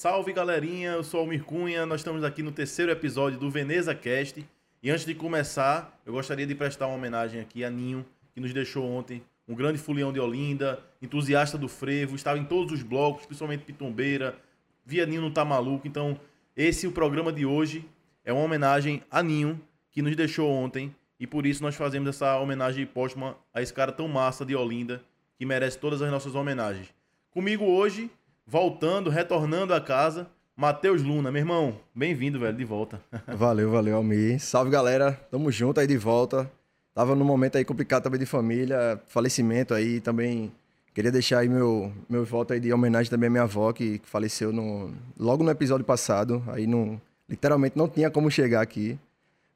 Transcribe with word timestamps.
Salve 0.00 0.32
galerinha, 0.32 0.92
eu 0.92 1.02
sou 1.02 1.18
Almir 1.18 1.42
Cunha, 1.42 1.84
nós 1.84 2.02
estamos 2.02 2.22
aqui 2.22 2.40
no 2.40 2.52
terceiro 2.52 2.92
episódio 2.92 3.36
do 3.36 3.50
Veneza 3.50 3.92
Cast. 3.96 4.46
E 4.80 4.90
antes 4.92 5.04
de 5.04 5.12
começar, 5.12 6.00
eu 6.06 6.12
gostaria 6.12 6.46
de 6.46 6.54
prestar 6.54 6.86
uma 6.86 6.94
homenagem 6.94 7.40
aqui 7.40 7.64
a 7.64 7.68
Ninho, 7.68 8.06
que 8.32 8.40
nos 8.40 8.54
deixou 8.54 8.88
ontem, 8.88 9.20
um 9.48 9.56
grande 9.56 9.76
fulião 9.76 10.12
de 10.12 10.20
Olinda, 10.20 10.78
entusiasta 11.02 11.58
do 11.58 11.66
frevo, 11.66 12.14
estava 12.14 12.38
em 12.38 12.44
todos 12.44 12.72
os 12.72 12.80
blocos, 12.80 13.26
principalmente 13.26 13.64
Pitombeira, 13.64 14.38
via 14.86 15.04
Ninho 15.04 15.20
não 15.20 15.32
tá 15.32 15.44
maluco. 15.44 15.88
Então, 15.88 16.16
esse 16.56 16.86
o 16.86 16.92
programa 16.92 17.32
de 17.32 17.44
hoje 17.44 17.84
é 18.24 18.32
uma 18.32 18.44
homenagem 18.44 19.02
a 19.10 19.20
Ninho, 19.20 19.60
que 19.90 20.00
nos 20.00 20.14
deixou 20.14 20.48
ontem, 20.48 20.94
e 21.18 21.26
por 21.26 21.44
isso 21.44 21.60
nós 21.60 21.74
fazemos 21.74 22.08
essa 22.08 22.38
homenagem 22.38 22.86
póstuma 22.86 23.36
a 23.52 23.60
esse 23.60 23.74
cara 23.74 23.90
tão 23.90 24.06
massa 24.06 24.46
de 24.46 24.54
Olinda, 24.54 25.02
que 25.36 25.44
merece 25.44 25.76
todas 25.76 26.00
as 26.00 26.08
nossas 26.12 26.36
homenagens. 26.36 26.86
Comigo 27.32 27.64
hoje, 27.64 28.08
voltando, 28.48 29.10
retornando 29.10 29.74
a 29.74 29.80
casa, 29.80 30.26
Matheus 30.56 31.02
Luna. 31.02 31.30
Meu 31.30 31.40
irmão, 31.40 31.76
bem-vindo, 31.94 32.40
velho, 32.40 32.56
de 32.56 32.64
volta. 32.64 32.98
Valeu, 33.28 33.70
valeu, 33.70 33.96
Almir. 33.96 34.40
Salve, 34.40 34.70
galera. 34.70 35.12
Tamo 35.30 35.52
junto 35.52 35.78
aí 35.78 35.86
de 35.86 35.98
volta. 35.98 36.50
Tava 36.94 37.14
num 37.14 37.26
momento 37.26 37.58
aí 37.58 37.64
complicado 37.64 38.04
também 38.04 38.18
de 38.18 38.26
família, 38.26 39.00
falecimento 39.06 39.74
aí 39.74 40.00
também. 40.00 40.50
Queria 40.94 41.12
deixar 41.12 41.40
aí 41.40 41.48
meu, 41.48 41.92
meu 42.08 42.24
voto 42.24 42.54
aí 42.54 42.58
de 42.58 42.72
homenagem 42.72 43.10
também 43.10 43.28
à 43.28 43.30
minha 43.30 43.42
avó, 43.44 43.70
que, 43.72 44.00
faleceu 44.04 44.50
no, 44.50 44.92
logo 45.18 45.44
no 45.44 45.50
episódio 45.50 45.84
passado. 45.84 46.42
Aí 46.48 46.66
não, 46.66 47.00
literalmente 47.28 47.76
não 47.76 47.86
tinha 47.86 48.10
como 48.10 48.30
chegar 48.30 48.62
aqui. 48.62 48.98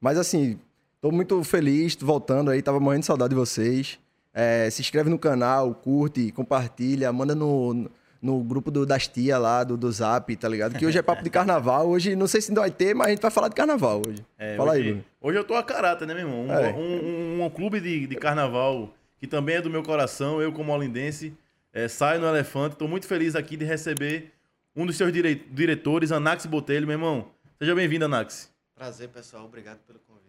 Mas 0.00 0.18
assim, 0.18 0.58
tô 1.00 1.10
muito 1.10 1.42
feliz, 1.42 1.96
tô 1.96 2.04
voltando 2.04 2.50
aí, 2.50 2.60
tava 2.60 2.78
morrendo 2.78 3.00
de 3.00 3.06
saudade 3.06 3.30
de 3.30 3.36
vocês. 3.36 3.98
É, 4.34 4.68
se 4.70 4.82
inscreve 4.82 5.08
no 5.08 5.18
canal, 5.18 5.74
curte, 5.74 6.30
compartilha, 6.30 7.12
manda 7.12 7.34
no, 7.34 7.90
no 8.22 8.40
grupo 8.44 8.70
do, 8.70 8.86
das 8.86 9.08
tia 9.08 9.36
lá, 9.36 9.64
do, 9.64 9.76
do 9.76 9.90
Zap, 9.90 10.34
tá 10.36 10.48
ligado? 10.48 10.78
Que 10.78 10.86
hoje 10.86 10.96
é 10.96 11.02
papo 11.02 11.24
de 11.24 11.28
carnaval. 11.30 11.88
Hoje, 11.88 12.14
não 12.14 12.28
sei 12.28 12.40
se 12.40 12.52
ainda 12.52 12.60
vai 12.60 12.70
ter, 12.70 12.94
mas 12.94 13.08
a 13.08 13.10
gente 13.10 13.20
vai 13.20 13.30
falar 13.32 13.48
de 13.48 13.54
carnaval 13.56 14.00
hoje. 14.06 14.24
É, 14.38 14.56
Fala 14.56 14.70
hoje, 14.72 14.80
aí, 14.80 14.88
Bruno. 14.90 15.04
Hoje 15.20 15.38
eu 15.38 15.44
tô 15.44 15.54
a 15.56 15.62
caráter, 15.64 16.06
né, 16.06 16.14
meu 16.14 16.22
irmão? 16.28 16.46
Um, 16.46 16.52
É. 16.52 16.72
um- 16.72 17.40
um- 17.40 17.44
um 17.44 17.50
clube 17.50 17.80
de, 17.80 18.06
de 18.06 18.14
carnaval 18.16 18.94
que 19.18 19.26
também 19.26 19.56
é 19.56 19.60
do 19.60 19.68
meu 19.68 19.82
coração, 19.82 20.40
eu 20.40 20.52
como 20.52 20.72
olindense, 20.72 21.34
é, 21.72 21.88
saio 21.88 22.20
no 22.20 22.26
Elefante. 22.28 22.76
Tô 22.76 22.86
muito 22.86 23.06
feliz 23.08 23.34
aqui 23.34 23.56
de 23.56 23.64
receber 23.64 24.32
um 24.76 24.86
dos 24.86 24.96
seus 24.96 25.12
dire- 25.12 25.44
diretores, 25.50 26.12
Anax 26.12 26.46
Botelho, 26.46 26.86
meu 26.86 26.94
irmão. 26.94 27.26
Seja 27.58 27.74
bem-vindo, 27.74 28.04
Anax. 28.04 28.50
Prazer, 28.76 29.08
pessoal. 29.08 29.44
Obrigado 29.46 29.78
pelo 29.86 29.98
convite. 30.00 30.22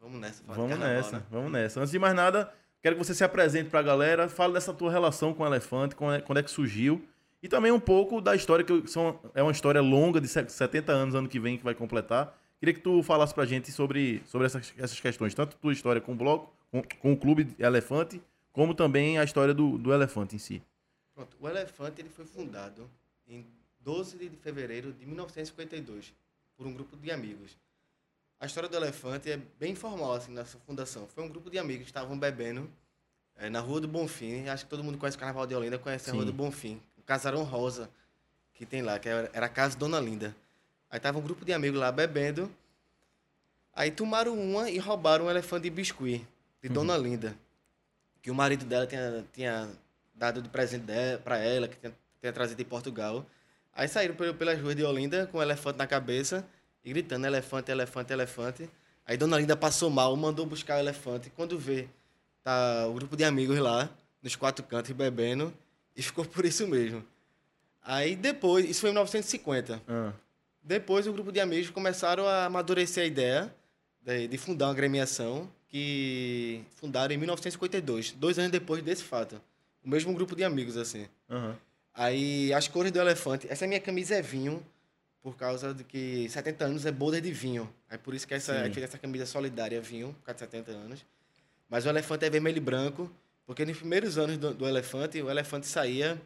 Vamos 0.00 0.20
nessa. 0.20 0.42
falar 0.44 0.54
de 0.54 0.60
Vamos 0.60 0.70
carnaval, 0.78 0.96
nessa, 0.96 1.16
né? 1.16 1.22
vamos 1.30 1.52
nessa. 1.52 1.80
Antes 1.80 1.90
de 1.92 1.98
mais 1.98 2.14
nada, 2.14 2.52
quero 2.80 2.96
que 2.96 3.04
você 3.04 3.14
se 3.14 3.22
apresente 3.24 3.68
pra 3.68 3.82
galera, 3.82 4.28
fale 4.28 4.52
dessa 4.52 4.72
tua 4.72 4.90
relação 4.92 5.32
com 5.34 5.42
o 5.42 5.46
Elefante, 5.46 5.94
é, 6.14 6.20
quando 6.20 6.38
é 6.38 6.42
que 6.42 6.50
surgiu, 6.50 7.04
e 7.42 7.48
também 7.48 7.72
um 7.72 7.80
pouco 7.80 8.20
da 8.20 8.34
história, 8.36 8.64
que 8.64 8.86
são, 8.86 9.18
é 9.34 9.42
uma 9.42 9.52
história 9.52 9.80
longa, 9.80 10.20
de 10.20 10.28
se- 10.28 10.48
70 10.48 10.92
anos, 10.92 11.14
ano 11.14 11.28
que 11.28 11.40
vem, 11.40 11.58
que 11.58 11.64
vai 11.64 11.74
completar. 11.74 12.38
Queria 12.60 12.72
que 12.74 12.80
tu 12.80 13.02
falasse 13.02 13.34
pra 13.34 13.44
gente 13.44 13.72
sobre, 13.72 14.22
sobre 14.26 14.46
essas, 14.46 14.72
essas 14.78 15.00
questões, 15.00 15.34
tanto 15.34 15.56
tua 15.56 15.72
história 15.72 16.00
com 16.00 16.12
o 16.12 16.14
bloco, 16.14 16.52
com, 16.70 16.82
com 17.00 17.12
o 17.12 17.16
clube 17.16 17.54
Elefante, 17.58 18.22
como 18.52 18.74
também 18.74 19.18
a 19.18 19.24
história 19.24 19.52
do, 19.52 19.76
do 19.76 19.92
Elefante 19.92 20.36
em 20.36 20.38
si. 20.38 20.62
Pronto. 21.14 21.36
O 21.40 21.48
Elefante 21.48 22.00
ele 22.00 22.08
foi 22.08 22.24
fundado 22.24 22.88
em 23.26 23.44
12 23.80 24.16
de 24.16 24.28
fevereiro 24.36 24.92
de 24.92 25.04
1952 25.04 26.12
por 26.56 26.66
um 26.66 26.72
grupo 26.72 26.96
de 26.96 27.10
amigos. 27.10 27.58
A 28.38 28.46
história 28.46 28.68
do 28.68 28.76
Elefante 28.76 29.30
é 29.30 29.40
bem 29.58 29.72
informal 29.72 30.12
assim 30.12 30.32
nessa 30.32 30.58
fundação. 30.58 31.06
Foi 31.08 31.24
um 31.24 31.28
grupo 31.28 31.50
de 31.50 31.58
amigos 31.58 31.84
que 31.84 31.90
estavam 31.90 32.16
bebendo 32.18 32.68
eh, 33.36 33.50
na 33.50 33.60
Rua 33.60 33.80
do 33.80 33.88
Bonfim. 33.88 34.48
Acho 34.48 34.64
que 34.64 34.70
todo 34.70 34.82
mundo 34.84 34.98
conhece 34.98 35.16
o 35.16 35.20
Carnaval 35.20 35.46
de 35.46 35.54
Olinda, 35.54 35.78
conhece 35.78 36.10
a 36.10 36.12
Rua 36.12 36.22
Sim. 36.22 36.26
do 36.30 36.32
Bonfim. 36.32 36.80
O 37.02 37.04
Casarão 37.04 37.42
Rosa 37.42 37.90
que 38.54 38.64
tem 38.64 38.80
lá, 38.82 38.98
que 38.98 39.08
era 39.08 39.46
a 39.46 39.48
casa 39.48 39.76
Dona 39.76 39.98
Linda. 39.98 40.34
Aí 40.88 41.00
tava 41.00 41.18
um 41.18 41.22
grupo 41.22 41.44
de 41.44 41.52
amigos 41.52 41.80
lá 41.80 41.90
bebendo. 41.90 42.48
Aí 43.74 43.90
tomaram 43.90 44.34
uma 44.38 44.70
e 44.70 44.78
roubaram 44.78 45.24
um 45.26 45.30
elefante 45.30 45.64
de 45.64 45.70
biscuit 45.70 46.24
de 46.62 46.68
Dona 46.68 46.96
Linda. 46.96 47.34
Que 48.20 48.30
o 48.30 48.34
marido 48.34 48.64
dela 48.64 48.86
tinha, 48.86 49.24
tinha 49.32 49.68
dado 50.14 50.40
de 50.42 50.48
presente 50.48 50.84
para 51.24 51.38
ela, 51.38 51.66
que 51.66 51.76
tinha, 51.76 51.92
tinha 52.20 52.32
trazido 52.32 52.58
de 52.58 52.64
Portugal. 52.64 53.26
Aí 53.74 53.88
saíram 53.88 54.14
pel- 54.14 54.34
pelas 54.34 54.60
ruas 54.60 54.76
de 54.76 54.84
Olinda 54.84 55.26
com 55.26 55.38
o 55.38 55.42
elefante 55.42 55.78
na 55.78 55.86
cabeça 55.86 56.46
e 56.84 56.90
gritando: 56.90 57.26
elefante, 57.26 57.70
elefante, 57.70 58.12
elefante. 58.12 58.70
Aí 59.04 59.16
Dona 59.16 59.38
Linda 59.38 59.56
passou 59.56 59.90
mal, 59.90 60.14
mandou 60.14 60.46
buscar 60.46 60.76
o 60.76 60.78
elefante. 60.78 61.30
Quando 61.30 61.58
vê, 61.58 61.88
tá 62.44 62.86
o 62.86 62.92
grupo 62.94 63.16
de 63.16 63.24
amigos 63.24 63.58
lá, 63.58 63.90
nos 64.22 64.36
quatro 64.36 64.64
cantos, 64.64 64.92
bebendo, 64.92 65.52
e 65.96 66.02
ficou 66.02 66.24
por 66.24 66.44
isso 66.44 66.66
mesmo. 66.66 67.04
Aí 67.84 68.14
depois, 68.16 68.68
isso 68.68 68.80
foi 68.80 68.90
em 68.90 68.92
1950. 68.92 69.82
Ah, 69.88 70.12
Depois, 70.62 71.06
o 71.06 71.12
grupo 71.12 71.32
de 71.32 71.40
amigos 71.40 71.70
começaram 71.70 72.26
a 72.26 72.44
amadurecer 72.46 73.02
a 73.02 73.06
ideia 73.06 73.54
de, 74.00 74.28
de 74.28 74.38
fundar 74.38 74.66
uma 74.66 74.72
agremiação 74.72 75.50
que 75.68 76.62
fundaram 76.76 77.14
em 77.14 77.18
1952, 77.18 78.12
dois 78.12 78.38
anos 78.38 78.52
depois 78.52 78.82
desse 78.82 79.02
fato. 79.02 79.40
O 79.84 79.88
mesmo 79.88 80.12
grupo 80.14 80.36
de 80.36 80.44
amigos, 80.44 80.76
assim. 80.76 81.08
aham. 81.28 81.56
Aí, 81.94 82.52
as 82.54 82.68
cores 82.68 82.90
do 82.90 82.98
elefante. 83.00 83.46
Essa 83.50 83.66
minha 83.66 83.80
camisa 83.80 84.14
é 84.14 84.22
vinho, 84.22 84.64
por 85.22 85.36
causa 85.36 85.74
de 85.74 85.84
que 85.84 86.26
70 86.30 86.64
anos 86.64 86.86
é 86.86 86.92
boulder 86.92 87.20
de 87.20 87.30
vinho. 87.32 87.68
É 87.90 87.98
por 87.98 88.14
isso 88.14 88.26
que 88.26 88.32
essa, 88.32 88.54
fez 88.72 88.84
essa 88.84 88.96
camisa 88.98 89.26
solidária 89.26 89.78
vinho, 89.80 90.14
por 90.14 90.22
causa 90.26 90.46
de 90.46 90.50
70 90.56 90.70
anos. 90.72 91.04
Mas 91.68 91.84
o 91.84 91.88
elefante 91.90 92.24
é 92.24 92.30
vermelho 92.30 92.56
e 92.56 92.60
branco, 92.60 93.10
porque 93.52 93.66
nos 93.66 93.76
primeiros 93.76 94.16
anos 94.16 94.38
do, 94.38 94.54
do 94.54 94.66
elefante, 94.66 95.20
o 95.20 95.30
elefante 95.30 95.66
saía 95.66 96.18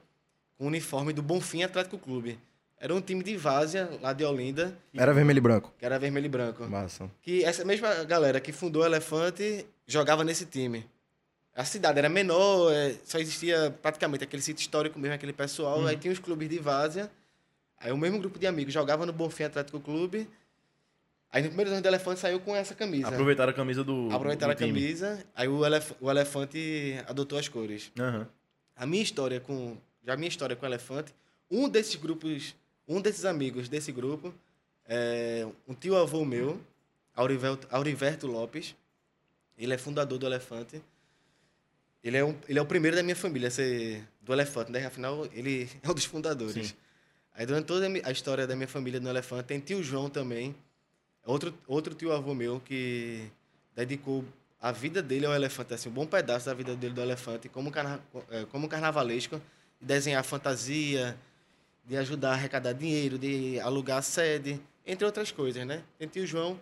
com 0.57 0.65
o 0.65 0.67
uniforme 0.69 1.13
do 1.13 1.21
Bonfim 1.21 1.65
Atlético 1.65 1.99
Clube. 1.99 2.39
Era 2.79 2.95
um 2.95 3.01
time 3.01 3.25
de 3.25 3.37
várzea, 3.37 3.91
lá 4.01 4.13
de 4.13 4.25
Olinda, 4.25 4.79
Era 4.95 5.13
vermelho 5.13 5.39
e 5.39 5.41
branco. 5.41 5.75
que 5.77 5.85
era 5.85 5.99
vermelho 5.99 6.27
e 6.27 6.29
branco. 6.29 6.65
Massa. 6.69 7.11
Que 7.21 7.43
essa 7.43 7.65
mesma 7.65 8.05
galera 8.05 8.39
que 8.39 8.53
fundou 8.53 8.83
o 8.83 8.87
Elefante 8.87 9.67
jogava 9.89 10.23
nesse 10.23 10.47
time. 10.47 10.87
A 11.53 11.65
cidade 11.65 11.99
era 11.99 12.09
menor, 12.09 12.73
é, 12.73 12.95
só 13.03 13.19
existia 13.19 13.77
praticamente 13.83 14.23
aquele 14.23 14.43
sítio 14.43 14.61
histórico 14.63 14.97
mesmo, 14.97 15.15
aquele 15.17 15.33
pessoal. 15.33 15.85
Aí 15.85 15.97
tinha 15.97 16.13
os 16.13 16.21
clubes 16.21 16.49
de 16.49 16.61
várzea. 16.61 17.11
Aí 17.81 17.91
o 17.91 17.97
mesmo 17.97 18.21
grupo 18.21 18.39
de 18.39 18.47
amigos 18.47 18.73
jogava 18.73 19.05
no 19.05 19.13
Bonfim 19.13 19.43
Atlético 19.45 19.81
Clube. 19.81 20.29
Aí 21.31 21.43
no 21.43 21.49
primeiro 21.49 21.71
ano 21.71 21.83
do 21.83 21.89
Elefante 21.89 22.21
saiu 22.21 22.41
com 22.41 22.55
essa 22.55 22.75
camisa. 22.75 23.09
Aproveitaram 23.09 23.51
a 23.51 23.55
camisa 23.55 23.85
do. 23.85 24.09
Aproveitaram 24.11 24.55
do 24.55 24.57
a 24.57 24.67
time. 24.67 24.81
camisa, 24.81 25.25
aí 25.35 25.49
o, 25.49 25.65
elef 25.65 25.93
o 26.01 26.11
Elefante 26.11 26.99
adotou 27.07 27.39
as 27.39 27.49
cores. 27.49 27.93
Aham. 27.99 28.27
A 28.75 28.87
minha 28.87 29.03
história 29.03 29.41
com. 29.41 29.77
Já 30.05 30.15
a 30.15 30.17
minha 30.17 30.29
história 30.29 30.55
com 30.55 30.65
o 30.65 30.69
Elefante, 30.69 31.13
um 31.51 31.69
desses 31.69 31.97
grupos, 31.97 32.55
um 32.87 33.01
desses 33.01 33.25
amigos 33.25 33.69
desse 33.69 33.91
grupo, 33.91 34.33
é 34.87 35.47
um 35.67 35.75
tio 35.75 35.97
avô 35.97 36.25
meu, 36.25 36.61
Aurivelto, 37.15 37.67
Auriverto 37.71 38.27
Lopes. 38.27 38.75
Ele 39.59 39.75
é 39.75 39.79
fundador 39.79 40.19
do 40.19 40.27
Elefante. 40.27 40.81
Ele 42.05 42.17
é, 42.17 42.25
um, 42.25 42.37
ele 42.49 42.59
é 42.59 42.63
o 42.63 42.67
primeiro 42.67 42.97
da 42.97 43.03
minha 43.03 43.17
família 43.17 43.49
a 43.49 43.51
ser 43.51 44.07
do 44.23 44.33
Elefante, 44.33 44.71
né? 44.71 44.87
Afinal, 44.87 45.27
ele 45.33 45.69
é 45.83 45.91
um 45.91 45.95
dos 45.95 46.05
fundadores. 46.05 46.69
Sim. 46.69 46.75
Aí, 47.35 47.45
durante 47.45 47.67
toda 47.67 47.87
a 47.87 48.13
história 48.13 48.47
da 48.47 48.55
minha 48.55 48.69
família 48.69 49.01
no 49.01 49.09
Elefante, 49.09 49.45
tem 49.45 49.59
tio 49.59 49.83
João 49.83 50.09
também, 50.09 50.55
outro, 51.27 51.55
outro 51.67 51.95
tio 51.95 52.13
avô 52.13 52.35
meu 52.35 52.61
que 52.61 53.31
dedicou 53.75 54.25
a 54.61 54.73
vida 54.73 55.03
dele 55.03 55.27
ao 55.27 55.35
elefante, 55.35 55.75
assim, 55.75 55.89
um 55.89 55.93
bom 55.93 56.07
pedaço 56.07 56.47
da 56.47 56.55
vida 56.55 56.75
dele 56.75 56.95
do 56.95 57.03
elefante, 57.03 57.49
como, 57.49 57.71
carna, 57.71 58.01
eh, 58.31 58.47
como 58.51 58.69
carnavalesco, 58.69 59.41
de 59.81 59.87
desenhar 59.87 60.25
fantasia, 60.25 61.17
de 61.85 61.97
ajudar 61.97 62.31
a 62.31 62.33
arrecadar 62.33 62.73
dinheiro, 62.73 63.19
de 63.19 63.61
alugar 63.61 64.03
sede, 64.03 64.61
entre 64.87 65.05
outras 65.05 65.31
coisas, 65.31 65.67
né? 65.67 65.83
Tem 65.99 66.09
tio 66.09 66.27
João. 66.27 66.59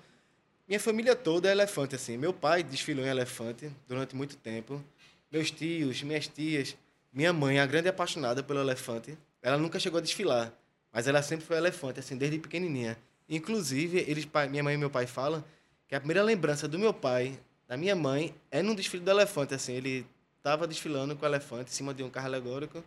Minha 0.66 0.80
família 0.80 1.14
toda 1.14 1.48
é 1.48 1.52
elefante, 1.52 1.94
assim. 1.94 2.16
Meu 2.16 2.32
pai 2.32 2.62
desfilou 2.62 3.04
em 3.04 3.08
elefante 3.08 3.70
durante 3.86 4.16
muito 4.16 4.36
tempo. 4.36 4.82
Meus 5.30 5.50
tios, 5.50 6.02
minhas 6.02 6.26
tias. 6.26 6.76
Minha 7.12 7.32
mãe, 7.32 7.60
a 7.60 7.66
grande 7.66 7.88
apaixonada 7.88 8.42
pelo 8.42 8.60
elefante. 8.60 9.16
Ela 9.42 9.58
nunca 9.58 9.78
chegou 9.78 9.98
a 9.98 10.00
desfilar, 10.00 10.52
mas 10.92 11.06
ela 11.06 11.22
sempre 11.22 11.44
foi 11.44 11.56
elefante, 11.56 12.00
assim, 12.00 12.16
desde 12.16 12.38
pequenininha. 12.38 12.98
Inclusive, 13.28 13.98
eles, 14.06 14.28
minha 14.50 14.62
mãe 14.62 14.74
e 14.74 14.78
meu 14.78 14.90
pai 14.90 15.06
falam 15.06 15.42
que 15.88 15.94
a 15.94 16.00
primeira 16.00 16.22
lembrança 16.22 16.68
do 16.68 16.78
meu 16.78 16.92
pai, 16.92 17.38
da 17.66 17.76
minha 17.76 17.96
mãe, 17.96 18.34
é 18.50 18.62
num 18.62 18.74
desfile 18.74 19.02
do 19.02 19.10
elefante, 19.10 19.54
assim. 19.54 19.72
Ele 19.74 20.06
estava 20.38 20.66
desfilando 20.66 21.16
com 21.16 21.24
o 21.24 21.28
elefante 21.28 21.70
em 21.70 21.74
cima 21.74 21.94
de 21.94 22.02
um 22.02 22.10
carro 22.10 22.26
alegórico 22.26 22.84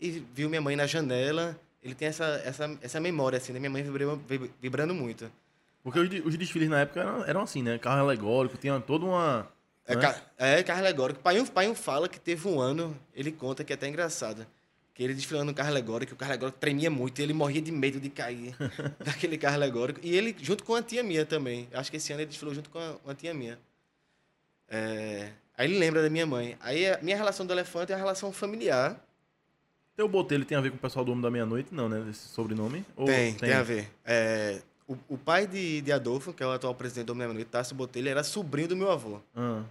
e 0.00 0.24
viu 0.34 0.48
minha 0.48 0.60
mãe 0.60 0.74
na 0.76 0.86
janela. 0.86 1.58
Ele 1.82 1.94
tem 1.94 2.08
essa, 2.08 2.24
essa, 2.44 2.78
essa 2.82 3.00
memória, 3.00 3.38
assim, 3.38 3.52
da 3.52 3.60
minha 3.60 3.70
mãe 3.70 3.82
vibrando, 3.82 4.22
vibrando 4.60 4.94
muito. 4.94 5.30
Porque 5.82 6.00
os, 6.00 6.26
os 6.26 6.36
desfiles 6.36 6.68
na 6.68 6.80
época 6.80 7.00
eram, 7.00 7.24
eram 7.24 7.42
assim, 7.42 7.62
né? 7.62 7.78
Carro 7.78 8.00
alegórico, 8.00 8.56
tinha 8.56 8.80
toda 8.80 9.04
uma. 9.04 9.48
É, 9.86 9.94
né? 9.94 10.14
é 10.36 10.62
carro 10.64 10.80
alegórico. 10.80 11.20
Pai 11.20 11.40
pai 11.44 11.72
fala 11.76 12.08
que 12.08 12.18
teve 12.18 12.48
um 12.48 12.60
ano, 12.60 12.96
ele 13.14 13.30
conta 13.30 13.62
que 13.62 13.72
é 13.72 13.76
até 13.76 13.86
engraçado, 13.86 14.44
que 14.96 15.04
ele 15.04 15.12
desfilando 15.12 15.44
no 15.44 15.54
carro 15.54 15.68
alegórico, 15.68 16.14
o 16.14 16.16
carro 16.16 16.32
alegórico 16.32 16.58
tremia 16.58 16.90
muito, 16.90 17.18
e 17.18 17.22
ele 17.22 17.34
morria 17.34 17.60
de 17.60 17.70
medo 17.70 18.00
de 18.00 18.08
cair 18.08 18.56
daquele 18.98 19.36
carro 19.36 19.56
alegórico. 19.56 20.00
E 20.02 20.16
ele, 20.16 20.34
junto 20.40 20.64
com 20.64 20.74
a 20.74 20.82
tia 20.82 21.02
minha 21.02 21.26
também. 21.26 21.68
Acho 21.74 21.90
que 21.90 21.98
esse 21.98 22.12
ano 22.14 22.22
ele 22.22 22.28
desfilou 22.28 22.54
junto 22.54 22.70
com 22.70 22.78
a, 22.78 22.96
uma 23.04 23.14
tia 23.14 23.34
minha. 23.34 23.58
É, 24.66 25.32
aí 25.56 25.68
ele 25.68 25.78
lembra 25.78 26.02
da 26.02 26.08
minha 26.08 26.24
mãe. 26.24 26.56
Aí 26.60 26.90
a 26.90 26.98
minha 27.02 27.14
relação 27.14 27.44
do 27.44 27.52
elefante 27.52 27.92
é 27.92 27.94
a 27.94 27.98
relação 27.98 28.32
familiar. 28.32 28.98
Teu 29.94 30.08
Botelho 30.08 30.46
tem 30.46 30.56
a 30.56 30.62
ver 30.62 30.70
com 30.70 30.76
o 30.76 30.80
pessoal 30.80 31.04
do 31.04 31.12
Homem 31.12 31.22
da 31.22 31.30
Meia-Noite? 31.30 31.74
Não, 31.74 31.90
né? 31.90 32.02
Esse 32.08 32.28
sobrenome? 32.28 32.82
Ou 32.96 33.04
Tem, 33.04 33.34
tem, 33.34 33.52
a 33.52 33.62
ver. 33.62 33.90
É, 34.02 34.62
o, 34.88 34.96
o 35.10 35.18
pai 35.18 35.46
de, 35.46 35.82
de 35.82 35.92
Adolfo, 35.92 36.32
que 36.32 36.42
é 36.42 36.46
o 36.46 36.52
atual 36.52 36.74
presidente 36.74 37.04
do 37.04 37.10
Homem 37.10 37.20
da 37.20 37.34
Meia-Noite, 37.34 37.50
Tássio 37.50 37.76
Botelho, 37.76 38.08
era 38.08 38.24
sobrinho 38.24 38.68
do 38.68 38.76
meu 38.76 38.90
avô. 38.90 39.20
Ah. 39.34 39.62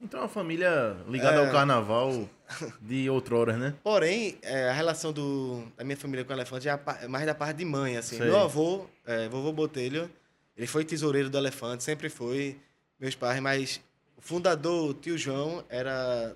Então 0.00 0.20
é 0.20 0.22
uma 0.22 0.28
família 0.28 0.96
ligada 1.08 1.36
É. 1.42 1.46
ao 1.46 1.52
carnaval 1.52 2.28
de 2.80 3.08
outrora, 3.10 3.56
né? 3.56 3.74
Porém, 3.82 4.38
é, 4.42 4.70
a 4.70 4.72
relação 4.72 5.12
do, 5.12 5.62
da 5.76 5.84
minha 5.84 5.96
família 5.96 6.24
com 6.24 6.32
o 6.32 6.36
elefante 6.36 6.68
é 6.68 7.06
mais 7.08 7.26
da 7.26 7.34
parte 7.34 7.58
de 7.58 7.64
mãe, 7.64 7.96
assim. 7.96 8.16
Sei. 8.16 8.26
Meu 8.26 8.38
avô, 8.38 8.86
é, 9.06 9.28
vovô 9.28 9.52
Botelho, 9.52 10.10
ele 10.56 10.66
foi 10.66 10.84
tesoureiro 10.84 11.28
do 11.28 11.36
elefante, 11.36 11.84
sempre 11.84 12.08
foi, 12.08 12.58
meus 12.98 13.14
pais, 13.14 13.40
mas 13.40 13.80
o 14.16 14.22
fundador, 14.22 14.90
o 14.90 14.94
tio 14.94 15.18
João, 15.18 15.62
era 15.68 16.34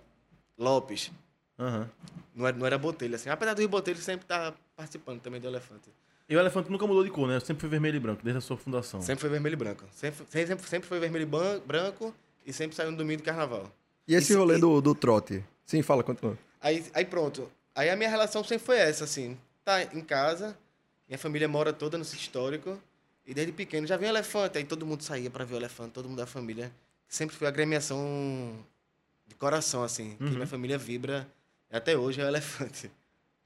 Lopes, 0.58 1.10
Aham. 1.58 1.88
não 2.34 2.46
era, 2.46 2.56
não 2.56 2.66
era 2.66 2.78
Botelho, 2.78 3.14
assim. 3.14 3.30
Apesar 3.30 3.54
do 3.54 3.60
Rio 3.60 3.68
Botelho 3.68 3.98
sempre 3.98 4.26
tá 4.26 4.52
participando 4.76 5.20
também 5.20 5.40
do 5.40 5.48
elefante. 5.48 5.88
E 6.28 6.34
o 6.36 6.40
elefante 6.40 6.70
nunca 6.70 6.86
mudou 6.86 7.04
de 7.04 7.10
cor, 7.10 7.28
né? 7.28 7.38
Sempre 7.40 7.60
foi 7.62 7.68
vermelho 7.68 7.96
e 7.96 8.00
branco, 8.00 8.22
desde 8.22 8.38
a 8.38 8.40
sua 8.40 8.56
fundação. 8.56 9.00
Sempre 9.02 9.20
foi 9.20 9.30
vermelho 9.30 9.52
e 9.54 9.56
branco. 9.56 9.84
Sempre, 9.92 10.24
sempre, 10.30 10.66
sempre 10.68 10.88
foi 10.88 10.98
vermelho 10.98 11.22
e 11.24 11.60
branco 11.66 12.14
e 12.44 12.52
sempre 12.52 12.76
saiu 12.76 12.90
no 12.90 12.96
domingo 12.96 13.18
de 13.18 13.22
carnaval. 13.24 13.70
E 14.06 14.14
esse 14.14 14.32
Isso- 14.32 14.38
rolê 14.38 14.56
e- 14.56 14.60
do, 14.60 14.80
do 14.80 14.94
trote? 14.94 15.42
Sim, 15.64 15.82
fala, 15.82 16.02
continua. 16.02 16.38
Aí, 16.60 16.84
aí 16.94 17.04
pronto. 17.04 17.50
Aí 17.74 17.90
a 17.90 17.96
minha 17.96 18.08
relação 18.10 18.42
sempre 18.44 18.64
foi 18.66 18.76
essa, 18.78 19.04
assim. 19.04 19.36
Tá 19.64 19.82
em 19.82 20.00
casa, 20.02 20.56
minha 21.08 21.18
família 21.18 21.48
mora 21.48 21.72
toda 21.72 21.96
no 21.98 22.04
sítio 22.04 22.22
histórico. 22.22 22.78
E 23.26 23.32
desde 23.32 23.52
pequeno 23.52 23.86
já 23.86 23.96
vi 23.96 24.04
um 24.04 24.08
elefante. 24.08 24.58
Aí 24.58 24.64
todo 24.64 24.84
mundo 24.84 25.02
saía 25.02 25.30
para 25.30 25.44
ver 25.44 25.54
o 25.54 25.56
elefante, 25.56 25.92
todo 25.92 26.08
mundo 26.08 26.18
da 26.18 26.26
família. 26.26 26.70
Sempre 27.08 27.34
foi 27.34 27.46
a 27.46 27.50
agremiação 27.50 28.52
de 29.26 29.34
coração, 29.34 29.82
assim. 29.82 30.16
Que 30.16 30.24
Uhum. 30.24 30.30
minha 30.32 30.46
família 30.46 30.76
vibra. 30.78 31.26
Até 31.72 31.96
hoje 31.96 32.20
é 32.20 32.24
o 32.24 32.28
elefante. 32.28 32.90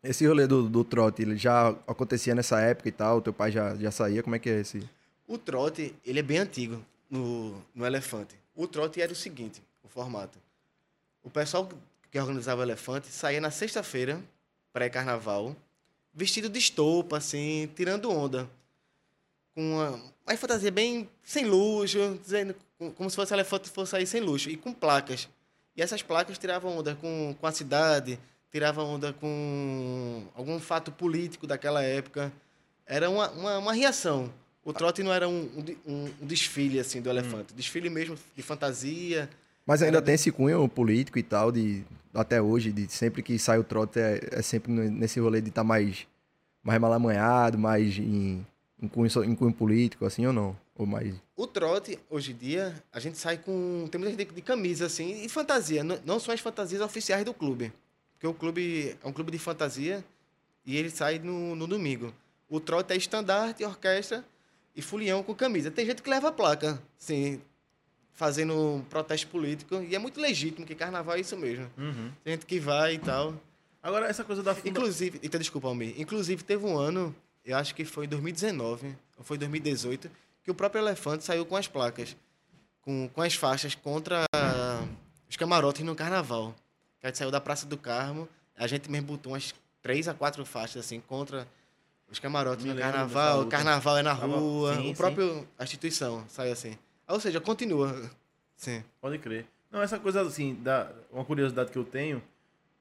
Esse 0.02 0.26
rolê 0.26 0.46
do, 0.46 0.68
do 0.68 0.84
trote, 0.84 1.22
ele 1.22 1.36
já 1.36 1.68
acontecia 1.86 2.34
nessa 2.34 2.60
época 2.60 2.88
e 2.88 2.92
tal? 2.92 3.20
Teu 3.20 3.32
pai 3.32 3.50
já, 3.50 3.74
já 3.76 3.90
saía? 3.90 4.22
Como 4.22 4.34
é 4.36 4.38
que 4.38 4.48
é 4.50 4.60
esse? 4.60 4.82
O 5.26 5.36
trote, 5.38 5.94
ele 6.04 6.18
é 6.18 6.22
bem 6.22 6.38
antigo 6.38 6.84
no, 7.10 7.62
no 7.74 7.86
elefante. 7.86 8.34
O 8.58 8.66
trote 8.66 9.00
era 9.00 9.12
o 9.12 9.14
seguinte, 9.14 9.62
o 9.84 9.88
formato. 9.88 10.36
O 11.22 11.30
pessoal 11.30 11.68
que 12.10 12.18
organizava 12.18 12.60
o 12.60 12.64
elefante 12.64 13.06
saía 13.06 13.40
na 13.40 13.52
sexta-feira, 13.52 14.20
pré-carnaval, 14.72 15.54
vestido 16.12 16.48
de 16.48 16.58
estopa, 16.58 17.18
assim, 17.18 17.70
tirando 17.76 18.10
onda. 18.10 18.50
Com 19.54 19.74
uma, 19.74 19.90
uma 20.26 20.36
fantasia 20.36 20.72
bem 20.72 21.08
sem 21.22 21.44
luxo, 21.44 22.18
dizendo, 22.20 22.52
com- 22.76 22.90
como 22.90 23.08
se 23.08 23.14
fosse 23.14 23.32
elefante 23.32 23.70
fosse 23.70 23.92
sair 23.92 24.08
sem 24.08 24.20
luxo, 24.20 24.50
e 24.50 24.56
com 24.56 24.72
placas. 24.72 25.28
E 25.76 25.80
essas 25.80 26.02
placas 26.02 26.36
tiravam 26.36 26.78
onda 26.78 26.96
com, 26.96 27.36
com 27.40 27.46
a 27.46 27.52
cidade, 27.52 28.18
tiravam 28.50 28.86
onda 28.86 29.12
com 29.12 30.26
algum 30.34 30.58
fato 30.58 30.90
político 30.90 31.46
daquela 31.46 31.84
época. 31.84 32.32
Era 32.84 33.08
uma, 33.08 33.30
uma, 33.30 33.58
uma 33.58 33.72
reação. 33.72 34.34
O 34.68 34.72
trote 34.74 35.02
não 35.02 35.10
era 35.10 35.26
um, 35.26 35.48
um 35.86 35.94
um- 35.94 36.26
desfile 36.26 36.78
assim 36.78 37.00
do 37.00 37.08
elefante. 37.08 37.54
Desfile 37.54 37.88
mesmo 37.88 38.18
de 38.36 38.42
fantasia. 38.42 39.26
Mas 39.64 39.82
ainda 39.82 40.02
tem 40.02 40.14
esse 40.14 40.30
cunho 40.30 40.68
político 40.68 41.18
e 41.18 41.22
tal, 41.22 41.50
de 41.50 41.82
até 42.12 42.42
hoje, 42.42 42.70
de 42.70 42.86
sempre 42.92 43.22
que 43.22 43.38
sai 43.38 43.58
o 43.58 43.64
trote 43.64 43.98
é, 43.98 44.20
é 44.30 44.42
sempre 44.42 44.70
nesse 44.70 45.18
rolê 45.20 45.40
de 45.40 45.48
estar 45.48 45.64
mais, 45.64 46.06
mais 46.62 46.78
malamanhado, 46.78 47.56
mais 47.56 47.96
em, 47.96 48.46
em, 48.82 48.88
cunho, 48.88 49.24
em 49.24 49.34
cunho 49.34 49.54
político, 49.54 50.04
assim 50.04 50.26
ou 50.26 50.34
não? 50.34 50.54
Ou 50.76 50.84
mais. 50.84 51.14
O 51.34 51.46
trote, 51.46 51.98
hoje 52.10 52.32
em 52.32 52.36
dia, 52.36 52.74
a 52.92 53.00
gente 53.00 53.16
sai 53.16 53.38
com. 53.38 53.88
Tem 53.90 53.98
muita 53.98 54.18
gente 54.18 54.34
de 54.34 54.42
camisa, 54.42 54.84
assim, 54.84 55.24
e 55.24 55.30
fantasia. 55.30 55.82
Não, 55.82 55.98
não 56.04 56.20
são 56.20 56.34
as 56.34 56.40
fantasias 56.40 56.82
oficiais 56.82 57.24
do 57.24 57.32
clube. 57.32 57.72
Porque 58.12 58.26
o 58.26 58.34
clube 58.34 58.94
é 59.02 59.08
um 59.08 59.14
clube 59.14 59.32
de 59.32 59.38
fantasia 59.38 60.04
e 60.66 60.76
ele 60.76 60.90
sai 60.90 61.18
no, 61.18 61.56
no 61.56 61.66
domingo. 61.66 62.12
O 62.50 62.60
trote 62.60 62.92
é 62.92 62.96
estandarte, 62.98 63.64
orquestra 63.64 64.22
e 64.78 64.82
fulião 64.82 65.24
com 65.24 65.34
camisa. 65.34 65.72
Tem 65.72 65.84
gente 65.84 66.00
que 66.00 66.08
leva 66.08 66.28
a 66.28 66.32
placa, 66.32 66.80
sim, 66.96 67.40
fazendo 68.12 68.54
um 68.54 68.80
protesto 68.80 69.26
político. 69.26 69.82
E 69.82 69.96
é 69.96 69.98
muito 69.98 70.20
legítimo, 70.20 70.64
que 70.64 70.72
carnaval 70.72 71.16
é 71.16 71.20
isso 71.20 71.36
mesmo. 71.36 71.68
Uhum. 71.76 72.12
Tem 72.22 72.34
gente 72.34 72.46
que 72.46 72.60
vai 72.60 72.94
e 72.94 72.98
tal. 72.98 73.34
Agora, 73.82 74.06
essa 74.06 74.22
coisa 74.22 74.40
da 74.40 74.54
funda... 74.54 74.68
Inclusive, 74.68 75.18
então, 75.20 75.40
desculpa, 75.40 75.66
Almir. 75.66 76.00
Inclusive, 76.00 76.44
teve 76.44 76.64
um 76.64 76.78
ano, 76.78 77.12
eu 77.44 77.56
acho 77.56 77.74
que 77.74 77.84
foi 77.84 78.04
em 78.04 78.08
2019, 78.08 78.96
ou 79.16 79.24
foi 79.24 79.36
2018, 79.36 80.08
que 80.44 80.50
o 80.50 80.54
próprio 80.54 80.80
Elefante 80.80 81.24
saiu 81.24 81.44
com 81.44 81.56
as 81.56 81.66
placas, 81.66 82.16
com, 82.80 83.08
com 83.12 83.20
as 83.20 83.34
faixas 83.34 83.74
contra 83.74 84.26
os 85.28 85.36
camarotes 85.36 85.84
no 85.84 85.96
carnaval. 85.96 86.54
A 87.02 87.08
gente 87.08 87.18
saiu 87.18 87.32
da 87.32 87.40
Praça 87.40 87.66
do 87.66 87.76
Carmo, 87.76 88.28
a 88.56 88.68
gente 88.68 88.88
mesmo 88.88 89.08
botou 89.08 89.32
umas 89.32 89.52
três 89.82 90.06
a 90.06 90.14
quatro 90.14 90.44
faixas, 90.46 90.84
assim, 90.84 91.00
contra 91.00 91.48
os 92.10 92.18
camarotes 92.18 92.64
Me 92.64 92.70
no 92.70 92.76
dessa 92.76 92.90
carnaval. 92.90 93.38
luta. 93.38 93.50
Carnaval 93.50 93.98
é 93.98 94.02
na 94.02 94.12
rua, 94.12 94.76
sim, 94.76 94.92
o 94.92 94.96
próprio 94.96 95.46
a 95.58 95.64
instituição 95.64 96.24
saiu 96.28 96.52
assim. 96.52 96.76
Ou 97.06 97.20
seja, 97.20 97.40
continua. 97.40 98.10
Sim. 98.56 98.82
Pode 99.00 99.18
crer. 99.18 99.46
Não, 99.70 99.82
essa 99.82 99.98
coisa 99.98 100.22
assim, 100.22 100.54
da, 100.62 100.90
uma 101.12 101.24
curiosidade 101.24 101.70
que 101.70 101.78
eu 101.78 101.84
tenho 101.84 102.22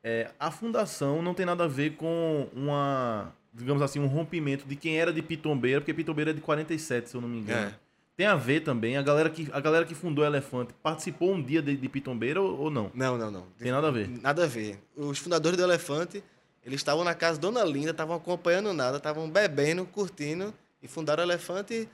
é 0.04 0.30
a 0.40 0.50
fundação 0.52 1.22
não 1.22 1.34
tem 1.34 1.46
nada 1.46 1.66
a 1.66 1.68
ver 1.68 1.96
com 1.96 2.48
uma, 2.54 3.34
digamos 3.54 3.82
assim, 3.82 4.00
um 4.00 4.08
rompimento 4.08 4.66
de 4.66 4.76
quem 4.76 4.98
era 4.98 5.12
de 5.12 5.22
Pitombeira, 5.22 5.82
porque 5.82 5.94
Pitombeira 5.94 6.32
é 6.32 6.34
de 6.34 6.42
47, 6.42 7.10
se 7.10 7.16
eu 7.16 7.22
não 7.22 7.28
me 7.28 7.40
engano. 7.40 7.68
É. 7.68 7.74
Tem 8.16 8.26
a 8.26 8.36
ver 8.36 8.62
também, 8.62 8.98
a 8.98 9.02
galera 9.04 9.30
que, 9.30 9.48
a 9.52 9.60
galera 9.60 9.86
que 9.86 9.94
fundou 9.94 10.24
o 10.24 10.28
Elefante 10.28 10.74
participou 10.82 11.34
um 11.34 11.42
dia 11.44 11.62
de, 11.62 11.78
de 11.78 11.88
Pitombeira 11.88 12.42
ou, 12.42 12.62
ou 12.62 12.72
não? 12.72 12.90
Não, 12.94 13.16
não, 13.18 13.30
não. 13.30 13.44
Tem 13.60 13.72
nada 13.72 13.90
a 13.90 13.92
ver. 13.92 14.08
Nada 14.08 14.44
a 14.46 14.48
ver. 14.48 14.80
Os 14.96 15.20
fundadores 15.20 15.56
do 15.56 15.64
Elefante, 15.64 16.24
eles 16.68 16.81
estavam 16.81 17.06
na 17.06 17.16
casa 17.16 17.40
Dona 17.40 17.64
Linda, 17.64 17.92
estavam 17.92 18.14
acompanhando 18.18 18.74
nada, 18.74 18.98
estavam 18.98 19.30
bebendo, 19.30 19.86
curtindo 19.86 20.54
e 20.84 20.88
fundaram 20.88 21.24
o 21.24 21.25
Elefante. 21.25 21.88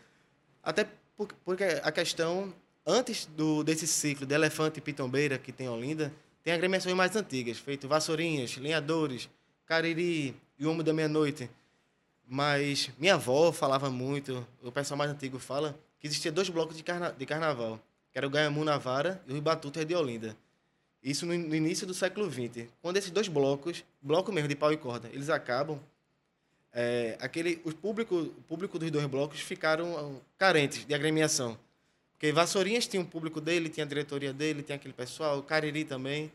Até 0.63 0.87
por- 1.15 1.31
porque 1.45 1.63
a 1.83 1.91
questão, 1.91 2.51
antes 2.83 3.27
do, 3.27 3.63
desse 3.63 3.85
ciclo 3.85 4.25
de 4.25 4.33
Elefante 4.33 4.79
e 4.79 4.81
Pitombeira 4.81 5.37
que 5.37 5.51
tem 5.51 5.67
em 5.67 5.69
Olinda, 5.69 6.11
tem 6.43 6.51
agremiações 6.51 6.95
mais 6.95 7.15
antigas, 7.15 7.59
feito 7.59 7.87
Vassourinhas, 7.87 8.57
Lenhadores, 8.57 9.29
Cariri 9.67 10.35
e 10.57 10.65
o 10.65 10.71
Homem 10.71 10.83
da 10.83 10.91
Meia-Noite. 10.91 11.51
Mas 12.27 12.89
minha 12.97 13.13
avó 13.13 13.51
falava 13.51 13.91
muito, 13.91 14.45
o 14.63 14.71
pessoal 14.71 14.97
mais 14.97 15.11
antigo 15.11 15.37
fala, 15.37 15.77
que 15.99 16.07
existia 16.07 16.31
dois 16.31 16.49
blocos 16.49 16.75
de, 16.75 16.81
carna 16.81 17.11
de 17.11 17.27
carnaval, 17.27 17.79
que 18.11 18.17
era 18.17 18.27
o 18.27 18.63
na 18.63 18.79
Vara 18.79 19.21
e 19.27 19.33
o 19.33 19.37
Ibatuta 19.37 19.85
de 19.85 19.93
Olinda. 19.93 20.35
Isso 21.03 21.25
no, 21.25 21.37
no 21.37 21.55
início 21.55 21.85
do 21.85 21.93
século 21.93 22.31
XX. 22.31 22.67
Quando 22.81 22.97
esses 22.97 23.11
dois 23.11 23.27
blocos, 23.27 23.83
bloco 24.01 24.31
mesmo 24.31 24.47
de 24.47 24.55
pau 24.55 24.71
e 24.71 24.77
corda, 24.77 25.09
eles 25.11 25.29
acabam, 25.29 25.79
é, 26.73 27.17
aquele, 27.19 27.61
o, 27.65 27.73
público, 27.73 28.15
o 28.15 28.41
público 28.47 28.79
dos 28.79 28.89
dois 28.89 29.05
blocos 29.05 29.39
ficaram 29.41 29.97
ah, 29.97 30.21
carentes 30.37 30.85
de 30.85 30.93
agremiação. 30.93 31.57
Porque 32.13 32.31
Vassourinhas 32.31 32.87
tinha 32.87 33.01
um 33.01 33.05
público 33.05 33.41
dele, 33.41 33.69
tinha 33.69 33.85
a 33.85 33.87
diretoria 33.87 34.31
dele, 34.31 34.63
tinha 34.63 34.77
aquele 34.77 34.93
pessoal, 34.93 35.43
Cariri 35.43 35.83
também. 35.83 36.31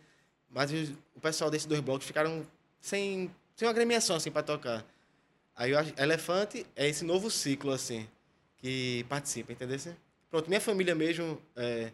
Mas 0.50 0.71
os- 0.71 0.90
o 1.16 1.21
pessoal 1.21 1.50
desses 1.50 1.66
dois 1.66 1.81
blocos 1.81 2.07
ficaram 2.07 2.47
sem, 2.81 3.31
sem 3.57 3.66
uma 3.66 3.71
agremiação 3.73 4.16
assim, 4.16 4.31
para 4.31 4.42
tocar. 4.42 4.85
Aí 5.57 5.73
o 5.75 5.78
Elefante 6.00 6.64
é 6.76 6.88
esse 6.88 7.04
novo 7.04 7.31
ciclo 7.31 7.73
assim 7.73 8.07
que 8.59 9.04
participa, 9.09 9.52
entendeu? 9.52 9.78
Pronto, 10.31 10.49
minha 10.49 10.61
família 10.61 10.95
mesmo, 10.95 11.40
é, 11.57 11.90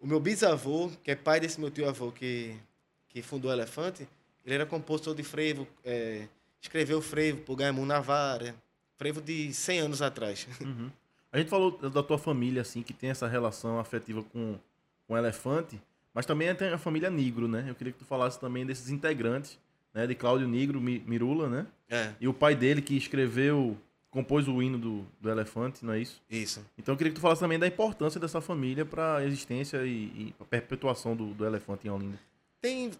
o 0.00 0.06
meu 0.06 0.20
bisavô, 0.20 0.90
que 1.02 1.10
é 1.10 1.16
pai 1.16 1.40
desse 1.40 1.60
meu 1.60 1.70
tio-avô 1.70 2.12
que, 2.12 2.54
que 3.08 3.22
fundou 3.22 3.50
o 3.50 3.54
Elefante, 3.54 4.08
ele 4.44 4.54
era 4.54 4.66
compositor 4.66 5.14
de 5.14 5.22
frevo, 5.22 5.66
é, 5.84 6.26
escreveu 6.60 7.00
frevo 7.02 7.40
por 7.42 7.56
Gaiamun 7.56 7.84
Navarra, 7.84 8.54
frevo 8.96 9.20
de 9.20 9.52
100 9.52 9.80
anos 9.80 10.02
atrás. 10.02 10.46
Uhum. 10.60 10.90
A 11.30 11.36
gente 11.38 11.50
falou 11.50 11.72
da 11.90 12.02
tua 12.02 12.16
família, 12.16 12.62
assim, 12.62 12.82
que 12.82 12.94
tem 12.94 13.10
essa 13.10 13.28
relação 13.28 13.78
afetiva 13.78 14.22
com, 14.32 14.58
com 15.06 15.12
o 15.12 15.16
elefante, 15.18 15.78
mas 16.14 16.24
também 16.24 16.54
tem 16.54 16.68
a 16.68 16.78
família 16.78 17.10
Negro, 17.10 17.46
né? 17.46 17.66
Eu 17.68 17.74
queria 17.74 17.92
que 17.92 17.98
tu 17.98 18.04
falasse 18.06 18.40
também 18.40 18.64
desses 18.64 18.88
integrantes, 18.88 19.58
né? 19.92 20.06
De 20.06 20.14
Cláudio 20.14 20.48
Negro, 20.48 20.80
Mi- 20.80 21.04
Mirula, 21.06 21.46
né? 21.50 21.66
É, 21.90 22.12
E 22.18 22.26
o 22.26 22.32
pai 22.32 22.54
dele 22.56 22.80
que 22.80 22.96
escreveu, 22.96 23.76
compôs 24.10 24.48
o 24.48 24.62
hino 24.62 24.78
do, 24.78 25.06
do 25.20 25.30
elefante, 25.30 25.84
não 25.84 25.92
é 25.92 26.00
isso? 26.00 26.20
isso. 26.30 26.64
Então 26.78 26.94
eu 26.94 26.96
queria 26.96 27.10
que 27.12 27.18
tu 27.18 27.22
falasse 27.22 27.40
também 27.40 27.58
da 27.58 27.66
importância 27.66 28.18
dessa 28.20 28.40
família 28.40 28.84
para 28.84 29.16
a 29.16 29.24
existência 29.24 29.84
e, 29.84 29.90
e 29.90 30.34
a 30.40 30.44
perpetuação 30.44 31.14
do, 31.14 31.34
do 31.34 31.44
elefante 31.44 31.86
em 31.86 31.90
Olinda. 31.90 32.18
Tem 32.60 32.90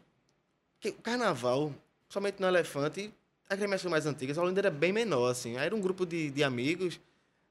o 0.87 0.93
carnaval, 1.03 1.75
somente 2.09 2.41
no 2.41 2.47
Elefante, 2.47 3.13
as 3.49 3.53
agremiações 3.55 3.91
mais 3.91 4.07
antigas, 4.07 4.39
a 4.39 4.43
Olinda 4.43 4.61
era 4.61 4.71
bem 4.71 4.93
menor, 4.93 5.29
assim. 5.31 5.57
Era 5.57 5.75
um 5.75 5.81
grupo 5.81 6.05
de, 6.07 6.31
de 6.31 6.45
amigos, 6.45 7.01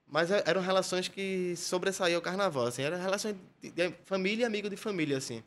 mas 0.07 0.29
e- 0.31 0.43
eram 0.45 0.61
relações 0.61 1.07
que 1.07 1.55
sobressaíam 1.57 2.19
o 2.19 2.21
carnaval, 2.21 2.67
assim. 2.67 2.83
Eram 2.83 2.97
relações 2.97 3.35
de, 3.61 3.71
de 3.71 3.91
família 4.05 4.43
e 4.43 4.45
amigo 4.45 4.69
de 4.69 4.77
família, 4.77 5.17
assim. 5.17 5.43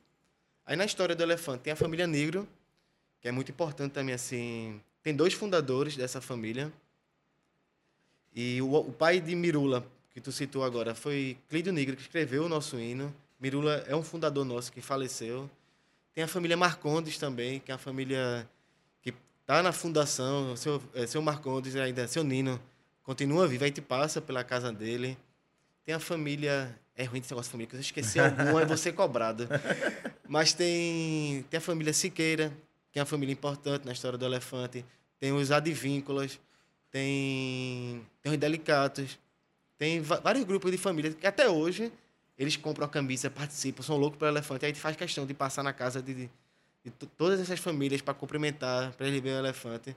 Aí 0.67 0.77
na 0.77 0.85
história 0.85 1.15
do 1.15 1.23
Elefante 1.23 1.63
tem 1.63 1.73
a 1.73 1.77
família 1.77 2.07
Negro, 2.07 2.47
que 3.21 3.29
é 3.29 3.33
muito 3.33 3.51
importante 3.51 3.93
também, 3.93 4.15
assim. 4.15 4.81
Tem 5.03 5.15
dois 5.15 5.33
fundadores 5.33 5.97
dessa 5.97 6.21
família. 6.21 6.71
E 8.35 8.61
o, 8.63 8.75
o 8.75 8.93
pai 8.93 9.21
de 9.21 9.35
Mirula, 9.35 9.85
que 10.13 10.21
tu 10.21 10.31
citou 10.31 10.65
agora, 10.65 10.95
foi 10.95 11.37
Clídio 11.49 11.73
Negro, 11.73 11.97
que 11.97 12.03
escreveu 12.03 12.45
o 12.45 12.49
nosso 12.49 12.79
hino. 12.79 13.15
Mirula 13.41 13.85
é 13.89 13.97
um 13.97 14.03
fundador 14.03 14.45
nosso 14.45 14.71
que 14.73 14.81
faleceu. 14.81 15.49
Tem 16.15 16.25
a 16.25 16.29
família 16.29 16.57
Marcondes 16.57 17.19
também, 17.19 17.61
que 17.61 17.71
é 17.71 17.75
a 17.75 17.79
família 17.79 18.49
que 19.03 19.15
tá 19.47 19.63
na 19.63 19.73
fundação, 19.73 20.57
seu, 20.57 20.83
é, 20.95 21.07
seu 21.07 21.23
Marcondes 21.23 21.75
ainda, 21.77 22.07
seu 22.09 22.25
Nino, 22.25 22.61
continua 23.03 23.49
vivo, 23.49 23.65
a 23.65 23.67
gente 23.67 23.81
passa 23.81 24.21
pela 24.21 24.45
casa 24.45 24.73
dele. 24.73 25.17
Tem 25.85 25.95
a 25.95 26.01
família. 26.01 26.77
É 26.97 27.05
ruim 27.05 27.21
esse 27.21 27.31
negócio 27.31 27.49
de 27.49 27.53
família, 27.53 27.71
que 27.71 27.77
eu 27.77 27.81
esqueci 27.81 28.21
alguma, 28.21 28.63
é 28.63 28.67
você 28.67 28.93
cobrado. 28.93 29.49
Mas 30.29 30.53
tem, 30.53 31.43
tem 31.49 31.59
a 31.59 31.61
família 31.61 31.93
Siqueira, 31.93 32.53
que 32.93 32.99
é 32.99 33.03
uma 33.03 33.07
família 33.07 33.33
importante 33.33 33.87
na 33.87 33.93
história 33.93 34.19
do 34.19 34.25
elefante. 34.25 34.85
Tem 35.19 35.33
os 35.33 35.51
advínculas, 35.51 36.39
tem, 36.91 38.07
tem 38.23 38.33
os 38.33 38.39
delicatos, 38.39 39.19
tem 39.79 40.01
vários 40.01 40.45
grupos 40.45 40.71
de 40.71 40.77
família 40.77 41.13
que 41.13 41.27
até 41.27 41.49
hoje 41.49 41.93
eles 42.39 42.57
compram 42.57 42.87
a 42.87 42.89
camisa, 42.89 43.31
participam, 43.31 43.83
são 43.83 43.97
loucos 43.97 44.19
pelo 44.19 44.31
elefante. 44.31 44.65
Aí 44.65 44.71
a 44.71 44.75
gente 44.75 44.83
faz 44.83 44.97
questão 44.97 45.27
de 45.27 45.35
passar 45.35 45.63
na 45.63 45.73
casa 45.73 46.03
de, 46.03 46.15
de, 46.15 46.31
de 46.85 46.91
todas 46.91 47.39
essas 47.41 47.61
famílias 47.61 48.01
para 48.01 48.15
cumprimentar, 48.15 48.93
para 48.93 49.07
eles 49.07 49.21
verem 49.21 49.39
o 49.39 49.41
elefante. 49.41 49.95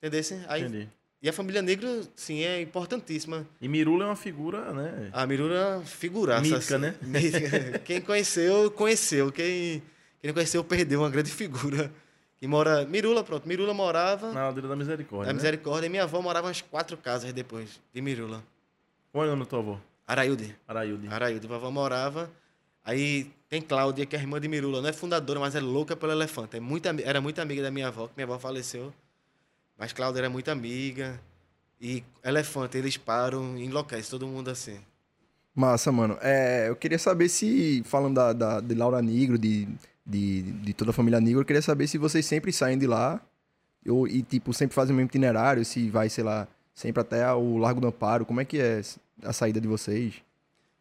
Entendeu? 0.00 0.20
Aí, 0.48 0.62
Entendi. 0.62 0.88
E 1.22 1.28
a 1.28 1.32
família 1.32 1.62
negra, 1.62 2.02
sim, 2.14 2.44
é 2.44 2.60
importantíssima. 2.60 3.46
E 3.60 3.66
Mirula 3.66 4.04
é 4.04 4.06
uma 4.06 4.16
figura, 4.16 4.72
né? 4.72 5.08
A 5.12 5.26
Mirula 5.26 5.54
é 5.54 5.76
uma 5.76 5.84
figuraça. 5.84 6.42
Mítica, 6.42 6.76
assim. 6.76 6.78
né? 6.78 7.78
Quem 7.84 8.00
conheceu, 8.00 8.70
conheceu. 8.70 9.32
Quem, 9.32 9.82
quem 10.20 10.28
não 10.28 10.34
conheceu, 10.34 10.62
perdeu 10.62 11.00
uma 11.00 11.10
grande 11.10 11.30
figura. 11.30 11.90
Que 12.38 12.46
mora... 12.46 12.84
Mirula, 12.84 13.24
pronto. 13.24 13.46
Mirula 13.48 13.72
morava... 13.72 14.32
Na 14.32 14.42
aldeia 14.42 14.68
da 14.68 14.76
Misericórdia, 14.76 15.26
Da 15.26 15.32
né? 15.32 15.36
Misericórdia. 15.36 15.86
E 15.86 15.90
minha 15.90 16.02
avó 16.02 16.20
morava 16.20 16.48
umas 16.48 16.60
quatro 16.60 16.96
casas 16.96 17.32
depois 17.32 17.80
de 17.92 18.00
Mirula. 18.02 18.42
Qual 19.12 19.24
é 19.24 19.28
o 19.28 19.30
nome 19.30 19.44
do 19.44 19.48
teu 19.48 19.58
avô? 19.58 19.78
Arailde. 20.06 20.54
Arailde. 20.68 21.08
Arailde. 21.08 21.46
A 21.50 21.54
avó 21.56 21.70
morava... 21.70 22.30
Aí 22.84 23.32
tem 23.48 23.60
Cláudia, 23.60 24.06
que 24.06 24.14
é 24.14 24.18
irmã 24.20 24.40
de 24.40 24.46
Mirula. 24.46 24.80
Não 24.80 24.88
é 24.88 24.92
fundadora, 24.92 25.40
mas 25.40 25.56
é 25.56 25.60
louca 25.60 25.96
pelo 25.96 26.12
elefante. 26.12 26.56
É 26.56 26.60
muito, 26.60 26.86
era 26.86 27.20
muito 27.20 27.40
amiga 27.40 27.60
da 27.60 27.68
minha 27.68 27.88
avó, 27.88 28.06
que 28.06 28.12
minha 28.16 28.26
avó 28.26 28.38
faleceu. 28.38 28.94
Mas 29.76 29.92
Cláudia 29.92 30.20
era 30.20 30.30
muito 30.30 30.48
amiga. 30.52 31.20
E 31.80 32.04
elefante, 32.24 32.78
eles 32.78 32.96
param 32.96 33.58
e 33.58 33.64
enlouquecem 33.64 34.08
todo 34.08 34.24
mundo 34.24 34.50
assim. 34.50 34.78
Massa, 35.52 35.90
mano. 35.90 36.16
É, 36.22 36.68
eu 36.68 36.76
queria 36.76 36.98
saber 36.98 37.28
se, 37.28 37.82
falando 37.84 38.14
da, 38.14 38.32
da, 38.32 38.60
de 38.60 38.74
Laura 38.76 39.02
Negro, 39.02 39.36
de, 39.36 39.66
de, 40.06 40.42
de 40.42 40.72
toda 40.72 40.90
a 40.90 40.94
família 40.94 41.20
Negro, 41.20 41.40
eu 41.40 41.44
queria 41.44 41.62
saber 41.62 41.88
se 41.88 41.98
vocês 41.98 42.24
sempre 42.24 42.52
saem 42.52 42.78
de 42.78 42.86
lá 42.86 43.20
ou, 43.88 44.06
e, 44.06 44.22
tipo, 44.22 44.52
sempre 44.52 44.74
fazem 44.74 44.92
o 44.92 44.96
mesmo 44.96 45.08
itinerário, 45.08 45.64
se 45.64 45.90
vai, 45.90 46.08
sei 46.08 46.24
lá, 46.24 46.48
sempre 46.74 47.00
até 47.00 47.30
o 47.32 47.56
Largo 47.56 47.80
do 47.80 47.88
Amparo. 47.88 48.24
Como 48.24 48.40
é 48.40 48.44
que 48.44 48.58
é 48.58 48.82
a 49.22 49.32
saída 49.32 49.60
de 49.60 49.68
vocês? 49.68 50.14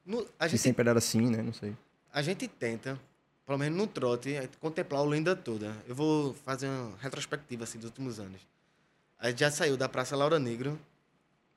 No, 0.05 0.25
a 0.39 0.48
gente, 0.48 0.58
se 0.58 0.63
sempre 0.63 0.88
era 0.88 0.98
assim, 0.98 1.29
né? 1.29 1.41
Não 1.41 1.53
sei. 1.53 1.75
A 2.13 2.22
gente 2.22 2.48
tenta, 2.48 3.00
pelo 3.46 3.58
menos 3.58 3.77
no 3.77 3.88
trote, 3.88 4.36
contemplar 4.60 5.03
o 5.03 5.12
Linda 5.12 5.36
toda. 5.36 5.75
Eu 5.88 5.96
vou 5.96 6.34
fazer 6.46 6.67
uma 6.67 6.96
retrospectiva, 7.00 7.63
assim, 7.63 7.77
dos 7.77 7.89
últimos 7.89 8.20
anos. 8.20 8.41
A 9.20 9.29
gente 9.29 9.39
já 9.39 9.51
saiu 9.51 9.77
da 9.77 9.89
Praça 9.89 10.15
Laura 10.15 10.38
Negro, 10.39 10.79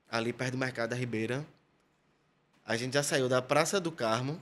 ali 0.09 0.33
perto 0.33 0.53
do 0.53 0.57
Mercado 0.57 0.89
da 0.89 0.95
Ribeira. 0.95 1.45
A 2.65 2.75
gente 2.75 2.93
já 2.93 3.03
saiu 3.03 3.27
da 3.27 3.41
Praça 3.41 3.79
do 3.79 3.91
Carmo. 3.91 4.39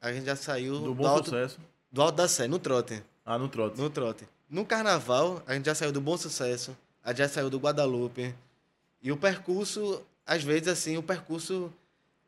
A 0.00 0.12
gente 0.12 0.26
já 0.26 0.36
saiu 0.36 0.78
do 0.80 0.94
Bom 0.94 1.06
alto, 1.06 1.26
Sucesso. 1.26 1.58
Do 1.90 2.02
Alto 2.02 2.16
da 2.16 2.28
Sé, 2.28 2.46
no 2.46 2.58
trote. 2.58 3.02
Ah, 3.24 3.38
no 3.38 3.48
trote. 3.48 3.80
No 3.80 3.90
trote. 3.90 4.28
No 4.48 4.64
Carnaval, 4.64 5.42
a 5.46 5.54
gente 5.54 5.66
já 5.66 5.74
saiu 5.74 5.92
do 5.92 6.00
Bom 6.00 6.16
Sucesso. 6.16 6.76
A 7.02 7.10
gente 7.10 7.18
já 7.18 7.28
saiu 7.28 7.50
do 7.50 7.58
Guadalupe. 7.58 8.34
E 9.02 9.10
o 9.10 9.16
percurso, 9.16 10.02
às 10.26 10.42
vezes, 10.42 10.68
assim, 10.68 10.96
o 10.96 11.02
percurso... 11.02 11.72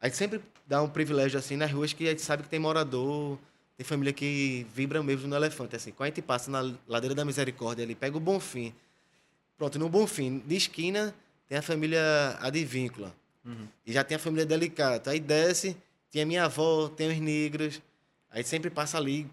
A 0.01 0.07
gente 0.09 0.17
sempre 0.17 0.41
dá 0.67 0.83
um 0.83 0.89
privilégio, 0.89 1.39
assim, 1.39 1.57
nas 1.57 1.71
ruas 1.71 1.93
que 1.93 2.07
a 2.07 2.11
gente 2.11 2.23
sabe 2.23 2.43
que 2.43 2.49
tem 2.49 2.59
morador, 2.59 3.39
tem 3.77 3.85
família 3.85 4.13
que 4.13 4.67
vibra 4.75 5.03
mesmo 5.03 5.29
no 5.29 5.37
elefante, 5.37 5.77
assim. 5.77 5.93
Quando 5.93 6.09
a 6.09 6.11
gente 6.11 6.23
passa 6.23 6.51
na 6.51 6.75
Ladeira 6.89 7.15
da 7.15 7.25
Misericórdia 7.25 7.85
ali, 7.85 7.95
pega 7.95 8.17
o 8.17 8.21
Bonfim, 8.21 8.75
Pronto, 9.63 9.79
no 9.79 9.89
Bonfim, 9.89 10.43
de 10.45 10.57
esquina, 10.57 11.15
tem 11.49 11.57
a 11.57 11.63
família 11.63 12.37
Advíncula. 12.41 13.15
Uhum. 13.45 13.69
E 13.87 13.93
já 13.93 14.03
tem 14.03 14.17
a 14.17 14.19
família 14.19 14.45
Delicata. 14.45 15.13
Aí 15.13 15.21
desce, 15.21 15.77
tem 16.11 16.23
a 16.23 16.27
minha 16.27 16.47
avó, 16.47 16.89
tem 16.89 17.09
os 17.09 17.19
negros. 17.21 17.81
Aí 18.29 18.43
sempre 18.43 18.71
passa 18.71 18.99
ali, 18.99 19.31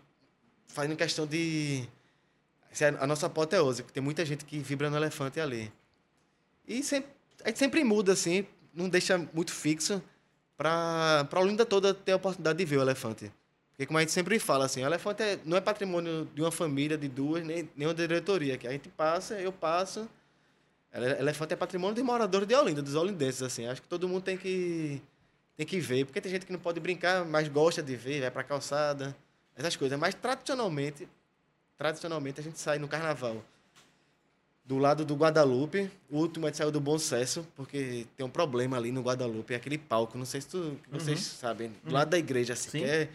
fazendo 0.69 0.95
questão 0.95 1.27
de. 1.27 1.87
A 2.99 3.05
nossa 3.07 3.25
apoteose, 3.25 3.81
porque 3.81 3.95
tem 3.95 4.03
muita 4.03 4.23
gente 4.23 4.45
que 4.45 4.59
vibra 4.59 4.89
no 4.89 4.95
elefante 4.95 5.39
ali. 5.39 5.71
E 6.67 6.83
sempre, 6.83 7.09
a 7.43 7.49
gente 7.49 7.59
sempre 7.59 7.83
muda, 7.83 8.13
assim, 8.13 8.45
não 8.73 8.87
deixa 8.87 9.17
muito 9.33 9.51
fixo 9.51 10.01
para 10.55 11.27
a 11.29 11.39
Olinda 11.39 11.65
toda 11.65 11.93
ter 11.93 12.11
a 12.11 12.15
oportunidade 12.15 12.57
de 12.59 12.65
ver 12.65 12.77
o 12.77 12.81
elefante. 12.81 13.31
Porque, 13.71 13.87
como 13.87 13.97
a 13.97 14.01
gente 14.01 14.11
sempre 14.11 14.37
fala, 14.37 14.65
assim, 14.65 14.83
o 14.83 14.85
elefante 14.85 15.23
é, 15.23 15.39
não 15.43 15.57
é 15.57 15.61
patrimônio 15.61 16.29
de 16.33 16.41
uma 16.41 16.51
família, 16.51 16.97
de 16.97 17.07
duas, 17.07 17.43
nem, 17.43 17.67
nem 17.75 17.87
uma 17.87 17.93
diretoria. 17.93 18.57
Que 18.57 18.67
a 18.67 18.71
gente 18.71 18.87
passa, 18.89 19.33
eu 19.41 19.51
passo, 19.51 20.07
Elefante 20.91 21.53
é 21.53 21.55
patrimônio 21.55 21.95
de 21.95 22.01
moradores 22.01 22.47
de 22.47 22.55
Olinda, 22.55 22.81
dos 22.81 22.95
olindenses, 22.95 23.43
assim. 23.43 23.67
Acho 23.67 23.81
que 23.81 23.87
todo 23.87 24.07
mundo 24.07 24.23
tem 24.23 24.37
que, 24.37 25.01
tem 25.55 25.65
que 25.65 25.79
ver, 25.79 26.05
porque 26.05 26.19
tem 26.19 26.31
gente 26.31 26.45
que 26.45 26.51
não 26.51 26.59
pode 26.59 26.79
brincar, 26.79 27.23
mas 27.25 27.47
gosta 27.47 27.81
de 27.83 27.95
ver, 27.95 28.21
vai 28.21 28.31
pra 28.31 28.43
calçada, 28.43 29.15
essas 29.59 29.75
coisas. 29.75 29.99
Mas 29.99 30.15
tradicionalmente, 30.15 31.07
tradicionalmente 31.77 32.39
a 32.39 32.43
gente 32.43 32.57
sai 32.57 32.79
no 32.79 32.87
carnaval 32.87 33.43
do 34.63 34.77
lado 34.77 35.03
do 35.03 35.15
Guadalupe. 35.15 35.89
O 36.09 36.19
último 36.19 36.45
a 36.45 36.49
gente 36.49 36.57
saiu 36.57 36.71
do 36.71 36.79
Bom 36.79 36.97
Sucesso, 36.97 37.45
porque 37.55 38.07
tem 38.15 38.25
um 38.25 38.29
problema 38.29 38.77
ali 38.77 38.91
no 38.91 39.01
Guadalupe, 39.01 39.53
é 39.53 39.57
aquele 39.57 39.77
palco, 39.77 40.17
não 40.17 40.25
sei 40.25 40.41
se 40.41 40.47
tu, 40.47 40.79
vocês 40.91 41.19
uhum. 41.19 41.37
sabem, 41.39 41.69
do 41.83 41.87
uhum. 41.87 41.93
lado 41.93 42.09
da 42.09 42.17
igreja, 42.17 42.53
assim, 42.53 42.79
que 42.79 42.83
é, 42.83 43.09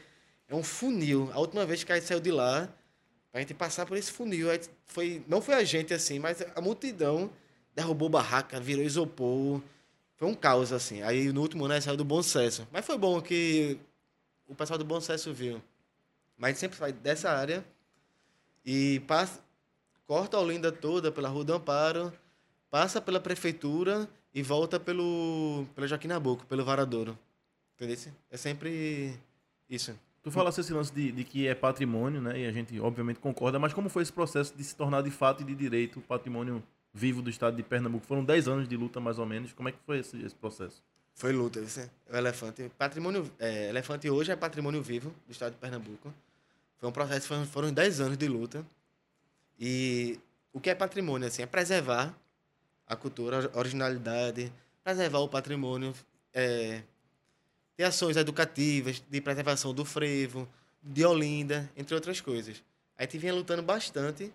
é 0.49 0.55
um 0.55 0.63
funil. 0.63 1.31
A 1.33 1.39
última 1.39 1.65
vez 1.65 1.83
que 1.85 1.93
a 1.93 1.95
gente 1.95 2.07
saiu 2.07 2.21
de 2.21 2.31
lá, 2.31 2.69
pra 3.31 3.41
gente 3.41 3.55
passar 3.55 3.87
por 3.87 3.97
esse 3.97 4.11
funil, 4.11 4.49
foi, 4.85 5.23
não 5.29 5.41
foi 5.41 5.55
a 5.55 5.65
gente 5.65 5.95
assim, 5.95 6.19
mas 6.19 6.45
a 6.55 6.61
multidão 6.61 7.31
derrubou 7.75 8.09
barraca, 8.09 8.61
virou 8.61 8.85
isopor. 8.85 9.61
Foi 10.17 10.29
um 10.29 10.35
caos, 10.35 10.73
assim. 10.73 11.03
Aí 11.03 11.33
no 11.33 11.41
último 11.41 11.65
ano 11.65 11.81
saiu 11.81 11.97
do 11.97 12.05
Bom 12.05 12.23
Sucesso. 12.23 12.67
Mas 12.73 12.85
foi 12.85 12.97
bom 12.97 13.21
que 13.21 13.79
o 14.49 14.55
pessoal 14.55 14.79
do 14.79 14.85
Bom 14.85 15.01
Sucesso 15.01 15.33
viu. 15.33 15.61
Mas 16.37 16.59
sempre 16.59 16.77
sai 16.77 16.93
dessa 16.93 17.31
área 17.31 17.65
e 18.65 19.01
passa, 19.07 19.41
corta 20.07 20.37
a 20.37 20.41
Olinda 20.41 20.73
toda 20.73 21.13
pela 21.13 21.29
Rua 21.29 21.45
do 21.45 21.55
Amparo, 21.55 22.13
passa 22.71 23.01
pela 23.01 23.21
prefeitura 23.21 24.09
e 24.35 24.43
volta 24.43 24.81
pelo, 24.81 25.67
pelo 25.75 25.87
Joaquim 25.87 26.09
Nabuco, 26.09 26.45
pelo 26.47 26.65
Varadouro. 26.65 27.17
Entendeu? 27.75 28.13
É 28.31 28.37
sempre 28.37 29.19
isso. 29.69 29.95
Tu 30.23 30.31
falaste 30.31 30.59
esse 30.59 30.73
lance 30.73 30.93
de, 30.93 31.13
de, 31.13 31.23
que 31.23 31.47
é 31.47 31.55
patrimônio, 31.55 32.21
né? 32.21 32.41
E 32.41 32.47
a 32.47 32.53
gente, 32.53 32.81
obviamente, 32.81 33.21
concorda, 33.21 33.59
mas 33.59 33.75
como 33.75 33.91
foi 33.91 34.03
esse 34.03 34.13
processo 34.13 34.57
de 34.57 34.65
se 34.65 34.75
tornar 34.75 35.03
de 35.03 35.11
fato 35.11 35.43
e 35.43 35.45
de 35.45 35.55
direito 35.55 36.01
patrimônio 36.01 36.63
vivo 36.95 37.21
do 37.21 37.29
estado 37.29 37.57
de 37.57 37.63
Pernambuco. 37.63 38.07
Foram 38.07 38.25
10 38.25 38.49
anos 38.49 38.69
de 38.69 38.77
luta, 38.77 39.01
mais 39.01 39.19
ou 39.19 39.27
menos. 39.27 39.53
Como 39.53 39.69
é 39.69 39.73
que 39.73 39.79
foi 39.85 39.99
esse, 39.99 40.17
esse 40.25 40.35
processo? 40.35 40.83
Foi 41.15 41.33
luta, 41.33 41.61
isso 41.61 41.81
o 42.11 42.17
elefante. 42.17 42.71
Patrimônio, 42.79 43.31
é, 43.39 43.69
elefante 43.69 44.09
hoje 44.09 44.33
é 44.33 44.37
patrimônio 44.37 44.83
vivo 44.83 45.15
do 45.27 45.33
estado 45.33 45.53
de 45.53 45.59
Pernambuco. 45.59 46.13
Foi 46.85 46.91
um 46.91 46.93
processo, 46.93 47.27
foram, 47.27 47.47
foram 47.47 47.73
10 47.73 48.01
anos 48.01 48.19
de 48.19 48.29
luta. 48.29 48.67
E 49.59 50.21
o 50.53 50.61
que 50.61 50.69
é 50.69 50.75
patrimônio, 50.75 51.27
assim, 51.27 51.41
é 51.41 51.47
preservar 51.47 52.15
a 52.87 52.95
cultura, 52.95 53.51
a 53.55 53.59
originalidade, 53.59 54.53
preservar 54.83 55.21
o 55.21 55.29
patrimônio, 55.29 55.95
é, 56.35 56.83
ter 57.75 57.85
ações 57.85 58.19
educativas 58.19 59.03
de 59.09 59.21
preservação 59.21 59.73
do 59.73 59.85
frevo, 59.85 60.47
de 60.83 61.07
Olinda, 61.07 61.71
entre 61.75 61.95
outras 61.95 62.21
coisas. 62.21 62.63
A 62.99 63.03
gente 63.05 63.17
vinha 63.17 63.33
lutando 63.33 63.63
bastante 63.63 64.31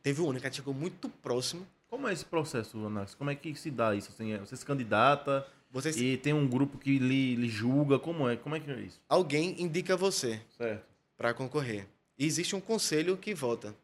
Teve 0.00 0.22
um 0.22 0.30
ano 0.30 0.38
que 0.38 0.46
a 0.46 0.48
gente 0.48 0.56
chegou 0.58 0.72
muito 0.72 1.08
próximo. 1.08 1.66
Como 1.90 2.06
é 2.06 2.12
esse 2.12 2.24
processo, 2.24 2.86
Anax? 2.86 3.16
Como 3.16 3.30
é 3.30 3.34
que 3.34 3.52
se 3.56 3.68
dá 3.68 3.96
isso? 3.96 4.10
Assim, 4.12 4.36
você 4.38 4.56
se 4.56 4.64
candidata 4.64 5.44
você 5.70 5.92
se... 5.92 6.04
e 6.04 6.16
tem 6.16 6.32
um 6.32 6.46
grupo 6.46 6.78
que 6.78 6.98
lhe, 6.98 7.34
lhe, 7.34 7.48
julga? 7.48 7.98
Como 7.98 8.28
é? 8.28 8.36
Como 8.36 8.54
é 8.54 8.60
que 8.60 8.70
é 8.70 8.80
isso? 8.80 9.00
Alguém 9.08 9.60
indica 9.60 9.96
você 9.96 10.40
certo. 10.56 10.97
Para 11.18 11.34
concorrer. 11.34 11.86
E 12.16 12.24
existe 12.24 12.56
um 12.56 12.60
conselho 12.60 13.16
que 13.16 13.34
vota. 13.34 13.74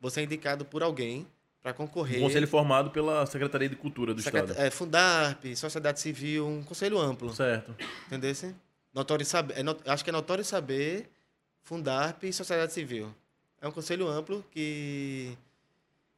Você 0.00 0.20
é 0.20 0.24
indicado 0.24 0.64
por 0.64 0.82
alguém 0.82 1.26
para 1.62 1.72
concorrer. 1.72 2.18
Um 2.18 2.24
conselho 2.24 2.48
formado 2.48 2.90
pela 2.90 3.24
Secretaria 3.24 3.68
de 3.68 3.76
Cultura 3.76 4.12
do 4.12 4.20
Secret... 4.20 4.42
Estado. 4.42 4.60
É, 4.60 4.68
Fundarp, 4.68 5.44
Sociedade 5.54 6.00
Civil, 6.00 6.46
um 6.46 6.64
conselho 6.64 6.98
amplo. 6.98 7.32
Certo. 7.32 7.74
Entendeu? 8.08 8.34
Notório 8.92 9.24
saber, 9.24 9.58
é 9.58 9.62
not... 9.62 9.80
acho 9.88 10.02
que 10.02 10.10
é 10.10 10.12
notório 10.12 10.44
saber, 10.44 11.08
Fundarp 11.62 12.24
e 12.24 12.32
Sociedade 12.32 12.72
Civil. 12.72 13.14
É 13.60 13.68
um 13.68 13.72
conselho 13.72 14.08
amplo 14.08 14.44
que 14.50 15.38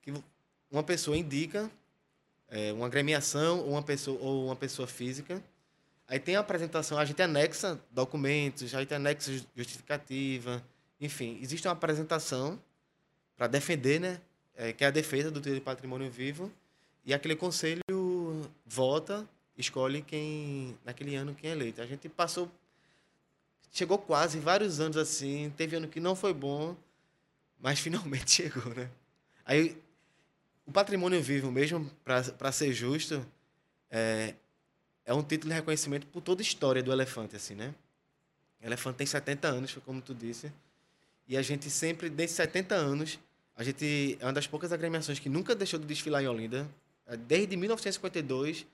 que 0.01 0.13
uma 0.71 0.83
pessoa 0.83 1.17
indica 1.17 1.71
é, 2.49 2.73
uma 2.73 2.89
gremiação 2.89 3.61
ou 3.61 3.71
uma 3.71 3.83
pessoa, 3.83 4.19
ou 4.21 4.47
uma 4.47 4.57
pessoa 4.57 4.89
física. 4.89 5.43
Aí 6.07 6.19
tem 6.19 6.37
a 6.37 6.41
apresentação, 6.41 6.99
a 6.99 7.05
gente 7.05 7.21
anexa 7.23 7.81
documentos, 7.91 8.75
a 8.75 8.81
gente 8.81 8.93
anexa 8.93 9.33
justificativa, 9.57 10.63
enfim, 11.01 11.39
existe 11.41 11.67
uma 11.67 11.73
apresentação 11.73 12.61
para 13.37 13.47
defender, 13.47 14.01
né, 14.01 14.21
é, 14.55 14.73
que 14.73 14.85
é 14.85 14.87
a 14.87 14.91
defesa 14.91 15.31
do 15.31 15.41
direito 15.41 15.61
de 15.61 15.65
patrimônio 15.65 16.11
vivo, 16.11 16.53
e 17.05 17.13
aquele 17.13 17.35
conselho 17.35 17.81
vota, 18.67 19.29
escolhe 19.57 20.03
quem, 20.03 20.79
naquele 20.85 21.15
ano, 21.15 21.35
quem 21.35 21.51
é 21.51 21.53
eleito. 21.53 21.81
A 21.81 21.87
gente 21.87 22.09
passou, 22.09 22.51
chegou 23.73 23.99
quase 23.99 24.39
vários 24.39 24.81
anos 24.81 24.97
assim, 24.97 25.53
teve 25.57 25.77
ano 25.77 25.89
que 25.89 26.01
não 26.01 26.15
foi 26.15 26.33
bom, 26.33 26.77
mas 27.61 27.79
finalmente 27.81 28.31
chegou, 28.31 28.75
né? 28.75 28.91
Aí 29.45 29.77
o 30.67 30.73
patrimônio 30.73 31.23
vivo, 31.23 31.51
mesmo 31.51 31.91
para 32.05 32.53
ser 32.53 32.73
justo, 32.73 33.25
é, 33.91 34.35
é 35.05 35.13
um 35.13 35.23
título 35.23 35.51
de 35.51 35.57
reconhecimento 35.57 36.07
por 36.07 36.21
toda 36.21 36.41
a 36.41 36.45
história 36.45 36.83
do 36.83 36.93
elefante, 36.93 37.37
assim, 37.37 37.55
né? 37.55 37.75
O 38.63 38.67
elefante 38.67 38.97
tem 38.97 39.07
70 39.07 39.49
anos, 39.49 39.77
como 39.85 40.01
tu 40.01 40.15
disse. 40.15 40.51
E 41.29 41.37
a 41.37 41.43
gente 41.43 41.71
sempre, 41.71 42.09
desde 42.09 42.37
70 42.37 42.75
anos, 42.75 43.19
a 43.57 43.63
gente 43.63 44.17
é 44.21 44.25
uma 44.25 44.33
das 44.33 44.47
poucas 44.47 44.73
agremiações 44.73 45.19
que 45.19 45.29
nunca 45.29 45.55
deixou 45.55 45.79
de 45.79 45.87
desfilar 45.87 46.23
em 46.23 46.27
Olinda. 46.27 46.69
É, 47.07 47.17
desde 47.17 47.57
1952, 47.57 48.67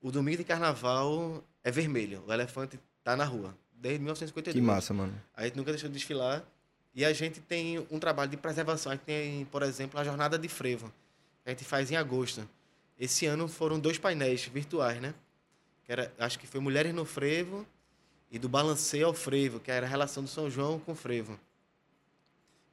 o 0.00 0.10
domingo 0.10 0.38
de 0.38 0.44
carnaval 0.44 1.42
é 1.62 1.70
vermelho. 1.70 2.22
O 2.26 2.32
elefante 2.32 2.78
tá 3.02 3.16
na 3.16 3.24
rua. 3.24 3.56
Desde 3.72 4.00
1952. 4.00 4.54
Que 4.54 4.60
massa, 4.60 4.92
mano. 4.92 5.14
A 5.34 5.44
gente 5.44 5.56
nunca 5.56 5.70
deixou 5.70 5.88
de 5.88 5.94
desfilar. 5.94 6.44
E 6.94 7.04
a 7.04 7.12
gente 7.12 7.40
tem 7.40 7.86
um 7.90 7.98
trabalho 7.98 8.30
de 8.30 8.36
preservação. 8.36 8.90
A 8.90 8.94
gente 8.94 9.04
tem, 9.04 9.44
por 9.46 9.62
exemplo, 9.62 10.00
a 10.00 10.04
Jornada 10.04 10.38
de 10.38 10.48
Frevo. 10.48 10.92
Que 11.42 11.50
a 11.50 11.50
gente 11.50 11.64
faz 11.64 11.90
em 11.90 11.96
agosto. 11.96 12.48
Esse 12.98 13.26
ano 13.26 13.46
foram 13.48 13.78
dois 13.78 13.98
painéis 13.98 14.46
virtuais, 14.46 15.00
né? 15.00 15.14
Que 15.86 15.92
era, 15.92 16.12
acho 16.18 16.38
que 16.38 16.46
foi 16.46 16.60
Mulheres 16.60 16.92
no 16.94 17.04
Frevo 17.04 17.66
e 18.30 18.38
do 18.38 18.48
Balanceio 18.48 19.06
ao 19.06 19.14
Frevo, 19.14 19.60
que 19.60 19.70
era 19.70 19.86
a 19.86 19.88
relação 19.88 20.22
do 20.22 20.28
São 20.28 20.50
João 20.50 20.78
com 20.80 20.92
o 20.92 20.94
Frevo. 20.94 21.38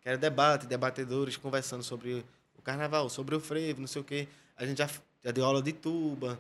Que 0.02 0.10
era 0.10 0.18
debate, 0.18 0.66
debatedores 0.66 1.38
conversando 1.38 1.84
sobre 1.84 2.26
o 2.58 2.62
carnaval, 2.62 3.10
sobre 3.10 3.36
o 3.36 3.40
frevo, 3.40 3.80
não 3.80 3.88
sei 3.88 4.02
o 4.02 4.06
quê. 4.06 4.28
A 4.58 4.66
gente 4.66 4.78
já, 4.78 4.90
já 5.24 5.32
deu 5.32 5.46
aula 5.46 5.62
de 5.62 5.72
tuba. 5.72 6.40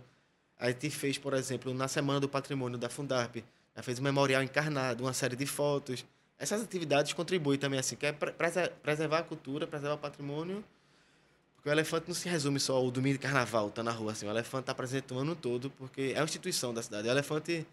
A 0.59 0.69
gente 0.69 0.89
fez, 0.89 1.17
por 1.17 1.33
exemplo, 1.33 1.73
na 1.73 1.87
Semana 1.87 2.19
do 2.19 2.29
Patrimônio 2.29 2.77
da 2.77 2.89
Fundarp, 2.89 3.37
já 3.75 3.83
fez 3.83 3.99
um 3.99 4.03
memorial 4.03 4.41
encarnado, 4.43 5.03
uma 5.03 5.13
série 5.13 5.35
de 5.35 5.45
fotos. 5.45 6.05
Essas 6.37 6.61
atividades 6.61 7.13
contribuem 7.13 7.57
também, 7.59 7.79
assim, 7.79 7.95
que 7.95 8.05
é 8.05 8.11
preservar 8.11 9.19
a 9.19 9.23
cultura, 9.23 9.67
preservar 9.67 9.95
o 9.95 9.97
patrimônio. 9.97 10.63
Porque 11.63 11.69
o 11.69 11.71
elefante 11.71 12.09
não 12.09 12.13
se 12.13 12.27
resume 12.27 12.59
só 12.59 12.75
ao 12.75 12.91
domingo 12.91 13.13
de 13.13 13.19
carnaval, 13.19 13.71
tá 13.71 13.81
na 13.81 13.91
rua, 13.91 14.11
assim. 14.11 14.27
O 14.27 14.29
elefante 14.29 14.63
está 14.63 14.75
presente 14.75 15.13
o 15.13 15.17
ano 15.17 15.33
todo, 15.33 15.69
porque 15.69 16.11
é 16.13 16.19
uma 16.19 16.25
instituição 16.25 16.73
da 16.73 16.83
cidade. 16.83 17.07
O 17.07 17.11
elefante, 17.11 17.65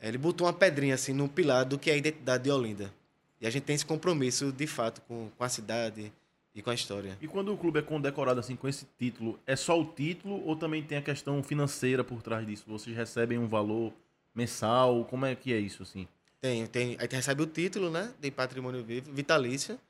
ele 0.00 0.16
botou 0.16 0.46
uma 0.46 0.52
pedrinha, 0.52 0.94
assim, 0.94 1.12
no 1.12 1.28
pilar 1.28 1.64
do 1.64 1.76
que 1.76 1.90
é 1.90 1.94
a 1.94 1.96
identidade 1.96 2.44
de 2.44 2.52
Olinda. 2.52 2.94
E 3.40 3.48
a 3.48 3.50
gente 3.50 3.64
tem 3.64 3.74
esse 3.74 3.84
compromisso, 3.84 4.52
de 4.52 4.68
fato, 4.68 5.00
com, 5.08 5.28
com 5.36 5.42
a 5.42 5.48
cidade 5.48 6.12
e 6.54 6.62
com 6.62 6.70
a 6.70 6.74
história. 6.74 7.18
E 7.20 7.26
quando 7.26 7.52
o 7.52 7.58
clube 7.58 7.80
é 7.80 7.82
condecorado 7.82 8.38
assim 8.38 8.54
com 8.54 8.68
esse 8.68 8.86
título, 8.96 9.40
é 9.44 9.56
só 9.56 9.76
o 9.80 9.84
título 9.84 10.46
ou 10.46 10.54
também 10.54 10.80
tem 10.80 10.96
a 10.96 11.02
questão 11.02 11.42
financeira 11.42 12.04
por 12.04 12.22
trás 12.22 12.46
disso? 12.46 12.62
Vocês 12.68 12.96
recebem 12.96 13.38
um 13.38 13.48
valor 13.48 13.92
mensal? 14.32 15.04
Como 15.06 15.26
é 15.26 15.34
que 15.34 15.52
é 15.52 15.58
isso 15.58 15.82
assim? 15.82 16.06
Tem, 16.40 16.64
tem. 16.68 16.90
Aí 16.90 17.00
gente 17.02 17.16
recebe 17.16 17.42
o 17.42 17.46
título, 17.46 17.90
né, 17.90 18.14
de 18.20 18.30
patrimônio 18.30 18.84
vivo, 18.84 19.12
vitalício. 19.12 19.80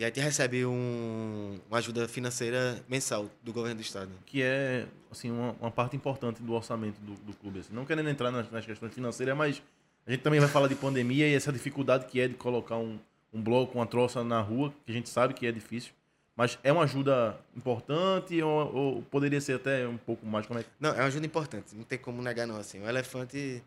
E 0.00 0.02
aí 0.02 0.08
gente 0.08 0.20
recebe 0.20 0.64
um, 0.64 1.60
uma 1.68 1.76
ajuda 1.76 2.08
financeira 2.08 2.82
mensal 2.88 3.30
do 3.42 3.52
governo 3.52 3.76
do 3.76 3.82
estado. 3.82 4.10
Que 4.24 4.42
é, 4.42 4.86
assim, 5.10 5.30
uma, 5.30 5.54
uma 5.60 5.70
parte 5.70 5.94
importante 5.94 6.42
do 6.42 6.54
orçamento 6.54 6.98
do, 7.02 7.12
do 7.16 7.36
clube. 7.36 7.60
Assim. 7.60 7.74
Não 7.74 7.84
querendo 7.84 8.08
entrar 8.08 8.30
nas, 8.30 8.50
nas 8.50 8.64
questões 8.64 8.94
financeiras, 8.94 9.36
mas 9.36 9.62
a 10.06 10.10
gente 10.10 10.22
também 10.22 10.40
vai 10.40 10.48
falar 10.48 10.68
de 10.68 10.74
pandemia 10.74 11.28
e 11.28 11.34
essa 11.34 11.52
dificuldade 11.52 12.06
que 12.06 12.18
é 12.18 12.26
de 12.26 12.32
colocar 12.32 12.78
um, 12.78 12.98
um 13.30 13.42
bloco, 13.42 13.76
uma 13.76 13.84
troça 13.84 14.24
na 14.24 14.40
rua, 14.40 14.72
que 14.86 14.90
a 14.90 14.94
gente 14.94 15.10
sabe 15.10 15.34
que 15.34 15.46
é 15.46 15.52
difícil. 15.52 15.92
Mas 16.34 16.58
é 16.62 16.72
uma 16.72 16.84
ajuda 16.84 17.38
importante 17.54 18.40
ou, 18.40 18.74
ou, 18.74 19.02
poderia 19.02 19.38
ser 19.38 19.56
até 19.56 19.86
um 19.86 19.98
pouco 19.98 20.24
mais? 20.24 20.46
Como 20.46 20.58
é 20.58 20.62
que... 20.62 20.70
Não, 20.80 20.92
é 20.94 21.00
uma 21.00 21.08
ajuda 21.08 21.26
importante. 21.26 21.76
Não 21.76 21.84
tem 21.84 21.98
como 21.98 22.22
negar, 22.22 22.46
não. 22.46 22.56
Assim, 22.56 22.80
o 22.80 22.88
elefante. 22.88 23.62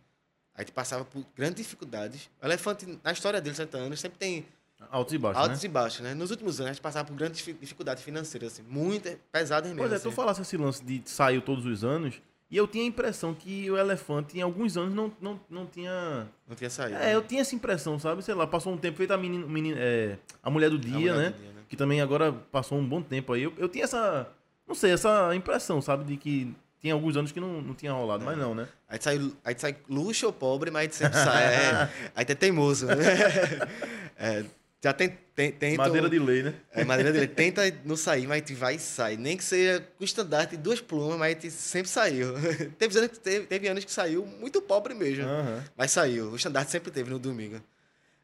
A 0.55 0.61
gente 0.61 0.71
passava 0.71 1.05
por 1.05 1.23
grandes 1.35 1.63
dificuldades. 1.63 2.27
O 2.41 2.45
elefante, 2.47 2.87
na 3.03 3.11
história 3.11 3.39
dele, 3.39 3.55
60 3.55 3.77
anos, 3.77 3.99
sempre 3.99 4.17
tem. 4.17 4.43
Altos 4.91 5.13
e 5.13 5.17
baixos. 5.17 5.41
Altos 5.41 5.61
né? 5.61 5.65
e 5.65 5.71
baixos, 5.71 6.01
né? 6.01 6.13
Nos 6.13 6.31
últimos 6.31 6.59
anos, 6.59 6.69
a 6.69 6.73
gente 6.73 6.81
passava 6.81 7.07
por 7.07 7.15
grandes 7.15 7.43
dificuldades 7.59 8.03
financeiras, 8.03 8.53
assim, 8.53 8.63
muito 8.63 9.09
pesadas 9.31 9.69
mesmo. 9.69 9.79
Pois 9.79 9.91
é, 9.91 9.95
assim. 9.95 10.09
tu 10.09 10.15
falasse 10.15 10.41
esse 10.41 10.57
lance 10.57 10.83
de 10.83 11.01
saiu 11.05 11.41
todos 11.41 11.65
os 11.65 11.83
anos. 11.83 12.21
E 12.49 12.57
eu 12.57 12.67
tinha 12.67 12.83
a 12.83 12.87
impressão 12.87 13.33
que 13.33 13.69
o 13.71 13.75
elefante, 13.75 14.37
em 14.37 14.41
alguns 14.41 14.77
anos, 14.77 14.93
não, 14.93 15.11
não, 15.19 15.39
não 15.49 15.65
tinha. 15.65 16.27
Não 16.47 16.55
tinha 16.55 16.69
saído. 16.69 16.97
É, 16.97 17.15
eu 17.15 17.23
tinha 17.23 17.41
essa 17.41 17.55
impressão, 17.55 17.97
sabe? 17.97 18.21
Sei 18.21 18.35
lá, 18.35 18.45
passou 18.45 18.71
um 18.71 18.77
tempo, 18.77 18.97
feita 18.97 19.15
a, 19.15 19.17
menina, 19.17 19.45
menina, 19.47 19.77
é, 19.79 20.17
a 20.41 20.51
Mulher 20.51 20.69
do 20.69 20.77
Dia, 20.77 20.93
Mulher 20.93 21.15
né? 21.15 21.29
do 21.31 21.37
Dia, 21.37 21.51
né? 21.53 21.61
Que 21.67 21.75
também 21.75 21.99
agora 21.99 22.31
passou 22.31 22.77
um 22.77 22.87
bom 22.87 23.01
tempo 23.01 23.33
aí. 23.33 23.41
Eu, 23.41 23.53
eu 23.57 23.67
tinha 23.67 23.85
essa. 23.85 24.29
Não 24.67 24.75
sei, 24.75 24.91
essa 24.91 25.35
impressão, 25.35 25.81
sabe? 25.81 26.03
De 26.03 26.15
que 26.15 26.55
tinha 26.83 26.93
alguns 26.93 27.15
anos 27.15 27.31
que 27.31 27.39
não, 27.39 27.61
não 27.61 27.73
tinha 27.73 27.93
rolado, 27.93 28.25
mas 28.25 28.37
não, 28.37 28.53
né? 28.53 28.67
Aí 28.89 28.99
sai, 29.01 29.31
aí 29.45 29.55
sai 29.57 29.77
luxo 29.89 30.25
ou 30.25 30.33
pobre, 30.33 30.69
mas 30.69 30.81
a 30.81 30.83
gente 30.83 30.95
sempre 30.95 31.17
sai. 31.17 31.43
É, 31.45 31.89
aí 32.13 32.25
tu 32.25 32.31
é 32.33 32.35
teimoso. 32.35 32.85
né? 32.85 32.95
É, 34.15 34.45
já 34.83 34.91
tem, 34.91 35.17
tem, 35.33 35.51
tenta- 35.51 35.77
Madeira 35.77 36.09
de 36.09 36.19
lei, 36.19 36.43
né? 36.43 36.53
É, 36.71 36.83
madeira 36.83 37.13
dele. 37.13 37.27
Tenta 37.27 37.61
não 37.85 37.95
sair, 37.95 38.27
mas 38.27 38.41
tu 38.41 38.53
vai 38.53 38.75
e 38.75 38.79
sai. 38.79 39.15
Nem 39.15 39.37
que 39.37 39.43
seja 39.43 39.79
com 39.97 40.03
estandarte 40.03 40.57
de 40.57 40.61
duas 40.61 40.81
plumas, 40.81 41.17
mas 41.17 41.35
tu 41.37 41.49
sempre 41.49 41.89
saiu. 41.89 42.33
teve, 42.77 42.97
anos, 42.97 43.11
que- 43.11 43.19
teve, 43.19 43.45
teve 43.47 43.67
anos 43.69 43.85
que 43.85 43.91
saiu 43.91 44.25
muito 44.25 44.61
pobre 44.61 44.93
mesmo. 44.93 45.23
Aham. 45.23 45.63
Mas 45.77 45.91
saiu. 45.91 46.31
O 46.31 46.35
estandarte 46.35 46.69
sempre 46.69 46.91
teve 46.91 47.09
no 47.09 47.17
domingo. 47.17 47.61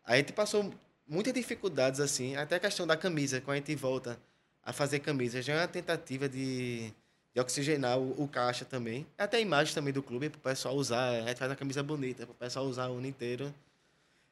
Aí 0.05 0.15
a 0.15 0.17
gente 0.17 0.33
passou 0.33 0.73
muitas 1.07 1.33
dificuldades, 1.33 2.01
assim, 2.01 2.35
até 2.35 2.57
a 2.57 2.59
questão 2.59 2.85
da 2.85 2.97
camisa, 2.97 3.39
quando 3.39 3.53
a 3.55 3.57
gente 3.59 3.73
volta 3.75 4.19
a 4.61 4.73
fazer 4.73 4.99
camisa. 4.99 5.41
Já 5.41 5.53
é 5.53 5.61
uma 5.61 5.67
tentativa 5.67 6.27
de, 6.27 6.91
de 7.33 7.39
oxigenar 7.39 7.97
o, 7.97 8.21
o 8.21 8.27
caixa 8.27 8.65
também. 8.65 9.07
Até 9.17 9.37
a 9.37 9.39
imagem 9.39 9.73
também 9.73 9.93
do 9.93 10.03
clube, 10.03 10.29
para 10.29 10.37
o 10.37 10.41
pessoal 10.41 10.75
usar. 10.75 11.09
A 11.23 11.27
gente 11.29 11.37
faz 11.37 11.49
uma 11.49 11.55
camisa 11.55 11.81
bonita, 11.81 12.25
para 12.25 12.33
o 12.33 12.35
pessoal 12.35 12.65
usar 12.65 12.89
o 12.89 12.97
ano 12.97 13.07
inteiro. 13.07 13.53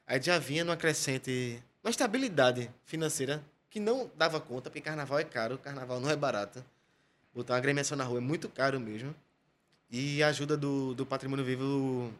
Aí 0.06 0.20
já 0.22 0.38
vinha 0.38 0.62
numa 0.64 0.76
crescente, 0.76 1.62
uma 1.88 1.90
estabilidade 1.90 2.70
financeira 2.84 3.42
que 3.70 3.80
não 3.80 4.10
dava 4.16 4.38
conta, 4.40 4.70
porque 4.70 4.80
carnaval 4.80 5.18
é 5.18 5.24
caro, 5.24 5.58
carnaval 5.58 5.98
não 6.00 6.10
é 6.10 6.16
barato. 6.16 6.64
Botar 7.34 7.54
uma 7.54 7.58
agremiação 7.58 7.96
na 7.96 8.04
rua 8.04 8.18
é 8.18 8.20
muito 8.20 8.48
caro 8.48 8.78
mesmo. 8.78 9.14
E 9.90 10.22
a 10.22 10.28
ajuda 10.28 10.56
do, 10.56 10.94
do 10.94 11.06
patrimônio 11.06 11.44
vivo 11.44 12.12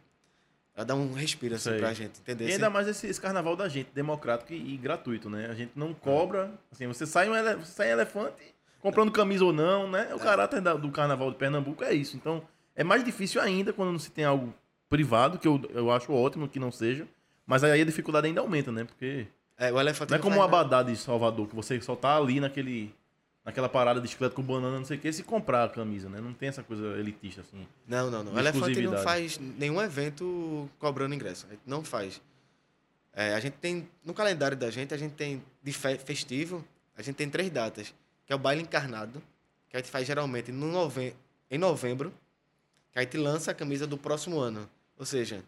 ela 0.74 0.85
dá 0.85 0.94
um 0.94 1.12
respiro 1.12 1.54
assim 1.57 1.70
pra 1.78 1.92
gente, 1.92 2.20
entendeu? 2.20 2.46
E 2.48 2.52
ainda 2.52 2.70
mais 2.70 2.87
esse, 2.87 3.07
esse 3.09 3.20
carnaval 3.20 3.57
da 3.57 3.68
gente, 3.68 3.90
democrático 3.92 4.52
e, 4.52 4.74
e 4.74 4.76
gratuito, 4.76 5.28
né? 5.28 5.46
A 5.50 5.54
gente 5.54 5.72
não 5.74 5.92
cobra. 5.92 6.52
Assim, 6.70 6.87
você 6.87 7.04
sai 7.04 7.28
um 7.28 7.35
ele, 7.35 7.57
você 7.57 7.72
sai 7.72 7.90
elefante, 7.90 8.54
comprando 8.81 9.11
camisa 9.11 9.44
ou 9.44 9.52
não, 9.52 9.90
né? 9.90 10.14
O 10.14 10.18
caráter 10.20 10.61
da- 10.61 10.74
do 10.74 10.90
carnaval 10.92 11.31
de 11.33 11.37
Pernambuco 11.37 11.83
é 11.83 11.92
isso. 11.92 12.16
Então, 12.16 12.42
é 12.76 12.85
mais 12.85 13.02
difícil 13.04 13.40
ainda 13.40 13.72
quando 13.72 13.90
não 13.90 13.98
se 13.98 14.11
tem 14.11 14.24
algo 14.24 14.54
privado, 14.88 15.37
que 15.38 15.48
eu, 15.48 15.61
eu 15.74 15.90
acho 15.90 16.12
ótimo 16.12 16.48
que 16.48 16.61
não 16.61 16.70
seja. 16.70 17.07
Mas 17.44 17.64
aí 17.64 17.81
a 17.81 17.85
dificuldade 17.85 18.28
ainda 18.28 18.40
aumenta, 18.40 18.70
né? 18.70 18.85
Porque 18.85 19.26
É, 19.59 19.73
o 19.73 19.81
elefante 19.81 20.11
não 20.11 20.18
é 20.18 20.21
como 20.23 20.37
nada. 20.37 20.44
Abadá 20.47 20.83
de 20.85 20.97
Salvador, 20.97 21.49
que 21.49 21.55
você 21.57 21.81
só 21.81 21.97
tá 21.97 22.16
ali 22.16 22.40
naquele. 22.40 22.94
Naquela 23.44 23.68
parada 23.68 23.99
de 23.99 24.03
bicicleta 24.07 24.35
com 24.35 24.42
banana, 24.42 24.77
não 24.77 24.85
sei 24.85 24.99
o 24.99 25.01
que, 25.01 25.11
se 25.11 25.23
comprar 25.23 25.64
a 25.64 25.68
camisa, 25.71 26.07
né? 26.11 26.21
Não 26.21 26.35
tem 26.35 26.51
essa 26.51 26.62
coisa 26.62 26.99
elitista, 26.99 27.40
assim. 27.40 27.66
Não, 27.87 28.11
não, 28.11 28.23
não. 28.23 28.35
O 28.35 28.38
elefante 28.38 28.79
não 28.83 28.99
faz 28.99 29.38
nenhum 29.38 29.81
evento 29.81 30.68
cobrando 30.79 31.14
ingresso. 31.14 31.47
A 31.47 31.53
gente 31.53 31.62
não 31.64 31.83
faz. 31.83 32.21
É, 33.14 33.35
a 33.35 33.40
gente 33.40 33.55
tem, 33.55 33.88
no 34.05 34.12
calendário 34.12 34.55
da 34.55 34.71
gente, 34.71 34.92
a 34.92 34.99
gente 34.99 35.14
tem 35.14 35.42
de 35.62 35.73
fe- 35.73 35.97
festivo, 35.97 36.62
a 36.94 37.01
gente 37.01 37.16
tem 37.16 37.31
três 37.31 37.49
datas, 37.51 37.94
que 38.27 38.33
é 38.35 38.37
o 38.37 38.38
baile 38.38 38.61
encarnado, 38.61 39.23
que 39.71 39.77
a 39.79 39.81
gente 39.81 39.90
faz 39.90 40.07
geralmente 40.07 40.53
no 40.53 40.71
nove... 40.71 41.14
em 41.51 41.57
novembro, 41.57 42.12
que 42.92 42.99
a 42.99 43.03
gente 43.03 43.16
lança 43.16 43.51
a 43.53 43.55
camisa 43.55 43.87
do 43.87 43.97
próximo 43.97 44.38
ano. 44.38 44.68
Ou 44.99 45.07
seja, 45.07 45.42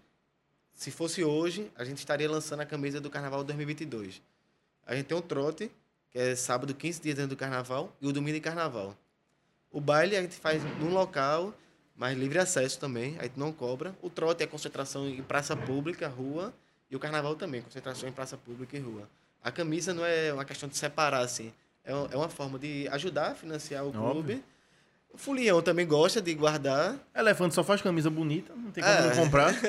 se 0.81 0.91
fosse 0.91 1.23
hoje, 1.23 1.71
a 1.77 1.85
gente 1.85 1.99
estaria 1.99 2.31
lançando 2.31 2.61
a 2.61 2.65
camisa 2.65 3.03
do 3.03 3.11
Carnaval 3.11 3.45
2022. 3.45 4.23
A 4.87 4.97
gente 4.97 5.05
tem 5.09 5.19
o 5.19 5.21
trote, 5.21 5.71
que 6.11 6.19
é 6.19 6.35
sábado, 6.35 6.75
15 6.75 7.03
dias 7.03 7.19
antes 7.19 7.29
do 7.29 7.37
Carnaval, 7.37 7.95
e 8.01 8.07
o 8.07 8.13
domingo 8.15 8.33
de 8.37 8.41
Carnaval. 8.41 8.97
O 9.71 9.79
baile 9.79 10.17
a 10.17 10.23
gente 10.23 10.37
faz 10.37 10.63
num 10.81 10.91
local, 10.95 11.53
mas 11.95 12.17
livre 12.17 12.39
acesso 12.39 12.79
também, 12.79 13.19
a 13.19 13.25
gente 13.25 13.39
não 13.39 13.53
cobra. 13.53 13.95
O 14.01 14.09
trote 14.09 14.43
é 14.43 14.47
concentração 14.47 15.07
em 15.07 15.23
praça 15.23 15.55
pública, 15.55 16.09
rua, 16.09 16.51
e 16.91 16.97
o 16.97 16.99
carnaval 16.99 17.37
também, 17.37 17.61
concentração 17.61 18.09
em 18.09 18.13
praça 18.13 18.39
pública 18.39 18.75
e 18.75 18.81
rua. 18.81 19.07
A 19.45 19.53
camisa 19.53 19.93
não 19.93 20.05
é 20.07 20.33
uma 20.33 20.47
questão 20.47 20.67
de 20.67 20.79
separar, 20.79 21.21
assim. 21.21 21.53
É 21.85 21.95
um- 21.95 22.09
é 22.11 22.17
uma 22.17 22.31
forma 22.31 22.59
de 22.59 22.89
ajudar 22.89 23.33
a 23.33 23.35
financiar 23.35 23.85
o 23.85 23.89
Óbvio. 23.89 24.11
clube. 24.13 24.45
O 25.13 25.19
Fulião 25.19 25.61
também 25.61 25.87
gosta 25.87 26.21
de 26.21 26.33
guardar. 26.35 26.97
Elefante 27.15 27.55
só 27.55 27.63
faz 27.65 27.83
camisa 27.83 28.09
bonita, 28.09 28.53
não 28.55 28.71
tem 28.71 28.83
como 28.83 28.95
É. 28.97 29.03
não 29.15 29.25
comprar. 29.25 29.55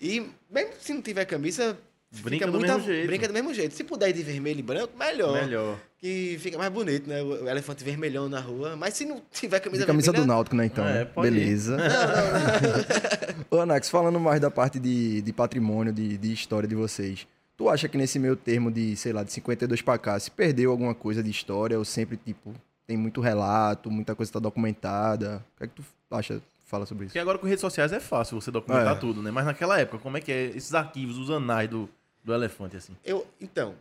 E 0.00 0.28
mesmo 0.50 0.72
se 0.80 0.92
não 0.92 1.00
tiver 1.00 1.24
camisa, 1.24 1.78
Brinca 2.10 2.46
fica 2.50 2.58
do 2.58 2.80
jeito. 2.84 3.06
brinca 3.06 3.28
do 3.28 3.32
mesmo 3.34 3.54
jeito. 3.54 3.72
Se 3.74 3.84
puder 3.84 4.10
ir 4.10 4.12
de 4.12 4.22
vermelho 4.24 4.58
e 4.58 4.62
branco, 4.62 4.92
melhor. 4.98 5.32
Melhor. 5.40 5.78
Que 5.98 6.36
fica 6.40 6.58
mais 6.58 6.72
bonito, 6.72 7.08
né? 7.08 7.22
O 7.22 7.48
elefante 7.48 7.84
vermelhão 7.84 8.28
na 8.28 8.40
rua. 8.40 8.74
Mas 8.74 8.94
se 8.94 9.04
não 9.06 9.22
tiver 9.30 9.60
camisa 9.60 9.82
De 9.82 9.86
camisa 9.86 10.10
do 10.10 10.16
vermelha, 10.16 10.34
Náutico, 10.34 10.56
né, 10.56 10.66
então? 10.66 10.84
É, 10.84 11.04
né? 11.04 11.08
Beleza. 11.22 11.76
Ô, 13.48 13.60
Anax, 13.60 13.88
falando 13.88 14.18
mais 14.18 14.40
da 14.40 14.50
parte 14.50 14.80
de, 14.80 15.22
de 15.22 15.32
patrimônio, 15.32 15.92
de, 15.92 16.18
de 16.18 16.32
história 16.32 16.68
de 16.68 16.74
vocês, 16.74 17.26
tu 17.56 17.68
acha 17.68 17.88
que 17.88 17.96
nesse 17.96 18.18
meio 18.18 18.34
termo 18.34 18.70
de, 18.72 18.96
sei 18.96 19.12
lá, 19.12 19.22
de 19.22 19.32
52 19.32 19.80
pra 19.82 19.96
cá, 19.98 20.18
se 20.18 20.30
perdeu 20.32 20.70
alguma 20.72 20.94
coisa 20.96 21.22
de 21.22 21.30
história 21.30 21.78
ou 21.78 21.84
sempre, 21.84 22.16
tipo, 22.16 22.52
tem 22.86 22.96
muito 22.96 23.20
relato, 23.20 23.90
muita 23.90 24.14
coisa 24.14 24.32
tá 24.32 24.38
documentada? 24.38 25.44
O 25.54 25.58
que 25.58 25.64
é 25.64 25.66
que 25.68 25.74
tu 25.74 25.84
acha? 26.10 26.40
Fala 26.66 26.86
sobre 26.86 27.04
isso. 27.04 27.10
Porque 27.12 27.18
agora 27.18 27.38
com 27.38 27.46
redes 27.46 27.60
sociais 27.60 27.92
é 27.92 28.00
fácil 28.00 28.40
você 28.40 28.50
documentar 28.50 28.96
É. 28.96 28.98
tudo, 28.98 29.22
né? 29.22 29.30
Mas 29.30 29.44
naquela 29.44 29.78
época, 29.78 29.98
como 29.98 30.16
é 30.16 30.20
que 30.22 30.32
é 30.32 30.44
esses 30.46 30.72
arquivos, 30.74 31.18
os 31.18 31.28
anais 31.30 31.68
do, 31.68 31.86
do 32.24 32.32
elefante, 32.32 32.76
assim? 32.78 32.96
Eu, 33.04 33.26
então, 33.38 33.74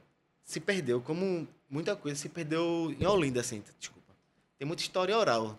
se 0.44 0.60
perdeu, 0.60 1.00
como 1.00 1.48
muita 1.70 1.96
coisa 1.96 2.20
se 2.20 2.28
perdeu 2.28 2.94
em 3.00 3.06
Olinda, 3.06 3.40
assim, 3.40 3.64
desculpa. 3.80 4.12
tem 4.60 4.68
muita 4.68 4.82
história 4.84 5.18
oral. 5.18 5.58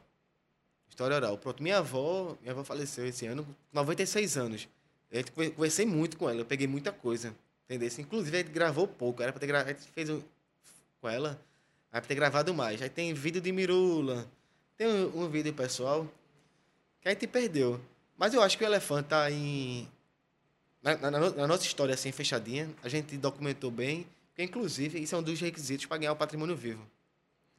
História 0.91 1.17
oral. 1.17 1.39
Pronto, 1.39 1.63
minha 1.63 1.79
avó, 1.79 2.37
minha 2.43 2.53
avó 2.53 2.63
faleceu 2.63 3.07
esse 3.07 3.25
ano, 3.27 3.45
com 3.45 3.53
96 3.73 4.37
anos. 4.37 4.69
Eu 5.11 5.25
conversei 5.55 5.87
muito 5.87 6.19
com 6.19 6.29
ela, 6.29 6.41
eu 6.41 6.45
peguei 6.45 6.67
muita 6.67 6.93
coisa. 6.93 7.35
Entendeu? 7.65 7.89
Inclusive, 7.99 8.37
a 8.37 8.41
gente 8.41 8.53
gravou 8.53 8.87
pouco. 8.87 9.23
Era 9.23 9.33
pra 9.33 9.41
ter 9.41 9.47
gravado. 9.47 9.71
A 9.71 9.73
gente 9.73 9.89
fez 9.93 10.11
um, 10.11 10.21
com 11.01 11.09
ela, 11.09 11.41
era 11.93 12.01
pra 12.01 12.09
ter 12.09 12.15
gravado 12.15 12.55
mais. 12.55 12.81
Aí 12.81 12.89
tem 12.89 13.13
vídeo 13.13 13.41
de 13.41 13.53
Mirula. 13.53 14.27
Tem 14.79 14.87
um, 14.87 15.25
um 15.25 15.29
vídeo 15.29 15.53
pessoal 15.53 16.09
que 17.01 17.09
a 17.09 17.11
gente 17.11 17.27
perdeu. 17.27 17.79
Mas 18.17 18.33
eu 18.33 18.43
acho 18.43 18.57
que 18.57 18.65
o 18.65 18.67
elefante 18.67 19.09
tá 19.09 19.31
em. 19.31 19.87
Na, 20.83 20.97
na, 20.97 21.11
na, 21.11 21.47
nossa 21.47 21.65
história 21.65 21.95
assim, 21.95 22.11
fechadinha, 22.11 22.69
a 22.83 22.89
gente 22.89 23.17
documentou 23.17 23.71
bem, 23.71 24.05
porque 24.29 24.43
inclusive 24.43 25.01
isso 25.01 25.15
é 25.15 25.19
um 25.19 25.23
dos 25.23 25.41
requisitos 25.41 25.87
para 25.87 25.99
ganhar 25.99 26.13
o 26.13 26.17
patrimônio 26.17 26.57
vivo. 26.57 26.85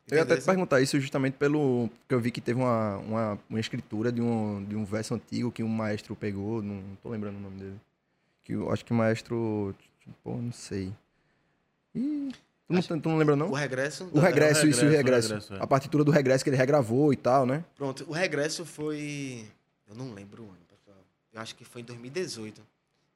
Eu 0.10 0.18
ia 0.18 0.24
até 0.24 0.36
te 0.36 0.44
perguntar 0.44 0.82
isso 0.82 1.00
justamente 1.00 1.36
pelo. 1.36 1.90
Porque 2.00 2.16
eu 2.16 2.20
vi 2.20 2.32
que 2.32 2.42
teve 2.42 2.60
uma, 2.60 2.98
uma, 2.98 3.40
uma, 3.50 3.60
escritura 3.60 4.12
de 4.12 4.22
um, 4.22 4.66
de 4.66 4.76
um 4.76 4.84
verso 4.84 5.14
antigo 5.14 5.52
que 5.52 5.64
um 5.64 5.70
maestro 5.70 6.16
pegou, 6.16 6.62
não 6.62 6.82
tô 7.02 7.10
lembrando 7.10 7.38
o 7.38 7.40
nome 7.40 7.60
dele. 7.60 7.80
Que 8.44 8.54
eu 8.54 8.72
acho 8.72 8.84
que 8.84 8.92
o 8.92 8.96
maestro. 8.96 9.74
Pô, 10.22 10.36
não 10.36 10.52
sei. 10.52 10.92
E. 11.96 12.30
Tu 12.68 12.74
não, 12.74 13.00
tu 13.00 13.10
não 13.10 13.18
lembra, 13.18 13.36
não? 13.36 13.50
O 13.50 13.54
regresso? 13.54 14.10
O 14.14 14.20
regresso, 14.20 14.68
isso, 14.68 14.86
o 14.86 14.90
regresso. 14.90 15.30
O 15.30 15.36
regresso 15.36 15.54
é. 15.56 15.62
A 15.62 15.68
partitura 15.68 16.04
do 16.04 16.12
regresso 16.12 16.44
que 16.44 16.50
ele 16.50 16.58
regravou 16.58 17.12
e 17.12 17.18
tal, 17.18 17.46
né? 17.46 17.64
Pronto, 17.76 18.06
o 18.08 18.14
regresso 18.14 18.66
foi. 18.66 19.46
Eu 19.88 19.96
não 19.96 20.14
lembro 20.14 20.44
o 20.44 20.46
ano, 20.48 20.60
pessoal. 20.70 20.98
Eu 21.34 21.42
acho 21.42 21.56
que 21.56 21.66
foi 21.66 21.82
em 21.82 21.86
2018. 21.86 22.62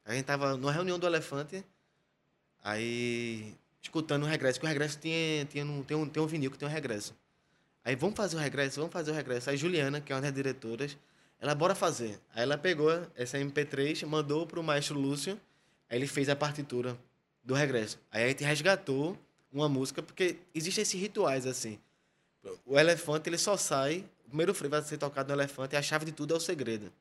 A 0.05 0.13
gente 0.13 0.25
tava 0.25 0.55
numa 0.55 0.71
reunião 0.71 0.99
do 0.99 1.05
Elefante, 1.05 1.63
aí 2.63 3.53
escutando 3.81 4.23
o 4.23 4.25
regresso, 4.25 4.59
que 4.59 4.65
o 4.65 4.69
regresso 4.69 4.99
tinha, 4.99 5.45
tinha 5.45 5.65
um, 5.65 5.83
tem, 5.83 5.95
um, 5.95 6.07
tem 6.07 6.21
um 6.21 6.27
vinil 6.27 6.51
que 6.51 6.57
tem 6.57 6.67
um 6.67 6.71
regresso. 6.71 7.15
Aí 7.83 7.95
vamos 7.95 8.15
fazer 8.15 8.35
o 8.35 8.39
regresso, 8.39 8.79
vamos 8.79 8.91
fazer 8.91 9.11
o 9.11 9.13
regresso. 9.13 9.49
Aí 9.49 9.57
Juliana, 9.57 10.01
que 10.01 10.11
é 10.11 10.15
uma 10.15 10.21
das 10.21 10.33
diretoras, 10.33 10.97
ela 11.39 11.55
bora 11.55 11.73
fazer. 11.73 12.19
Aí 12.33 12.43
ela 12.43 12.57
pegou 12.57 12.89
essa 13.15 13.37
MP3, 13.37 14.05
mandou 14.05 14.45
pro 14.45 14.61
maestro 14.61 14.99
Lúcio, 14.99 15.39
aí 15.89 15.97
ele 15.97 16.07
fez 16.07 16.27
a 16.27 16.35
partitura 16.35 16.97
do 17.43 17.53
regresso. 17.53 17.97
Aí 18.11 18.25
a 18.25 18.27
gente 18.27 18.43
resgatou 18.43 19.17
uma 19.59 19.69
música, 19.69 20.01
porque 20.01 20.37
existem 20.53 20.81
esses 20.81 20.99
rituais 20.99 21.45
assim. 21.45 21.79
O 22.65 22.79
elefante 22.79 23.29
ele 23.29 23.37
só 23.37 23.57
sai, 23.57 24.05
o 24.25 24.29
primeiro 24.29 24.53
freio 24.53 24.71
vai 24.71 24.81
ser 24.81 24.97
tocado 24.97 25.27
no 25.27 25.35
elefante 25.35 25.75
e 25.75 25.77
a 25.77 25.81
chave 25.81 26.05
de 26.05 26.11
tudo 26.11 26.33
é 26.33 26.37
o 26.37 26.39
segredo. 26.39 26.91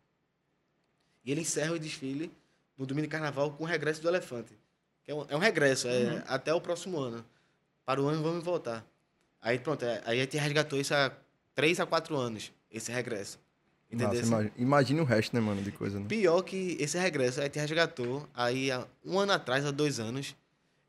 E 1.24 1.30
ele 1.30 1.40
encerra 1.40 1.72
o 1.72 1.78
desfile 1.78 2.30
no 2.76 2.86
domingo 2.86 3.06
de 3.06 3.10
carnaval 3.10 3.50
com 3.52 3.64
o 3.64 3.66
regresso 3.66 4.00
do 4.02 4.08
elefante. 4.08 4.52
É 5.06 5.14
um, 5.14 5.26
é 5.28 5.36
um 5.36 5.38
regresso, 5.38 5.88
é 5.88 6.14
uhum. 6.14 6.22
até 6.26 6.52
o 6.52 6.60
próximo 6.60 6.98
ano. 6.98 7.24
Para 7.84 8.02
o 8.02 8.06
ano 8.06 8.22
vamos 8.22 8.44
voltar. 8.44 8.84
Aí 9.40 9.58
pronto, 9.58 9.84
é, 9.84 10.02
aí 10.04 10.18
a 10.18 10.22
gente 10.22 10.36
resgatou 10.36 10.80
isso 10.80 10.94
há 10.94 11.12
três 11.54 11.78
a 11.78 11.86
quatro 11.86 12.16
anos, 12.16 12.52
esse 12.70 12.90
regresso. 12.90 13.38
Entendeu? 13.90 14.26
Nossa, 14.26 14.50
imagine, 14.56 15.00
o 15.00 15.04
resto, 15.04 15.34
né, 15.34 15.40
mano, 15.40 15.62
de 15.62 15.70
coisa, 15.70 16.00
né? 16.00 16.06
Pior 16.08 16.42
que 16.42 16.76
esse 16.80 16.98
regresso, 16.98 17.40
a 17.40 17.44
gente 17.44 17.58
resgatou, 17.58 18.28
aí 18.34 18.70
há 18.70 18.84
um 19.04 19.18
ano 19.18 19.32
atrás, 19.32 19.64
há 19.64 19.70
dois 19.70 20.00
anos, 20.00 20.34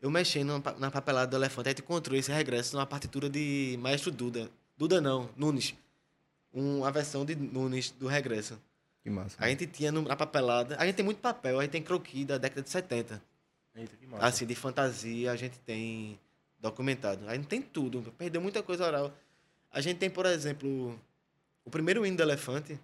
eu 0.01 0.09
mexendo 0.11 0.61
na 0.77 0.91
papelada 0.91 1.27
do 1.27 1.37
elefante, 1.37 1.69
a 1.69 1.71
gente 1.71 1.81
encontrou 1.81 2.17
esse 2.17 2.31
regresso 2.31 2.75
numa 2.75 2.85
partitura 2.85 3.29
de 3.29 3.77
Maestro 3.81 4.11
Duda. 4.11 4.49
Duda 4.77 5.01
não, 5.01 5.29
Nunes. 5.35 5.75
Uma 6.53 6.91
versão 6.91 7.25
de 7.25 7.35
Nunes 7.35 7.91
do 7.91 8.07
regresso. 8.07 8.59
Que 9.01 9.09
massa. 9.09 9.35
A 9.39 9.47
gente 9.49 9.65
tinha 9.65 9.91
na 9.91 10.15
papelada, 10.15 10.75
a 10.79 10.85
gente 10.85 10.95
tem 10.95 11.05
muito 11.05 11.19
papel, 11.19 11.59
a 11.59 11.63
gente 11.63 11.71
tem 11.71 11.81
croquis 11.81 12.25
da 12.25 12.37
década 12.37 12.61
de 12.61 12.69
70. 12.69 13.21
Eita, 13.75 13.95
que 13.95 14.05
massa. 14.05 14.25
Assim, 14.25 14.45
de 14.45 14.53
fantasia, 14.53 15.31
a 15.31 15.35
gente 15.35 15.57
tem 15.59 16.19
documentado. 16.59 17.27
A 17.27 17.35
gente 17.35 17.47
tem 17.47 17.61
tudo, 17.61 18.01
perdeu 18.17 18.41
muita 18.41 18.61
coisa 18.61 18.85
oral. 18.85 19.13
A 19.71 19.81
gente 19.81 19.97
tem, 19.97 20.09
por 20.09 20.25
exemplo, 20.25 20.99
o 21.65 21.69
primeiro 21.69 22.05
hino 22.05 22.17
do 22.17 22.23
elefante. 22.23 22.79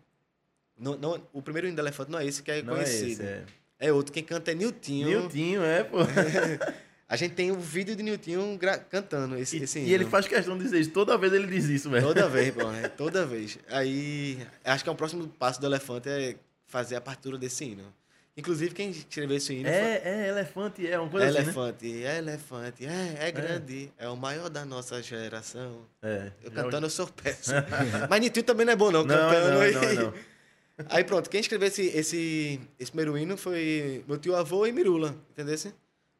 Não, 0.77 0.97
não, 0.97 1.21
o 1.31 1.41
primeiro 1.41 1.67
hino 1.67 1.75
do 1.75 1.81
elefante 1.81 2.09
não 2.11 2.19
é 2.19 2.25
esse 2.25 2.41
que 2.41 2.51
é 2.51 2.61
não 2.61 2.73
conhecido. 2.73 3.23
É, 3.23 3.37
esse, 3.39 3.51
é. 3.79 3.87
é, 3.87 3.93
outro. 3.93 4.11
Quem 4.11 4.23
canta 4.23 4.51
é 4.51 4.55
Niltinho. 4.55 5.21
Niltinho, 5.21 5.63
é, 5.63 5.83
pô. 5.83 5.97
a 7.13 7.15
gente 7.15 7.35
tem 7.35 7.51
o 7.51 7.59
vídeo 7.59 7.95
de 7.95 8.01
Niltinho 8.01 8.59
cantando 8.89 9.37
esse, 9.37 9.59
e, 9.59 9.63
esse 9.63 9.77
hino. 9.77 9.87
E 9.87 9.93
ele 9.93 10.05
faz 10.05 10.27
questão 10.27 10.57
de 10.57 10.63
dizer 10.63 10.79
isso. 10.79 10.89
Toda 10.89 11.15
vez 11.15 11.31
ele 11.31 11.45
diz 11.45 11.65
isso, 11.65 11.87
velho. 11.87 12.07
Toda 12.07 12.27
vez, 12.27 12.49
pô. 12.57 12.61
É, 12.71 12.87
toda 12.87 13.23
vez. 13.23 13.59
Aí, 13.69 14.39
acho 14.65 14.83
que 14.83 14.89
é 14.89 14.91
o 14.91 14.95
próximo 14.95 15.27
passo 15.27 15.61
do 15.61 15.67
elefante 15.67 16.09
é 16.09 16.35
fazer 16.65 16.95
a 16.95 17.01
partitura 17.01 17.37
desse 17.37 17.65
hino. 17.65 17.83
Inclusive, 18.35 18.73
quem 18.73 18.89
escreveu 18.89 19.37
esse 19.37 19.53
hino. 19.53 19.69
É, 19.69 19.99
foi... 20.01 20.09
é 20.09 20.27
elefante, 20.29 20.87
é 20.87 20.99
uma 20.99 21.07
coisa 21.07 21.27
elefante, 21.27 21.85
assim. 21.85 22.01
Né? 22.01 22.17
Elefante, 22.17 22.85
é, 22.87 23.17
é 23.19 23.31
grande, 23.31 23.91
é. 23.95 24.05
é. 24.05 24.09
o 24.09 24.17
maior 24.17 24.49
da 24.49 24.65
nossa 24.65 24.99
geração. 25.03 25.85
É. 26.01 26.31
Eu 26.43 26.49
cantando, 26.49 26.87
eu 26.87 26.89
sou 26.89 27.05
péssimo. 27.13 27.57
Mas 28.09 28.21
Nitinho 28.21 28.43
também 28.43 28.65
não 28.65 28.73
é 28.73 28.75
bom, 28.75 28.89
não, 28.89 29.05
não 29.05 29.15
cantando. 29.15 29.49
Não, 29.49 29.81
não, 29.81 30.03
não, 30.05 30.13
Aí 30.89 31.03
pronto, 31.03 31.29
quem 31.29 31.41
escreveu 31.41 31.67
esse, 31.67 31.85
esse, 31.89 32.59
esse 32.79 32.89
primeiro 32.89 33.15
hino 33.15 33.37
foi 33.37 34.03
meu 34.07 34.17
tio 34.17 34.35
avô 34.35 34.65
e 34.65 34.71
Mirula, 34.71 35.15
entendeu? 35.29 35.53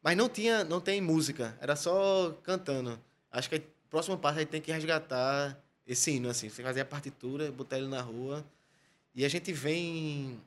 Mas 0.04 0.18
não 0.18 0.28
tinha, 0.28 0.66
não 0.66 0.82
tem 0.82 1.00
música, 1.00 1.58
era 1.62 1.78
só 1.78 2.38
cantando. 2.44 3.00
Acho 3.32 3.50
que 3.50 3.56
o 3.56 3.64
próximo 3.90 4.18
passo 4.18 4.40
aí 4.40 4.46
tem 4.46 4.62
que 4.62 4.72
resgatar 4.72 5.58
esse 5.88 6.12
hino, 6.12 6.30
assim. 6.30 6.50
Você 6.50 6.62
fazer 6.62 6.82
a 6.82 6.86
partitura, 6.86 7.50
botar 7.52 7.78
ele 7.78 7.88
na 7.88 8.02
rua. 8.02 8.44
E 9.16 9.24
a 9.24 9.30
gente 9.30 9.54
vem 9.54 10.40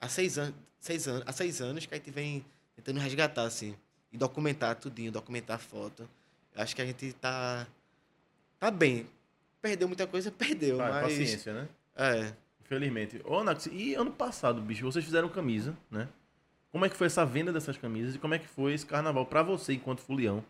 há 0.00 0.08
seis 0.08 0.38
anos, 0.38 0.54
seis 0.80 1.06
anos, 1.06 1.22
há 1.26 1.32
seis 1.32 1.60
anos 1.60 1.84
que 1.84 1.94
a 1.94 1.98
gente 1.98 2.10
vem 2.10 2.44
tentando 2.74 3.00
resgatar, 3.00 3.42
assim, 3.42 3.76
e 4.10 4.16
documentar 4.16 4.76
tudinho, 4.76 5.12
documentar 5.12 5.58
foto. 5.58 6.08
Acho 6.56 6.74
que 6.74 6.80
a 6.80 6.86
gente 6.86 7.12
tá, 7.14 7.66
tá 8.58 8.70
bem. 8.70 9.06
Perdeu 9.60 9.86
muita 9.86 10.06
coisa, 10.06 10.30
perdeu, 10.30 10.78
Vai, 10.78 10.90
mas... 10.90 11.02
Paciência, 11.02 11.52
né? 11.52 11.68
É. 11.94 12.32
Infelizmente. 12.64 13.20
Ô, 13.24 13.44
Nax, 13.44 13.66
e 13.66 13.94
ano 13.94 14.10
passado, 14.10 14.62
bicho, 14.62 14.84
vocês 14.84 15.04
fizeram 15.04 15.28
camisa, 15.28 15.76
né? 15.90 16.08
Como 16.72 16.86
é 16.86 16.88
que 16.88 16.96
foi 16.96 17.06
essa 17.06 17.24
venda 17.24 17.52
dessas 17.52 17.76
camisas 17.76 18.14
e 18.14 18.18
como 18.18 18.34
é 18.34 18.38
que 18.38 18.48
foi 18.48 18.72
esse 18.72 18.86
carnaval 18.86 19.26
para 19.26 19.42
você 19.42 19.74
enquanto 19.74 20.00
fulião 20.00 20.42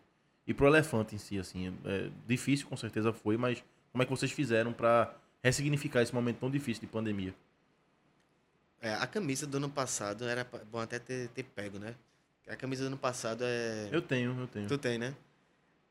e 0.47 0.53
pro 0.53 0.65
elefante 0.65 1.13
em 1.13 1.17
si, 1.17 1.37
assim? 1.37 1.77
É, 1.85 2.09
difícil, 2.25 2.65
com 2.67 2.77
certeza 2.77 3.11
foi, 3.11 3.35
mas 3.35 3.61
como 3.91 4.01
é 4.01 4.05
que 4.05 4.11
vocês 4.11 4.31
fizeram 4.31 4.71
para 4.71 5.13
ressignificar 5.43 6.01
esse 6.01 6.15
momento 6.15 6.39
tão 6.39 6.49
difícil 6.49 6.81
de 6.81 6.87
pandemia? 6.87 7.35
É, 8.81 8.93
a 8.95 9.05
camisa 9.05 9.45
do 9.45 9.57
ano 9.57 9.69
passado 9.69 10.25
era 10.25 10.47
bom 10.71 10.79
até 10.79 10.97
ter, 10.97 11.27
ter 11.29 11.43
pego, 11.43 11.77
né? 11.77 11.93
A 12.47 12.55
camisa 12.55 12.83
do 12.83 12.87
ano 12.87 12.97
passado 12.97 13.43
é. 13.45 13.87
Eu 13.91 14.01
tenho, 14.01 14.37
eu 14.39 14.47
tenho. 14.47 14.67
Tu 14.67 14.77
tem, 14.77 14.97
né? 14.97 15.15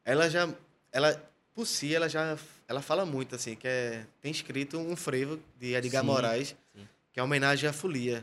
Ela 0.05 0.29
já. 0.29 0.49
Ela, 0.93 1.19
por 1.55 1.67
si, 1.67 1.95
ela 1.95 2.09
já. 2.09 2.37
Ela 2.69 2.83
fala 2.83 3.07
muito, 3.07 3.35
assim, 3.35 3.55
que 3.55 3.67
é. 3.67 4.07
Tem 4.21 4.31
escrito 4.31 4.79
um 4.79 4.95
frevo 4.95 5.41
de 5.59 5.75
Edgar 5.75 6.03
sim, 6.03 6.07
Moraes, 6.07 6.49
sim. 6.77 6.87
que 7.13 7.21
é 7.21 7.23
uma 7.23 7.27
homenagem 7.27 7.69
à 7.69 7.73
folia. 7.73 8.23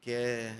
Que 0.00 0.12
é. 0.12 0.56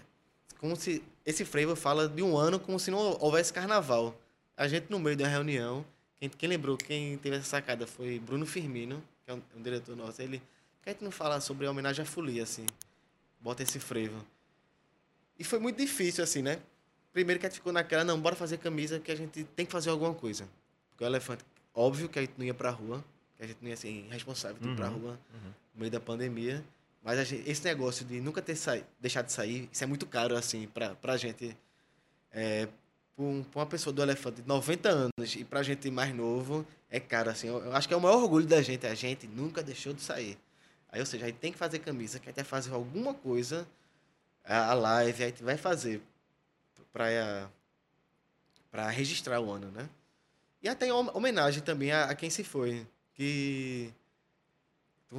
Como 0.64 0.76
se. 0.76 1.02
Esse 1.26 1.44
frevo 1.44 1.76
fala 1.76 2.08
de 2.08 2.22
um 2.22 2.38
ano 2.38 2.58
como 2.58 2.80
se 2.80 2.90
não 2.90 2.98
houvesse 3.20 3.52
carnaval. 3.52 4.18
A 4.56 4.66
gente, 4.66 4.86
no 4.88 4.98
meio 4.98 5.14
da 5.14 5.28
reunião, 5.28 5.84
quem, 6.18 6.30
quem 6.30 6.48
lembrou, 6.48 6.78
quem 6.78 7.18
teve 7.18 7.36
essa 7.36 7.44
sacada 7.44 7.86
foi 7.86 8.18
Bruno 8.18 8.46
Firmino, 8.46 9.02
que 9.22 9.30
é 9.30 9.34
um, 9.34 9.42
um 9.54 9.60
diretor 9.60 9.94
nosso. 9.94 10.22
Ele. 10.22 10.38
Por 10.38 10.84
que 10.84 10.88
a 10.88 10.92
gente 10.94 11.04
não 11.04 11.10
fala 11.10 11.38
sobre 11.42 11.66
a 11.66 11.70
homenagem 11.70 12.02
à 12.02 12.06
folia, 12.06 12.44
assim? 12.44 12.64
bota 13.42 13.62
esse 13.62 13.78
frevo. 13.78 14.24
E 15.38 15.44
foi 15.44 15.58
muito 15.58 15.76
difícil, 15.76 16.24
assim, 16.24 16.40
né? 16.40 16.58
Primeiro 17.12 17.38
que 17.38 17.44
a 17.44 17.50
gente 17.50 17.58
ficou 17.58 17.70
naquela, 17.70 18.02
não, 18.02 18.18
bora 18.18 18.34
fazer 18.34 18.56
camisa 18.56 18.98
que 18.98 19.12
a 19.12 19.14
gente 19.14 19.44
tem 19.44 19.66
que 19.66 19.72
fazer 19.72 19.90
alguma 19.90 20.14
coisa. 20.14 20.48
Porque 20.88 21.04
o 21.04 21.06
elefante, 21.06 21.44
óbvio 21.74 22.08
que 22.08 22.18
a 22.18 22.22
gente 22.22 22.32
não 22.38 22.46
ia 22.46 22.54
pra 22.54 22.70
rua, 22.70 23.04
que 23.36 23.44
a 23.44 23.46
gente 23.46 23.58
não 23.60 23.68
ia 23.68 23.76
ser 23.76 24.06
responsável 24.08 24.56
de 24.58 24.66
ir 24.66 24.76
pra 24.76 24.88
uhum, 24.88 24.98
rua 24.98 25.20
uhum. 25.34 25.50
no 25.74 25.80
meio 25.80 25.92
da 25.92 26.00
pandemia. 26.00 26.64
Mas 27.04 27.28
gente, 27.28 27.48
esse 27.48 27.62
negócio 27.62 28.04
de 28.06 28.18
nunca 28.18 28.40
ter 28.40 28.56
deixado 28.98 29.26
de 29.26 29.32
sair, 29.32 29.68
isso 29.70 29.84
é 29.84 29.86
muito 29.86 30.06
caro, 30.06 30.34
assim, 30.34 30.66
pra, 30.68 30.94
pra 30.94 31.18
gente. 31.18 31.54
É, 32.32 32.66
pra 33.14 33.60
uma 33.60 33.66
pessoa 33.66 33.92
do 33.92 34.02
elefante 34.02 34.40
de 34.40 34.48
90 34.48 34.88
anos 34.88 35.36
e 35.36 35.44
pra 35.44 35.62
gente 35.62 35.88
mais 35.90 36.14
novo, 36.14 36.66
é 36.90 36.98
caro, 36.98 37.30
assim. 37.30 37.46
Eu, 37.46 37.62
eu 37.62 37.76
acho 37.76 37.86
que 37.86 37.92
é 37.92 37.96
o 37.96 38.00
maior 38.00 38.22
orgulho 38.22 38.46
da 38.46 38.62
gente, 38.62 38.86
a 38.86 38.94
gente 38.94 39.26
nunca 39.26 39.62
deixou 39.62 39.92
de 39.92 40.00
sair. 40.00 40.38
Aí, 40.88 40.98
ou 40.98 41.06
seja, 41.06 41.26
aí 41.26 41.32
tem 41.32 41.52
que 41.52 41.58
fazer 41.58 41.80
camisa, 41.80 42.18
quer 42.18 42.30
até 42.30 42.42
fazer 42.42 42.72
alguma 42.72 43.12
coisa, 43.12 43.68
a, 44.42 44.72
live, 44.74 45.24
aí 45.24 45.34
vai 45.40 45.56
fazer 45.56 46.00
para 46.92 47.50
para 48.70 48.88
registrar 48.90 49.40
o 49.40 49.52
ano, 49.52 49.70
né? 49.70 49.88
E 50.62 50.68
até 50.68 50.92
homenagem 50.92 51.62
também 51.62 51.92
a, 51.92 52.06
a, 52.06 52.14
quem 52.14 52.28
se 52.30 52.42
foi, 52.42 52.84
que 53.12 53.92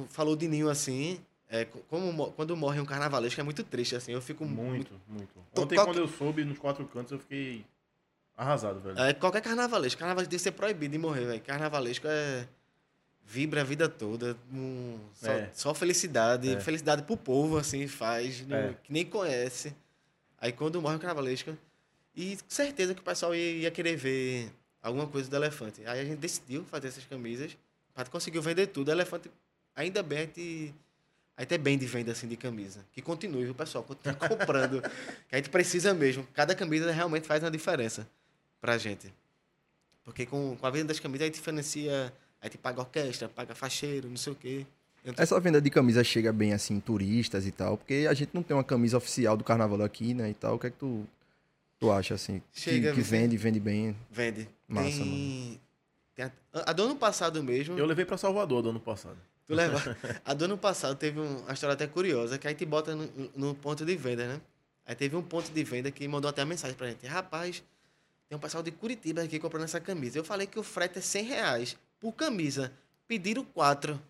falou 0.08 0.36
de 0.36 0.46
Ninho 0.46 0.68
assim, 0.68 1.24
é, 1.48 1.64
como 1.64 2.32
quando 2.32 2.56
morre 2.56 2.80
um 2.80 2.84
carnavalesco 2.84 3.40
é 3.40 3.44
muito 3.44 3.62
triste 3.62 3.94
assim, 3.94 4.12
eu 4.12 4.20
fico 4.20 4.44
muito, 4.44 4.92
muito. 5.08 5.30
muito. 5.38 5.62
Ontem 5.62 5.76
quando 5.76 5.98
eu 5.98 6.08
soube 6.08 6.44
nos 6.44 6.58
quatro 6.58 6.84
cantos 6.86 7.12
eu 7.12 7.18
fiquei 7.18 7.64
arrasado, 8.36 8.80
velho. 8.80 8.98
É, 8.98 9.12
qualquer 9.14 9.40
carnavalesco, 9.40 9.98
carnavalesco 9.98 10.30
deve 10.30 10.42
ser 10.42 10.52
proibido 10.52 10.92
de 10.92 10.98
morrer, 10.98 11.24
velho. 11.24 11.40
Carnavalesco 11.42 12.06
é 12.08 12.46
vibra 13.26 13.62
a 13.62 13.64
vida 13.64 13.88
toda, 13.88 14.36
um, 14.52 14.98
só, 15.14 15.30
é. 15.32 15.50
só, 15.52 15.74
felicidade, 15.74 16.48
é. 16.48 16.60
felicidade 16.60 17.02
pro 17.02 17.16
povo, 17.16 17.58
assim, 17.58 17.88
faz, 17.88 18.44
é. 18.48 18.74
que 18.84 18.92
nem 18.92 19.04
conhece. 19.04 19.74
Aí 20.38 20.52
quando 20.52 20.80
morre 20.80 20.96
o 20.96 20.98
Carnavalesco, 21.00 21.56
e 22.14 22.38
certeza 22.46 22.94
que 22.94 23.00
o 23.00 23.04
pessoal 23.04 23.34
ia, 23.34 23.62
ia, 23.62 23.70
querer 23.70 23.96
ver 23.96 24.50
alguma 24.80 25.06
coisa 25.08 25.28
do 25.28 25.36
elefante. 25.36 25.84
Aí 25.86 26.00
a 26.00 26.04
gente 26.04 26.18
decidiu 26.18 26.64
fazer 26.64 26.88
essas 26.88 27.04
camisas, 27.04 27.56
pra 27.92 28.04
tu 28.04 28.10
conseguir 28.10 28.38
vender 28.40 28.68
tudo, 28.68 28.92
elefante, 28.92 29.28
ainda 29.74 30.02
bem 30.02 30.18
a 30.18 30.20
gente, 30.22 30.74
a 31.36 31.42
gente 31.42 31.54
é 31.54 31.58
bem 31.58 31.76
de 31.76 31.86
venda 31.86 32.12
assim 32.12 32.26
de 32.26 32.36
camisa. 32.36 32.80
Que 32.92 33.02
continue, 33.02 33.44
viu, 33.44 33.54
pessoal? 33.54 33.84
Continue 33.84 34.16
comprando. 34.16 34.80
que 35.28 35.34
a 35.34 35.36
gente 35.36 35.50
precisa 35.50 35.92
mesmo. 35.92 36.26
Cada 36.34 36.54
camisa 36.54 36.90
realmente 36.90 37.26
faz 37.26 37.42
uma 37.42 37.50
diferença 37.50 38.08
pra 38.60 38.78
gente. 38.78 39.12
Porque 40.04 40.24
com, 40.24 40.56
com 40.56 40.66
a 40.66 40.70
venda 40.70 40.86
das 40.86 41.00
camisas 41.00 41.22
a 41.24 41.26
gente 41.26 41.40
financia, 41.40 42.12
a 42.40 42.46
gente 42.46 42.58
paga 42.58 42.80
orquestra, 42.80 43.28
paga 43.28 43.54
facheiro, 43.54 44.08
não 44.08 44.16
sei 44.16 44.32
o 44.32 44.36
quê. 44.36 44.66
Então, 45.04 45.22
Essa 45.22 45.38
venda 45.38 45.60
de 45.60 45.70
camisa 45.70 46.02
chega 46.02 46.32
bem 46.32 46.52
assim, 46.52 46.80
turistas 46.80 47.46
e 47.46 47.52
tal, 47.52 47.76
porque 47.76 48.06
a 48.08 48.14
gente 48.14 48.30
não 48.32 48.42
tem 48.42 48.56
uma 48.56 48.64
camisa 48.64 48.96
oficial 48.96 49.36
do 49.36 49.44
carnaval 49.44 49.82
aqui, 49.82 50.14
né? 50.14 50.30
E 50.30 50.34
tal. 50.34 50.56
O 50.56 50.58
que 50.58 50.66
é 50.68 50.70
que 50.70 50.76
tu, 50.78 51.06
tu 51.78 51.90
acha, 51.92 52.14
assim? 52.14 52.40
que- 52.52 52.60
Chega, 52.60 52.92
que, 52.92 53.00
vende. 53.00 53.36
vende, 53.36 53.36
vende 53.36 53.60
bem. 53.60 53.96
Vende. 54.10 54.48
Massa, 54.68 54.88
tem, 54.98 55.60
tem 56.14 56.24
a, 56.24 56.30
a 56.52 56.72
do 56.72 56.84
ano 56.84 56.96
passado 56.96 57.42
mesmo. 57.42 57.78
Eu 57.78 57.86
levei 57.86 58.04
pra 58.04 58.16
Salvador 58.16 58.62
do 58.62 58.70
ano 58.70 58.80
passado. 58.80 59.16
Tu 59.46 59.54
leva. 59.54 59.96
A 60.24 60.34
do 60.34 60.44
ano 60.46 60.58
passado 60.58 60.96
teve 60.96 61.20
um- 61.20 61.38
uma 61.42 61.52
história 61.52 61.74
até 61.74 61.86
curiosa, 61.86 62.36
que 62.38 62.46
a 62.46 62.50
gente 62.50 62.64
bota 62.66 62.94
no, 62.94 63.08
no 63.34 63.54
ponto 63.54 63.84
de 63.84 63.96
venda, 63.96 64.26
né? 64.26 64.40
Aí 64.84 64.94
teve 64.94 65.14
um 65.16 65.22
ponto 65.22 65.50
de 65.50 65.64
venda 65.64 65.90
que 65.90 66.06
mandou 66.08 66.28
até 66.28 66.42
a 66.42 66.46
mensagem 66.46 66.76
pra 66.76 66.88
gente. 66.88 67.06
Rapaz, 67.06 67.62
tem 68.28 68.36
um 68.36 68.40
pessoal 68.40 68.62
de 68.62 68.70
Curitiba 68.72 69.22
aqui 69.22 69.38
comprando 69.38 69.64
essa 69.64 69.80
camisa. 69.80 70.18
Eu 70.18 70.24
falei 70.24 70.46
que 70.46 70.58
o 70.58 70.62
frete 70.62 70.98
é 70.98 71.00
100 71.02 71.24
reais 71.24 71.76
por 72.00 72.12
camisa. 72.12 72.72
Pediram 73.06 73.44
quatro. 73.44 74.00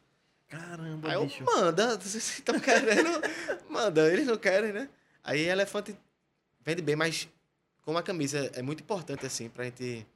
Caramba, 0.48 1.08
Aí 1.08 1.14
eu, 1.14 1.24
bicho. 1.26 1.44
manda, 1.44 1.98
vocês 1.98 2.28
estão 2.38 2.58
querendo? 2.60 3.20
manda, 3.68 4.10
eles 4.12 4.26
não 4.26 4.36
querem, 4.38 4.72
né? 4.72 4.88
Aí 5.24 5.40
elefante 5.42 5.94
vende 6.64 6.80
bem, 6.80 6.94
mas 6.96 7.28
como 7.82 7.98
a 7.98 8.02
camisa 8.02 8.50
é 8.54 8.62
muito 8.62 8.80
importante, 8.82 9.26
assim, 9.26 9.48
pra 9.48 9.64
gente 9.64 10.06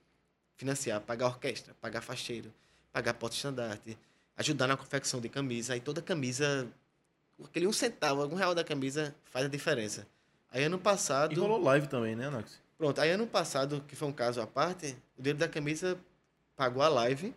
financiar, 0.56 1.00
pagar 1.00 1.26
orquestra, 1.26 1.74
pagar 1.80 2.00
facheiro, 2.00 2.52
pagar 2.92 3.14
porta-estandarte, 3.14 3.98
ajudar 4.40 4.66
na 4.66 4.76
confecção 4.76 5.20
de 5.20 5.28
camisa. 5.28 5.74
Aí 5.74 5.80
toda 5.80 6.00
camisa, 6.02 6.66
aquele 7.44 7.66
um 7.66 7.72
centavo, 7.72 8.22
algum 8.22 8.36
real 8.36 8.54
da 8.54 8.64
camisa 8.64 9.14
faz 9.30 9.46
a 9.46 9.48
diferença. 9.48 10.06
Aí 10.50 10.64
ano 10.64 10.78
passado. 10.78 11.32
E 11.32 11.36
rolou 11.38 11.62
live 11.62 11.86
também, 11.86 12.16
né, 12.16 12.26
Anax? 12.26 12.58
Pronto, 12.76 13.00
aí 13.00 13.10
ano 13.10 13.26
passado, 13.26 13.84
que 13.86 13.94
foi 13.94 14.08
um 14.08 14.12
caso 14.12 14.40
à 14.40 14.46
parte, 14.46 14.96
o 15.18 15.22
dinheiro 15.22 15.38
da 15.38 15.48
camisa 15.48 15.98
pagou 16.56 16.82
a 16.82 16.88
live 16.88 17.34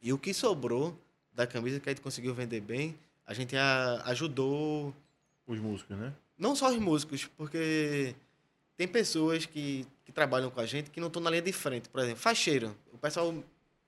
e 0.00 0.12
o 0.12 0.18
que 0.18 0.32
sobrou 0.34 0.96
da 1.34 1.46
camisa 1.46 1.80
que 1.80 1.88
a 1.88 1.92
gente 1.92 2.02
conseguiu 2.02 2.34
vender 2.34 2.60
bem, 2.60 2.96
a 3.26 3.32
gente 3.32 3.56
a- 3.56 4.02
ajudou 4.06 4.94
Os 5.46 5.58
músicos, 5.58 5.96
né? 5.96 6.12
não 6.38 6.54
só 6.54 6.68
os 6.70 6.76
músicos, 6.78 7.24
porque 7.36 8.14
tem 8.76 8.86
pessoas 8.86 9.46
que, 9.46 9.86
que 10.04 10.12
trabalham 10.12 10.50
com 10.50 10.60
a 10.60 10.66
gente 10.66 10.90
que 10.90 11.00
não 11.00 11.06
estão 11.06 11.22
na 11.22 11.30
linha 11.30 11.40
de 11.42 11.52
frente. 11.52 11.88
Por 11.88 12.00
exemplo, 12.02 12.20
facheiro. 12.20 12.76
O 12.92 12.98
pessoal 12.98 13.34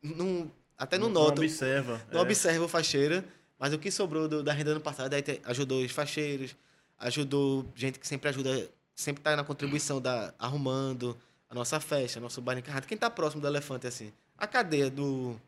não, 0.03 0.51
até 0.79 0.99
não, 0.99 1.09
nota, 1.09 1.41
observa. 1.41 2.01
não 2.13 2.21
é. 2.21 2.23
observa 2.23 2.65
o 2.65 2.69
facheiro, 2.69 3.23
mas 3.59 3.73
o 3.73 3.79
que 3.79 3.91
sobrou 3.91 4.27
do- 4.29 4.43
da 4.43 4.53
renda 4.53 4.73
ano 4.73 4.81
passado 4.81 5.13
aí 5.15 5.23
ajudou 5.45 5.83
os 5.83 5.93
facheiros, 5.93 6.55
ajudou 6.99 7.65
gente 7.75 7.99
que 7.99 8.07
sempre 8.07 8.29
ajuda, 8.29 8.69
sempre 8.95 9.21
está 9.21 9.37
na 9.37 9.45
contribuição 9.45 10.01
da 10.01 10.35
arrumando 10.39 11.17
a 11.49 11.55
nossa 11.55 11.79
festa, 11.81 12.19
nosso 12.21 12.41
baile 12.41 12.61
encarnado. 12.61 12.87
Quem 12.87 12.97
está 12.97 13.09
próximo 13.11 13.41
do 13.41 13.47
elefante 13.49 13.87
assim? 13.87 14.13
A 14.37 14.47
cadeia 14.47 14.91
do 14.91 15.41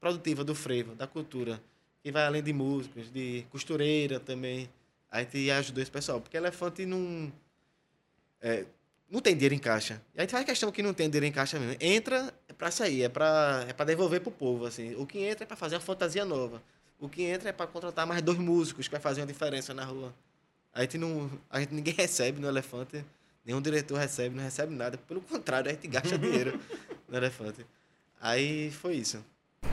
produtiva 0.00 0.42
do 0.42 0.54
frevo, 0.54 0.94
da 0.94 1.06
cultura, 1.06 1.60
que 2.02 2.10
vai 2.10 2.24
além 2.26 2.42
de 2.42 2.52
músicos, 2.52 3.10
de 3.12 3.44
costureira 3.50 4.18
também. 4.18 4.68
A 5.10 5.20
gente 5.20 5.50
ajudou 5.50 5.82
esse 5.82 5.90
pessoal, 5.90 6.20
porque 6.20 6.36
elefante 6.36 6.86
não 6.86 7.30
é, 8.40 8.64
não 9.10 9.20
tem 9.20 9.34
dinheiro 9.34 9.54
em 9.54 9.58
caixa. 9.58 10.00
E 10.14 10.18
a 10.18 10.22
gente 10.22 10.30
faz 10.30 10.44
questão 10.44 10.70
que 10.70 10.82
não 10.82 10.94
tem 10.94 11.08
dinheiro 11.08 11.26
em 11.26 11.32
caixa 11.32 11.58
mesmo. 11.58 11.76
Entra 11.80 12.32
é 12.48 12.52
pra 12.52 12.70
sair, 12.70 13.02
é 13.02 13.08
pra, 13.08 13.64
é 13.68 13.72
pra 13.72 13.84
devolver 13.84 14.20
pro 14.20 14.30
povo, 14.30 14.66
assim. 14.66 14.94
O 14.94 15.04
que 15.04 15.18
entra 15.18 15.44
é 15.44 15.46
pra 15.46 15.56
fazer 15.56 15.74
uma 15.74 15.80
fantasia 15.80 16.24
nova. 16.24 16.62
O 17.00 17.08
que 17.08 17.22
entra 17.22 17.48
é 17.48 17.52
pra 17.52 17.66
contratar 17.66 18.06
mais 18.06 18.22
dois 18.22 18.38
músicos 18.38 18.86
que 18.86 18.92
vai 18.92 19.00
fazer 19.00 19.22
uma 19.22 19.26
diferença 19.26 19.74
na 19.74 19.84
rua. 19.84 20.14
A 20.72 20.82
gente 20.82 20.96
não. 20.96 21.28
A 21.50 21.58
gente 21.58 21.74
ninguém 21.74 21.94
recebe 21.94 22.40
no 22.40 22.46
elefante. 22.46 23.04
Nenhum 23.44 23.60
diretor 23.60 23.98
recebe, 23.98 24.36
não 24.36 24.44
recebe 24.44 24.74
nada. 24.74 24.98
Pelo 25.08 25.20
contrário, 25.22 25.70
a 25.70 25.74
gente 25.74 25.88
gasta 25.88 26.16
dinheiro 26.18 26.60
no 27.08 27.16
elefante. 27.16 27.66
Aí 28.20 28.70
foi 28.70 28.96
isso. 28.96 29.24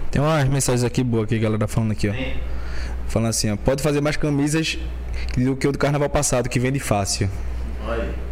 Tem 0.10 0.22
umas 0.22 0.48
mensagens 0.48 0.84
aqui 0.84 1.04
boas 1.04 1.28
que 1.28 1.36
a 1.36 1.38
galera 1.38 1.68
falando 1.68 1.92
aqui, 1.92 2.08
ó. 2.08 2.14
Falando 3.08 3.30
assim, 3.30 3.52
ó. 3.52 3.58
Pode 3.58 3.84
fazer 3.84 4.02
mais 4.02 4.18
camisas 4.18 4.78
do 5.38 5.56
que 5.56 5.68
o 5.68 5.72
do 5.72 5.78
carnaval 5.78 6.10
passado, 6.10 6.50
que 6.50 6.60
vende 6.60 6.80
fácil. 6.80 7.30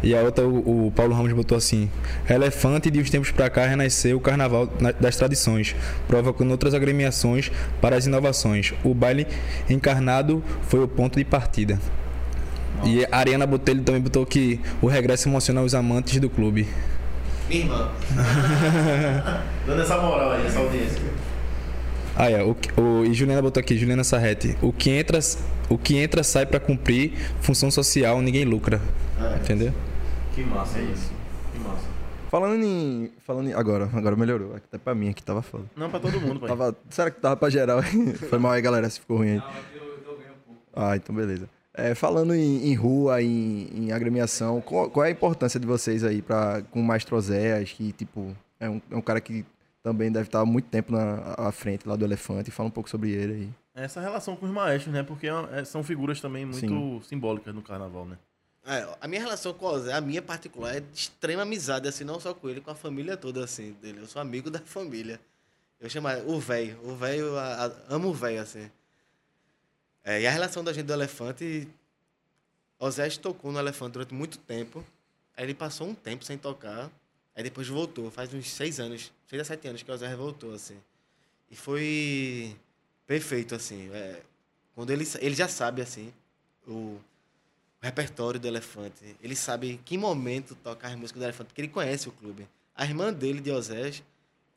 E 0.02 0.14
a 0.14 0.20
outra, 0.22 0.46
o, 0.46 0.86
o 0.86 0.92
Paulo 0.92 1.14
Ramos 1.14 1.32
botou 1.32 1.56
assim: 1.56 1.90
Elefante 2.28 2.90
de 2.90 3.00
uns 3.00 3.10
tempos 3.10 3.30
pra 3.30 3.48
cá 3.50 3.66
renasceu 3.66 4.16
o 4.16 4.20
carnaval 4.20 4.68
na- 4.80 4.92
das 4.92 5.16
tradições, 5.16 5.74
provocando 6.06 6.50
outras 6.50 6.74
agremiações 6.74 7.50
para 7.80 7.96
as 7.96 8.06
inovações. 8.06 8.72
O 8.84 8.94
baile 8.94 9.26
encarnado 9.68 10.42
foi 10.62 10.80
o 10.82 10.88
ponto 10.88 11.18
de 11.18 11.24
partida. 11.24 11.78
E 12.84 13.04
a 13.10 13.16
Ariana 13.18 13.46
Botelho 13.46 13.82
também 13.82 14.00
botou 14.02 14.26
que 14.26 14.60
o 14.82 14.86
regresso 14.86 15.28
emociona 15.28 15.62
os 15.62 15.74
amantes 15.74 16.20
do 16.20 16.28
clube. 16.28 16.68
Minha 17.48 17.62
irmã. 17.62 17.90
Dando 19.66 19.82
essa 19.82 19.96
moral 19.98 20.32
aí, 20.32 20.46
essa 20.46 20.58
audiência. 20.58 21.00
Ah, 22.14 22.30
é, 22.30 22.42
o, 22.42 22.56
o, 22.80 23.04
e 23.04 23.12
Juliana 23.14 23.42
botou 23.42 23.60
aqui, 23.60 23.76
Juliana 23.76 24.02
Sarrete. 24.04 24.56
O 24.62 24.72
que 24.72 24.90
entra, 24.90 25.18
o 25.68 25.76
que 25.76 25.96
entra 25.96 26.22
sai 26.22 26.46
pra 26.46 26.58
cumprir 26.58 27.12
função 27.40 27.70
social, 27.70 28.20
ninguém 28.22 28.44
lucra. 28.44 28.80
Entendeu? 29.42 29.72
Que 30.34 30.42
massa 30.44 30.78
é 30.78 30.82
isso. 30.82 31.12
Que 31.52 31.58
massa. 31.58 31.86
Falando 32.30 32.62
em. 32.62 33.10
Falando 33.24 33.48
em, 33.48 33.54
agora, 33.54 33.88
agora 33.94 34.16
melhorou. 34.16 34.54
Até 34.56 34.78
pra 34.78 34.94
mim 34.94 35.08
aqui 35.08 35.22
tava 35.22 35.42
foda. 35.42 35.64
Não, 35.76 35.88
pra 35.88 36.00
todo 36.00 36.20
mundo, 36.20 36.40
pai. 36.40 36.48
Tava, 36.48 36.76
será 36.90 37.10
que 37.10 37.20
tava 37.20 37.36
pra 37.36 37.48
geral? 37.48 37.80
Foi 38.28 38.38
mal 38.38 38.52
aí, 38.52 38.60
galera, 38.60 38.88
se 38.90 39.00
ficou 39.00 39.18
ruim 39.18 39.30
aí. 39.32 39.42
Ah, 40.74 40.96
então 40.96 41.14
beleza. 41.14 41.48
É, 41.72 41.94
falando 41.94 42.34
em, 42.34 42.68
em 42.68 42.74
rua, 42.74 43.22
em, 43.22 43.68
em 43.74 43.92
agremiação, 43.92 44.60
qual, 44.62 44.90
qual 44.90 45.04
é 45.04 45.08
a 45.08 45.10
importância 45.10 45.60
de 45.60 45.66
vocês 45.66 46.04
aí 46.04 46.22
pra, 46.22 46.62
com 46.70 46.80
o 46.80 46.82
Maestro 46.82 47.20
Zéas, 47.20 47.70
que, 47.70 47.92
tipo, 47.92 48.34
é 48.58 48.68
um, 48.68 48.80
é 48.90 48.96
um 48.96 49.00
cara 49.02 49.20
que 49.20 49.44
também 49.82 50.10
deve 50.10 50.26
estar 50.26 50.40
há 50.40 50.46
muito 50.46 50.68
tempo 50.68 50.90
na 50.92 51.34
à 51.36 51.52
frente 51.52 51.86
lá 51.86 51.94
do 51.94 52.04
Elefante. 52.04 52.50
Fala 52.50 52.68
um 52.68 52.72
pouco 52.72 52.88
sobre 52.88 53.10
ele 53.10 53.32
aí. 53.32 53.48
Essa 53.74 54.00
relação 54.00 54.34
com 54.36 54.46
os 54.46 54.52
maestros, 54.52 54.92
né? 54.92 55.02
Porque 55.02 55.28
é 55.28 55.32
é- 55.52 55.64
são 55.64 55.82
figuras 55.82 56.18
também 56.20 56.46
muito 56.46 56.58
Sim. 56.58 57.00
simbólicas 57.02 57.54
no 57.54 57.60
carnaval, 57.62 58.06
né? 58.06 58.16
É, 58.66 58.96
a 59.00 59.06
minha 59.06 59.20
relação 59.20 59.54
com 59.54 59.64
o 59.64 59.78
Zé, 59.78 59.92
a 59.92 60.00
minha 60.00 60.20
particular, 60.20 60.74
é 60.76 60.80
de 60.80 60.98
extrema 60.98 61.42
amizade, 61.42 61.86
assim, 61.86 62.02
não 62.02 62.18
só 62.18 62.34
com 62.34 62.48
ele, 62.48 62.60
com 62.60 62.72
a 62.72 62.74
família 62.74 63.16
toda, 63.16 63.44
assim, 63.44 63.72
dele. 63.74 64.00
Eu 64.00 64.08
sou 64.08 64.20
amigo 64.20 64.50
da 64.50 64.58
família. 64.58 65.20
Eu 65.78 65.88
chamo 65.88 66.08
o 66.26 66.40
velho. 66.40 66.76
O 66.82 66.96
velho, 66.96 67.32
amo 67.88 68.08
o 68.08 68.14
velho, 68.14 68.40
assim. 68.40 68.68
É, 70.02 70.20
e 70.20 70.26
a 70.26 70.30
relação 70.32 70.64
da 70.64 70.72
gente 70.72 70.86
do 70.86 70.92
Elefante, 70.92 71.68
o 72.80 72.90
Zé 72.90 73.08
tocou 73.10 73.52
no 73.52 73.58
Elefante 73.60 73.92
durante 73.92 74.12
muito 74.12 74.36
tempo. 74.38 74.84
Aí 75.36 75.44
ele 75.44 75.54
passou 75.54 75.86
um 75.86 75.94
tempo 75.94 76.24
sem 76.24 76.36
tocar. 76.36 76.90
Aí 77.36 77.44
depois 77.44 77.68
voltou. 77.68 78.10
Faz 78.10 78.34
uns 78.34 78.50
seis 78.50 78.80
anos, 78.80 79.12
seis 79.28 79.42
a 79.42 79.44
sete 79.44 79.68
anos 79.68 79.84
que 79.84 79.92
o 79.92 79.96
Zé 79.96 80.12
voltou, 80.16 80.52
assim. 80.52 80.76
E 81.48 81.54
foi 81.54 82.56
perfeito, 83.06 83.54
assim. 83.54 83.88
é, 83.94 84.22
quando 84.74 84.90
ele, 84.90 85.06
ele 85.20 85.36
já 85.36 85.46
sabe, 85.46 85.82
assim, 85.82 86.12
o 86.66 86.98
repertório 87.86 88.38
do 88.38 88.46
Elefante. 88.46 89.16
Ele 89.22 89.34
sabe 89.34 89.80
que 89.84 89.96
momento 89.96 90.54
tocar 90.56 90.88
as 90.88 90.94
músicas 90.96 91.20
do 91.20 91.24
Elefante, 91.24 91.48
porque 91.48 91.60
ele 91.60 91.68
conhece 91.68 92.08
o 92.08 92.12
clube. 92.12 92.46
A 92.74 92.84
irmã 92.84 93.12
dele, 93.12 93.40
de 93.40 93.50
Osés, 93.50 94.02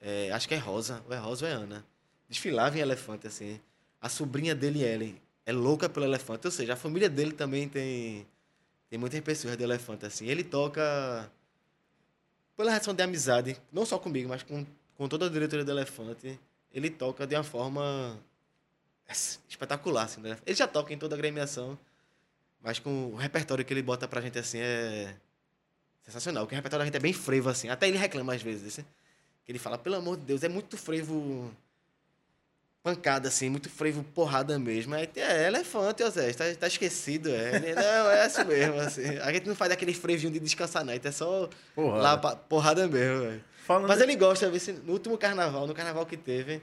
é, 0.02 0.32
acho 0.32 0.48
que 0.48 0.54
é 0.54 0.58
Rosa, 0.58 1.04
ou 1.08 1.13
é 1.13 1.18
Rosa 1.18 1.46
ou 1.46 1.52
é 1.52 1.56
Ana, 1.56 1.86
desfilava 2.28 2.78
em 2.78 2.82
Elefante, 2.82 3.28
assim. 3.28 3.60
A 4.02 4.10
sobrinha 4.10 4.56
dele, 4.56 4.84
Ellen, 4.84 5.22
é 5.46 5.52
louca 5.52 5.88
pelo 5.88 6.06
Elefante. 6.06 6.48
Ou 6.48 6.52
seja, 6.52 6.74
a 6.74 6.76
família 6.76 7.10
dele 7.10 7.32
também 7.32 7.68
tem, 7.68 8.26
tem 8.89 9.00
muitas 9.00 9.20
pessoas 9.22 9.56
de 9.56 9.63
Elefante, 9.63 10.06
assim. 10.06 10.28
Ele 10.28 10.44
toca 10.44 11.32
pela 12.58 12.72
relação 12.72 12.94
de 12.94 13.02
amizade, 13.04 13.58
não 13.72 13.86
só 13.86 13.98
comigo, 13.98 14.28
mas 14.28 14.44
com, 14.44 14.65
com 14.98 15.08
toda 15.08 15.28
a 15.28 15.30
diretoria 15.30 15.63
do 15.63 15.72
Elefante. 15.72 16.39
Ele 16.74 16.89
toca 16.89 17.26
de 17.26 17.36
uma 17.36 17.44
forma 17.44 18.20
espetacular, 19.48 20.04
assim, 20.04 20.22
né? 20.22 20.38
Ele 20.46 20.56
já 20.56 20.68
toca 20.68 20.94
em 20.94 20.98
toda 20.98 21.15
a 21.15 21.18
agremiação, 21.18 21.78
mas 22.62 22.80
com 22.80 23.08
o 23.08 23.15
repertório 23.15 23.63
que 23.63 23.74
ele 23.74 23.82
bota 23.82 24.08
pra 24.08 24.22
gente, 24.22 24.38
assim, 24.38 24.60
é 24.60 25.13
sensacional. 26.04 26.43
Porque 26.43 26.56
o 26.56 26.58
repertório 26.58 26.82
da 26.82 26.86
gente 26.86 26.98
é 26.98 27.00
bem 27.00 27.13
frevo, 27.13 27.50
assim. 27.50 27.69
Até 27.69 27.88
ele 27.88 27.98
reclama 27.98 28.34
às 28.34 28.41
vezes, 28.41 28.67
assim, 28.67 28.86
que 29.45 29.52
ele 29.52 29.60
fala, 29.60 29.78
pelo 29.78 29.95
amor 29.95 30.17
de 30.17 30.24
Deus, 30.24 30.43
é 30.43 30.50
muito 30.50 30.78
frevo 30.78 31.52
pancada, 32.82 33.28
assim, 33.28 33.50
muito 33.50 33.69
frevo 33.69 34.04
porrada 34.04 34.58
mesmo. 34.58 34.95
Aí 34.95 35.10
é 35.15 35.48
elefante, 35.48 36.04
ó 36.04 36.10
Zé, 36.10 36.32
tá, 36.34 36.45
tá 36.56 36.67
esquecido, 36.67 37.30
é. 37.30 37.56
Ele, 37.56 37.76
Não, 37.76 38.12
é 38.12 38.24
assim 38.24 38.43
mesmo, 38.45 38.80
assim. 38.80 39.17
A 39.19 39.32
gente 39.34 39.48
não 39.48 39.56
faz 39.56 39.72
aquele 39.72 39.93
frevinho 39.93 40.32
de 40.32 40.39
descansar, 40.39 40.84
não. 40.84 40.93
É 40.93 41.12
só 41.12 41.50
Porra. 41.76 41.98
lá 41.98 42.17
porrada 42.17 42.88
mesmo, 42.88 43.22
velho. 43.22 43.43
Mas 43.88 44.02
ele 44.02 44.15
gosta, 44.15 44.50
vê 44.50 44.60
se 44.60 44.72
no 44.72 44.93
último 44.93 45.17
carnaval, 45.17 45.67
no 45.67 45.76
carnaval 45.76 46.06
que 46.06 46.17
teve, 46.17 46.60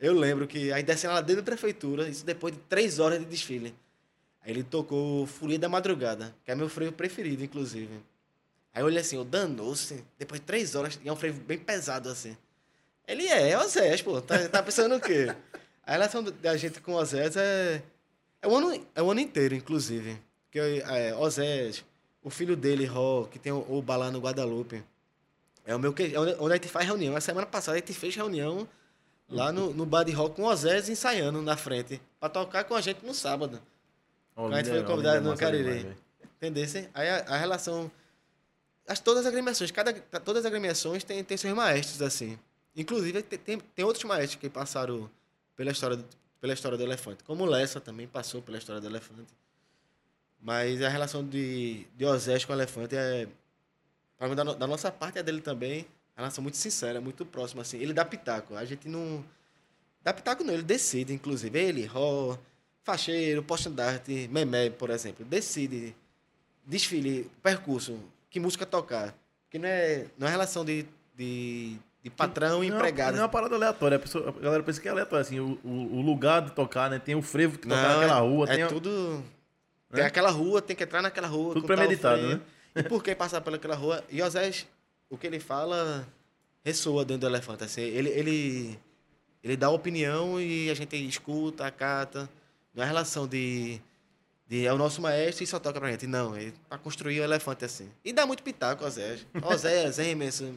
eu 0.00 0.12
lembro 0.12 0.46
que 0.46 0.72
aí 0.72 0.82
descendo 0.82 1.14
lá 1.14 1.20
dentro 1.20 1.42
da 1.42 1.46
prefeitura, 1.46 2.08
isso 2.08 2.24
depois 2.24 2.52
de 2.52 2.60
três 2.60 2.98
horas 2.98 3.20
de 3.20 3.26
desfile. 3.26 3.74
Aí 4.48 4.54
ele 4.54 4.62
tocou 4.62 5.26
Folia 5.26 5.58
da 5.58 5.68
Madrugada, 5.68 6.34
que 6.42 6.50
é 6.50 6.54
meu 6.54 6.70
frevo 6.70 6.92
preferido, 6.92 7.44
inclusive. 7.44 8.00
Aí 8.72 8.80
eu 8.80 8.86
olhei 8.86 8.98
assim, 8.98 9.16
eu 9.16 9.24
danou-se, 9.24 10.02
depois 10.18 10.40
de 10.40 10.46
três 10.46 10.74
horas, 10.74 10.98
e 11.04 11.06
é 11.06 11.12
um 11.12 11.16
frevo 11.16 11.38
bem 11.42 11.58
pesado 11.58 12.08
assim. 12.08 12.34
Ele 13.06 13.26
é, 13.26 13.50
é 13.50 13.58
Osés, 13.58 14.00
pô. 14.00 14.22
Tá, 14.22 14.48
tá 14.48 14.62
pensando 14.62 14.96
o 14.96 15.00
quê? 15.00 15.26
A 15.84 15.92
relação 15.92 16.22
da 16.24 16.56
gente 16.56 16.80
com 16.80 16.94
Osés 16.94 17.36
é. 17.36 17.82
É 18.40 18.48
o 18.48 18.56
ano, 18.56 18.86
é 18.94 19.02
o 19.02 19.10
ano 19.10 19.20
inteiro, 19.20 19.54
inclusive. 19.54 20.18
Que 20.50 20.58
é, 20.58 21.14
Osés, 21.14 21.84
o 22.22 22.30
filho 22.30 22.56
dele, 22.56 22.86
Ró, 22.86 23.24
que 23.24 23.38
tem 23.38 23.52
o, 23.52 23.66
o 23.68 23.82
Balá 23.82 24.10
no 24.10 24.18
Guadalupe. 24.18 24.82
É 25.66 25.76
o 25.76 25.78
meu 25.78 25.92
que 25.92 26.14
é 26.14 26.18
onde 26.18 26.36
onde 26.40 26.52
a 26.54 26.56
gente 26.56 26.68
faz 26.68 26.86
reunião. 26.86 27.14
A 27.14 27.20
semana 27.20 27.46
passada 27.46 27.76
a 27.76 27.80
gente 27.80 27.92
fez 27.92 28.16
reunião 28.16 28.66
lá 29.28 29.52
no, 29.52 29.74
no 29.74 29.84
bar 29.84 30.04
de 30.04 30.12
rock 30.12 30.36
com 30.36 30.44
o 30.44 30.46
Osés 30.46 30.88
ensaiando 30.88 31.42
na 31.42 31.54
frente. 31.54 32.00
Pra 32.18 32.30
tocar 32.30 32.64
com 32.64 32.74
a 32.74 32.80
gente 32.80 33.04
no 33.04 33.12
sábado. 33.12 33.60
Ó, 34.38 34.46
a 34.52 34.56
gente 34.58 34.70
foi 34.70 34.84
convidado 34.84 35.28
no 35.28 35.36
Cariri. 35.36 35.78
demais. 35.78 35.96
Entendesse? 36.36 36.88
Aí 36.94 37.08
a, 37.08 37.16
a 37.26 37.36
relação. 37.36 37.90
As, 38.86 39.00
todas 39.00 39.22
as 39.22 39.26
agremiações, 39.26 39.72
cada, 39.72 39.92
todas 40.20 40.44
as 40.44 40.46
agremiações 40.46 41.02
têm, 41.02 41.24
têm 41.24 41.36
seus 41.36 41.52
maestros, 41.52 42.00
assim. 42.00 42.38
Inclusive, 42.76 43.20
tem, 43.22 43.58
tem, 43.58 43.84
outros 43.84 44.04
maestros 44.04 44.40
que 44.40 44.48
passaram 44.48 45.10
pela 45.56 45.72
história, 45.72 45.96
do, 45.96 46.04
pela 46.40 46.52
história 46.52 46.78
do 46.78 46.84
elefante. 46.84 47.24
Como 47.24 47.42
o 47.42 47.46
Lessa 47.46 47.80
também 47.80 48.06
passou 48.06 48.40
pela 48.40 48.56
história 48.56 48.80
do 48.80 48.86
elefante. 48.86 49.34
Mas 50.40 50.80
a 50.82 50.88
relação 50.88 51.26
de, 51.26 51.84
de 51.96 52.04
Osés 52.04 52.44
com 52.44 52.52
o 52.52 52.56
elefante 52.56 52.94
é. 52.94 53.26
Pra 54.16 54.28
mim, 54.28 54.36
da, 54.36 54.44
da 54.44 54.66
nossa 54.68 54.92
parte, 54.92 55.18
é 55.18 55.22
dele 55.22 55.40
também. 55.40 55.80
Uma 56.16 56.22
relação 56.22 56.42
muito 56.42 56.56
sincera, 56.56 57.00
muito 57.00 57.26
próxima, 57.26 57.62
assim. 57.62 57.78
Ele 57.78 57.92
dá 57.92 58.04
pitaco. 58.04 58.54
A 58.54 58.64
gente 58.64 58.88
não. 58.88 59.24
Dá 60.00 60.14
pitaco 60.14 60.44
não, 60.44 60.54
ele 60.54 60.62
decide, 60.62 61.12
inclusive. 61.12 61.58
Ele, 61.58 61.84
Ró, 61.84 62.38
facheiro, 62.92 63.42
postandarte, 63.42 64.28
memé, 64.32 64.70
por 64.70 64.88
exemplo. 64.88 65.22
Decide 65.26 65.94
desfile, 66.64 67.30
percurso, 67.42 67.98
que 68.30 68.40
música 68.40 68.64
tocar. 68.64 69.14
Que 69.50 69.58
não 69.58 69.68
é, 69.68 70.06
não 70.18 70.26
é 70.26 70.30
relação 70.30 70.64
de, 70.64 70.86
de, 71.14 71.76
de 72.02 72.08
patrão 72.10 72.64
e 72.64 72.70
Não, 72.70 72.76
empregado. 72.76 73.12
Não 73.12 73.20
é 73.20 73.22
uma 73.24 73.28
parada 73.28 73.54
aleatória. 73.54 73.96
A, 73.96 74.00
pessoa- 74.00 74.28
a 74.30 74.40
galera 74.40 74.62
pensa 74.62 74.80
que 74.80 74.88
é 74.88 74.90
aleatório. 74.90 75.20
Assim, 75.22 75.38
o, 75.38 75.58
o- 75.64 76.00
lugar 76.02 76.40
de 76.42 76.52
tocar, 76.52 76.88
né? 76.90 76.98
Tem 76.98 77.14
o 77.14 77.20
frevo 77.22 77.58
que 77.58 77.68
toca 77.68 77.80
Não, 77.82 78.00
naquela 78.00 78.18
é- 78.18 78.20
rua. 78.20 78.46
É 78.48 78.54
tem 78.56 78.62
a- 78.64 78.68
tudo. 78.68 79.22
Tem 79.92 80.00
né? 80.02 80.06
aquela 80.06 80.30
rua, 80.30 80.60
tem 80.62 80.74
que 80.76 80.82
entrar 80.84 81.02
naquela 81.02 81.28
rua. 81.28 81.54
Tudo 81.54 81.66
premeditado, 81.66 82.22
né? 82.26 82.40
E 82.76 82.82
por 82.82 83.02
que 83.02 83.14
passar 83.14 83.40
pelaquela 83.42 83.74
rua? 83.74 84.02
E 84.10 84.22
Osés, 84.22 84.66
o 85.10 85.16
que 85.18 85.26
ele 85.26 85.40
fala, 85.40 86.06
ressoa 86.64 87.04
dentro 87.04 87.22
do 87.22 87.26
elefante. 87.34 87.64
Assim, 87.64 87.80
ele, 87.82 88.10
ele, 88.10 88.78
ele 89.42 89.56
dá 89.56 89.68
opinião 89.70 90.38
e 90.40 90.70
a 90.70 90.74
gente 90.74 90.94
escuta, 91.06 91.66
acata. 91.66 92.28
Não 92.74 92.82
é 92.82 92.86
relação 92.86 93.26
de, 93.26 93.80
de. 94.46 94.66
É 94.66 94.72
o 94.72 94.78
nosso 94.78 95.00
maestro 95.00 95.44
e 95.44 95.46
só 95.46 95.58
toca 95.58 95.80
pra 95.80 95.90
gente. 95.90 96.06
Não, 96.06 96.36
é 96.36 96.52
pra 96.68 96.78
construir 96.78 97.20
o 97.20 97.24
elefante 97.24 97.64
assim. 97.64 97.88
E 98.04 98.12
dá 98.12 98.26
muito 98.26 98.42
pitaco, 98.42 98.84
Osés. 98.84 99.26
Osés, 99.42 99.98
Emerson, 99.98 100.54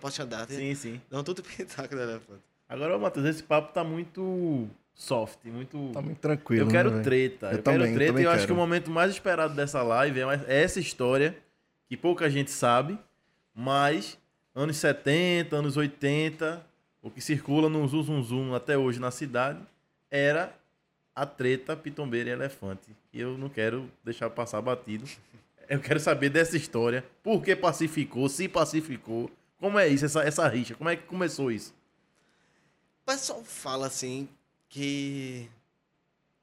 pode 0.00 0.22
andar. 0.22 0.46
Sim, 0.48 0.74
sim. 0.74 1.00
Dão 1.10 1.22
tudo 1.24 1.42
pitaco 1.44 1.94
do 1.94 2.00
elefante. 2.00 2.42
Agora, 2.68 2.96
Matheus, 2.98 3.26
esse 3.26 3.42
papo 3.42 3.72
tá 3.72 3.82
muito 3.82 4.68
soft, 4.94 5.38
muito. 5.44 5.90
Tá 5.92 6.00
muito 6.00 6.18
tranquilo. 6.18 6.62
eu 6.62 6.66
né, 6.66 6.72
quero 6.72 6.90
velho? 6.90 7.02
treta. 7.02 7.46
Eu, 7.46 7.52
Eu 7.58 7.62
quero 7.62 7.78
também, 7.78 7.94
treta 7.94 8.12
também 8.12 8.22
e 8.22 8.26
eu 8.26 8.30
acho 8.30 8.38
quero. 8.40 8.46
que 8.48 8.52
o 8.52 8.56
momento 8.56 8.90
mais 8.90 9.10
esperado 9.10 9.54
dessa 9.54 9.82
live 9.82 10.20
é 10.20 10.44
é 10.46 10.62
essa 10.62 10.78
história 10.78 11.36
que 11.88 11.96
pouca 11.96 12.30
gente 12.30 12.50
sabe, 12.50 12.98
mas 13.54 14.16
anos 14.54 14.76
70, 14.76 15.56
anos 15.56 15.76
80, 15.76 16.64
o 17.02 17.10
que 17.10 17.20
circula 17.20 17.68
no 17.68 17.86
zum 17.88 18.02
zum 18.02 18.22
zum 18.22 18.54
até 18.54 18.76
hoje 18.78 19.00
na 19.00 19.10
cidade 19.10 19.60
era 20.10 20.54
a 21.20 21.26
treta 21.26 21.76
pitombeira 21.76 22.30
e 22.30 22.32
elefante. 22.32 22.96
E 23.12 23.20
eu 23.20 23.36
não 23.36 23.50
quero 23.50 23.90
deixar 24.02 24.30
passar 24.30 24.62
batido. 24.62 25.04
Eu 25.68 25.78
quero 25.78 26.00
saber 26.00 26.30
dessa 26.30 26.56
história, 26.56 27.04
por 27.22 27.42
que 27.42 27.54
pacificou, 27.54 28.26
se 28.26 28.48
pacificou, 28.48 29.30
como 29.58 29.78
é 29.78 29.86
isso, 29.86 30.06
essa, 30.06 30.22
essa 30.22 30.48
rixa, 30.48 30.74
como 30.74 30.88
é 30.88 30.96
que 30.96 31.02
começou 31.02 31.52
isso? 31.52 31.74
O 33.02 33.06
pessoal 33.12 33.44
fala 33.44 33.86
assim 33.86 34.26
que 34.70 35.46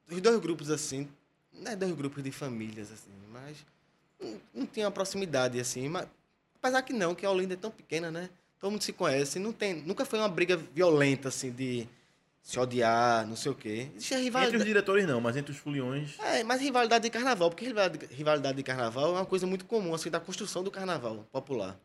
os 0.09 0.21
dois 0.21 0.39
grupos 0.39 0.69
assim, 0.69 1.09
não 1.51 1.71
é 1.71 1.75
dois 1.75 1.93
grupos 1.93 2.23
de 2.23 2.31
famílias 2.31 2.91
assim, 2.91 3.09
mas 3.31 3.65
não, 4.19 4.39
não 4.53 4.65
tem 4.67 4.85
uma 4.85 4.91
proximidade 4.91 5.59
assim, 5.59 5.89
mas 5.89 6.07
apesar 6.61 6.83
que 6.83 6.93
não, 6.93 7.15
que 7.15 7.25
a 7.25 7.31
Olinda 7.31 7.55
é 7.55 7.57
tão 7.57 7.71
pequena, 7.71 8.11
né? 8.11 8.29
Todo 8.59 8.71
mundo 8.71 8.83
se 8.83 8.93
conhece, 8.93 9.39
não 9.39 9.51
tem, 9.51 9.73
nunca 9.73 10.05
foi 10.05 10.19
uma 10.19 10.29
briga 10.29 10.55
violenta 10.55 11.29
assim 11.29 11.51
de 11.51 11.87
se 12.41 12.57
odiar, 12.59 13.25
não 13.27 13.35
sei 13.35 13.51
o 13.51 13.55
quê. 13.55 13.89
Existe 13.95 14.13
a 14.13 14.17
Entre 14.17 14.29
os 14.29 14.35
rivalidade. 14.35 14.63
diretores 14.65 15.05
não, 15.05 15.19
mas 15.19 15.35
entre 15.35 15.51
os 15.51 15.57
foliões 15.57 16.17
É, 16.19 16.43
mas 16.43 16.61
rivalidade 16.61 17.03
de 17.03 17.09
carnaval, 17.09 17.49
porque 17.49 17.65
rivalidade, 17.65 18.13
rivalidade 18.13 18.57
de 18.57 18.63
carnaval 18.63 19.09
é 19.09 19.19
uma 19.19 19.25
coisa 19.25 19.45
muito 19.45 19.65
comum 19.65 19.93
assim 19.93 20.09
da 20.09 20.19
construção 20.19 20.63
do 20.63 20.71
carnaval 20.71 21.27
popular. 21.31 21.77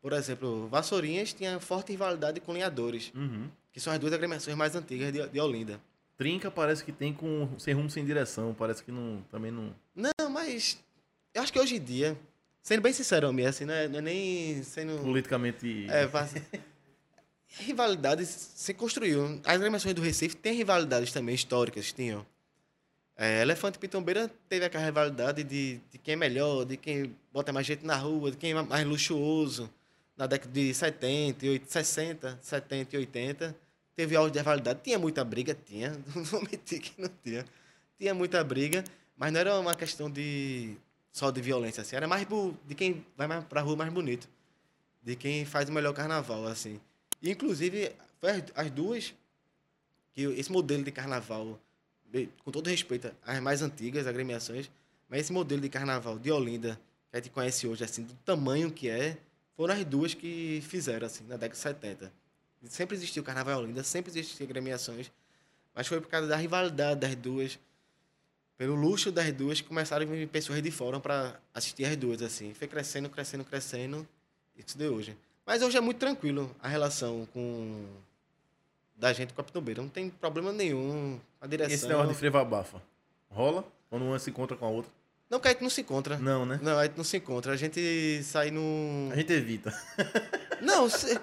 Por 0.00 0.12
exemplo, 0.12 0.66
Vassourinhas 0.68 1.32
tinha 1.32 1.60
forte 1.60 1.92
rivalidade 1.92 2.40
com 2.40 2.52
lenhadores, 2.52 3.12
Uhum. 3.14 3.48
que 3.72 3.78
são 3.78 3.92
as 3.92 3.98
duas 4.00 4.12
agremiações 4.12 4.56
mais 4.56 4.74
antigas 4.74 5.12
de, 5.12 5.28
de 5.28 5.40
Olinda. 5.40 5.80
Trinca 6.18 6.50
parece 6.50 6.84
que 6.84 6.90
tem 6.92 7.12
com 7.12 7.48
sem 7.58 7.72
rumo, 7.72 7.88
sem 7.88 8.04
direção. 8.04 8.54
Parece 8.56 8.82
que 8.84 8.90
não, 8.92 9.22
também 9.30 9.50
não. 9.52 9.72
Não, 9.94 10.28
mas 10.30 10.78
eu 11.34 11.42
acho 11.42 11.52
que 11.52 11.58
hoje 11.58 11.76
em 11.76 11.82
dia, 11.82 12.16
sendo 12.60 12.82
bem 12.82 12.92
sincero, 12.92 13.26
Almir, 13.28 13.48
assim, 13.48 13.64
não 13.64 13.72
é, 13.74 13.88
não 13.88 13.98
é 13.98 14.02
nem 14.02 14.62
sendo. 14.64 14.98
Politicamente. 15.02 15.86
É. 15.88 16.06
rivalidades 17.58 18.28
se 18.54 18.74
construiu. 18.74 19.40
As 19.44 19.54
agremiações 19.54 19.94
do 19.94 20.02
Recife 20.02 20.36
têm 20.36 20.54
rivalidades 20.54 21.12
também 21.12 21.34
históricas, 21.34 21.92
tinham. 21.92 22.26
É, 23.16 23.42
Elefante 23.42 23.78
Pitombeira 23.78 24.30
teve 24.48 24.64
aquela 24.64 24.84
rivalidade 24.84 25.44
de, 25.44 25.80
de 25.90 25.98
quem 25.98 26.14
é 26.14 26.16
melhor, 26.16 26.64
de 26.64 26.76
quem 26.76 27.14
bota 27.32 27.52
mais 27.52 27.66
gente 27.66 27.84
na 27.84 27.96
rua, 27.96 28.30
de 28.30 28.36
quem 28.36 28.52
é 28.52 28.62
mais 28.62 28.86
luxuoso. 28.86 29.70
Na 30.16 30.26
década 30.26 30.52
de 30.52 30.72
70, 30.74 31.46
e 31.46 31.50
80, 31.50 31.70
60, 31.70 32.38
70 32.42 32.96
e 32.96 32.98
80. 32.98 33.56
Teve 33.94 34.16
auge 34.16 34.32
de 34.32 34.38
rivalidade. 34.38 34.80
Tinha 34.82 34.98
muita 34.98 35.24
briga, 35.24 35.56
tinha. 35.66 35.90
Não 36.14 36.24
vou 36.24 36.40
mentir 36.42 36.80
que 36.80 37.00
não 37.00 37.10
tinha. 37.22 37.44
Tinha 37.98 38.14
muita 38.14 38.42
briga, 38.42 38.82
mas 39.16 39.32
não 39.32 39.40
era 39.40 39.58
uma 39.58 39.74
questão 39.74 40.10
de 40.10 40.76
só 41.12 41.30
de 41.30 41.40
violência, 41.40 41.82
assim. 41.82 41.94
Era 41.94 42.08
mais 42.08 42.26
de 42.66 42.74
quem 42.74 43.04
vai 43.16 43.26
mais 43.26 43.44
pra 43.44 43.60
rua 43.60 43.76
mais 43.76 43.92
bonito. 43.92 44.28
De 45.02 45.14
quem 45.14 45.44
faz 45.44 45.68
o 45.68 45.72
melhor 45.72 45.92
carnaval, 45.92 46.46
assim. 46.46 46.80
Inclusive, 47.22 47.92
foi 48.20 48.30
as, 48.30 48.42
as 48.54 48.70
duas 48.70 49.14
que 50.12 50.22
esse 50.22 50.50
modelo 50.50 50.82
de 50.82 50.90
carnaval, 50.90 51.58
com 52.44 52.50
todo 52.50 52.68
respeito 52.68 53.12
às 53.24 53.40
mais 53.40 53.62
antigas 53.62 54.06
agremiações, 54.06 54.70
mas 55.08 55.20
esse 55.20 55.32
modelo 55.32 55.60
de 55.60 55.68
carnaval 55.68 56.18
de 56.18 56.30
Olinda, 56.30 56.78
que 57.10 57.16
a 57.16 57.20
gente 57.20 57.30
conhece 57.30 57.66
hoje, 57.66 57.84
assim, 57.84 58.02
do 58.02 58.14
tamanho 58.24 58.70
que 58.70 58.88
é, 58.88 59.16
foram 59.56 59.74
as 59.74 59.84
duas 59.84 60.14
que 60.14 60.62
fizeram, 60.66 61.06
assim, 61.06 61.24
na 61.24 61.36
década 61.36 61.54
de 61.54 61.58
70. 61.58 62.12
Sempre 62.68 62.96
existiu 62.96 63.22
carnaval 63.22 63.60
em 63.60 63.64
Olinda, 63.64 63.82
sempre 63.82 64.10
existiam 64.10 64.46
agremiações, 64.46 65.10
mas 65.74 65.86
foi 65.86 66.00
por 66.00 66.08
causa 66.08 66.26
da 66.26 66.36
rivalidade 66.36 67.00
das 67.00 67.14
duas, 67.14 67.58
pelo 68.56 68.74
luxo 68.74 69.10
das 69.10 69.32
duas, 69.32 69.60
que 69.60 69.66
começaram 69.66 70.06
a 70.06 70.08
vir 70.08 70.28
pessoas 70.28 70.62
de 70.62 70.70
fora 70.70 71.00
para 71.00 71.40
assistir 71.52 71.84
as 71.84 71.96
duas, 71.96 72.22
assim. 72.22 72.54
Foi 72.54 72.68
crescendo, 72.68 73.08
crescendo, 73.08 73.44
crescendo, 73.44 74.06
e 74.56 74.62
isso 74.64 74.76
deu 74.78 74.94
hoje. 74.94 75.16
Mas 75.46 75.62
hoje 75.62 75.76
é 75.76 75.80
muito 75.80 75.98
tranquilo 75.98 76.54
a 76.62 76.68
relação 76.68 77.26
com 77.32 77.86
da 78.96 79.12
gente 79.12 79.32
com 79.34 79.40
a 79.40 79.44
Pitombeira. 79.44 79.82
Não 79.82 79.88
tem 79.88 80.08
problema 80.08 80.52
nenhum. 80.52 81.18
A 81.40 81.46
E 81.46 81.48
direção. 81.48 81.74
esse 81.74 81.88
negócio 81.88 82.10
de 82.12 82.14
frevo 82.18 82.38
abafa? 82.38 82.80
Rola? 83.30 83.64
Quando 83.90 84.04
uma 84.04 84.18
se 84.18 84.30
encontra 84.30 84.56
com 84.56 84.64
a 84.64 84.68
outra? 84.68 84.90
Não, 85.28 85.40
que 85.40 85.48
a 85.48 85.50
gente 85.50 85.62
não 85.62 85.70
se 85.70 85.80
encontra. 85.80 86.18
Não, 86.18 86.44
né? 86.46 86.60
Não, 86.62 86.78
a 86.78 86.84
gente 86.84 86.96
não 86.96 87.04
se 87.04 87.16
encontra. 87.16 87.52
A 87.52 87.56
gente 87.56 88.22
sai 88.22 88.50
no. 88.50 89.10
A 89.12 89.16
gente 89.16 89.32
evita. 89.32 89.72
Não, 90.60 90.88
se... 90.88 91.18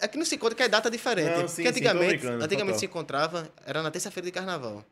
é 0.00 0.08
que 0.08 0.18
não 0.18 0.24
se 0.24 0.34
encontra, 0.34 0.56
que 0.56 0.62
é 0.64 0.68
data 0.68 0.90
diferente. 0.90 1.30
Não, 1.30 1.46
sim, 1.46 1.62
Porque 1.62 1.62
sim, 1.62 1.68
antigamente, 1.68 2.08
brincando, 2.18 2.44
antigamente 2.44 2.66
total. 2.72 2.78
se 2.80 2.86
encontrava, 2.86 3.52
era 3.64 3.80
na 3.82 3.90
terça-feira 3.90 4.24
de 4.26 4.32
carnaval. 4.32 4.84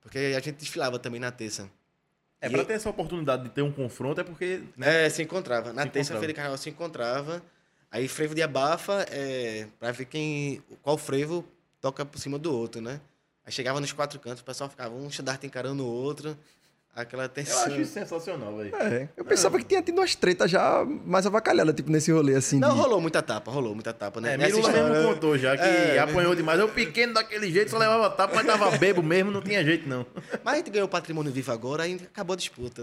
Porque 0.00 0.18
a 0.36 0.40
gente 0.40 0.56
desfilava 0.56 0.98
também 0.98 1.20
na 1.20 1.30
terça. 1.30 1.70
É, 2.40 2.46
E- 2.48 2.50
pra 2.50 2.64
ter 2.64 2.74
essa 2.74 2.90
oportunidade 2.90 3.44
de 3.44 3.50
ter 3.50 3.62
um 3.62 3.72
confronto 3.72 4.20
é 4.20 4.24
porque. 4.24 4.62
né, 4.76 5.06
É, 5.06 5.10
se 5.10 5.22
encontrava. 5.22 5.72
Na 5.72 5.86
terça-feira 5.86 6.28
de 6.28 6.34
carnaval 6.34 6.58
se 6.58 6.68
encontrava. 6.70 7.42
Aí 7.90 8.08
frevo 8.08 8.34
de 8.34 8.42
abafa, 8.42 9.06
é, 9.10 9.68
pra 9.78 9.92
ver 9.92 10.04
quem. 10.06 10.62
qual 10.82 10.98
frevo 10.98 11.44
toca 11.80 12.04
por 12.04 12.18
cima 12.18 12.38
do 12.38 12.52
outro, 12.56 12.80
né? 12.80 13.00
Aí 13.46 13.52
chegava 13.52 13.80
nos 13.80 13.92
quatro 13.92 14.18
cantos, 14.18 14.40
o 14.40 14.44
pessoal 14.44 14.68
ficava 14.70 14.94
um 14.94 15.06
estandarte 15.06 15.46
encarando 15.46 15.84
o 15.84 15.86
outro. 15.88 16.36
Aquela 16.96 17.24
Eu 17.24 17.28
tensão. 17.28 17.64
acho 17.64 17.80
isso 17.80 17.92
sensacional, 17.92 18.56
velho. 18.56 18.74
É, 18.76 19.08
eu 19.16 19.24
pensava 19.24 19.58
que 19.58 19.64
tinha 19.64 19.82
tido 19.82 19.98
umas 19.98 20.14
tretas 20.14 20.48
já 20.48 20.84
mais 21.04 21.26
avacalhadas, 21.26 21.74
tipo, 21.74 21.90
nesse 21.90 22.12
rolê, 22.12 22.36
assim. 22.36 22.60
Não, 22.60 22.70
de- 22.72 22.80
rolou 22.80 23.00
muita 23.00 23.20
tapa, 23.20 23.50
rolou 23.50 23.74
muita 23.74 23.92
tapa, 23.92 24.20
né? 24.20 24.34
É, 24.34 24.36
Mirula 24.38 24.70
mesmo 24.70 25.08
contou 25.08 25.36
já 25.36 25.56
que 25.56 25.62
É, 25.64 25.98
apanhou 25.98 26.36
demais. 26.36 26.60
Eu 26.60 26.68
pequeno 26.68 27.12
daquele 27.14 27.50
jeito, 27.50 27.70
só 27.70 27.78
levava 27.78 28.08
tapa, 28.10 28.36
mas 28.36 28.46
tava 28.46 28.70
bebo 28.78 29.02
mesmo, 29.02 29.32
não 29.32 29.42
tinha 29.42 29.64
jeito 29.64 29.88
não. 29.88 30.06
Mas 30.44 30.54
a 30.54 30.56
gente 30.58 30.70
ganhou 30.70 30.86
o 30.86 30.90
patrimônio 30.90 31.32
vivo 31.32 31.50
agora, 31.50 31.82
aí 31.82 31.94
acabou 31.94 32.34
a 32.34 32.36
disputa. 32.36 32.80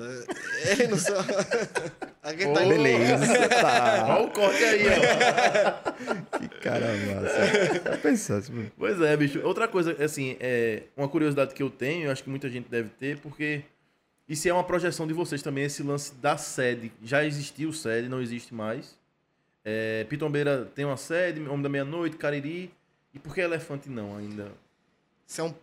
Ele 0.65 0.87
não 0.87 0.97
só. 0.97 1.13
Aqui 2.21 2.43
tá 2.53 2.59
Beleza, 2.59 3.47
tá. 3.49 4.05
Olha 4.09 4.25
o 4.27 4.31
corte 4.31 4.63
aí, 4.63 4.83
ó. 4.87 6.37
Que 6.37 6.47
cara 6.59 6.85
massa. 6.85 7.91
Já 7.91 7.97
pensasse, 7.97 8.51
mano. 8.51 8.71
Pois 8.77 8.99
é, 9.01 9.15
bicho. 9.17 9.39
Outra 9.43 9.67
coisa, 9.67 9.95
assim, 10.03 10.35
é 10.39 10.83
uma 10.95 11.07
curiosidade 11.07 11.53
que 11.53 11.63
eu 11.63 11.69
tenho, 11.69 12.05
eu 12.07 12.11
acho 12.11 12.23
que 12.23 12.29
muita 12.29 12.49
gente 12.49 12.69
deve 12.69 12.89
ter, 12.89 13.17
porque 13.19 13.61
isso 14.31 14.47
é 14.47 14.53
uma 14.53 14.63
projeção 14.63 15.05
de 15.05 15.13
vocês 15.13 15.41
também, 15.41 15.65
esse 15.65 15.83
lance 15.83 16.15
da 16.15 16.37
sede. 16.37 16.89
Já 17.03 17.25
existiu 17.25 17.73
sede, 17.73 18.07
não 18.07 18.21
existe 18.21 18.53
mais. 18.53 18.97
É, 19.61 20.05
Pitombeira 20.05 20.71
tem 20.73 20.85
uma 20.85 20.95
sede, 20.95 21.41
Homem 21.41 21.61
da 21.61 21.67
Meia-Noite, 21.67 22.15
Cariri. 22.15 22.73
E 23.13 23.19
por 23.19 23.35
que 23.35 23.41
Elefante 23.41 23.89
não 23.89 24.15
ainda? 24.15 24.53
Isso 25.27 25.41
é 25.41 25.43
um 25.43 25.53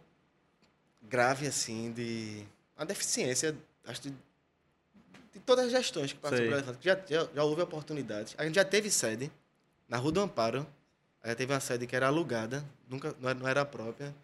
grave, 1.01 1.47
assim, 1.47 1.93
de. 1.93 2.45
Uma 2.77 2.85
deficiência, 2.85 3.57
acho, 3.87 4.03
de, 4.03 4.11
de 4.11 5.41
todas 5.47 5.65
as 5.65 5.71
gestões 5.71 6.13
que 6.13 6.19
passam 6.19 6.37
pelo 6.37 6.53
Elefante. 6.53 6.79
Já, 6.83 6.95
já, 7.09 7.27
já 7.35 7.45
houve 7.45 7.63
oportunidades. 7.63 8.35
A 8.37 8.45
gente 8.45 8.57
já 8.57 8.67
teve 8.67 8.91
sede 8.91 9.33
na 9.89 9.97
Rua 9.97 10.13
do 10.13 10.21
Amparo. 10.21 10.67
Já 11.25 11.35
teve 11.35 11.55
uma 11.55 11.61
sede 11.61 11.87
que 11.87 11.97
era 11.97 12.09
alugada, 12.09 12.63
nunca, 12.87 13.17
não 13.19 13.49
era 13.49 13.65
própria. 13.65 14.15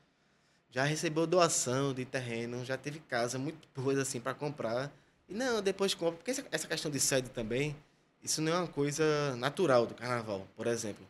Já 0.75 0.83
recebeu 0.83 1.25
doação 1.25 1.95
de 1.95 2.05
terreno, 2.05 2.65
já 2.65 2.77
teve 2.77 2.99
casa, 2.99 3.39
muita 3.39 3.61
coisa 3.81 4.03
assim 4.03 4.19
para 4.19 4.35
comprar. 4.35 4.91
E 5.29 5.33
não, 5.33 5.63
depois 5.63 5.95
compra. 5.95 6.17
Porque 6.17 6.33
essa, 6.33 6.67
questão 6.67 6.91
de 6.91 6.99
sede 6.99 7.31
também, 7.31 7.77
isso 8.21 8.43
não 8.43 8.53
é 8.53 8.57
uma 8.57 8.67
coisa 8.67 9.37
natural 9.37 9.87
do 9.87 9.95
carnaval, 9.95 10.49
por 10.57 10.67
exemplo. 10.67 11.07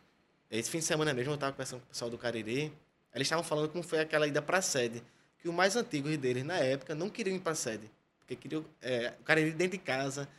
Esse 0.51 0.69
fim 0.69 0.77
de 0.77 0.85
semana 0.85 1.15
mesmo 1.15 1.31
eu 1.31 1.33
estava 1.33 1.51
conversando 1.51 1.79
com 1.79 1.85
o 1.87 1.89
pessoal 1.89 2.11
do 2.11 2.17
Cariri, 2.17 2.71
eles 3.11 3.25
estavam 3.25 3.43
falando 3.43 3.69
como 3.69 3.83
foi 3.83 3.99
aquela 4.01 4.27
ida 4.27 4.39
para 4.39 4.59
a 4.59 4.61
sede. 4.61 5.01
Que 5.39 5.49
o 5.49 5.53
mais 5.53 5.75
antigo 5.75 6.15
deles, 6.15 6.43
na 6.43 6.57
época, 6.57 6.93
não 6.93 7.09
queriam 7.09 7.35
ir 7.35 7.39
para 7.39 7.53
a 7.53 7.55
sede. 7.55 7.89
Porque 8.19 8.35
queriam 8.35 8.63
é, 8.83 9.15
o 9.19 9.23
Cariri 9.23 9.49
dentro 9.49 9.79
de 9.79 9.83
casa, 9.83 10.29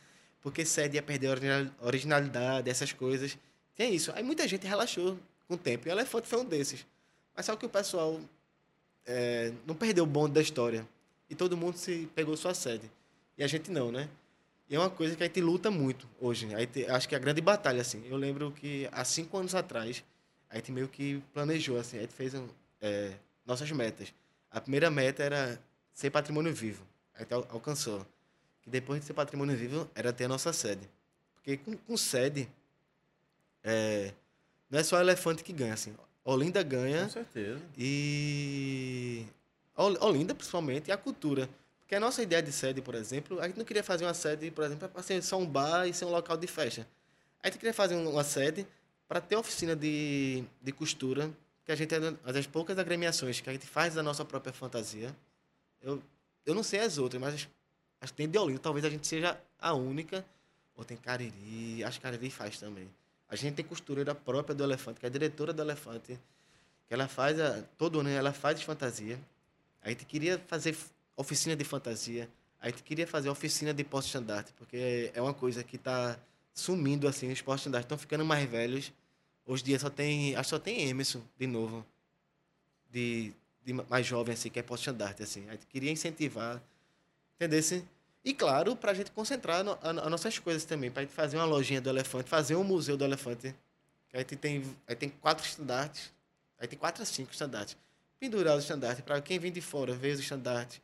porque 0.41 0.63
sede 0.63 0.95
ia 0.95 1.03
perder 1.03 1.27
a 1.27 1.31
original- 1.31 1.73
originalidade, 1.81 2.69
essas 2.69 2.93
coisas. 2.93 3.37
Tem 3.75 3.93
isso. 3.93 4.09
Aí 4.15 4.23
muita 4.23 4.47
gente 4.47 4.65
relaxou 4.65 5.19
com 5.49 5.55
o 5.55 5.57
tempo. 5.57 5.85
E 5.85 5.91
o 5.91 5.93
Elefante 5.93 6.29
foi 6.29 6.39
um 6.39 6.45
desses. 6.45 6.85
Mas 7.35 7.45
só 7.45 7.57
que 7.57 7.65
o 7.65 7.69
pessoal 7.69 8.21
é, 9.07 9.51
não 9.65 9.73
perdeu 9.73 10.03
o 10.03 10.07
bonde 10.07 10.33
da 10.33 10.41
história. 10.41 10.87
E 11.29 11.33
todo 11.35 11.57
mundo 11.57 11.77
se 11.77 12.07
pegou 12.13 12.37
sua 12.37 12.53
sede. 12.53 12.91
E 13.37 13.43
a 13.43 13.47
gente 13.47 13.71
não, 13.71 13.91
né? 13.91 14.07
E 14.69 14.75
é 14.75 14.79
uma 14.79 14.89
coisa 14.89 15.15
que 15.15 15.23
a 15.23 15.25
gente 15.25 15.41
luta 15.41 15.71
muito 15.71 16.07
hoje. 16.19 16.53
A 16.53 16.59
gente, 16.59 16.85
acho 16.85 17.07
que 17.09 17.15
é 17.15 17.17
a 17.17 17.21
grande 17.21 17.41
batalha, 17.41 17.81
assim. 17.81 18.05
Eu 18.07 18.17
lembro 18.17 18.51
que 18.51 18.87
há 18.91 19.03
cinco 19.03 19.37
anos 19.37 19.55
atrás, 19.55 20.03
a 20.49 20.55
gente 20.57 20.71
meio 20.71 20.87
que 20.87 21.23
planejou, 21.33 21.79
assim. 21.79 21.97
A 21.97 22.01
gente 22.01 22.13
fez 22.13 22.33
é, 22.81 23.13
nossas 23.45 23.71
metas. 23.71 24.13
A 24.51 24.59
primeira 24.61 24.89
meta 24.91 25.23
era 25.23 25.59
ser 25.93 26.09
patrimônio 26.09 26.53
vivo. 26.53 26.83
A 27.15 27.19
gente 27.19 27.33
al- 27.33 27.47
alcançou. 27.49 28.05
Que 28.61 28.69
depois 28.69 28.99
de 28.99 29.07
ser 29.07 29.13
patrimônio 29.13 29.55
vivo, 29.55 29.89
era 29.95 30.11
ter 30.11 30.25
a 30.25 30.29
nossa 30.29 30.51
sede. 30.51 30.89
Porque 31.33 31.57
com, 31.57 31.75
com 31.77 31.95
sede, 31.97 32.49
é, 33.63 34.13
não 34.69 34.79
é 34.79 34.83
só 34.83 34.99
elefante 34.99 35.43
que 35.43 35.53
ganha, 35.53 35.73
assim. 35.73 35.93
Olinda 36.29 36.61
ganha 36.61 37.03
Com 37.05 37.09
certeza. 37.09 37.61
e 37.77 39.25
Ol- 39.75 39.97
Olinda, 40.03 40.35
principalmente, 40.35 40.89
e 40.89 40.91
a 40.91 40.97
cultura. 40.97 41.49
Porque 41.79 41.95
a 41.95 41.99
nossa 41.99 42.21
ideia 42.21 42.41
de 42.43 42.51
sede, 42.51 42.81
por 42.81 42.95
exemplo, 42.95 43.39
a 43.39 43.47
gente 43.47 43.57
não 43.57 43.63
queria 43.63 43.83
fazer 43.83 44.03
uma 44.05 44.13
sede, 44.13 44.51
por 44.51 44.65
exemplo, 44.65 44.89
para 44.89 45.01
ser 45.01 45.21
só 45.23 45.37
um 45.37 45.45
bar 45.45 45.87
e 45.87 45.93
ser 45.93 46.03
um 46.05 46.09
local 46.11 46.35
de 46.35 46.45
festa. 46.47 46.85
A 47.41 47.47
gente 47.47 47.57
queria 47.57 47.73
fazer 47.73 47.95
um- 47.95 48.09
uma 48.11 48.23
sede 48.25 48.67
para 49.07 49.21
ter 49.21 49.37
oficina 49.37 49.73
de, 49.75 50.43
de 50.61 50.71
costura, 50.73 51.31
que 51.63 51.71
a 51.71 51.75
gente 51.75 51.93
é 51.95 51.99
uma 51.99 52.33
das 52.33 52.45
poucas 52.45 52.77
agremiações 52.77 53.39
que 53.39 53.49
a 53.49 53.53
gente 53.53 53.65
faz 53.65 53.93
da 53.93 54.03
nossa 54.03 54.25
própria 54.25 54.51
fantasia. 54.51 55.15
Eu, 55.81 56.01
eu 56.45 56.53
não 56.53 56.63
sei 56.63 56.81
as 56.81 56.97
outras, 56.97 57.21
mas 57.21 57.35
acho- 57.35 57.49
acho 58.01 58.11
que 58.13 58.17
tem 58.17 58.27
de 58.27 58.37
Olinda, 58.37 58.59
talvez 58.59 58.83
a 58.83 58.89
gente 58.89 59.07
seja 59.07 59.39
a 59.59 59.73
única. 59.73 60.25
Ou 60.75 60.83
tem 60.83 60.97
Cariri, 60.97 61.83
acho 61.85 61.99
que 61.99 62.03
Cariri 62.03 62.29
faz 62.29 62.59
também. 62.59 62.87
A 63.29 63.35
gente 63.35 63.55
tem 63.55 63.65
costureira 63.65 64.15
própria 64.15 64.55
do 64.55 64.63
Elefante, 64.63 64.99
que 64.99 65.05
é 65.05 65.09
a 65.09 65.11
diretora 65.11 65.51
do 65.53 65.61
Elefante 65.61 66.19
que 66.87 66.93
ela 66.93 67.07
faz 67.07 67.39
a, 67.39 67.61
todo 67.77 67.99
ano 67.99 68.09
ela 68.09 68.31
faz 68.31 68.61
fantasia. 68.61 69.19
A 69.81 69.89
gente 69.89 70.05
queria 70.05 70.39
fazer 70.47 70.75
oficina 71.15 71.55
de 71.55 71.63
fantasia. 71.65 72.29
A 72.61 72.69
gente 72.69 72.81
queria 72.81 73.05
fazer 73.05 73.29
oficina 73.29 73.73
de 73.73 73.83
pós-estandarte, 73.83 74.53
porque 74.53 75.11
é 75.13 75.21
uma 75.21 75.33
coisa 75.33 75.63
que 75.63 75.75
está 75.75 76.17
sumindo 76.53 77.07
assim, 77.07 77.31
os 77.31 77.41
pós-estandartes 77.41 77.85
estão 77.85 77.97
ficando 77.97 78.25
mais 78.25 78.49
velhos. 78.49 78.91
Hoje 79.45 79.63
em 79.63 79.65
dia 79.67 79.79
só 79.79 79.89
tem, 79.89 80.35
acho 80.35 80.49
só 80.49 80.59
tem 80.59 80.89
Emerson 80.89 81.21
de 81.37 81.45
novo, 81.45 81.85
de, 82.89 83.31
de 83.63 83.73
ma- 83.73 83.85
mais 83.89 84.05
jovem 84.05 84.33
assim, 84.33 84.49
que 84.49 84.59
é 84.59 84.63
pós-estandarte 84.63 85.21
assim. 85.21 85.47
A 85.49 85.51
gente 85.51 85.67
queria 85.67 85.91
incentivar, 85.91 86.61
entendesse? 87.35 87.83
E 88.23 88.33
claro, 88.33 88.75
para 88.75 88.91
a 88.91 88.93
gente 88.93 89.11
concentrar 89.11 89.63
no, 89.63 89.71
a, 89.81 89.89
a 89.89 90.09
nossas 90.09 90.37
coisas 90.39 90.65
também, 90.65 90.91
para 90.91 91.01
a 91.01 91.05
gente 91.05 91.13
fazer 91.13 91.37
uma 91.37 91.45
lojinha 91.45 91.79
do 91.79 91.89
elefante, 91.89 92.29
fazer 92.29 92.55
um 92.55 92.63
museu 92.63 92.97
do 92.97 93.05
elefante. 93.05 93.55
Que 94.09 94.17
a 94.17 94.19
gente 94.19 94.35
tem, 94.35 94.63
a 94.87 94.91
gente 94.91 94.99
tem 94.99 95.09
quatro 95.09 95.45
estandartes, 95.45 96.11
Aí 96.59 96.67
tem 96.67 96.77
quatro 96.79 97.03
a 97.03 97.05
cinco 97.05 97.31
estandartes. 97.31 97.77
Pendurar 98.19 98.57
os 98.57 98.63
estandartes 98.63 99.03
para 99.05 99.21
quem 99.21 99.37
vem 99.37 99.51
de 99.51 99.61
fora 99.61 99.93
ver 99.93 100.13
os 100.15 100.19
estandartes, 100.19 100.81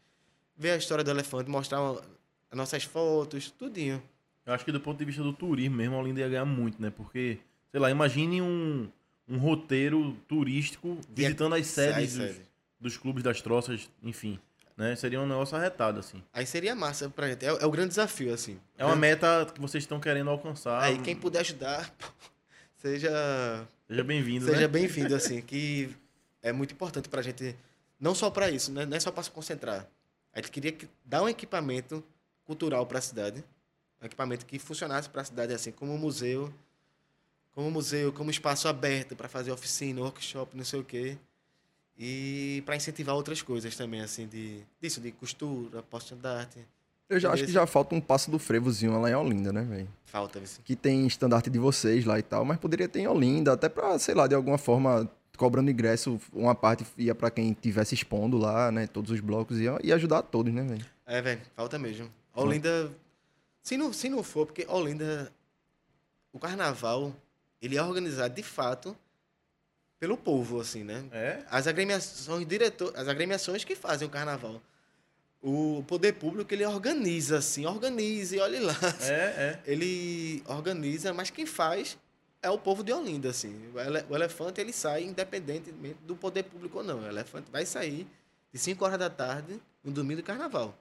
ver 0.55 0.69
a 0.71 0.77
história 0.77 1.03
do 1.03 1.09
elefante, 1.09 1.49
mostrar 1.49 1.81
uma- 1.81 1.99
as 2.51 2.55
nossas 2.57 2.83
fotos, 2.83 3.49
tudinho. 3.49 4.01
Eu 4.45 4.53
acho 4.53 4.63
que 4.63 4.71
do 4.71 4.79
ponto 4.79 4.99
de 4.99 5.05
vista 5.05 5.23
do 5.23 5.33
turismo 5.33 5.75
mesmo, 5.77 5.95
a 5.95 5.99
Olinda 5.99 6.19
ia 6.19 6.29
ganhar 6.29 6.45
muito, 6.45 6.79
né? 6.79 6.91
Porque, 6.91 7.39
sei 7.71 7.79
lá, 7.79 7.89
imagine 7.89 8.39
um, 8.39 8.87
um 9.27 9.37
roteiro 9.39 10.15
turístico 10.27 10.99
visitando 11.09 11.55
as 11.55 11.65
sedes, 11.65 11.97
As 11.97 12.13
dos, 12.19 12.27
sedes. 12.35 12.41
dos 12.79 12.97
clubes 12.97 13.23
das 13.23 13.41
troças, 13.41 13.89
enfim. 14.03 14.39
Né? 14.75 14.95
Seria 14.95 15.21
um 15.21 15.27
negócio 15.27 15.55
arretado, 15.55 15.99
assim. 15.99 16.23
Aí 16.33 16.45
seria 16.45 16.73
massa 16.75 17.09
pra 17.09 17.27
gente. 17.29 17.45
É, 17.45 17.49
é 17.49 17.65
o 17.65 17.69
grande 17.71 17.89
desafio, 17.89 18.33
assim. 18.33 18.59
É 18.77 18.83
uma 18.83 18.95
meta 18.95 19.45
que 19.53 19.61
vocês 19.61 19.83
estão 19.83 19.99
querendo 19.99 20.29
alcançar. 20.29 20.81
Aí 20.81 20.97
quem 20.99 21.15
puder 21.15 21.39
ajudar, 21.41 21.93
seja 22.77 23.67
Seja 23.87 24.03
bem-vindo, 24.03 24.45
Seja 24.45 24.61
né? 24.61 24.67
bem-vindo, 24.67 25.13
assim, 25.15 25.41
que 25.41 25.95
é 26.41 26.51
muito 26.51 26.73
importante 26.73 27.07
pra 27.07 27.21
gente, 27.21 27.55
não 27.99 28.15
só 28.15 28.29
para 28.31 28.49
isso, 28.49 28.71
né? 28.71 28.85
não 28.85 28.97
é 28.97 28.99
só 28.99 29.11
para 29.11 29.23
se 29.23 29.29
concentrar. 29.31 29.87
A 30.33 30.39
gente 30.39 30.51
queria 30.51 30.71
que- 30.71 30.89
dar 31.05 31.21
um 31.21 31.29
equipamento 31.29 32.03
cultural 32.45 32.85
para 32.87 32.97
a 32.97 33.01
cidade, 33.01 33.43
um 34.01 34.05
equipamento 34.05 34.45
que 34.45 34.57
funcionasse 34.57 35.07
para 35.09 35.21
a 35.21 35.25
cidade, 35.25 35.53
assim, 35.53 35.71
como 35.71 35.93
um 35.93 35.97
museu, 35.97 36.51
como 37.53 37.67
um 37.67 37.71
museu, 37.71 38.11
como 38.11 38.31
espaço 38.31 38.67
aberto 38.67 39.15
para 39.15 39.29
fazer 39.29 39.51
oficina, 39.51 40.01
workshop, 40.01 40.57
não 40.57 40.65
sei 40.65 40.79
o 40.79 40.83
quê. 40.83 41.17
E 41.97 42.63
para 42.65 42.75
incentivar 42.75 43.15
outras 43.15 43.41
coisas 43.41 43.75
também, 43.75 44.01
assim, 44.01 44.27
de, 44.27 44.61
disso, 44.81 44.99
de 44.99 45.11
costura, 45.11 45.83
pós-estandarte. 45.83 46.59
Eu 47.09 47.19
já 47.19 47.31
acho 47.31 47.45
que 47.45 47.51
já 47.51 47.67
falta 47.67 47.93
um 47.93 48.01
passo 48.01 48.31
do 48.31 48.39
frevozinho 48.39 48.99
lá 48.99 49.09
em 49.09 49.13
Olinda, 49.13 49.53
né, 49.53 49.61
velho? 49.61 49.87
Falta, 50.05 50.39
assim. 50.39 50.61
Que 50.63 50.75
tem 50.75 51.05
estandarte 51.05 51.49
de 51.49 51.59
vocês 51.59 52.05
lá 52.05 52.17
e 52.17 52.23
tal, 52.23 52.43
mas 52.43 52.57
poderia 52.57 52.87
ter 52.87 53.01
em 53.01 53.07
Olinda, 53.07 53.53
até 53.53 53.69
pra, 53.69 53.99
sei 53.99 54.15
lá, 54.15 54.25
de 54.25 54.33
alguma 54.33 54.57
forma, 54.57 55.09
cobrando 55.37 55.69
ingresso, 55.69 56.19
uma 56.31 56.55
parte 56.55 56.85
ia 56.97 57.13
pra 57.13 57.29
quem 57.29 57.53
tivesse 57.53 57.93
expondo 57.93 58.37
lá, 58.37 58.71
né? 58.71 58.87
Todos 58.87 59.11
os 59.11 59.19
blocos 59.19 59.59
ia, 59.59 59.77
ia 59.83 59.95
ajudar 59.95 60.23
todos, 60.23 60.51
né, 60.51 60.63
velho? 60.63 60.85
É, 61.05 61.21
velho, 61.21 61.41
falta 61.55 61.77
mesmo. 61.77 62.09
Olinda. 62.33 62.91
Se 63.61 63.77
não, 63.77 63.93
se 63.93 64.09
não 64.09 64.23
for, 64.23 64.47
porque 64.47 64.65
Olinda. 64.67 65.31
O 66.31 66.39
carnaval, 66.39 67.13
ele 67.61 67.77
é 67.77 67.83
organizado 67.83 68.33
de 68.33 68.41
fato 68.41 68.97
pelo 70.03 70.17
povo, 70.17 70.59
assim, 70.59 70.83
né? 70.83 71.05
É? 71.13 71.45
As 71.49 71.65
agremiações, 71.65 72.45
diretor, 72.45 72.91
as 72.93 73.07
agremiações 73.07 73.63
que 73.63 73.73
fazem 73.73 74.05
o 74.05 74.11
carnaval. 74.11 74.61
O 75.41 75.81
poder 75.87 76.11
público, 76.15 76.53
ele 76.53 76.65
organiza, 76.65 77.37
assim, 77.37 77.65
organiza 77.65 78.35
e 78.35 78.39
olhe 78.41 78.59
lá. 78.59 78.75
É, 78.99 79.13
é. 79.13 79.59
Ele 79.71 80.43
organiza, 80.45 81.13
mas 81.13 81.29
quem 81.29 81.45
faz 81.45 81.97
é 82.41 82.49
o 82.49 82.57
povo 82.57 82.83
de 82.83 82.91
Olinda, 82.91 83.29
assim. 83.29 83.55
O, 83.73 83.79
ele- 83.79 84.03
o 84.09 84.13
elefante, 84.15 84.59
ele 84.59 84.73
sai 84.73 85.03
independentemente 85.05 85.99
do 86.05 86.17
poder 86.17 86.43
público 86.43 86.79
ou 86.79 86.83
não. 86.83 86.99
O 86.99 87.07
elefante 87.07 87.49
vai 87.49 87.65
sair 87.65 88.05
de 88.51 88.59
5 88.59 88.83
horas 88.83 88.99
da 88.99 89.09
tarde 89.09 89.57
no 89.85 89.89
domingo 89.93 90.21
do 90.21 90.25
carnaval. 90.25 90.77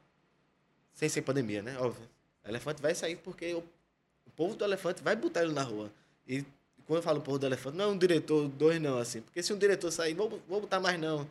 Sem 0.93 1.09
ser 1.09 1.23
pandemia, 1.23 1.63
né? 1.63 1.79
Óbvio. 1.79 2.09
O 2.45 2.49
elefante 2.49 2.83
vai 2.83 2.93
sair 2.93 3.15
porque 3.17 3.55
o, 3.55 3.59
o 4.27 4.31
povo 4.35 4.57
do 4.57 4.65
elefante 4.65 5.01
vai 5.01 5.15
botar 5.15 5.45
ele 5.45 5.53
na 5.53 5.63
rua. 5.63 5.93
E 6.27 6.45
quando 6.93 6.99
eu 6.99 7.03
falo 7.03 7.21
povo 7.21 7.39
do 7.39 7.47
elefante, 7.47 7.77
não 7.77 7.85
é 7.87 7.89
um 7.89 7.97
diretor, 7.99 8.49
dois 8.49 8.81
não, 8.81 8.99
assim. 8.99 9.21
Porque 9.23 9.43
se 9.43 9.53
um 9.53 9.59
diretor 9.59 9.91
sair, 9.91 10.15
vou, 10.15 10.41
vou 10.49 10.61
botar 10.61 10.79
mais 10.81 10.99
não. 11.01 11.27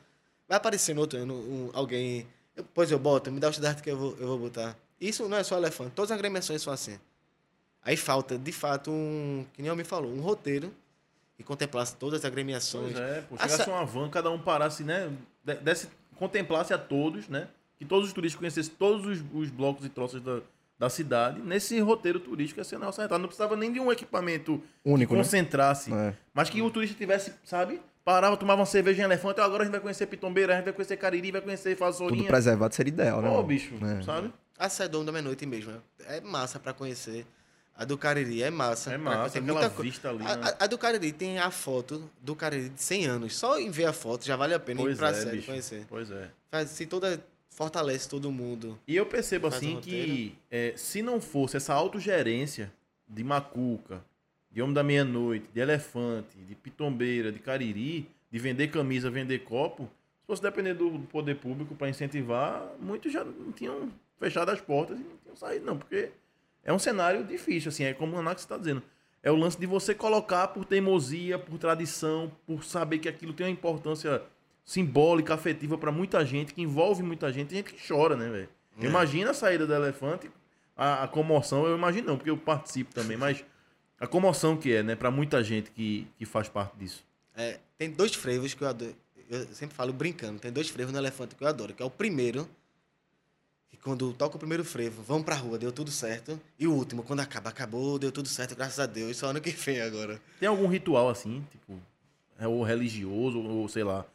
Vai 0.47 0.57
aparecer 0.57 0.93
no 0.95 1.01
outro 1.01 1.19
ano 1.19 1.33
um, 1.33 1.69
alguém. 1.73 2.27
eu- 2.55 2.65
pois 2.73 2.91
eu 2.91 2.99
boto, 2.99 3.31
me 3.31 3.39
dá 3.39 3.47
o 3.47 3.49
estandarte 3.51 3.81
que 3.83 3.89
eu 3.91 3.97
vou, 3.97 4.17
eu 4.19 4.27
vou 4.27 4.37
botar. 4.39 4.75
Isso 4.99 5.27
não 5.29 5.37
é 5.37 5.43
só 5.43 5.57
elefante, 5.57 5.91
todas 5.95 6.11
as 6.11 6.15
agremiações 6.17 6.61
são 6.61 6.71
assim. 6.73 6.97
Aí 7.83 7.95
falta, 7.97 8.37
de 8.37 8.51
fato, 8.51 8.91
um. 8.91 9.45
Que 9.53 9.61
nem 9.61 9.71
o 9.71 9.75
me 9.75 9.83
falou, 9.83 10.11
um 10.11 10.21
roteiro 10.21 10.71
que 11.37 11.43
contemplasse 11.43 11.95
todas 11.95 12.19
as 12.19 12.25
agremiações. 12.25 12.93
Pois 12.93 12.99
é, 12.99 13.21
pô. 13.21 13.37
Chegasse 13.37 13.63
sa- 13.63 13.71
uma 13.71 13.85
van, 13.85 14.09
cada 14.09 14.29
um 14.29 14.39
parasse, 14.39 14.83
né? 14.83 15.11
de- 15.43 15.55
Desse, 15.55 15.87
contemplasse 16.15 16.73
a 16.73 16.77
todos, 16.77 17.27
né? 17.27 17.47
Que 17.79 17.85
todos 17.85 18.07
os 18.07 18.13
turistas 18.13 18.37
conhecessem 18.37 18.73
todos 18.77 19.05
os, 19.07 19.23
os 19.33 19.49
blocos 19.49 19.83
e 19.85 19.89
troças 19.89 20.21
da, 20.21 20.41
da 20.81 20.89
cidade. 20.89 21.39
Nesse 21.41 21.79
roteiro 21.79 22.19
turístico 22.19 22.59
ia 22.59 22.63
ser 22.63 22.75
arretado. 22.77 23.19
Não 23.19 23.27
precisava 23.27 23.55
nem 23.55 23.71
de 23.71 23.79
um 23.79 23.91
equipamento 23.91 24.59
Único, 24.83 25.11
que 25.13 25.17
né? 25.17 25.23
concentrasse. 25.23 25.93
É. 25.93 26.15
Mas 26.33 26.49
que 26.49 26.59
o 26.59 26.71
turista 26.71 26.97
tivesse, 26.97 27.31
sabe? 27.45 27.79
Parava, 28.03 28.35
tomava 28.35 28.61
uma 28.61 28.65
cerveja 28.65 29.03
em 29.03 29.05
elefante. 29.05 29.39
"Ah, 29.39 29.45
Agora 29.45 29.61
a 29.61 29.65
gente 29.65 29.73
vai 29.73 29.79
conhecer 29.79 30.07
Pitombeira, 30.07 30.53
a 30.53 30.55
gente 30.55 30.65
vai 30.65 30.73
conhecer 30.73 30.97
Cariri, 30.97 31.31
vai 31.31 31.39
conhecer 31.41 31.75
Tudo 31.75 31.79
Vassourinha. 31.85 32.27
preservado 32.27 32.73
seria 32.73 32.89
ideal, 32.91 33.21
né? 33.21 33.29
Ô, 33.29 33.33
mano? 33.33 33.43
bicho, 33.43 33.75
É. 33.85 34.01
sabe? 34.01 34.33
A 34.57 34.69
Sedom 34.69 35.05
da 35.05 35.11
Meia-Noite 35.11 35.45
mesmo. 35.45 35.71
É 36.07 36.19
massa 36.19 36.59
pra 36.59 36.73
conhecer. 36.73 37.27
A 37.75 37.85
do 37.85 37.95
Cariri 37.99 38.41
é 38.41 38.49
massa. 38.49 38.89
É 38.91 38.97
pra 38.97 39.03
massa, 39.17 39.37
aquela 39.37 39.59
muita 39.59 39.81
vista 39.83 40.09
ali. 40.09 40.23
A, 40.25 40.35
né? 40.35 40.55
a- 40.59 40.63
a 40.63 40.67
do 40.67 40.77
Cariri 40.79 41.11
tem 41.11 41.37
a 41.37 41.51
foto 41.51 42.09
do 42.19 42.35
Cariri 42.35 42.69
de 42.69 42.81
100 42.81 43.05
anos. 43.05 43.35
Só 43.37 43.59
em 43.59 43.69
ver 43.69 43.85
a 43.85 43.93
foto 43.93 44.25
já 44.25 44.35
vale 44.35 44.55
a 44.55 44.59
pena 44.59 44.81
ir 44.81 44.83
Pois 44.85 44.97
pra 44.97 45.09
é, 45.09 45.13
série 45.13 45.35
bicho. 45.37 45.45
conhecer. 45.47 45.85
Pois 45.87 46.09
é. 46.09 46.29
Faz, 46.49 46.69
se 46.71 46.85
toda 46.87 47.23
fortalece 47.61 48.09
todo 48.09 48.31
mundo. 48.31 48.79
E 48.87 48.95
eu 48.95 49.05
percebo 49.05 49.45
assim 49.45 49.79
que 49.79 50.35
é, 50.49 50.73
se 50.75 51.03
não 51.03 51.21
fosse 51.21 51.57
essa 51.57 51.73
autogerência 51.73 52.71
de 53.07 53.23
Macuca, 53.23 54.03
de 54.49 54.61
Homem 54.61 54.73
da 54.73 54.83
Meia-Noite, 54.83 55.45
de 55.53 55.59
Elefante, 55.59 56.37
de 56.39 56.55
Pitombeira, 56.55 57.31
de 57.31 57.37
Cariri, 57.37 58.09
de 58.31 58.39
vender 58.39 58.69
camisa, 58.69 59.11
vender 59.11 59.39
copo, 59.39 59.83
se 60.21 60.27
fosse 60.27 60.41
depender 60.41 60.73
do 60.73 60.89
poder 61.11 61.35
público 61.35 61.75
para 61.75 61.87
incentivar, 61.87 62.67
muitos 62.79 63.13
já 63.13 63.23
não 63.23 63.51
tinham 63.51 63.89
fechado 64.19 64.49
as 64.49 64.59
portas 64.59 64.99
e 64.99 65.03
não 65.03 65.17
tinham 65.23 65.35
saído, 65.35 65.65
não, 65.65 65.77
porque 65.77 66.09
é 66.63 66.73
um 66.73 66.79
cenário 66.79 67.23
difícil, 67.23 67.69
assim, 67.69 67.83
é 67.83 67.93
como 67.93 68.15
o 68.15 68.19
Anax 68.19 68.41
está 68.41 68.57
dizendo. 68.57 68.81
É 69.21 69.31
o 69.31 69.35
lance 69.35 69.59
de 69.59 69.67
você 69.67 69.93
colocar 69.93 70.47
por 70.47 70.65
teimosia, 70.65 71.37
por 71.37 71.59
tradição, 71.59 72.31
por 72.47 72.63
saber 72.63 72.97
que 72.97 73.07
aquilo 73.07 73.33
tem 73.33 73.45
uma 73.45 73.51
importância 73.51 74.23
simbólica, 74.71 75.33
afetiva 75.33 75.77
para 75.77 75.91
muita 75.91 76.25
gente, 76.25 76.53
que 76.53 76.61
envolve 76.61 77.03
muita 77.03 77.29
gente, 77.29 77.49
tem 77.49 77.57
gente 77.57 77.73
que 77.73 77.87
chora, 77.87 78.15
né, 78.15 78.29
velho? 78.29 78.49
É. 78.79 78.85
Imagina 78.85 79.31
a 79.31 79.33
saída 79.33 79.67
do 79.67 79.73
elefante, 79.73 80.31
a, 80.77 81.03
a 81.03 81.07
comoção, 81.09 81.65
eu 81.65 81.75
imagino 81.75 82.07
não, 82.07 82.15
porque 82.15 82.29
eu 82.29 82.37
participo 82.37 82.95
também, 82.95 83.17
mas 83.17 83.43
a 83.99 84.07
comoção 84.07 84.55
que 84.55 84.73
é, 84.73 84.81
né, 84.81 84.95
para 84.95 85.11
muita 85.11 85.43
gente 85.43 85.69
que, 85.71 86.07
que 86.17 86.25
faz 86.25 86.47
parte 86.47 86.77
disso. 86.77 87.03
É, 87.35 87.59
tem 87.77 87.91
dois 87.91 88.15
frevos 88.15 88.53
que 88.53 88.63
eu 88.63 88.67
adoro. 88.69 88.95
Eu 89.29 89.45
sempre 89.47 89.75
falo 89.75 89.91
brincando, 89.91 90.39
tem 90.39 90.53
dois 90.53 90.69
frevos 90.69 90.93
no 90.93 90.99
elefante 90.99 91.35
que 91.35 91.43
eu 91.43 91.49
adoro, 91.49 91.73
que 91.73 91.83
é 91.83 91.85
o 91.85 91.89
primeiro, 91.89 92.47
que 93.69 93.75
quando 93.75 94.13
toca 94.13 94.37
o 94.37 94.39
primeiro 94.39 94.63
frevo, 94.63 95.03
vamos 95.03 95.25
pra 95.25 95.35
rua, 95.35 95.57
deu 95.57 95.73
tudo 95.73 95.91
certo. 95.91 96.39
E 96.57 96.65
o 96.65 96.73
último, 96.73 97.03
quando 97.03 97.19
acaba, 97.19 97.49
acabou, 97.49 97.99
deu 97.99 98.11
tudo 98.11 98.29
certo, 98.29 98.55
graças 98.55 98.79
a 98.79 98.85
Deus, 98.85 99.17
só 99.17 99.27
ano 99.27 99.41
que 99.41 99.51
vem 99.51 99.81
agora. 99.81 100.21
Tem 100.39 100.47
algum 100.47 100.67
ritual 100.67 101.09
assim, 101.09 101.45
tipo, 101.51 101.77
é 102.39 102.47
ou 102.47 102.63
religioso, 102.63 103.37
ou 103.37 103.67
sei 103.67 103.83
lá. 103.83 104.05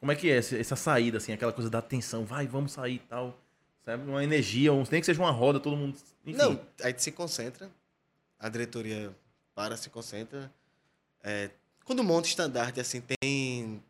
Como 0.00 0.10
é 0.10 0.16
que 0.16 0.30
é 0.30 0.38
essa, 0.38 0.76
saída, 0.76 1.18
assim, 1.18 1.30
aquela 1.32 1.52
coisa 1.52 1.68
da 1.68 1.82
tensão, 1.82 2.24
vai, 2.24 2.46
vamos 2.46 2.72
sair 2.72 2.94
e 2.94 2.98
tal. 3.00 3.38
Sabe? 3.84 4.08
Uma 4.08 4.24
energia, 4.24 4.72
um, 4.72 4.82
nem 4.90 5.00
que 5.00 5.06
seja 5.06 5.20
uma 5.20 5.30
roda, 5.30 5.60
todo 5.60 5.76
mundo. 5.76 5.96
Enfim. 6.24 6.38
Não, 6.38 6.58
aí 6.82 6.94
se 6.96 7.12
concentra, 7.12 7.70
a 8.38 8.48
diretoria 8.48 9.14
para, 9.54 9.76
se 9.76 9.90
concentra. 9.90 10.50
É, 11.22 11.50
quando 11.84 12.02
monta 12.02 12.28
estandarte, 12.28 12.80
assim, 12.80 13.00
tem. 13.00 13.82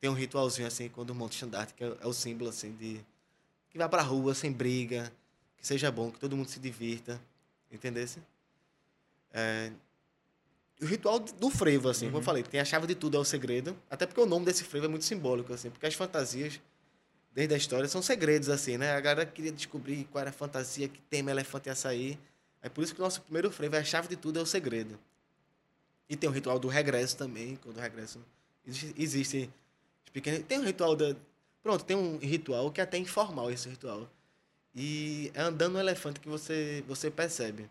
Tem 0.00 0.08
um 0.08 0.14
ritualzinho 0.14 0.66
assim, 0.66 0.88
quando 0.88 1.14
monta 1.14 1.34
estandarte, 1.34 1.74
que 1.74 1.84
é, 1.84 1.96
é 2.00 2.06
o 2.06 2.12
símbolo 2.12 2.50
assim 2.50 2.72
de. 2.74 3.00
Que 3.68 3.78
vai 3.78 3.88
pra 3.88 4.02
rua 4.02 4.34
sem 4.34 4.50
briga, 4.50 5.12
que 5.56 5.64
seja 5.64 5.92
bom, 5.92 6.10
que 6.10 6.18
todo 6.18 6.36
mundo 6.36 6.48
se 6.48 6.58
divirta. 6.58 7.20
Entendesse? 7.70 8.20
É, 9.32 9.70
o 10.80 10.86
ritual 10.86 11.18
do 11.18 11.50
frevo, 11.50 11.88
assim, 11.88 12.06
como 12.06 12.18
eu 12.18 12.22
falei, 12.22 12.42
tem 12.42 12.58
a 12.58 12.64
chave 12.64 12.86
de 12.86 12.94
tudo, 12.94 13.16
é 13.16 13.20
o 13.20 13.24
segredo. 13.24 13.76
Até 13.90 14.06
porque 14.06 14.20
o 14.20 14.26
nome 14.26 14.46
desse 14.46 14.64
frevo 14.64 14.86
é 14.86 14.88
muito 14.88 15.04
simbólico, 15.04 15.52
assim, 15.52 15.70
porque 15.70 15.86
as 15.86 15.94
fantasias, 15.94 16.60
desde 17.34 17.54
a 17.54 17.56
história, 17.56 17.86
são 17.86 18.00
segredos, 18.00 18.48
assim, 18.48 18.78
né? 18.78 18.92
A 18.92 19.00
galera 19.00 19.26
queria 19.26 19.52
descobrir 19.52 20.04
qual 20.10 20.22
era 20.22 20.30
a 20.30 20.32
fantasia 20.32 20.88
que 20.88 20.98
tema 21.02 21.30
elefante 21.30 21.68
ia 21.68 21.74
sair. 21.74 22.18
É 22.62 22.68
por 22.68 22.82
isso 22.82 22.94
que 22.94 23.00
o 23.00 23.04
nosso 23.04 23.20
primeiro 23.22 23.50
frevo 23.50 23.76
é 23.76 23.78
a 23.78 23.84
chave 23.84 24.08
de 24.08 24.16
tudo, 24.16 24.38
é 24.38 24.42
o 24.42 24.46
segredo. 24.46 24.98
E 26.08 26.16
tem 26.16 26.28
o 26.28 26.32
ritual 26.32 26.58
do 26.58 26.68
regresso 26.68 27.16
também, 27.16 27.56
quando 27.56 27.76
o 27.76 27.80
regresso 27.80 28.18
existe, 28.66 28.94
existe 28.98 29.50
pequenos, 30.12 30.42
tem 30.44 30.58
um 30.58 30.64
ritual 30.64 30.96
da 30.96 31.14
pronto, 31.62 31.84
tem 31.84 31.96
um 31.96 32.18
ritual 32.18 32.70
que 32.70 32.80
é 32.80 32.84
até 32.84 32.98
informal 32.98 33.50
esse 33.50 33.68
ritual. 33.68 34.10
E 34.74 35.30
é 35.34 35.42
andando 35.42 35.74
no 35.74 35.78
elefante 35.78 36.20
que 36.20 36.28
você 36.28 36.82
você 36.86 37.10
percebe. 37.10 37.68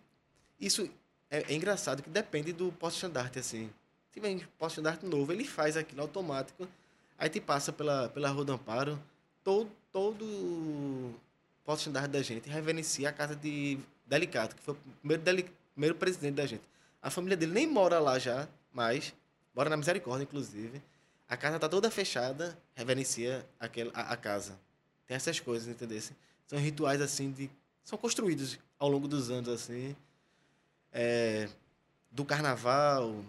Isso 0.60 0.90
é, 1.30 1.44
é 1.52 1.54
engraçado 1.54 2.02
que 2.04 2.10
depende 2.10 2.52
do 2.54 2.72
posto-estandarte 2.74 3.40
assim. 3.40 3.70
Se 4.12 4.20
vem 4.20 4.40
posto-estandarte 4.58 5.06
novo, 5.06 5.32
ele 5.32 5.46
faz 5.46 5.78
aquilo 5.78 6.02
automático. 6.02 6.68
Aí 7.18 7.30
te 7.30 7.40
passa 7.42 7.72
pela 7.72 8.10
pela 8.10 8.30
Rua 8.30 8.46
do 8.46 8.54
Amparo, 8.54 9.00
todo 9.44 9.70
todo 9.92 11.14
posto-estandarte 11.66 12.10
da 12.10 12.22
gente 12.22 12.50
reverencia 12.50 13.10
a 13.10 13.14
casa 13.14 13.36
de 13.36 13.78
Delicato, 14.06 14.56
que 14.56 14.62
foi 14.64 14.74
o 14.74 14.78
primeiro, 15.00 15.22
deli- 15.24 15.52
primeiro 15.74 15.96
presidente 15.96 16.36
da 16.36 16.46
gente. 16.46 16.64
A 17.02 17.10
família 17.10 17.38
dele 17.38 17.52
nem 17.54 17.68
mora 17.68 18.00
lá 18.00 18.18
já, 18.18 18.48
mas 18.74 19.14
mora 19.56 19.70
na 19.70 19.78
Misericórdia, 19.78 20.24
inclusive. 20.24 20.82
A 21.28 21.38
casa 21.38 21.60
tá 21.60 21.70
toda 21.70 21.92
fechada, 21.92 22.58
reverencia 22.76 23.46
aquela, 23.60 23.92
a, 23.94 24.14
a 24.14 24.18
casa. 24.18 24.58
Tem 25.06 25.16
essas 25.16 25.40
coisas, 25.40 25.68
entendeu? 25.68 26.02
São 26.48 26.58
rituais, 26.58 27.02
assim, 27.02 27.32
de... 27.32 27.50
São 27.84 27.98
construídos 28.00 28.58
ao 28.80 28.90
longo 28.90 29.08
dos 29.08 29.30
anos, 29.30 29.48
assim. 29.50 29.96
É, 30.94 31.48
do 32.12 32.26
carnaval. 32.26 33.24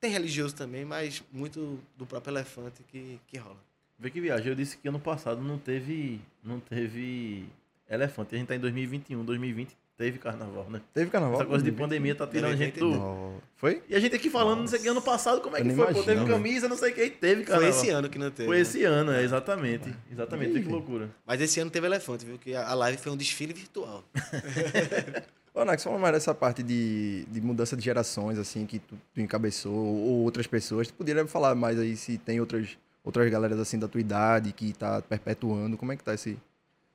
Tem 0.00 0.10
religioso 0.10 0.54
também, 0.54 0.84
mas 0.84 1.22
muito 1.32 1.78
do 1.96 2.04
próprio 2.04 2.32
elefante 2.32 2.82
que, 2.84 3.20
que 3.26 3.38
rola. 3.38 3.58
Vê 3.98 4.10
que 4.10 4.20
viagem. 4.20 4.48
Eu 4.48 4.54
disse 4.54 4.76
que 4.76 4.88
ano 4.88 4.98
passado 4.98 5.40
não 5.40 5.58
teve. 5.58 6.20
Não 6.42 6.58
teve 6.58 7.46
elefante. 7.88 8.34
A 8.34 8.38
gente 8.38 8.48
tá 8.48 8.56
em 8.56 8.60
2021, 8.60 9.24
2020 9.24 9.76
teve 9.96 10.18
carnaval, 10.18 10.66
né? 10.68 10.80
Teve 10.92 11.10
carnaval? 11.10 11.40
Essa 11.40 11.48
coisa 11.48 11.64
de 11.64 11.70
pandemia 11.70 12.14
tá 12.14 12.26
tirando 12.26 12.52
a 12.52 12.56
gente 12.56 12.80
do. 12.80 12.90
Não. 12.90 13.34
Foi? 13.54 13.82
E 13.88 13.94
a 13.94 14.00
gente 14.00 14.16
aqui 14.16 14.28
falando, 14.28 14.60
não 14.60 14.66
sei 14.66 14.80
o 14.80 14.82
que, 14.82 14.88
ano 14.88 15.02
passado, 15.02 15.40
como 15.40 15.56
é 15.56 15.62
que 15.62 15.68
foi? 15.68 15.76
Pô, 15.76 15.82
imagino, 15.82 16.04
teve 16.04 16.20
velho. 16.20 16.32
camisa, 16.32 16.68
não 16.68 16.76
sei 16.76 16.90
o 16.90 16.94
que, 16.94 17.10
teve 17.10 17.44
Foi 17.44 17.44
carnaval. 17.44 17.70
esse 17.70 17.90
ano 17.90 18.08
que 18.08 18.18
não 18.18 18.30
teve. 18.30 18.48
Foi 18.48 18.56
né? 18.56 18.62
esse 18.62 18.84
ano, 18.84 19.12
é, 19.12 19.22
exatamente. 19.22 19.94
Exatamente, 20.10 20.60
que 20.60 20.68
loucura. 20.68 21.08
Mas 21.24 21.40
esse 21.40 21.60
ano 21.60 21.70
teve 21.70 21.86
elefante, 21.86 22.24
viu? 22.24 22.38
Que 22.38 22.54
a 22.54 22.74
live 22.74 22.98
foi 22.98 23.12
um 23.12 23.16
desfile 23.16 23.52
virtual. 23.52 24.02
Ô, 25.54 25.64
Nax, 25.66 25.84
fala 25.84 25.98
mais 25.98 26.14
dessa 26.14 26.34
parte 26.34 26.62
de, 26.62 27.26
de 27.26 27.40
mudança 27.40 27.76
de 27.76 27.82
gerações, 27.84 28.38
assim, 28.38 28.64
que 28.64 28.78
tu, 28.78 28.98
tu 29.12 29.20
encabeçou, 29.20 29.74
ou 29.74 30.22
outras 30.22 30.46
pessoas. 30.46 30.88
Tu 30.88 30.94
poderia 30.94 31.26
falar 31.26 31.54
mais 31.54 31.78
aí 31.78 31.94
se 31.94 32.16
tem 32.16 32.40
outras, 32.40 32.78
outras 33.04 33.30
galeras, 33.30 33.58
assim, 33.58 33.78
da 33.78 33.86
tua 33.86 34.00
idade 34.00 34.52
que 34.52 34.72
tá 34.72 35.02
perpetuando. 35.02 35.76
Como 35.76 35.92
é 35.92 35.96
que 35.96 36.02
tá 36.02 36.14
esse, 36.14 36.38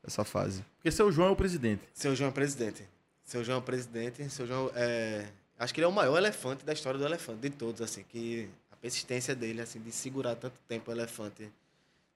essa 0.03 0.24
fase? 0.24 0.66
Porque 0.78 0.89
seu 0.89 1.12
João 1.12 1.28
é 1.28 1.32
o 1.32 1.36
presidente. 1.36 1.84
Seu 1.93 2.16
João 2.16 2.30
é 2.30 2.34
presidente. 2.34 2.84
Seu 3.24 3.43
João 3.43 3.60
é 3.60 3.62
presidente. 3.62 4.28
Seu 4.30 4.47
João 4.47 4.72
é. 4.74 5.28
Acho 5.60 5.72
que 5.74 5.80
ele 5.80 5.86
é 5.86 5.89
o 5.89 5.93
maior 5.93 6.18
elefante 6.18 6.66
da 6.66 6.74
história 6.74 6.99
do 6.99 7.05
elefante, 7.05 7.41
de 7.41 7.49
todos, 7.51 7.82
assim. 7.82 8.03
Que 8.10 8.49
a 8.72 8.76
persistência 8.76 9.36
dele, 9.36 9.62
assim, 9.62 9.80
de 9.80 9.91
segurar 9.91 10.36
tanto 10.36 10.60
tempo 10.68 10.89
o 10.89 10.93
elefante. 10.93 11.47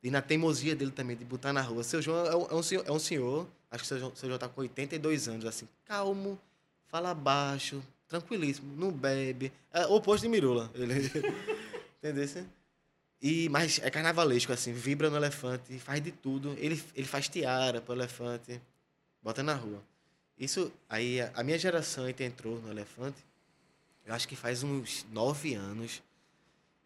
E 0.04 0.10
na 0.10 0.22
teimosia 0.22 0.76
dele 0.76 0.92
também, 0.92 1.16
de 1.16 1.24
botar 1.24 1.54
na 1.54 1.62
rua. 1.62 1.84
Seu 1.84 2.02
João 2.02 2.26
é 2.26 2.36
um, 2.36 2.46
é 2.48 2.56
um 2.56 2.64
senhor, 2.64 2.86
é 2.88 2.92
um 2.92 3.00
senhor, 3.00 3.48
acho 3.70 3.84
que 3.84 3.88
seu 3.88 4.00
João, 4.00 4.16
seu 4.16 4.28
João 4.28 4.40
tá 4.40 4.50
com 4.50 4.62
82 4.62 5.28
anos, 5.28 5.46
assim, 5.46 5.68
calmo, 5.86 6.40
fala 6.88 7.14
baixo, 7.14 7.84
tranquilíssimo, 8.08 8.76
não 8.76 8.92
bebe. 8.92 9.52
É 9.72 9.86
o 9.86 9.94
oposto 9.94 10.24
de 10.24 10.30
Mirula. 10.30 10.72
Ele... 10.74 10.94
Entendeu? 12.00 12.24
assim? 12.24 12.48
E, 13.22 13.48
mas 13.50 13.80
é 13.80 13.90
carnavalesco, 13.92 14.52
assim, 14.52 14.74
vibra 14.74 15.10
no 15.10 15.16
elefante, 15.16 15.78
faz 15.78 16.04
de 16.04 16.12
tudo. 16.12 16.56
Ele, 16.58 16.84
ele 16.96 17.08
faz 17.08 17.30
tiara 17.30 17.80
pro 17.80 17.94
elefante, 17.94 18.60
bota 19.22 19.44
na 19.44 19.54
rua. 19.54 19.82
Isso, 20.38 20.72
aí 20.90 21.22
a, 21.22 21.32
a 21.36 21.44
minha 21.44 21.60
geração 21.60 22.10
entrou 22.10 22.60
no 22.60 22.72
elefante, 22.72 23.24
eu 24.04 24.14
acho 24.16 24.28
que 24.28 24.36
faz 24.36 24.64
uns 24.64 25.06
nove 25.12 25.54
anos, 25.54 26.02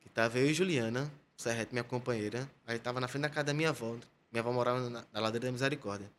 que 0.02 0.10
tava 0.10 0.38
eu 0.38 0.48
e 0.48 0.54
Juliana, 0.54 1.10
Serrete, 1.38 1.74
minha 1.74 1.84
companheira, 1.84 2.50
aí 2.66 2.80
tava 2.80 3.00
na 3.00 3.08
frente 3.08 3.24
da 3.24 3.30
casa 3.30 3.46
da 3.46 3.54
minha 3.54 3.70
avó, 3.70 3.96
minha 4.32 4.42
avó 4.42 4.52
morava 4.52 4.90
na, 4.90 5.04
na 5.12 5.20
ladeira 5.20 5.48
da 5.48 5.52
Misericórdia. 5.52 6.10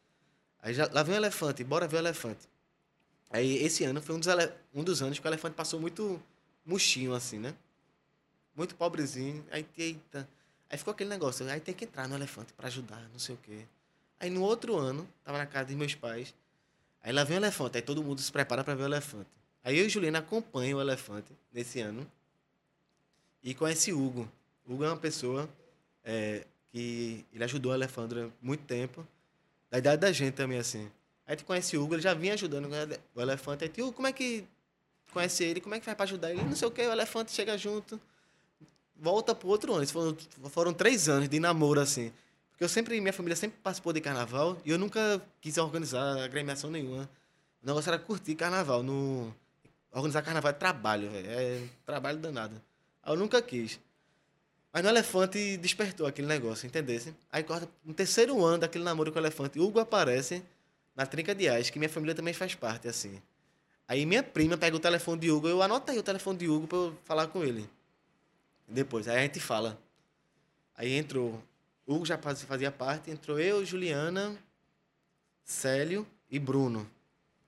Aí 0.61 0.75
já, 0.75 0.89
lá 0.93 1.03
vem 1.03 1.14
o 1.14 1.19
elefante, 1.19 1.64
bora 1.64 1.89
ver 1.89 1.97
o 1.97 1.99
elefante. 2.01 2.49
Aí 3.31 3.57
esse 3.64 3.85
ano 3.85 4.01
foi 4.03 4.14
um 4.14 4.21
dos, 4.21 4.29
um 4.75 4.85
dos 4.85 5.03
anos 5.03 5.19
que 5.19 5.27
o 5.27 5.29
elefante 5.29 5.55
passou 5.55 5.81
muito 5.81 6.21
murchinho, 6.64 7.14
assim, 7.14 7.39
né? 7.39 7.55
Muito 8.55 8.75
pobrezinho. 8.75 9.45
Aí, 9.51 9.67
eita. 9.77 10.29
Aí 10.69 10.79
ficou 10.79 10.93
aquele 10.93 11.11
negócio, 11.11 11.49
aí 11.49 11.61
tem 11.61 11.75
que 11.75 11.85
entrar 11.85 12.09
no 12.09 12.14
elefante 12.14 12.53
para 12.53 12.67
ajudar, 12.67 13.01
não 13.12 13.19
sei 13.19 13.35
o 13.35 13.39
quê. 13.39 13.64
Aí 14.19 14.31
no 14.31 14.43
outro 14.43 14.77
ano, 14.77 15.09
tava 15.23 15.39
na 15.39 15.47
casa 15.47 15.67
dos 15.67 15.77
meus 15.77 15.95
pais. 15.95 16.35
Aí 17.03 17.12
lá 17.12 17.23
vem 17.23 17.37
o 17.37 17.41
elefante, 17.41 17.77
aí 17.77 17.83
todo 17.83 18.03
mundo 18.03 18.21
se 18.21 18.33
prepara 18.33 18.64
para 18.64 18.75
ver 18.75 18.83
o 18.83 18.87
elefante. 18.87 19.29
Aí 19.62 19.79
eu 19.79 19.87
e 19.87 19.89
Juliana 19.89 20.19
acompanham 20.19 20.79
o 20.79 20.81
elefante 20.81 21.33
nesse 21.53 21.81
ano. 21.81 22.11
E 23.43 23.55
conhece 23.55 23.93
Hugo. 23.93 24.29
Hugo 24.69 24.85
é 24.85 24.89
uma 24.89 24.97
pessoa 24.97 25.49
é, 26.05 26.45
que 26.71 27.25
ele 27.33 27.45
ajudou 27.45 27.73
o 27.73 27.75
elefante 27.75 28.09
durante 28.09 28.35
muito 28.41 28.64
tempo. 28.64 29.07
Da 29.71 29.79
idade 29.79 30.01
da 30.01 30.12
gente 30.12 30.35
também, 30.35 30.59
assim. 30.59 30.91
Aí 31.27 31.37
tu 31.37 31.45
conhece 31.45 31.77
o 31.77 31.83
Hugo, 31.83 31.95
ele 31.95 32.03
já 32.03 32.14
vinha 32.14 32.35
ajudando 32.35 32.69
o 33.14 33.21
elefante. 33.21 33.64
Aí 33.64 33.83
Hugo, 33.83 33.93
como 33.93 34.07
é 34.07 34.12
que 34.12 34.45
conhece 35.12 35.45
ele? 35.45 35.61
Como 35.61 35.75
é 35.75 35.79
que 35.79 35.85
faz 35.85 35.97
para 35.97 36.05
ajudar 36.05 36.31
ele? 36.31 36.43
Não 36.43 36.57
sei 36.57 36.69
o 36.69 36.71
que, 36.71 36.83
o 36.83 36.93
elefante 36.93 37.33
chega 37.33 37.57
junto 37.57 38.01
volta 38.99 39.35
pro 39.35 39.49
outro 39.49 39.75
ano. 39.75 39.87
Foram, 39.87 40.17
foram 40.51 40.73
três 40.73 41.09
anos 41.09 41.29
de 41.29 41.39
namoro, 41.39 41.81
assim. 41.81 42.12
Porque 42.51 42.64
eu 42.64 42.69
sempre, 42.69 43.01
minha 43.01 43.12
família 43.12 43.37
sempre 43.37 43.59
participou 43.62 43.93
de 43.93 44.01
carnaval 44.01 44.57
e 44.64 44.71
eu 44.71 44.79
nunca 44.79 45.21
quis 45.41 45.59
organizar 45.59 46.23
agremiação 46.23 46.71
nenhuma. 46.71 47.09
O 47.62 47.67
negócio 47.67 47.91
era 47.91 47.99
curtir 47.99 48.35
carnaval. 48.35 48.83
No... 48.83 49.35
Organizar 49.93 50.23
carnaval 50.23 50.51
é 50.51 50.55
trabalho. 50.55 51.11
É 51.12 51.62
trabalho 51.85 52.19
danado. 52.19 52.61
Aí 53.03 53.12
eu 53.12 53.17
nunca 53.17 53.43
quis. 53.43 53.79
Mas 54.77 54.83
no 54.85 54.91
elefante 54.91 55.57
despertou 55.57 56.07
aquele 56.07 56.29
negócio, 56.29 56.66
entendesse? 56.66 57.14
Aí 57.33 57.43
corta 57.43 57.66
no 57.83 57.95
terceiro 57.95 58.45
ano 58.45 58.59
daquele 58.59 58.85
namoro 58.85 59.11
com 59.11 59.18
o 59.18 59.22
elefante, 59.22 59.59
Hugo 59.59 59.81
aparece 59.81 60.43
na 60.95 61.07
trinca 61.07 61.35
de 61.35 61.49
Ais, 61.49 61.70
que 61.70 61.79
minha 61.79 61.89
família 61.89 62.14
também 62.14 62.35
faz 62.35 62.55
parte, 62.55 62.87
assim. 62.87 63.22
Aí 63.89 64.05
minha 64.05 64.22
prima 64.22 64.59
pega 64.59 64.77
o 64.77 64.79
telefone 64.79 65.18
de 65.18 65.31
Hugo, 65.31 65.49
eu 65.49 65.62
anoto 65.62 65.91
aí 65.91 65.99
o 65.99 66.03
telefone 66.03 66.39
de 66.39 66.47
Hugo 66.47 66.66
pra 66.66 66.77
eu 66.77 66.99
falar 67.07 67.27
com 67.29 67.43
ele. 67.43 67.66
Depois, 68.68 69.09
aí 69.09 69.16
a 69.16 69.22
gente 69.22 69.41
fala. 69.41 69.79
Aí 70.77 70.93
entrou. 70.93 71.43
Hugo 71.87 72.05
já 72.05 72.18
faz- 72.18 72.43
fazia 72.43 72.70
parte, 72.70 73.11
entrou 73.11 73.41
eu, 73.41 73.64
Juliana, 73.64 74.37
Célio 75.43 76.07
e 76.31 76.39
Bruno. 76.39 76.87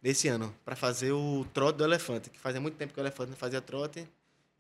Desse 0.01 0.29
ano, 0.29 0.55
pra 0.65 0.75
fazer 0.75 1.13
o 1.13 1.45
trote 1.53 1.77
do 1.77 1.85
elefante, 1.85 2.31
que 2.31 2.39
fazia 2.39 2.59
muito 2.59 2.77
tempo 2.79 2.95
que 2.95 3.01
o 3.01 3.03
elefante 3.03 3.29
não 3.29 3.37
fazia 3.37 3.61
trote. 3.61 4.09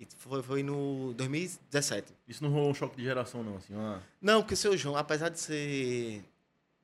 E 0.01 0.07
foi, 0.19 0.43
foi 0.43 0.63
no 0.63 1.13
2017. 1.15 2.13
Isso 2.29 2.43
não 2.45 2.51
rolou 2.51 2.71
um 2.71 2.75
choque 2.75 2.97
de 2.97 3.03
geração, 3.03 3.43
não, 3.43 3.57
assim, 3.57 3.75
uma... 3.75 4.03
Não, 4.21 4.43
porque 4.43 4.55
o 4.55 4.57
seu 4.57 4.77
João, 4.77 4.97
apesar 4.97 5.29
de 5.29 5.41
ser 5.41 6.23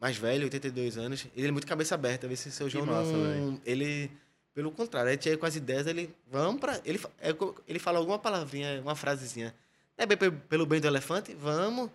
mais 0.00 0.16
velho, 0.16 0.44
82 0.44 0.98
anos, 0.98 1.26
ele 1.36 1.46
é 1.48 1.50
muito 1.50 1.66
cabeça 1.66 1.94
aberta. 1.94 2.26
Vê 2.26 2.34
se 2.36 2.48
o 2.48 2.52
seu 2.52 2.66
Que 2.66 2.72
João 2.72 2.86
massa, 2.86 3.12
não. 3.12 3.60
Ele. 3.64 4.10
Pelo 4.52 4.70
contrário, 4.70 5.10
ele 5.10 5.16
tinha 5.16 5.36
com 5.38 5.46
as 5.46 5.56
ideias, 5.56 5.86
ele. 5.86 6.14
Vamos 6.30 6.60
pra. 6.60 6.80
Ele, 6.84 7.00
é 7.20 7.30
ele 7.68 7.78
fala 7.78 7.98
alguma 7.98 8.18
palavrinha, 8.18 8.80
uma 8.82 8.94
frasezinha. 8.96 9.54
É 9.96 10.04
bem 10.06 10.16
pe- 10.16 10.30
pelo 10.30 10.66
bem 10.66 10.80
do 10.80 10.86
elefante? 10.88 11.34
Vamos. 11.34 11.90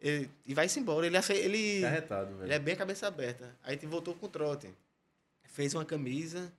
Ele- 0.00 0.30
e 0.46 0.54
vai-se 0.54 0.78
embora. 0.78 1.06
Ele, 1.06 1.16
ele, 1.16 1.80
Carretado, 1.80 2.30
velho. 2.34 2.44
ele 2.44 2.54
é 2.54 2.58
bem 2.58 2.76
cabeça 2.76 3.06
aberta. 3.06 3.44
Aí 3.64 3.70
a 3.70 3.72
gente 3.72 3.86
voltou 3.86 4.14
com 4.14 4.26
o 4.26 4.28
trote. 4.28 4.68
Fez 5.44 5.74
uma 5.74 5.84
camisa. 5.84 6.52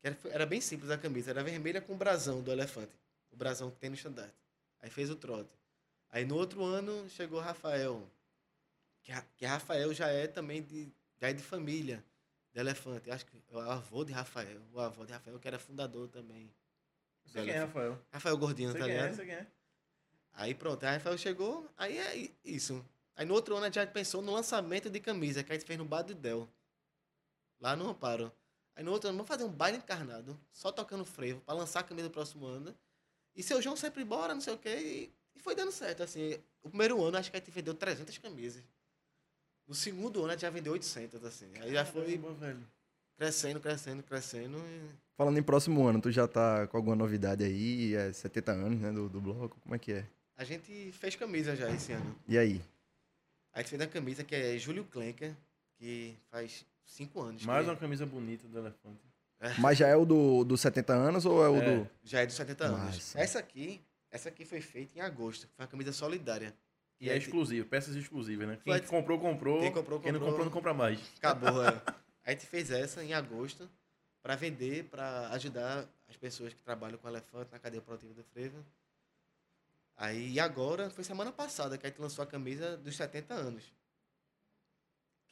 Que 0.00 0.06
era, 0.08 0.16
era 0.30 0.46
bem 0.46 0.60
simples 0.60 0.90
a 0.90 0.96
camisa. 0.96 1.30
Era 1.30 1.42
vermelha 1.42 1.80
com 1.80 1.92
o 1.94 1.96
brasão 1.96 2.40
do 2.40 2.50
elefante. 2.52 2.92
Brasão 3.38 3.70
que 3.70 3.78
tem 3.78 3.88
no 3.88 3.96
estandarte. 3.96 4.34
Aí 4.80 4.90
fez 4.90 5.08
o 5.10 5.16
trote. 5.16 5.56
Aí 6.10 6.24
no 6.24 6.36
outro 6.36 6.64
ano 6.64 7.08
chegou 7.08 7.40
Rafael. 7.40 8.10
Que, 9.02 9.12
que 9.36 9.46
Rafael 9.46 9.92
já 9.94 10.08
é 10.08 10.26
também 10.26 10.62
de, 10.62 10.92
já 11.18 11.28
é 11.30 11.32
de 11.32 11.42
família 11.42 12.04
de 12.52 12.60
elefante. 12.60 13.10
Acho 13.10 13.24
que 13.24 13.36
é 13.50 13.56
o 13.56 13.60
avô 13.60 14.04
de 14.04 14.12
Rafael. 14.12 14.60
O 14.72 14.80
avô 14.80 15.06
de 15.06 15.12
Rafael, 15.12 15.38
que 15.38 15.48
era 15.48 15.58
fundador 15.58 16.08
também. 16.08 16.52
Sei 17.26 17.44
quem 17.44 17.54
é, 17.54 17.58
Rafael. 17.60 17.98
Rafael 18.10 18.36
Gordinho, 18.36 18.72
Sei 18.72 18.80
tá 18.80 18.88
é, 18.88 18.90
ligado? 18.90 19.14
sei 19.14 19.26
quem 19.26 19.34
é. 19.34 19.46
Aí 20.32 20.54
pronto, 20.54 20.84
aí 20.84 20.94
Rafael 20.94 21.18
chegou, 21.18 21.68
aí 21.76 21.98
é 21.98 22.30
isso. 22.44 22.84
Aí 23.16 23.26
no 23.26 23.34
outro 23.34 23.56
ano 23.56 23.64
a 23.64 23.66
gente 23.66 23.74
já 23.74 23.86
pensou 23.86 24.22
no 24.22 24.32
lançamento 24.32 24.88
de 24.88 25.00
camisa, 25.00 25.42
que 25.42 25.50
a 25.50 25.54
gente 25.56 25.66
fez 25.66 25.78
no 25.78 25.84
Bar 25.84 26.02
do 26.02 26.14
Del. 26.14 26.48
Lá 27.60 27.74
no 27.74 27.88
Amparo. 27.90 28.32
Aí 28.76 28.84
no 28.84 28.92
outro 28.92 29.08
ano, 29.08 29.18
vamos 29.18 29.28
fazer 29.28 29.42
um 29.42 29.50
baile 29.50 29.78
encarnado, 29.78 30.38
só 30.52 30.70
tocando 30.70 31.04
frevo, 31.04 31.40
pra 31.40 31.52
lançar 31.52 31.80
a 31.80 31.82
camisa 31.82 32.08
do 32.08 32.12
próximo 32.12 32.46
ano. 32.46 32.72
E 33.38 33.42
seu 33.44 33.62
João 33.62 33.76
sempre 33.76 34.02
embora, 34.02 34.34
não 34.34 34.40
sei 34.40 34.52
o 34.52 34.58
quê. 34.58 34.68
E, 34.68 35.12
e 35.36 35.40
foi 35.40 35.54
dando 35.54 35.70
certo, 35.70 36.02
assim. 36.02 36.36
O 36.60 36.68
primeiro 36.68 37.00
ano, 37.04 37.16
acho 37.16 37.30
que 37.30 37.36
a 37.36 37.40
gente 37.40 37.52
vendeu 37.52 37.72
300 37.72 38.18
camisas. 38.18 38.60
No 39.64 39.76
segundo 39.76 40.18
ano, 40.18 40.30
a 40.30 40.32
gente 40.32 40.40
já 40.40 40.50
vendeu 40.50 40.72
800, 40.72 41.24
assim. 41.24 41.46
Aí 41.60 41.72
já 41.72 41.84
foi 41.84 42.04
velho. 42.04 42.66
crescendo, 43.16 43.60
crescendo, 43.60 44.02
crescendo. 44.02 44.58
E... 44.58 44.90
Falando 45.16 45.38
em 45.38 45.42
próximo 45.42 45.86
ano, 45.86 46.00
tu 46.00 46.10
já 46.10 46.26
tá 46.26 46.66
com 46.66 46.76
alguma 46.76 46.96
novidade 46.96 47.44
aí? 47.44 47.94
É 47.94 48.12
70 48.12 48.50
anos, 48.50 48.80
né, 48.80 48.90
do, 48.90 49.08
do 49.08 49.20
bloco? 49.20 49.56
Como 49.60 49.72
é 49.72 49.78
que 49.78 49.92
é? 49.92 50.06
A 50.36 50.42
gente 50.42 50.90
fez 50.92 51.14
camisa 51.14 51.54
já 51.54 51.70
esse 51.70 51.92
ano. 51.92 52.18
E 52.26 52.36
aí? 52.36 52.60
A 53.52 53.60
gente 53.60 53.70
fez 53.70 53.80
a 53.80 53.86
camisa 53.86 54.24
que 54.24 54.34
é 54.34 54.58
Júlio 54.58 54.84
Klenker, 54.84 55.32
que 55.76 56.16
faz 56.28 56.66
cinco 56.84 57.20
anos. 57.20 57.44
Mais 57.44 57.64
que 57.64 57.70
uma 57.70 57.76
camisa 57.76 58.04
bonita 58.04 58.48
do 58.48 58.58
elefante. 58.58 59.00
Mas 59.58 59.78
já 59.78 59.86
é 59.86 59.94
o 59.96 60.04
do, 60.04 60.44
do 60.44 60.56
70 60.56 60.92
anos 60.92 61.24
ou 61.24 61.44
é 61.44 61.48
o 61.48 61.56
É. 61.56 61.76
do. 61.78 61.90
Já 62.04 62.20
é 62.20 62.26
dos 62.26 62.34
70 62.34 62.64
anos. 62.64 63.14
Essa 63.16 63.38
aqui, 63.38 63.80
essa 64.10 64.28
aqui 64.28 64.44
foi 64.44 64.60
feita 64.60 64.98
em 64.98 65.00
agosto. 65.00 65.46
Foi 65.56 65.64
uma 65.64 65.68
camisa 65.70 65.92
solidária. 65.92 66.54
E 67.00 67.08
é 67.08 67.12
aí, 67.12 67.18
exclusivo, 67.18 67.66
peças 67.68 67.94
exclusivas, 67.94 68.48
né? 68.48 68.58
Quem 68.64 68.72
Foi- 68.76 68.82
comprou, 68.86 69.20
comprou. 69.20 69.60
Quem 69.60 69.72
comprou, 69.72 70.00
Quem 70.00 70.10
não 70.10 70.18
comprou. 70.18 70.30
comprou, 70.32 70.44
não 70.46 70.52
compra 70.52 70.74
mais. 70.74 70.98
Acabou, 71.18 71.62
é. 71.64 71.80
A 72.24 72.30
gente 72.32 72.46
fez 72.46 72.70
essa 72.72 73.04
em 73.04 73.14
agosto 73.14 73.70
para 74.20 74.34
vender, 74.34 74.84
para 74.90 75.28
ajudar 75.30 75.86
as 76.08 76.16
pessoas 76.16 76.52
que 76.52 76.60
trabalham 76.62 76.98
com 76.98 77.08
elefante 77.08 77.52
na 77.52 77.58
cadeia 77.60 77.80
produtiva 77.80 78.12
do 78.14 78.24
frevo. 78.24 78.64
Aí 79.96 80.32
e 80.32 80.40
agora, 80.40 80.90
foi 80.90 81.04
semana 81.04 81.30
passada 81.32 81.78
que 81.78 81.86
a 81.86 81.88
gente 81.90 82.00
lançou 82.00 82.22
a 82.22 82.26
camisa 82.26 82.76
dos 82.76 82.96
70 82.96 83.34
anos. 83.34 83.72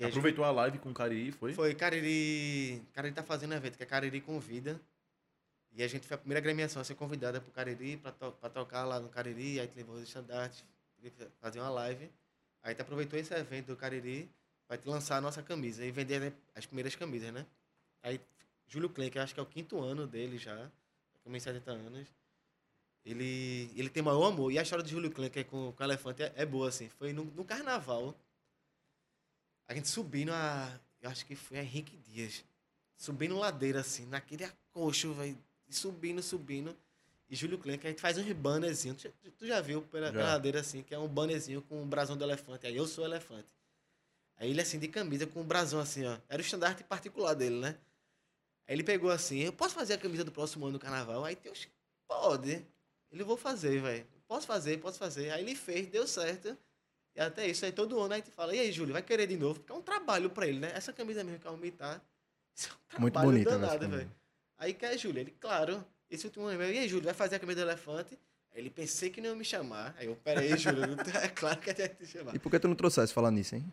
Aproveitou 0.04 0.44
a 0.44 0.50
live 0.50 0.78
com 0.78 0.90
o 0.90 0.94
Cariri, 0.94 1.32
foi? 1.32 1.54
Foi 1.54 1.74
Cariri. 1.74 2.82
Cariri 2.92 3.14
tá 3.14 3.22
fazendo 3.22 3.52
um 3.52 3.56
evento 3.56 3.76
que 3.76 3.82
é 3.82 3.86
Cariri 3.86 4.20
Convida. 4.20 4.80
E 5.72 5.82
a 5.82 5.88
gente 5.88 6.06
foi 6.06 6.14
a 6.14 6.18
primeira 6.18 6.38
agremiação 6.38 6.80
a 6.80 6.84
ser 6.84 6.94
convidada 6.94 7.40
pro 7.40 7.50
Cariri 7.50 7.96
pra, 7.96 8.12
to 8.12 8.32
pra 8.32 8.50
tocar 8.50 8.84
lá 8.84 9.00
no 9.00 9.08
Cariri. 9.08 9.58
Aí 9.60 9.66
te 9.66 9.76
levou 9.76 9.96
os 9.96 10.02
estandartes, 10.02 10.64
fazer 11.40 11.60
uma 11.60 11.70
live. 11.70 12.04
Aí 12.04 12.10
a 12.62 12.68
gente 12.70 12.82
aproveitou 12.82 13.18
esse 13.18 13.34
evento 13.34 13.66
do 13.66 13.76
Cariri 13.76 14.30
pra 14.66 14.76
te 14.76 14.88
lançar 14.88 15.16
a 15.16 15.20
nossa 15.20 15.42
camisa 15.42 15.84
e 15.84 15.90
vender 15.90 16.32
as 16.54 16.66
primeiras 16.66 16.94
camisas, 16.94 17.32
né? 17.32 17.46
Aí 18.02 18.20
Júlio 18.68 18.90
Klein, 18.90 19.10
que 19.10 19.18
acho 19.18 19.32
que 19.32 19.40
é 19.40 19.42
o 19.42 19.46
quinto 19.46 19.80
ano 19.80 20.06
dele 20.06 20.38
já, 20.38 20.70
também 21.22 21.40
70 21.40 21.70
anos. 21.70 22.08
Ele, 23.04 23.70
ele 23.76 23.88
tem 23.88 24.02
maior 24.02 24.26
amor. 24.26 24.50
E 24.50 24.58
a 24.58 24.62
história 24.62 24.84
de 24.84 24.90
Júlio 24.90 25.10
Klein, 25.10 25.30
que 25.30 25.38
é 25.38 25.44
com, 25.44 25.72
com 25.72 25.82
o 25.82 25.86
elefante, 25.86 26.22
é, 26.22 26.32
é 26.36 26.44
boa, 26.44 26.68
assim. 26.68 26.88
Foi 26.88 27.12
no, 27.12 27.24
no 27.24 27.44
carnaval. 27.44 28.16
A 29.68 29.74
gente 29.74 29.88
subindo 29.88 30.32
a. 30.32 30.80
Eu 31.00 31.10
acho 31.10 31.24
que 31.26 31.34
foi 31.34 31.58
Henrique 31.58 31.96
Dias. 31.96 32.44
Subindo 32.96 33.36
ladeira, 33.36 33.80
assim, 33.80 34.06
naquele 34.06 34.44
acocho, 34.44 35.12
velho. 35.14 35.36
Subindo, 35.68 36.22
subindo. 36.22 36.76
E 37.28 37.34
Júlio 37.36 37.58
Klein, 37.58 37.76
que 37.78 37.86
a 37.86 37.90
gente 37.90 38.00
faz 38.00 38.16
uns 38.16 38.30
bannerzinhos. 38.32 39.02
Tu, 39.02 39.10
tu- 39.32 39.46
já 39.46 39.60
viu 39.60 39.82
pela, 39.82 40.06
Já. 40.06 40.12
pela 40.12 40.24
ladeira, 40.32 40.60
assim, 40.60 40.82
que 40.82 40.94
é 40.94 40.98
um 40.98 41.08
bannerzinho 41.08 41.60
com 41.62 41.82
o 41.82 41.86
brasão 41.86 42.16
do 42.16 42.24
elefante. 42.24 42.66
Aí 42.66 42.76
eu 42.76 42.86
sou 42.86 43.04
o 43.04 43.06
elefante. 43.06 43.48
Aí 44.36 44.50
ele, 44.50 44.60
assim, 44.60 44.78
de 44.78 44.86
camisa, 44.88 45.26
com 45.26 45.40
o 45.40 45.44
brasão, 45.44 45.80
assim, 45.80 46.04
ó. 46.06 46.16
Era 46.28 46.40
o 46.40 46.44
estandarte 46.44 46.84
particular 46.84 47.34
dele, 47.34 47.58
né? 47.58 47.76
Aí 48.68 48.74
ele 48.74 48.84
pegou 48.84 49.10
assim, 49.10 49.38
eu 49.40 49.52
posso 49.52 49.74
fazer 49.74 49.94
a 49.94 49.98
camisa 49.98 50.24
do 50.24 50.32
próximo 50.32 50.64
ano 50.66 50.74
no 50.74 50.78
carnaval? 50.78 51.24
Aí 51.24 51.34
tem 51.36 51.50
os. 51.50 51.68
Pode. 52.06 52.64
Ele 53.10 53.24
vou 53.24 53.36
fazer, 53.36 53.80
velho. 53.80 54.06
Posso 54.28 54.46
fazer, 54.46 54.78
posso 54.80 54.98
fazer. 54.98 55.30
Aí 55.30 55.42
ele 55.42 55.54
fez, 55.54 55.86
deu 55.88 56.06
certo. 56.06 56.56
E 57.16 57.20
até 57.20 57.46
isso, 57.46 57.64
aí 57.64 57.72
todo 57.72 57.98
ano 57.98 58.12
a 58.12 58.16
gente 58.16 58.30
fala, 58.30 58.54
e 58.54 58.60
aí, 58.60 58.70
Júlio, 58.70 58.92
vai 58.92 59.02
querer 59.02 59.26
de 59.26 59.38
novo? 59.38 59.60
Porque 59.60 59.72
é 59.72 59.74
um 59.74 59.80
trabalho 59.80 60.28
pra 60.28 60.46
ele, 60.46 60.58
né? 60.58 60.70
Essa 60.74 60.92
camisa 60.92 61.24
mesmo 61.24 61.40
que 61.40 61.46
a 61.46 61.50
Almi 61.50 61.70
tá. 61.70 61.98
Isso 62.54 62.68
é 62.92 62.96
um 62.98 63.00
Muito 63.00 63.14
trabalho 63.14 63.32
bonita, 63.32 63.50
danado, 63.50 63.78
velho. 63.80 63.92
velho. 63.92 64.12
Aí 64.58 64.74
quer 64.74 64.98
Júlio, 64.98 65.20
ele, 65.20 65.30
claro, 65.30 65.82
esse 66.10 66.26
último 66.26 66.44
ano, 66.44 66.62
e 66.62 66.78
aí, 66.78 66.88
Júlio, 66.88 67.04
vai 67.06 67.14
fazer 67.14 67.36
a 67.36 67.38
camisa 67.38 67.64
do 67.64 67.70
elefante? 67.70 68.18
Aí 68.54 68.60
ele 68.60 68.70
pensei 68.70 69.08
que 69.08 69.20
não 69.20 69.30
ia 69.30 69.34
me 69.34 69.44
chamar. 69.44 69.94
Aí 69.98 70.06
eu, 70.06 70.16
peraí, 70.16 70.56
Júlio, 70.58 70.84
é 71.22 71.28
claro 71.28 71.58
que 71.58 71.70
ia 71.70 71.88
te 71.88 72.06
chamar. 72.06 72.34
E 72.34 72.38
por 72.38 72.50
que 72.50 72.58
tu 72.58 72.68
não 72.68 72.74
trouxesse 72.74 73.14
falar 73.14 73.30
nisso, 73.30 73.54
hein? 73.56 73.64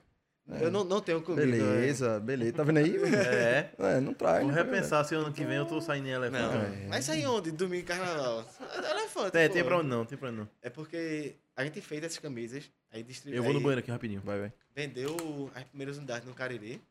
Eu 0.61 0.69
não, 0.69 0.83
não 0.83 0.99
tenho 1.01 1.21
comigo. 1.21 1.41
é. 1.41 1.45
Beleza, 1.45 2.19
beleza. 2.19 2.53
Tá 2.53 2.63
vendo 2.63 2.77
aí? 2.79 2.95
É. 2.97 3.71
É, 3.79 3.99
não 4.01 4.13
traz. 4.13 4.43
Vou 4.43 4.51
né, 4.51 4.61
repensar 4.61 5.03
se 5.05 5.15
ano 5.15 5.31
que 5.31 5.45
vem 5.45 5.55
eu 5.55 5.65
tô 5.65 5.79
saindo 5.79 6.07
em 6.07 6.11
elefante. 6.11 6.41
Não, 6.43 6.61
É. 6.63 6.87
mas 6.89 7.09
aí 7.09 7.25
onde? 7.25 7.49
Domingo, 7.51 7.87
carnaval. 7.87 8.45
É 8.83 8.91
elefante, 8.91 9.37
É, 9.37 9.47
pô. 9.47 9.53
tem 9.53 9.63
pra 9.63 9.77
onde 9.77 9.87
não, 9.87 10.05
tem 10.05 10.17
pra 10.17 10.27
onde 10.29 10.37
não. 10.39 10.49
É 10.61 10.69
porque 10.69 11.35
a 11.55 11.63
gente 11.63 11.79
fez 11.79 12.03
essas 12.03 12.17
camisas, 12.19 12.69
aí 12.91 13.03
distribuiu. 13.03 13.39
Eu 13.39 13.43
vou 13.43 13.53
no 13.53 13.61
banheiro 13.61 13.79
aqui 13.79 13.89
rapidinho. 13.89 14.21
Vai, 14.21 14.39
vai. 14.39 14.53
Vendeu 14.75 15.49
as 15.55 15.63
primeiras 15.63 15.97
unidades 15.97 16.27
no 16.27 16.33
Cariri. 16.35 16.81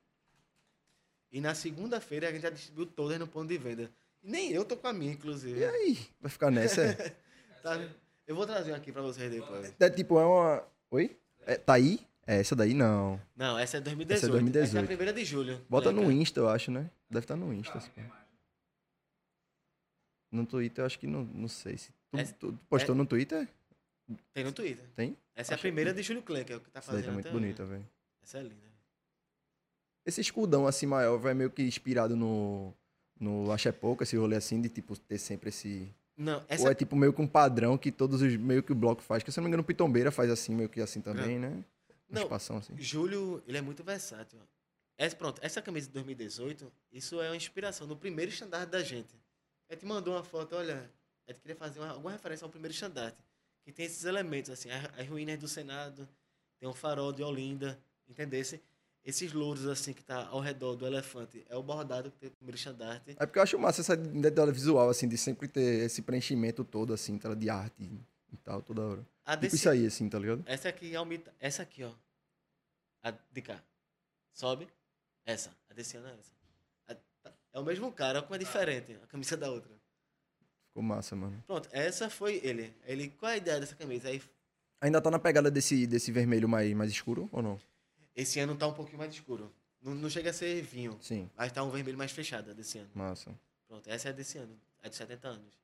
E 1.30 1.40
na 1.40 1.54
segunda-feira 1.54 2.28
a 2.28 2.32
gente 2.32 2.42
já 2.42 2.50
distribuiu 2.50 2.86
todas 2.86 3.18
no 3.18 3.26
ponto 3.26 3.48
de 3.48 3.58
venda. 3.58 3.90
Nem 4.22 4.52
eu 4.52 4.64
tô 4.64 4.76
com 4.76 4.86
a 4.88 4.92
minha, 4.92 5.12
inclusive. 5.12 5.60
E 5.60 5.64
aí? 5.64 5.98
Vai 6.20 6.30
ficar 6.30 6.50
nessa? 6.50 6.82
é? 6.84 7.12
Tá? 7.62 7.80
Eu 8.26 8.34
vou 8.34 8.44
trazer 8.44 8.72
uma 8.72 8.76
aqui 8.78 8.90
pra 8.90 9.02
vocês 9.02 9.30
depois. 9.30 9.72
É 9.78 9.90
tipo, 9.90 10.18
é 10.18 10.24
uma. 10.24 10.64
Oi? 10.90 11.16
É, 11.46 11.56
tá 11.56 11.74
aí? 11.74 12.00
É, 12.26 12.38
essa 12.38 12.54
daí 12.54 12.72
não. 12.72 13.20
Não, 13.36 13.58
essa 13.58 13.78
é 13.78 13.80
2018. 13.80 14.16
Essa 14.18 14.26
é 14.26 14.30
2018. 14.30 14.68
Essa 14.68 14.78
é 14.78 14.82
a 14.82 14.86
primeira 14.86 15.12
de 15.12 15.24
julho. 15.24 15.60
Bota 15.68 15.90
no 15.90 16.02
Leca. 16.02 16.12
Insta, 16.12 16.40
eu 16.40 16.48
acho, 16.48 16.70
né? 16.70 16.88
Deve 17.10 17.24
estar 17.24 17.36
no 17.36 17.52
Insta. 17.52 17.78
assim. 17.78 17.90
No 20.30 20.46
Twitter, 20.46 20.82
eu 20.82 20.86
acho 20.86 20.98
que 20.98 21.06
não, 21.06 21.24
não 21.24 21.48
sei. 21.48 21.76
Se 21.76 21.90
tu, 22.10 22.18
Essa- 22.18 22.34
tu 22.34 22.58
postou 22.68 22.94
no 22.94 23.04
Twitter? 23.04 23.46
Tem 24.32 24.44
no 24.44 24.52
Twitter. 24.52 24.84
Tem? 24.94 25.16
Essa 25.34 25.54
é 25.54 25.56
a 25.56 25.58
primeira 25.58 25.92
de 25.92 26.02
Júlio 26.02 26.22
Klein, 26.22 26.44
que 26.44 26.52
é 26.52 26.56
o 26.56 26.60
que 26.60 26.70
tá 26.70 26.78
Essa 26.80 26.92
daí 26.92 27.02
fazendo 27.02 27.22
tá 27.22 27.30
muito 27.30 27.30
bonita, 27.30 27.64
velho. 27.64 27.86
Essa 28.22 28.38
é 28.38 28.42
linda. 28.42 28.72
Esse 30.04 30.20
escudão 30.20 30.66
assim 30.66 30.86
maior 30.86 31.18
vai 31.18 31.34
meio 31.34 31.50
que 31.50 31.62
inspirado 31.62 32.16
no. 32.16 32.72
No 33.20 33.52
Axé 33.52 33.70
Pouco, 33.70 34.02
esse 34.02 34.16
rolê 34.16 34.34
assim 34.34 34.60
de 34.60 34.68
tipo 34.68 34.98
ter 34.98 35.18
sempre 35.18 35.50
esse. 35.50 35.88
Não, 36.16 36.42
essa 36.48 36.64
Ou 36.64 36.70
é 36.70 36.74
tipo 36.74 36.96
meio 36.96 37.12
que 37.12 37.22
um 37.22 37.26
padrão 37.26 37.78
que 37.78 37.92
todos 37.92 38.20
os. 38.20 38.36
meio 38.36 38.62
que 38.64 38.72
o 38.72 38.74
bloco 38.74 39.00
faz. 39.00 39.22
Que 39.22 39.30
se 39.30 39.38
eu 39.38 39.42
não 39.42 39.46
me 39.46 39.50
engano, 39.50 39.62
o 39.62 39.66
Pitombeira 39.66 40.10
faz 40.10 40.28
assim, 40.28 40.54
meio 40.54 40.68
que 40.68 40.80
assim 40.80 41.00
também, 41.00 41.38
né? 41.38 41.62
Não. 42.14 42.22
espação 42.22 42.58
assim. 42.58 42.74
Júlio, 42.78 43.42
ele 43.46 43.58
é 43.58 43.60
muito 43.60 43.82
versátil. 43.82 44.38
Essa, 44.96 45.16
pronto, 45.16 45.40
essa 45.42 45.60
camisa 45.60 45.86
de 45.86 45.94
2018, 45.94 46.72
isso 46.92 47.20
é 47.20 47.28
uma 47.28 47.36
inspiração 47.36 47.86
no 47.86 47.96
primeiro 47.96 48.30
estandarte 48.30 48.70
da 48.70 48.82
gente. 48.82 49.14
A 49.68 49.74
gente 49.74 49.86
mandou 49.86 50.14
uma 50.14 50.22
foto, 50.22 50.54
olha, 50.54 50.90
gente 51.32 51.40
queria 51.40 51.56
fazer 51.56 51.80
uma, 51.80 51.90
alguma 51.90 52.12
referência 52.12 52.44
ao 52.44 52.50
primeiro 52.50 52.72
estandarte, 52.72 53.18
que 53.64 53.72
tem 53.72 53.86
esses 53.86 54.04
elementos, 54.04 54.50
assim, 54.50 54.70
as, 54.70 54.98
as 54.98 55.08
ruínas 55.08 55.38
do 55.38 55.48
Senado, 55.48 56.08
tem 56.60 56.68
um 56.68 56.74
farol 56.74 57.12
de 57.12 57.22
Olinda, 57.22 57.78
entendesse? 58.08 58.60
Esses 59.04 59.32
louros, 59.32 59.66
assim, 59.66 59.92
que 59.92 60.04
tá 60.04 60.28
ao 60.28 60.38
redor 60.38 60.76
do 60.76 60.86
elefante, 60.86 61.44
é 61.48 61.56
o 61.56 61.62
bordado 61.62 62.10
que 62.10 62.18
tem 62.18 62.28
o 62.28 62.32
primeiro 62.32 62.56
estandarte. 62.56 63.16
É 63.18 63.26
porque 63.26 63.38
eu 63.38 63.42
acho 63.42 63.58
massa 63.58 63.80
essa 63.80 63.94
identidade 63.94 64.52
visual, 64.52 64.88
assim, 64.88 65.08
de 65.08 65.18
sempre 65.18 65.48
ter 65.48 65.84
esse 65.84 66.02
preenchimento 66.02 66.62
todo, 66.62 66.92
assim, 66.92 67.18
de 67.36 67.50
arte 67.50 67.90
e 68.32 68.36
tal, 68.38 68.62
toda 68.62 68.82
hora. 68.82 69.06
A 69.24 69.32
Tipo 69.32 69.42
desse, 69.42 69.56
isso 69.56 69.68
aí, 69.70 69.86
assim, 69.86 70.08
tá 70.08 70.18
ligado? 70.18 70.42
Essa 70.46 70.68
aqui, 70.68 70.94
aumenta, 70.96 71.32
essa 71.38 71.62
aqui, 71.62 71.84
ó. 71.84 71.92
A 73.02 73.10
de 73.10 73.42
cá. 73.42 73.62
Sobe. 74.32 74.68
Essa. 75.24 75.50
A 75.70 75.74
desse 75.74 75.96
ano 75.96 76.08
é 76.08 76.12
essa. 76.18 76.32
A- 76.88 76.94
tá- 77.22 77.32
é 77.52 77.58
o 77.60 77.64
mesmo 77.64 77.92
cara, 77.92 78.22
como 78.22 78.34
é 78.34 78.38
diferente 78.38 78.98
a 79.02 79.06
camisa 79.06 79.36
da 79.36 79.50
outra. 79.50 79.72
Ficou 80.68 80.82
massa, 80.82 81.14
mano. 81.14 81.42
Pronto, 81.46 81.68
essa 81.72 82.08
foi 82.08 82.40
ele. 82.42 82.74
Ele, 82.84 83.08
qual 83.10 83.30
é 83.30 83.34
a 83.34 83.36
ideia 83.36 83.60
dessa 83.60 83.74
camisa? 83.76 84.08
Aí, 84.08 84.22
Ainda 84.80 85.00
tá 85.00 85.10
na 85.10 85.18
pegada 85.18 85.48
desse, 85.50 85.86
desse 85.86 86.10
vermelho 86.10 86.48
mais, 86.48 86.72
mais 86.72 86.90
escuro 86.90 87.28
ou 87.30 87.40
não? 87.42 87.60
esse 88.16 88.38
ano 88.40 88.56
tá 88.56 88.66
um 88.66 88.74
pouquinho 88.74 88.98
mais 88.98 89.12
escuro. 89.14 89.52
Não, 89.80 89.94
não 89.94 90.10
chega 90.10 90.30
a 90.30 90.32
ser 90.32 90.60
vinho, 90.62 90.98
Sim, 91.00 91.30
mas 91.36 91.50
tá 91.52 91.62
um 91.62 91.70
vermelho 91.70 91.96
mais 91.98 92.10
fechado 92.12 92.50
a 92.50 92.54
desse 92.54 92.78
ano. 92.78 92.90
massa. 92.94 93.32
Pronto, 93.68 93.88
essa 93.88 94.08
é 94.10 94.12
desse 94.12 94.38
ano, 94.38 94.58
é 94.82 94.88
de 94.88 94.94
70 94.96 95.28
anos. 95.28 95.61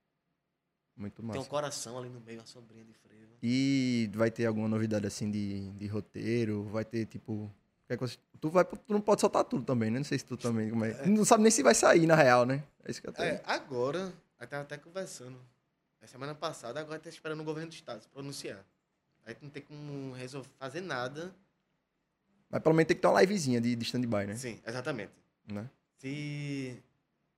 Muito 0.99 1.22
Tem 1.22 1.30
um 1.30 1.34
massa. 1.36 1.49
coração 1.49 1.96
ali 1.96 2.09
no 2.09 2.20
meio, 2.20 2.40
uma 2.40 2.46
sombrinha 2.46 2.84
de 2.84 2.92
frevo. 2.92 3.36
E 3.40 4.11
vai 4.14 4.30
ter 4.32 4.46
alguma 4.46 4.66
novidade 4.68 5.07
assim 5.07 5.30
de, 5.30 5.70
de 5.70 5.86
roteiro? 5.86 6.64
Vai 6.64 6.84
ter 6.84 7.07
tipo. 7.07 7.51
coisa- 7.96 8.18
Tu, 8.40 8.51
vai, 8.51 8.64
tu 8.64 8.78
não 8.88 9.01
pode 9.01 9.20
soltar 9.20 9.44
tudo 9.44 9.64
também, 9.64 9.90
né? 9.90 9.99
Não 9.99 10.05
sei 10.05 10.18
se 10.18 10.24
tu 10.24 10.36
também. 10.36 10.70
Como 10.70 10.84
é. 10.84 11.07
Não 11.07 11.24
sabe 11.24 11.42
nem 11.42 11.51
se 11.51 11.62
vai 11.62 11.74
sair, 11.74 12.07
na 12.07 12.14
real, 12.16 12.44
né? 12.44 12.62
É 12.84 12.90
isso 12.90 13.01
que 13.01 13.09
eu 13.09 13.12
tô. 13.12 13.22
É, 13.22 13.40
agora, 13.46 14.12
a 14.38 14.42
gente 14.42 14.51
tava 14.51 14.62
até 14.62 14.76
conversando. 14.76 15.38
A 16.01 16.07
semana 16.07 16.34
passada, 16.34 16.78
agora 16.80 16.99
tá 17.01 17.09
esperando 17.09 17.40
o 17.40 17.44
governo 17.44 17.68
do 17.70 17.74
estado 17.74 18.01
se 18.03 18.09
pronunciar. 18.09 18.64
Aí 19.26 19.36
não 19.42 19.51
tem 19.51 19.62
como 19.62 20.12
resolver, 20.12 20.49
fazer 20.59 20.80
nada. 20.80 21.34
Mas 22.51 22.62
pelo 22.62 22.74
menos 22.74 22.86
tem 22.88 22.96
que 22.96 23.03
ter 23.03 23.09
uma 23.09 23.20
livezinha 23.20 23.61
de, 23.61 23.74
de 23.76 23.84
stand-by, 23.84 24.26
né? 24.26 24.36
Sim, 24.36 24.61
exatamente. 24.66 25.12
né? 25.46 25.68
Se, 25.99 26.82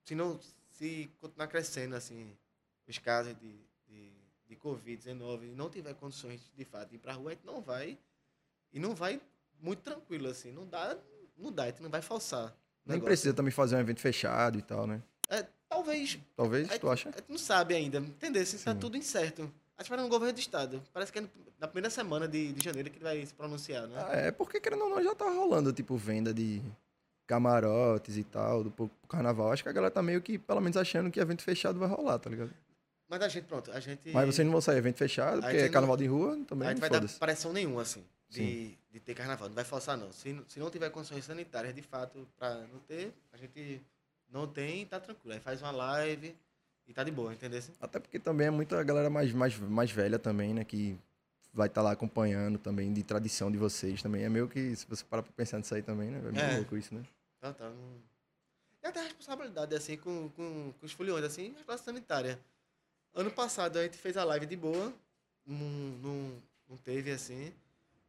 se 0.04 0.14
não 0.14 0.38
se 0.72 1.10
continuar 1.20 1.46
crescendo 1.48 1.96
assim 1.96 2.36
os 2.90 2.98
casos 2.98 3.34
de, 3.40 3.54
de, 3.88 4.12
de 4.48 4.56
Covid-19 4.56 5.44
e 5.44 5.54
não 5.54 5.70
tiver 5.70 5.94
condições 5.94 6.40
de 6.56 6.64
fato 6.64 6.90
de 6.90 6.96
ir 6.96 6.98
pra 6.98 7.12
rua, 7.12 7.30
a 7.30 7.34
gente 7.34 7.46
não 7.46 7.60
vai. 7.60 7.98
E 8.72 8.78
não 8.78 8.94
vai 8.94 9.20
muito 9.60 9.80
tranquilo, 9.80 10.28
assim. 10.28 10.52
Não 10.52 10.66
dá, 10.66 10.96
não 11.36 11.52
dá, 11.52 11.64
a 11.64 11.66
gente 11.66 11.82
não 11.82 11.90
vai 11.90 12.00
o 12.00 12.04
Nem 12.04 12.96
negócio. 12.96 13.04
precisa 13.04 13.34
também 13.34 13.50
fazer 13.52 13.76
um 13.76 13.80
evento 13.80 14.00
fechado 14.00 14.58
e 14.58 14.62
tal, 14.62 14.86
né? 14.86 15.02
É, 15.28 15.46
talvez. 15.68 16.18
Talvez, 16.36 16.70
a 16.70 16.78
tu 16.78 16.90
acha? 16.90 17.08
A 17.08 17.12
gente 17.12 17.30
não 17.30 17.38
sabe 17.38 17.74
ainda, 17.74 17.98
entendeu? 17.98 18.44
Se 18.44 18.58
tá 18.62 18.74
tudo 18.74 18.96
incerto. 18.96 19.50
A 19.76 19.82
gente 19.82 19.90
vai 19.90 19.98
no 19.98 20.08
governo 20.08 20.34
do 20.34 20.40
estado. 20.40 20.82
Parece 20.92 21.10
que 21.10 21.18
é 21.18 21.24
na 21.58 21.66
primeira 21.66 21.88
semana 21.88 22.28
de, 22.28 22.52
de 22.52 22.62
janeiro 22.64 22.90
que 22.90 22.96
ele 22.96 23.04
vai 23.04 23.24
se 23.24 23.32
pronunciar, 23.32 23.86
né? 23.86 23.96
Ah, 23.96 24.16
é, 24.16 24.30
porque 24.30 24.60
querendo 24.60 24.84
ou 24.84 24.90
não, 24.90 25.02
já 25.02 25.14
tá 25.14 25.24
rolando, 25.30 25.72
tipo, 25.72 25.96
venda 25.96 26.34
de 26.34 26.62
camarotes 27.26 28.16
e 28.16 28.24
tal, 28.24 28.64
do 28.64 28.70
pro 28.70 28.90
carnaval. 29.08 29.52
Acho 29.52 29.62
que 29.62 29.68
a 29.68 29.72
galera 29.72 29.90
tá 29.90 30.02
meio 30.02 30.20
que, 30.20 30.36
pelo 30.36 30.60
menos, 30.60 30.76
achando 30.76 31.10
que 31.10 31.20
evento 31.20 31.42
fechado 31.42 31.78
vai 31.78 31.88
rolar, 31.88 32.18
tá 32.18 32.28
ligado? 32.28 32.52
Mas 33.10 33.20
a 33.22 33.28
gente, 33.28 33.44
pronto, 33.46 33.72
a 33.72 33.80
gente. 33.80 34.08
Mas 34.12 34.26
vocês 34.26 34.46
não 34.46 34.52
vão 34.52 34.60
sair 34.60 34.78
evento 34.78 34.96
fechado, 34.96 35.38
A 35.38 35.42
porque 35.42 35.56
é 35.56 35.64
não- 35.64 35.72
carnaval 35.72 35.96
de 35.96 36.06
rua, 36.06 36.38
A 36.40 36.44
também 36.44 36.68
gente 36.68 36.78
vai 36.80 36.88
dar 36.88 37.02
pressão 37.18 37.52
nenhuma, 37.52 37.82
assim, 37.82 38.04
de, 38.28 38.78
de 38.88 39.00
ter 39.00 39.14
carnaval. 39.14 39.48
Não 39.48 39.54
vai 39.56 39.64
forçar, 39.64 39.96
não. 39.98 40.12
Se, 40.12 40.40
se 40.46 40.60
não 40.60 40.70
tiver 40.70 40.88
condições 40.90 41.24
sanitárias, 41.24 41.74
de 41.74 41.82
fato, 41.82 42.24
pra 42.38 42.54
não 42.72 42.78
ter, 42.86 43.12
a 43.32 43.36
gente 43.36 43.82
não 44.30 44.46
tem, 44.46 44.86
tá 44.86 45.00
tranquilo. 45.00 45.34
Aí 45.34 45.40
faz 45.40 45.60
uma 45.60 45.72
live 45.72 46.36
e 46.86 46.94
tá 46.94 47.02
de 47.02 47.10
boa, 47.10 47.32
entendeu? 47.34 47.60
Até 47.80 47.98
porque 47.98 48.20
também 48.20 48.46
é 48.46 48.50
muita 48.50 48.80
galera 48.84 49.10
mais, 49.10 49.32
mais, 49.32 49.58
mais 49.58 49.90
velha 49.90 50.18
também, 50.18 50.54
né? 50.54 50.62
Que 50.64 50.96
vai 51.52 51.66
estar 51.66 51.82
lá 51.82 51.90
acompanhando 51.90 52.60
também, 52.60 52.92
de 52.92 53.02
tradição 53.02 53.50
de 53.50 53.58
vocês 53.58 54.00
também. 54.00 54.22
É 54.22 54.28
meio 54.28 54.46
que, 54.46 54.76
se 54.76 54.86
você 54.86 55.04
parar 55.04 55.24
pra 55.24 55.32
pensar 55.32 55.58
nisso 55.58 55.74
aí 55.74 55.82
também, 55.82 56.10
né? 56.12 56.18
É 56.18 56.30
meio 56.30 56.44
É. 56.44 56.56
louco 56.58 56.76
isso, 56.76 56.94
né? 56.94 57.02
Tá, 57.40 57.52
tá. 57.52 57.68
Não... 57.68 58.10
E 58.82 58.86
até 58.86 59.00
a 59.00 59.02
responsabilidade, 59.02 59.74
assim, 59.74 59.96
com, 59.96 60.28
com, 60.30 60.72
com 60.78 60.86
os 60.86 60.92
foliões, 60.92 61.24
assim, 61.24 61.52
responsabilidade 61.56 61.82
sanitária. 61.84 62.38
Ano 63.14 63.30
passado 63.30 63.78
a 63.78 63.82
gente 63.82 63.96
fez 63.98 64.16
a 64.16 64.24
live 64.24 64.46
de 64.46 64.56
boa, 64.56 64.92
não, 65.46 65.56
não, 66.02 66.32
não 66.68 66.76
teve, 66.76 67.10
assim. 67.10 67.52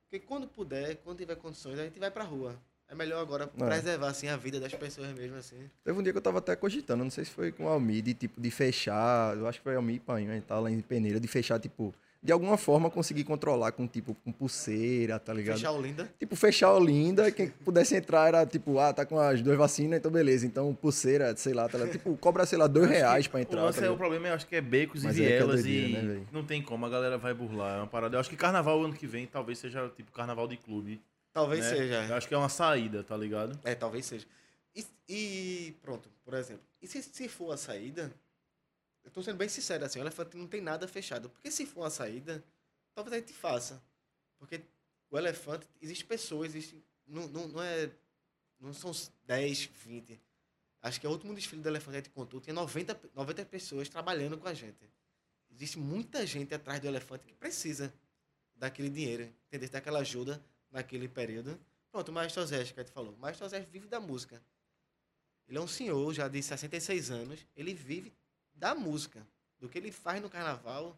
Porque 0.09 0.25
quando 0.25 0.47
puder, 0.47 0.97
quando 0.97 1.17
tiver 1.17 1.35
condições, 1.35 1.79
a 1.79 1.83
gente 1.83 1.99
vai 1.99 2.11
pra 2.11 2.23
rua. 2.23 2.55
É 2.87 2.93
melhor 2.93 3.21
agora 3.21 3.45
É. 3.45 3.65
preservar, 3.65 4.09
assim, 4.09 4.27
a 4.27 4.35
vida 4.35 4.59
das 4.59 4.73
pessoas 4.73 5.07
mesmo, 5.13 5.37
assim. 5.37 5.69
Teve 5.83 5.97
um 5.97 6.03
dia 6.03 6.11
que 6.11 6.17
eu 6.17 6.21
tava 6.21 6.39
até 6.39 6.55
cogitando, 6.55 7.03
não 7.03 7.09
sei 7.11 7.23
se 7.23 7.31
foi 7.31 7.51
com 7.51 7.63
o 7.65 7.67
Almir, 7.69 8.03
de 8.03 8.13
tipo, 8.13 8.39
de 8.39 8.51
fechar, 8.51 9.35
eu 9.37 9.47
acho 9.47 9.59
que 9.59 9.63
foi 9.63 9.75
Almir 9.75 9.95
e 9.95 9.99
Painho, 9.99 10.31
a 10.31 10.35
gente 10.35 10.43
tava 10.43 10.61
lá 10.61 10.71
em 10.71 10.81
Peneira, 10.81 11.17
de 11.19 11.27
fechar, 11.27 11.57
tipo, 11.57 11.95
de 12.23 12.31
alguma 12.31 12.55
forma 12.55 12.89
conseguir 12.89 13.23
controlar 13.23 13.71
com, 13.71 13.87
tipo, 13.87 14.13
com 14.13 14.31
pulseira, 14.31 15.17
tá 15.19 15.33
ligado? 15.33 15.57
Fechar 15.57 15.71
o 15.71 15.81
Linda. 15.81 16.13
Tipo, 16.19 16.35
fechar 16.35 16.67
a 16.67 16.73
Olinda, 16.75 17.27
e 17.27 17.31
quem 17.31 17.49
pudesse 17.49 17.95
entrar 17.95 18.27
era 18.27 18.45
tipo, 18.45 18.77
ah, 18.77 18.93
tá 18.93 19.05
com 19.05 19.19
as 19.19 19.41
duas 19.41 19.57
vacinas, 19.57 19.97
então 19.97 20.11
beleza. 20.11 20.45
Então, 20.45 20.73
pulseira, 20.75 21.35
sei 21.35 21.53
lá, 21.53 21.67
tá 21.67 21.79
ligado? 21.79 21.93
Tipo, 21.93 22.15
cobra, 22.17 22.45
sei 22.45 22.59
lá, 22.59 22.67
dois 22.67 22.87
reais 22.87 23.27
pra 23.27 23.39
O 23.39 23.41
entrar. 23.41 23.63
lance 23.63 23.79
tá 23.79 23.87
é, 23.87 23.89
o 23.89 23.97
problema, 23.97 24.27
eu 24.27 24.35
acho 24.35 24.45
que 24.45 24.55
é 24.55 24.61
becos 24.61 25.03
Mas 25.03 25.17
e 25.17 25.23
é 25.23 25.31
é 25.31 25.37
vielas 25.37 25.63
doideira, 25.63 25.99
e 25.99 26.03
né, 26.03 26.25
não 26.31 26.45
tem 26.45 26.61
como, 26.61 26.85
a 26.85 26.89
galera 26.89 27.17
vai 27.17 27.33
burlar. 27.33 27.77
É 27.77 27.79
uma 27.79 27.87
parada. 27.87 28.15
Eu 28.15 28.19
acho 28.19 28.29
que 28.29 28.37
carnaval 28.37 28.83
ano 28.83 28.93
que 28.93 29.07
vem 29.07 29.25
talvez 29.25 29.57
seja 29.57 29.89
tipo 29.89 30.11
carnaval 30.11 30.47
de 30.47 30.57
clube. 30.57 31.01
Talvez 31.33 31.65
né? 31.65 31.75
seja. 31.75 32.05
Eu 32.07 32.15
acho 32.15 32.27
que 32.27 32.33
é 32.35 32.37
uma 32.37 32.49
saída, 32.49 33.03
tá 33.03 33.17
ligado? 33.17 33.57
É, 33.63 33.73
talvez 33.73 34.05
seja. 34.05 34.27
E, 34.75 34.85
e 35.09 35.75
pronto, 35.81 36.07
por 36.23 36.35
exemplo. 36.35 36.63
E 36.81 36.87
se, 36.87 37.01
se 37.01 37.27
for 37.27 37.51
a 37.51 37.57
saída, 37.57 38.11
eu 39.03 39.11
tô 39.11 39.21
sendo 39.23 39.37
bem 39.37 39.49
sincero 39.49 39.85
assim, 39.85 39.99
o 39.99 40.03
elefante 40.03 40.37
não 40.37 40.47
tem 40.47 40.61
nada 40.61 40.87
fechado. 40.87 41.29
Porque 41.29 41.51
se 41.51 41.65
for 41.65 41.83
a 41.83 41.89
saída, 41.89 42.43
talvez 42.93 43.13
a 43.13 43.19
gente 43.19 43.33
faça. 43.33 43.81
Porque 44.37 44.61
o 45.09 45.17
elefante, 45.17 45.67
existe 45.81 46.05
pessoas, 46.05 46.55
existe. 46.55 46.83
Não, 47.07 47.27
não, 47.27 47.47
não 47.47 47.61
é. 47.61 47.91
Não 48.59 48.73
são 48.73 48.91
10, 49.25 49.65
20. 49.65 50.21
Acho 50.81 50.99
que 50.99 51.05
é 51.05 51.09
o 51.09 51.11
último 51.11 51.33
desfile 51.33 51.61
do 51.61 51.69
elefante 51.69 51.91
que 51.91 51.97
a 51.97 52.01
gente 52.01 52.09
contou, 52.09 52.39
tinha 52.39 52.53
90, 52.53 52.99
90 53.13 53.45
pessoas 53.45 53.89
trabalhando 53.89 54.37
com 54.37 54.47
a 54.47 54.53
gente. 54.53 54.89
Existe 55.51 55.77
muita 55.77 56.25
gente 56.25 56.53
atrás 56.53 56.79
do 56.79 56.87
elefante 56.87 57.25
que 57.25 57.33
precisa 57.33 57.93
daquele 58.55 58.89
dinheiro, 58.89 59.31
entendeu? 59.47 59.69
Daquela 59.69 59.99
ajuda 59.99 60.43
naquele 60.71 61.07
período. 61.07 61.59
Pronto, 61.91 62.09
o 62.09 62.11
Maestro 62.11 62.45
Zé, 62.45 62.63
que 62.63 62.79
a 62.79 62.83
gente 62.83 62.93
falou. 62.93 63.13
O 63.13 63.17
Maestro 63.17 63.47
Zé 63.49 63.59
vive 63.59 63.87
da 63.87 63.99
música. 63.99 64.41
Ele 65.47 65.57
é 65.57 65.61
um 65.61 65.67
senhor 65.67 66.13
já 66.13 66.27
de 66.27 66.41
66 66.41 67.11
anos. 67.11 67.45
Ele 67.55 67.73
vive 67.73 68.13
da 68.53 68.75
música. 68.75 69.25
Do 69.59 69.69
que 69.69 69.77
ele 69.77 69.91
faz 69.91 70.21
no 70.21 70.29
carnaval, 70.29 70.97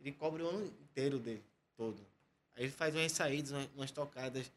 ele 0.00 0.12
cobre 0.12 0.42
o 0.42 0.48
ano 0.48 0.66
inteiro 0.66 1.18
dele, 1.18 1.44
todo. 1.76 2.04
Aí 2.54 2.64
ele 2.64 2.72
faz 2.72 2.94
umas 2.94 3.12
saídas, 3.12 3.52
umas, 3.74 3.90
tocadas 3.90 4.50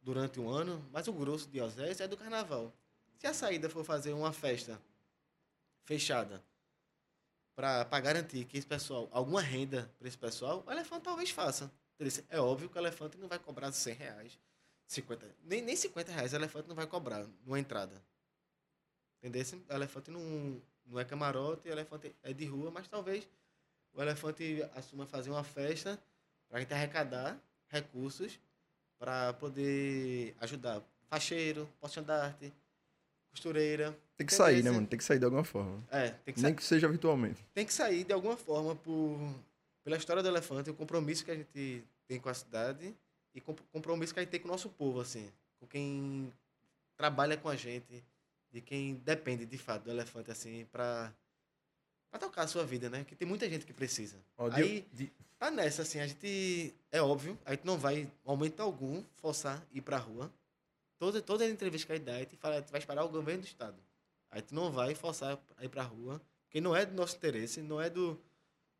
durante 0.00 0.40
um 0.40 0.48
ano, 0.48 0.84
mas 0.90 1.06
o 1.06 1.12
grosso 1.12 1.48
de 1.48 1.60
Osés 1.60 2.00
é 2.00 2.08
do 2.08 2.16
carnaval. 2.16 2.72
Se 3.18 3.26
a 3.26 3.34
saída 3.34 3.68
for 3.68 3.84
fazer 3.84 4.12
uma 4.12 4.32
festa 4.32 4.80
fechada 5.84 6.42
para 7.54 8.00
garantir 8.00 8.46
que 8.46 8.56
esse 8.56 8.66
pessoal, 8.66 9.08
alguma 9.12 9.42
renda 9.42 9.92
para 9.98 10.08
esse 10.08 10.16
pessoal, 10.16 10.64
o 10.66 10.70
elefante 10.70 11.02
talvez 11.02 11.30
faça. 11.30 11.70
É 12.30 12.40
óbvio 12.40 12.70
que 12.70 12.78
o 12.78 12.80
elefante 12.80 13.18
não 13.18 13.28
vai 13.28 13.38
cobrar 13.38 13.70
100 13.70 13.94
reais, 13.94 14.38
50, 14.86 15.36
nem, 15.42 15.60
nem 15.60 15.76
50 15.76 16.10
reais 16.10 16.32
o 16.32 16.36
elefante 16.36 16.66
não 16.66 16.74
vai 16.74 16.86
cobrar 16.86 17.26
numa 17.44 17.60
entrada. 17.60 18.02
Entendeu? 19.22 19.44
O 19.68 19.72
elefante 19.74 20.10
não, 20.10 20.62
não 20.90 20.98
é 20.98 21.04
camarote, 21.04 21.68
o 21.68 21.72
elefante 21.72 22.14
é 22.22 22.32
de 22.32 22.44
rua, 22.44 22.70
mas 22.70 22.88
talvez 22.88 23.28
o 23.94 24.02
elefante 24.02 24.62
assuma 24.74 25.06
fazer 25.06 25.30
uma 25.30 25.44
festa 25.44 25.98
para 26.48 26.58
a 26.58 26.60
gente 26.60 26.74
arrecadar 26.74 27.38
recursos 27.68 28.38
para 28.98 29.32
poder 29.34 30.34
ajudar 30.40 30.82
facheiro, 31.08 31.68
porte-andarte, 31.80 32.52
costureira. 33.30 33.96
Tem 34.16 34.26
que 34.26 34.34
sair, 34.34 34.62
né, 34.62 34.70
mano? 34.70 34.86
Tem 34.86 34.98
que 34.98 35.04
sair 35.04 35.18
de 35.18 35.24
alguma 35.24 35.44
forma. 35.44 35.82
É, 35.90 36.10
tem 36.10 36.34
que, 36.34 36.40
Nem 36.40 36.54
que 36.54 36.64
seja 36.64 36.88
virtualmente. 36.88 37.44
tem 37.54 37.64
que 37.64 37.72
sair 37.72 38.04
de 38.04 38.12
alguma 38.12 38.36
forma 38.36 38.74
por, 38.76 39.18
pela 39.82 39.96
história 39.96 40.22
do 40.22 40.28
elefante, 40.28 40.70
o 40.70 40.74
compromisso 40.74 41.24
que 41.24 41.30
a 41.30 41.36
gente 41.36 41.84
tem 42.06 42.20
com 42.20 42.28
a 42.28 42.34
cidade 42.34 42.94
e 43.34 43.40
com 43.40 43.52
o 43.52 43.56
compromisso 43.72 44.12
que 44.12 44.20
a 44.20 44.22
gente 44.22 44.30
tem 44.30 44.40
com 44.40 44.48
o 44.48 44.50
nosso 44.50 44.68
povo, 44.68 45.00
assim, 45.00 45.30
com 45.58 45.66
quem 45.66 46.32
trabalha 46.96 47.36
com 47.36 47.48
a 47.48 47.56
gente, 47.56 48.04
de 48.52 48.60
quem 48.60 48.94
depende 48.96 49.46
de 49.46 49.56
fato 49.58 49.84
do 49.84 49.90
elefante, 49.90 50.30
assim, 50.30 50.66
para 50.72 51.12
para 52.10 52.18
tocar 52.18 52.42
a 52.42 52.48
sua 52.48 52.64
vida, 52.64 52.90
né? 52.90 53.04
Que 53.04 53.14
tem 53.14 53.26
muita 53.26 53.48
gente 53.48 53.64
que 53.64 53.72
precisa. 53.72 54.16
De- 54.16 54.62
Aí 54.62 54.86
de- 54.92 55.12
tá 55.38 55.48
nessa, 55.48 55.82
assim, 55.82 56.00
a 56.00 56.06
gente 56.08 56.74
é 56.90 57.00
óbvio, 57.00 57.38
a 57.44 57.52
gente 57.52 57.64
não 57.64 57.78
vai, 57.78 58.10
momento 58.24 58.58
algum, 58.60 59.04
forçar 59.14 59.64
ir 59.72 59.80
pra 59.80 59.96
rua. 59.96 60.28
Toda, 60.98 61.22
toda 61.22 61.48
entrevista 61.48 61.86
que 61.86 61.92
a 61.92 61.96
gente 61.96 62.04
dá, 62.04 62.16
a 62.16 62.18
gente 62.18 62.36
fala, 62.36 62.56
a 62.56 62.58
gente 62.60 62.70
vai 62.72 62.80
esperar 62.80 63.04
o 63.04 63.08
governo 63.08 63.42
do 63.42 63.46
estado. 63.46 63.76
A 64.28 64.38
gente 64.38 64.52
não 64.52 64.72
vai 64.72 64.92
forçar 64.96 65.38
a 65.56 65.64
ir 65.64 65.68
pra 65.68 65.84
rua, 65.84 66.20
porque 66.42 66.60
não 66.60 66.74
é 66.74 66.84
do 66.84 66.94
nosso 66.94 67.16
interesse, 67.16 67.62
não 67.62 67.80
é 67.80 67.88
do 67.88 68.20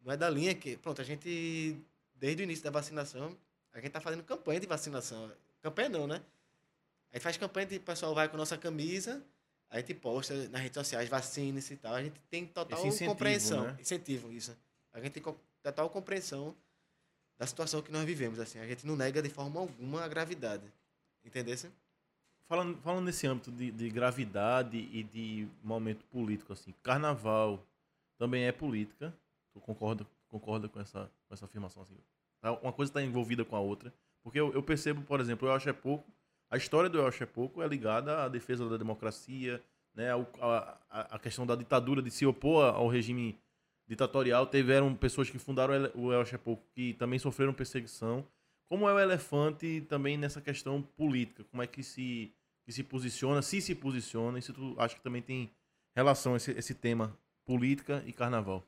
não 0.02 0.12
é 0.12 0.16
da 0.16 0.28
linha 0.28 0.54
que, 0.54 0.76
pronto, 0.78 1.00
a 1.00 1.04
gente 1.04 1.76
desde 2.16 2.42
o 2.42 2.44
início 2.44 2.64
da 2.64 2.70
vacinação, 2.70 3.36
a 3.72 3.80
gente 3.80 3.92
tá 3.92 4.00
fazendo 4.00 4.24
campanha 4.24 4.58
de 4.58 4.66
vacinação. 4.66 5.30
Campanha 5.62 5.88
não, 5.88 6.06
né? 6.08 6.20
A 7.12 7.16
gente 7.16 7.22
faz 7.22 7.36
campanha 7.36 7.66
de 7.66 7.76
o 7.76 7.80
pessoal 7.80 8.12
vai 8.14 8.28
com 8.28 8.36
nossa 8.36 8.58
camisa, 8.58 9.22
a 9.70 9.78
gente 9.78 9.94
posta 9.94 10.34
nas 10.48 10.60
redes 10.60 10.74
sociais, 10.74 11.08
vacine-se 11.08 11.74
e 11.74 11.76
tal. 11.76 11.94
A 11.94 12.02
gente 12.02 12.20
tem 12.28 12.44
total 12.44 12.84
incentivo, 12.86 13.10
compreensão. 13.12 13.64
né? 13.64 13.76
Incentivo, 13.80 14.32
isso. 14.32 14.56
A 14.92 15.00
gente 15.00 15.12
tem 15.12 15.34
total 15.62 15.88
compreensão 15.88 16.56
da 17.38 17.46
situação 17.46 17.80
que 17.80 17.92
nós 17.92 18.04
vivemos, 18.04 18.40
assim. 18.40 18.58
A 18.58 18.66
gente 18.66 18.84
não 18.84 18.96
nega 18.96 19.22
de 19.22 19.30
forma 19.30 19.60
alguma 19.60 20.02
a 20.02 20.08
gravidade. 20.08 20.64
Entendesse? 21.24 21.70
Falando, 22.48 22.76
falando 22.82 23.04
nesse 23.04 23.26
âmbito 23.28 23.52
de, 23.52 23.70
de 23.70 23.88
gravidade 23.88 24.76
e 24.76 25.04
de 25.04 25.46
momento 25.62 26.04
político, 26.06 26.52
assim, 26.52 26.74
carnaval 26.82 27.64
também 28.18 28.44
é 28.44 28.52
política. 28.52 29.14
Tu 29.52 29.60
concorda, 29.60 30.04
concorda 30.28 30.68
com, 30.68 30.80
essa, 30.80 31.08
com 31.28 31.34
essa 31.34 31.44
afirmação? 31.44 31.84
Assim? 31.84 31.96
Tá? 32.40 32.52
Uma 32.54 32.72
coisa 32.72 32.90
está 32.90 33.00
envolvida 33.00 33.44
com 33.44 33.54
a 33.54 33.60
outra. 33.60 33.94
Porque 34.22 34.38
eu, 34.40 34.52
eu 34.52 34.62
percebo, 34.64 35.02
por 35.02 35.20
exemplo, 35.20 35.46
eu 35.46 35.52
acho 35.52 35.68
é 35.68 35.72
pouco. 35.72 36.10
A 36.50 36.56
história 36.56 36.90
do 36.90 36.98
Eu 36.98 37.06
Acho 37.06 37.22
é 37.24 37.28
é 37.62 37.68
ligada 37.68 38.24
à 38.24 38.28
defesa 38.28 38.68
da 38.68 38.76
democracia, 38.76 39.62
né, 39.94 40.10
a, 40.12 40.78
a, 40.90 41.16
a 41.16 41.18
questão 41.18 41.46
da 41.46 41.54
ditadura, 41.54 42.02
de 42.02 42.10
se 42.10 42.26
opor 42.26 42.64
ao 42.64 42.88
regime 42.88 43.38
ditatorial. 43.86 44.46
Tiveram 44.46 44.94
pessoas 44.94 45.30
que 45.30 45.38
fundaram 45.38 45.72
o 45.72 45.76
Ele- 45.76 45.92
o 45.94 46.12
Eu 46.12 46.20
Acho 46.20 46.34
é 46.34 46.40
que 46.74 46.94
também 46.94 47.18
sofreram 47.18 47.54
perseguição. 47.54 48.26
Como 48.68 48.88
é 48.88 48.92
o 48.92 48.98
elefante 48.98 49.80
também 49.88 50.16
nessa 50.16 50.40
questão 50.40 50.82
política? 50.82 51.44
Como 51.44 51.62
é 51.62 51.66
que 51.66 51.82
se, 51.82 52.32
que 52.64 52.72
se 52.72 52.82
posiciona, 52.82 53.42
se 53.42 53.60
se 53.60 53.74
posiciona, 53.74 54.40
se 54.40 54.52
tu 54.52 54.74
acha 54.78 54.94
que 54.96 55.02
também 55.02 55.22
tem 55.22 55.50
relação 55.94 56.36
esse, 56.36 56.52
esse 56.52 56.74
tema 56.74 57.16
política 57.44 58.02
e 58.06 58.12
carnaval. 58.12 58.64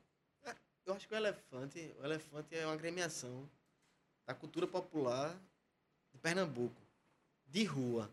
Eu 0.85 0.93
acho 0.93 1.07
que 1.07 1.13
o 1.13 1.17
elefante, 1.17 1.95
o 1.97 2.03
elefante 2.03 2.53
é 2.53 2.65
uma 2.65 2.73
agremiação 2.73 3.49
da 4.27 4.33
cultura 4.33 4.67
popular 4.67 5.33
de 6.13 6.19
Pernambuco, 6.19 6.75
de 7.53 7.63
rua, 7.65 8.11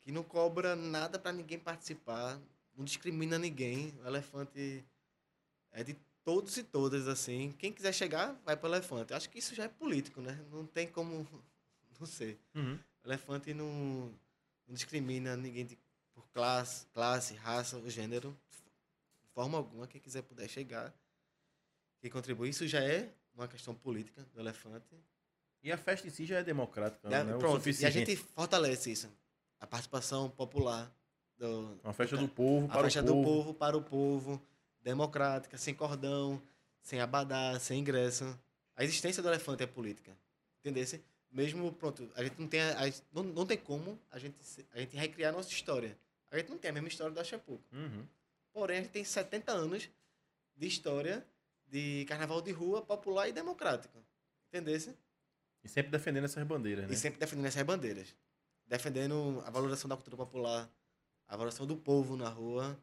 que 0.00 0.10
não 0.10 0.24
cobra 0.24 0.74
nada 0.74 1.20
para 1.20 1.32
ninguém 1.32 1.56
participar, 1.56 2.36
não 2.76 2.84
discrimina 2.84 3.38
ninguém. 3.38 3.94
O 4.02 4.06
elefante 4.08 4.84
é 5.70 5.84
de 5.84 5.94
todos 6.24 6.56
e 6.56 6.64
todas 6.64 7.06
assim. 7.06 7.52
Quem 7.52 7.72
quiser 7.72 7.94
chegar, 7.94 8.32
vai 8.44 8.56
para 8.56 8.68
o 8.68 8.74
elefante. 8.74 9.14
Acho 9.14 9.30
que 9.30 9.38
isso 9.38 9.54
já 9.54 9.64
é 9.64 9.68
político, 9.68 10.20
né? 10.20 10.44
Não 10.50 10.66
tem 10.66 10.88
como 10.88 11.24
não 12.00 12.06
sei. 12.06 12.36
Uhum. 12.52 12.76
O 13.04 13.08
elefante 13.08 13.54
não, 13.54 14.12
não 14.66 14.74
discrimina 14.74 15.36
ninguém 15.36 15.64
de, 15.64 15.78
por 16.12 16.26
classe, 16.30 16.86
classe, 16.86 17.34
raça 17.34 17.76
ou 17.76 17.88
gênero, 17.88 18.36
de 19.22 19.28
forma 19.32 19.58
alguma. 19.58 19.86
Quem 19.86 20.00
quiser 20.00 20.22
puder 20.22 20.48
chegar, 20.48 20.92
que 22.00 22.10
contribui. 22.10 22.48
Isso 22.48 22.66
já 22.66 22.82
é 22.82 23.14
uma 23.32 23.46
questão 23.46 23.76
política 23.76 24.26
do 24.34 24.40
elefante. 24.40 24.96
E 25.62 25.70
a 25.70 25.76
festa 25.76 26.06
em 26.06 26.10
si 26.10 26.24
já 26.24 26.38
é 26.38 26.42
democrática, 26.44 27.06
É, 27.08 27.22
né? 27.24 27.36
Pronto, 27.38 27.68
e 27.68 27.84
a 27.84 27.90
gente 27.90 28.16
fortalece 28.16 28.90
isso. 28.90 29.10
A 29.58 29.66
participação 29.66 30.30
popular. 30.30 30.90
Do, 31.36 31.78
Uma 31.82 31.92
festa 31.92 32.16
do 32.16 32.28
povo 32.28 32.66
a 32.66 32.68
para 32.74 32.82
festa 32.84 33.00
o 33.00 33.04
do 33.04 33.12
povo. 33.12 33.24
povo 33.24 33.54
para 33.54 33.76
o 33.76 33.82
povo, 33.82 34.42
democrática, 34.82 35.56
sem 35.56 35.74
cordão, 35.74 36.40
sem 36.82 37.00
abadá, 37.00 37.58
sem 37.58 37.80
ingresso. 37.80 38.38
A 38.76 38.84
existência 38.84 39.22
do 39.22 39.28
elefante 39.28 39.62
é 39.62 39.66
política. 39.66 40.16
Entendeu? 40.58 40.84
Mesmo, 41.30 41.72
pronto, 41.72 42.10
a 42.14 42.22
gente 42.24 42.38
não 42.38 42.48
tem, 42.48 42.60
a, 42.60 42.72
a 42.86 42.92
não, 43.12 43.22
não 43.22 43.46
tem 43.46 43.56
como 43.56 43.98
a 44.10 44.18
gente, 44.18 44.36
a 44.72 44.80
gente 44.80 44.96
recriar 44.96 45.32
a 45.32 45.36
nossa 45.36 45.48
história. 45.50 45.96
A 46.30 46.36
gente 46.36 46.50
não 46.50 46.58
tem 46.58 46.70
a 46.70 46.74
mesma 46.74 46.88
história 46.88 47.12
da 47.14 47.24
Chapuca. 47.24 47.64
Uhum. 47.72 48.04
Porém, 48.52 48.78
a 48.78 48.82
gente 48.82 48.90
tem 48.92 49.04
70 49.04 49.52
anos 49.52 49.88
de 50.56 50.66
história 50.66 51.24
de 51.68 52.04
carnaval 52.08 52.42
de 52.42 52.50
rua 52.50 52.82
popular 52.82 53.28
e 53.28 53.32
democrático. 53.32 53.96
Entendeu? 54.48 54.76
E 55.62 55.68
sempre 55.68 55.90
defendendo 55.90 56.24
essas 56.24 56.44
bandeiras, 56.44 56.86
né? 56.86 56.92
E 56.92 56.96
sempre 56.96 57.18
defendendo 57.18 57.46
essas 57.46 57.62
bandeiras. 57.62 58.14
Defendendo 58.66 59.42
a 59.44 59.50
valorização 59.50 59.88
da 59.88 59.96
cultura 59.96 60.16
popular, 60.16 60.70
a 61.28 61.36
valorização 61.36 61.66
do 61.66 61.76
povo 61.76 62.16
na 62.16 62.28
rua. 62.28 62.78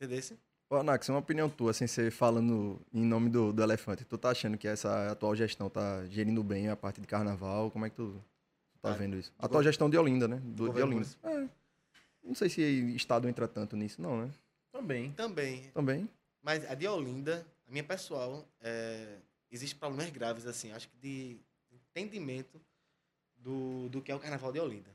Entendeu? 0.00 0.22
Ô, 0.70 0.76
Anax, 0.76 1.08
uma 1.08 1.18
opinião 1.18 1.48
tua, 1.48 1.72
sem 1.72 1.86
ser 1.86 2.10
falando 2.10 2.80
em 2.92 3.04
nome 3.04 3.30
do, 3.30 3.52
do 3.52 3.62
elefante. 3.62 4.04
Tu 4.04 4.18
tá 4.18 4.30
achando 4.30 4.56
que 4.56 4.66
essa 4.66 5.10
atual 5.10 5.34
gestão 5.36 5.68
tá 5.68 6.04
gerindo 6.06 6.42
bem 6.42 6.68
a 6.68 6.76
parte 6.76 7.00
de 7.00 7.06
carnaval? 7.06 7.70
Como 7.70 7.84
é 7.86 7.90
que 7.90 7.96
tu, 7.96 8.22
tu 8.72 8.78
tá 8.80 8.90
Ah, 8.90 8.92
vendo 8.94 9.16
isso? 9.16 9.32
A 9.38 9.46
atual 9.46 9.62
gestão 9.62 9.88
de 9.90 9.96
Olinda, 9.96 10.26
né? 10.28 10.40
Do, 10.44 10.72
de 10.72 10.82
Olinda. 10.82 11.06
É. 11.22 11.48
Não 12.22 12.34
sei 12.34 12.48
se 12.48 12.62
Estado 12.94 13.28
entra 13.28 13.46
tanto 13.46 13.76
nisso, 13.76 14.00
não, 14.00 14.24
né? 14.24 14.30
Também. 14.72 15.12
Também. 15.12 15.70
Também. 15.74 16.08
Mas 16.42 16.68
a 16.68 16.74
de 16.74 16.86
Olinda, 16.88 17.46
a 17.68 17.70
minha 17.70 17.84
pessoal, 17.84 18.46
é, 18.60 19.18
existe 19.50 19.76
problemas 19.76 20.10
graves, 20.10 20.46
assim, 20.46 20.72
acho 20.72 20.88
que 20.88 20.96
de 20.98 21.36
entendimento 21.94 22.60
do, 23.36 23.88
do 23.88 24.02
que 24.02 24.10
é 24.10 24.14
o 24.14 24.18
carnaval 24.20 24.52
de 24.52 24.58
Olinda. 24.60 24.90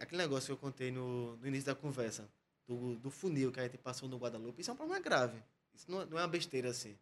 Aquele 0.00 0.22
negócio 0.22 0.46
que 0.46 0.52
eu 0.52 0.56
contei 0.56 0.90
no, 0.92 1.36
no 1.36 1.46
início 1.46 1.66
da 1.66 1.74
conversa, 1.74 2.28
do, 2.66 2.94
do 2.96 3.10
funil 3.10 3.50
que 3.50 3.58
a 3.58 3.64
gente 3.64 3.76
passou 3.78 4.08
no 4.08 4.16
Guadalupe, 4.16 4.60
isso 4.60 4.70
é 4.70 4.74
um 4.74 4.76
problema 4.76 5.00
grave. 5.00 5.42
Isso 5.74 5.90
não, 5.90 6.02
é- 6.02 6.06
não 6.06 6.18
é 6.18 6.22
uma 6.22 6.28
besteira 6.28 6.70
assim. 6.70 6.96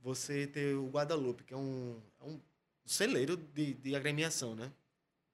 Você 0.00 0.46
ter 0.46 0.74
o 0.76 0.88
Guadalupe, 0.88 1.42
que 1.44 1.54
é 1.54 1.56
um, 1.56 2.00
é 2.20 2.24
um 2.24 2.40
celeiro 2.84 3.36
de, 3.36 3.74
de 3.74 3.96
agremiação, 3.96 4.54
né? 4.54 4.70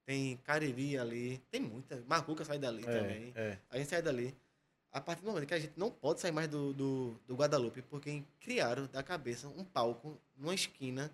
Tem 0.07 0.36
Cariri 0.38 0.97
ali, 0.97 1.38
tem 1.51 1.61
muita. 1.61 2.03
Marcuca 2.07 2.45
sai 2.45 2.59
dali 2.59 2.84
também. 3.01 3.32
É, 3.34 3.40
é. 3.49 3.59
A 3.70 3.78
gente 3.78 3.88
sai 3.88 4.01
dali. 4.03 4.34
A 4.92 5.01
partir 5.01 5.22
do 5.22 5.26
momento 5.32 5.47
que 5.49 5.55
a 5.55 5.59
gente 5.59 5.72
não 5.76 5.90
pode 5.90 6.20
sair 6.20 6.30
mais 6.30 6.47
do, 6.49 6.72
do, 6.72 7.20
do 7.26 7.34
Guadalupe, 7.34 7.82
porque 7.82 8.22
criaram 8.38 8.86
da 8.86 9.03
cabeça 9.03 9.49
um 9.49 9.64
palco 9.64 10.16
numa 10.36 10.55
esquina. 10.55 11.11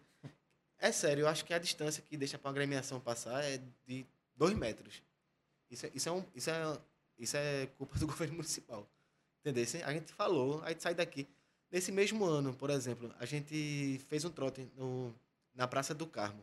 É 0.80 0.90
sério, 0.90 1.22
eu 1.22 1.28
acho 1.28 1.44
que 1.44 1.52
a 1.52 1.58
distância 1.58 2.02
que 2.02 2.16
deixa 2.16 2.38
para 2.38 2.48
uma 2.48 2.52
agremiação 2.52 2.98
passar 2.98 3.44
é 3.44 3.60
de 3.86 4.06
dois 4.34 4.54
metros. 4.54 5.02
Isso 5.70 5.86
é, 5.86 5.90
isso 5.94 6.08
é, 6.08 6.12
um, 6.12 6.24
isso 6.34 6.50
é, 6.50 6.80
isso 7.18 7.36
é 7.36 7.66
culpa 7.78 7.98
do 7.98 8.06
governo 8.08 8.34
municipal. 8.36 8.88
Entendeu? 9.40 9.64
A 9.84 9.92
gente 9.92 10.12
falou, 10.14 10.62
a 10.64 10.70
gente 10.70 10.82
sai 10.82 10.94
daqui. 10.94 11.28
Nesse 11.70 11.92
mesmo 11.92 12.24
ano, 12.24 12.54
por 12.54 12.70
exemplo, 12.70 13.14
a 13.18 13.26
gente 13.26 14.00
fez 14.08 14.24
um 14.24 14.30
trote 14.30 14.68
no, 14.74 15.14
na 15.54 15.68
Praça 15.68 15.94
do 15.94 16.06
Carmo. 16.06 16.42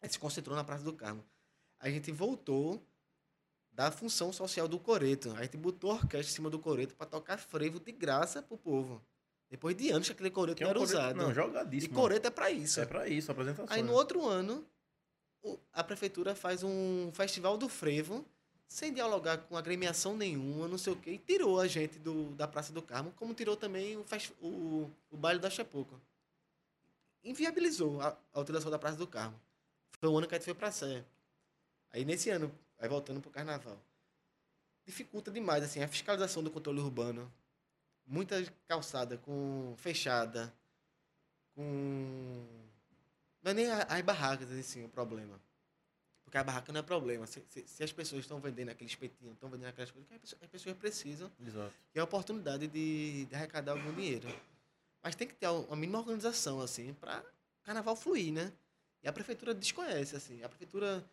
A 0.00 0.06
gente 0.06 0.12
se 0.12 0.18
concentrou 0.18 0.54
na 0.54 0.62
Praça 0.62 0.84
do 0.84 0.92
Carmo. 0.92 1.24
A 1.80 1.90
gente 1.90 2.12
voltou 2.12 2.80
da 3.72 3.90
função 3.90 4.32
social 4.32 4.68
do 4.68 4.78
coreto. 4.78 5.32
A 5.32 5.42
gente 5.42 5.56
botou 5.56 5.90
a 5.90 5.94
orquestra 5.94 6.30
em 6.30 6.34
cima 6.34 6.50
do 6.50 6.58
coreto 6.58 6.94
para 6.94 7.06
tocar 7.06 7.38
frevo 7.38 7.80
de 7.80 7.90
graça 7.90 8.42
pro 8.42 8.56
povo. 8.56 9.02
Depois 9.48 9.76
de 9.76 9.90
anos 9.90 10.08
que 10.08 10.12
aquele 10.12 10.30
coreto 10.30 10.56
Que 10.56 10.64
é 10.64 10.66
não 10.66 10.72
um 10.72 10.76
era 10.76 10.84
usado. 10.84 11.16
Não, 11.16 11.30
e 11.30 11.34
jogadíssimo. 11.34 11.94
coreto 11.94 12.26
é 12.26 12.30
para 12.30 12.50
isso. 12.50 12.80
É 12.80 12.86
pra 12.86 13.08
isso, 13.08 13.30
apresentação. 13.30 13.66
Aí 13.74 13.82
no 13.82 13.92
outro 13.92 14.26
ano, 14.26 14.66
a 15.72 15.84
prefeitura 15.84 16.34
faz 16.34 16.62
um 16.62 17.10
festival 17.12 17.56
do 17.56 17.68
frevo, 17.68 18.24
sem 18.66 18.92
dialogar 18.92 19.38
com 19.38 19.56
agremiação 19.56 20.16
nenhuma, 20.16 20.66
não 20.66 20.78
sei 20.78 20.92
o 20.92 20.96
quê, 20.96 21.12
e 21.12 21.18
tirou 21.18 21.60
a 21.60 21.68
gente 21.68 21.98
do, 21.98 22.32
da 22.34 22.48
Praça 22.48 22.72
do 22.72 22.82
Carmo, 22.82 23.12
como 23.12 23.32
tirou 23.34 23.56
também 23.56 23.96
o, 23.96 24.04
o, 24.40 24.90
o 25.10 25.16
baile 25.16 25.38
da 25.38 25.48
Chapuca. 25.48 25.94
Inviabilizou 27.22 28.00
a, 28.00 28.16
a 28.32 28.40
utilização 28.40 28.70
da 28.70 28.78
Praça 28.78 28.96
do 28.96 29.06
Carmo. 29.06 29.40
Foi 30.00 30.08
o 30.08 30.18
ano 30.18 30.26
que 30.26 30.34
a 30.34 30.38
gente 30.38 30.44
foi 30.44 30.54
pra 30.54 30.72
Sé. 30.72 31.04
Aí 31.92 32.04
nesse 32.04 32.30
ano, 32.30 32.52
aí 32.78 32.88
voltando 32.88 33.20
pro 33.20 33.30
carnaval. 33.30 33.80
Dificulta 34.84 35.30
demais, 35.30 35.64
assim, 35.64 35.82
a 35.82 35.88
fiscalização 35.88 36.42
do 36.42 36.50
controle 36.50 36.80
urbano. 36.80 37.32
Muita 38.06 38.42
calçada 38.68 39.18
com 39.18 39.74
fechada, 39.76 40.52
com 41.54 42.46
não 43.42 43.50
é 43.50 43.54
nem 43.54 43.70
as 43.70 44.02
barracas, 44.02 44.50
assim, 44.50 44.84
o 44.84 44.88
problema. 44.88 45.40
Porque 46.24 46.36
a 46.36 46.42
barraca 46.42 46.72
não 46.72 46.80
é 46.80 46.82
problema. 46.82 47.26
Se, 47.26 47.40
se- 47.48 47.66
se 47.66 47.84
as 47.84 47.92
pessoas 47.92 48.22
estão 48.22 48.40
vendendo 48.40 48.70
aqueles 48.70 48.92
espetinho, 48.92 49.32
estão 49.32 49.48
vendendo 49.48 49.68
aquelas 49.68 49.90
coisas, 49.92 50.10
as 50.10 50.18
pessoas, 50.18 50.42
as 50.42 50.48
pessoas 50.48 50.76
precisam, 50.76 51.30
Exato. 51.44 51.72
e 51.94 51.98
é 51.98 52.00
a 52.00 52.04
oportunidade 52.04 52.66
de, 52.66 53.26
de 53.26 53.34
arrecadar 53.34 53.72
algum 53.72 53.92
dinheiro. 53.94 54.28
Mas 55.02 55.14
tem 55.14 55.28
que 55.28 55.34
ter 55.34 55.46
uma 55.48 55.76
mínima 55.76 55.98
organização, 56.00 56.60
assim, 56.60 56.92
para 56.94 57.24
carnaval 57.62 57.94
fluir, 57.94 58.32
né? 58.32 58.52
E 59.04 59.08
a 59.08 59.12
prefeitura 59.12 59.54
desconhece, 59.54 60.16
assim. 60.16 60.42
A 60.42 60.48
prefeitura 60.48 61.04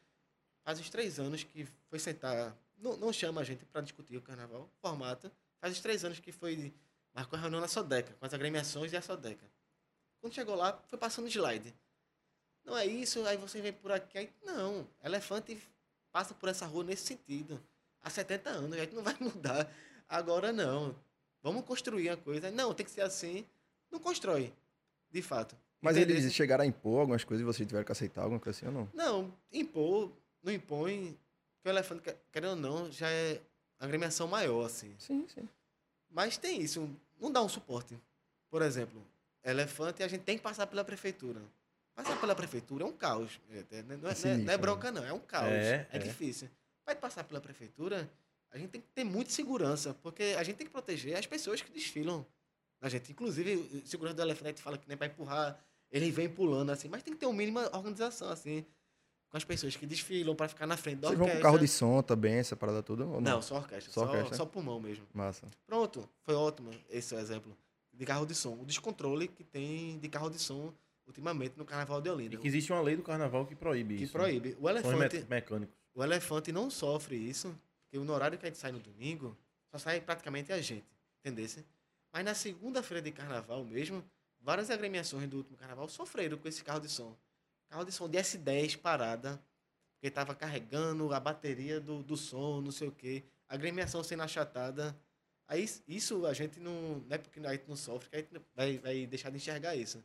faz 0.63 0.79
uns 0.79 0.89
três 0.89 1.19
anos 1.19 1.43
que 1.43 1.65
foi 1.89 1.99
sentar, 1.99 2.57
não, 2.79 2.97
não 2.97 3.13
chama 3.13 3.41
a 3.41 3.43
gente 3.43 3.63
para 3.65 3.81
discutir 3.81 4.17
o 4.17 4.21
carnaval, 4.21 4.67
formato. 4.81 5.31
Faz 5.63 5.75
uns 5.77 5.79
três 5.79 6.03
anos 6.03 6.19
que 6.19 6.29
foi, 6.33 6.73
marcou 7.15 7.39
a 7.39 7.41
reunião 7.41 7.61
na 7.61 7.69
Sodeca, 7.69 8.13
com 8.19 8.25
as 8.25 8.33
agremiações 8.33 8.91
e 8.91 8.97
a 8.97 9.01
Sodeca. 9.01 9.49
Quando 10.19 10.33
chegou 10.33 10.55
lá, 10.55 10.77
foi 10.89 10.99
passando 10.99 11.29
slide. 11.29 11.73
Não 12.65 12.77
é 12.77 12.85
isso, 12.85 13.25
aí 13.25 13.37
você 13.37 13.61
vem 13.61 13.71
por 13.71 13.89
aqui. 13.89 14.17
Aí, 14.17 14.29
não, 14.43 14.85
elefante 15.01 15.57
passa 16.11 16.33
por 16.33 16.49
essa 16.49 16.65
rua 16.65 16.83
nesse 16.83 17.05
sentido. 17.05 17.63
Há 18.01 18.09
70 18.09 18.49
anos, 18.49 18.73
a 18.77 18.81
gente 18.81 18.93
não 18.93 19.03
vai 19.03 19.15
mudar. 19.21 19.71
Agora 20.09 20.51
não. 20.51 20.93
Vamos 21.41 21.63
construir 21.63 22.09
a 22.09 22.17
coisa. 22.17 22.51
Não, 22.51 22.73
tem 22.73 22.85
que 22.85 22.91
ser 22.91 22.99
assim. 22.99 23.47
Não 23.89 23.99
constrói, 24.01 24.51
de 25.09 25.21
fato. 25.21 25.55
Mas 25.79 25.95
Entendeu? 25.95 26.17
eles 26.17 26.33
chegaram 26.33 26.65
a 26.65 26.67
impor 26.67 26.99
algumas 26.99 27.23
coisas 27.23 27.41
e 27.41 27.45
vocês 27.45 27.65
tiveram 27.65 27.85
que 27.85 27.91
aceitar 27.93 28.23
alguma 28.23 28.39
coisa 28.41 28.57
assim 28.59 28.65
ou 28.65 28.73
não? 28.73 28.89
Não, 28.93 29.33
impor, 29.49 30.11
não 30.43 30.51
impõe. 30.51 31.17
Porque 31.55 31.69
o 31.69 31.71
elefante, 31.71 32.01
que- 32.01 32.17
querendo 32.33 32.49
ou 32.51 32.55
não, 32.57 32.91
já 32.91 33.09
é 33.09 33.39
agremiação 33.85 34.27
maior, 34.27 34.65
assim. 34.65 34.93
Sim, 34.97 35.25
sim. 35.33 35.47
Mas 36.09 36.37
tem 36.37 36.61
isso, 36.61 36.89
não 37.19 37.31
dá 37.31 37.41
um 37.41 37.49
suporte. 37.49 37.99
Por 38.49 38.61
exemplo, 38.61 39.03
elefante 39.43 40.03
a 40.03 40.07
gente 40.07 40.21
tem 40.21 40.37
que 40.37 40.43
passar 40.43 40.67
pela 40.67 40.83
prefeitura. 40.83 41.41
Passar 41.95 42.19
pela 42.19 42.35
prefeitura 42.35 42.83
é 42.83 42.87
um 42.87 42.93
caos. 42.93 43.39
É, 43.51 43.77
é, 43.77 43.83
não, 43.83 43.95
é, 43.95 43.97
não, 43.97 44.51
é, 44.51 44.53
é 44.53 44.57
bronca, 44.57 44.91
não, 44.91 45.03
é 45.03 45.13
um 45.13 45.19
caos. 45.19 45.47
É, 45.47 45.87
É, 45.91 45.97
é. 45.97 45.99
difícil. 45.99 46.49
Vai 46.85 46.95
passar 46.95 47.23
pela 47.23 47.39
prefeitura, 47.39 48.09
a 48.51 48.57
gente 48.57 48.69
tem 48.69 48.81
que 48.81 48.87
ter 48.93 49.03
muita 49.03 49.31
segurança, 49.31 49.93
porque 50.01 50.35
a 50.37 50.43
gente 50.43 50.57
tem 50.57 50.67
que 50.67 50.73
proteger 50.73 51.17
as 51.17 51.25
pessoas 51.25 51.61
que 51.61 51.71
desfilam. 51.71 52.25
A 52.81 52.89
gente, 52.89 53.11
inclusive, 53.11 53.55
o 53.55 53.87
segurança 53.87 54.15
do 54.15 54.21
elefante 54.21 54.61
fala 54.61 54.77
que 54.77 54.87
nem 54.87 54.97
vai 54.97 55.07
empurrar, 55.07 55.57
ele 55.89 56.11
vem 56.11 56.29
pulando 56.29 56.71
assim, 56.71 56.87
mas 56.89 57.01
tem 57.01 57.13
que 57.13 57.19
ter 57.19 57.25
uma 57.25 57.35
mínima 57.35 57.69
organização 57.75 58.29
assim, 58.29 58.65
com 59.33 59.37
as 59.37 59.43
pessoas 59.43 59.75
que 59.75 59.87
desfilam 59.87 60.35
para 60.35 60.47
ficar 60.47 60.67
na 60.67 60.77
frente 60.77 60.99
da 60.99 61.07
Vocês 61.07 61.17
vão 61.17 61.25
orquestra. 61.25 61.41
com 61.49 61.51
carro 61.53 61.57
de 61.65 61.67
som 61.67 62.03
também, 62.03 62.35
essa 62.35 62.55
parada 62.55 62.83
toda? 62.83 63.03
Ou 63.03 63.19
não? 63.19 63.31
Não, 63.31 63.41
só 63.41 63.55
orquestra, 63.55 63.91
Só 63.91 64.01
só, 64.05 64.11
orquestra? 64.11 64.37
só 64.37 64.45
pulmão 64.45 64.79
mesmo. 64.79 65.07
Massa. 65.11 65.47
Pronto, 65.65 66.07
foi 66.21 66.35
ótimo 66.35 66.69
esse 66.87 67.15
exemplo 67.15 67.51
de 67.91 68.05
carro 68.05 68.27
de 68.27 68.35
som. 68.35 68.53
O 68.61 68.63
descontrole 68.63 69.27
que 69.27 69.43
tem 69.43 69.97
de 69.97 70.07
carro 70.07 70.29
de 70.29 70.37
som 70.37 70.71
ultimamente 71.07 71.55
no 71.57 71.65
Carnaval 71.65 71.99
de 71.99 72.11
Olinda. 72.11 72.35
E 72.35 72.37
que 72.37 72.47
existe 72.47 72.71
uma 72.71 72.79
lei 72.81 72.95
do 72.95 73.01
carnaval 73.01 73.43
que 73.47 73.55
proíbe 73.55 73.97
que 73.97 74.03
isso. 74.03 74.15
né? 74.15 74.23
proíbe. 74.23 74.49
O 74.49 74.53
São 74.53 74.61
os 74.61 74.69
elefante, 74.69 75.17
me- 75.17 75.25
mecânicos. 75.27 75.75
o 75.95 76.03
elefante 76.03 76.51
não 76.51 76.69
sofre 76.69 77.15
isso, 77.15 77.59
porque 77.89 78.05
no 78.05 78.13
horário 78.13 78.37
que 78.37 78.45
a 78.45 78.49
gente 78.49 78.59
sai 78.59 78.71
no 78.71 78.77
domingo, 78.79 79.35
só 79.71 79.79
sai 79.79 79.99
praticamente 79.99 80.53
a 80.53 80.61
gente, 80.61 80.85
entendesse? 81.19 81.65
Mas 82.13 82.23
na 82.23 82.35
segunda-feira 82.35 83.01
de 83.01 83.11
carnaval 83.11 83.65
mesmo, 83.65 84.03
várias 84.39 84.69
agremiações 84.69 85.27
do 85.27 85.37
último 85.37 85.57
carnaval 85.57 85.89
sofreram 85.89 86.37
com 86.37 86.47
esse 86.47 86.63
carro 86.63 86.79
de 86.81 86.87
som. 86.89 87.15
Carro 87.73 87.85
de 87.85 87.91
som 87.91 88.07
de 88.07 88.19
S10 88.19 88.77
parada, 88.77 89.43
porque 89.95 90.11
tava 90.11 90.35
carregando 90.35 91.11
a 91.11 91.19
bateria 91.19 91.79
do, 91.81 92.03
do 92.03 92.15
som, 92.15 92.61
não 92.61 92.71
sei 92.71 92.87
o 92.87 92.91
quê. 92.91 93.23
A 93.49 93.55
agremiação 93.55 94.03
sendo 94.03 94.21
achatada. 94.21 94.95
Aí 95.47 95.67
isso 95.87 96.27
a 96.27 96.33
gente 96.33 96.59
não. 96.59 96.99
Não 96.99 97.15
é 97.15 97.17
porque 97.17 97.39
a 97.39 97.51
gente 97.51 97.67
não 97.67 97.75
sofre 97.75 98.09
que 98.11 98.15
a 98.15 98.19
gente 98.19 98.39
vai, 98.53 98.77
vai 98.77 99.07
deixar 99.07 99.31
de 99.31 99.37
enxergar 99.37 99.75
isso. 99.75 100.03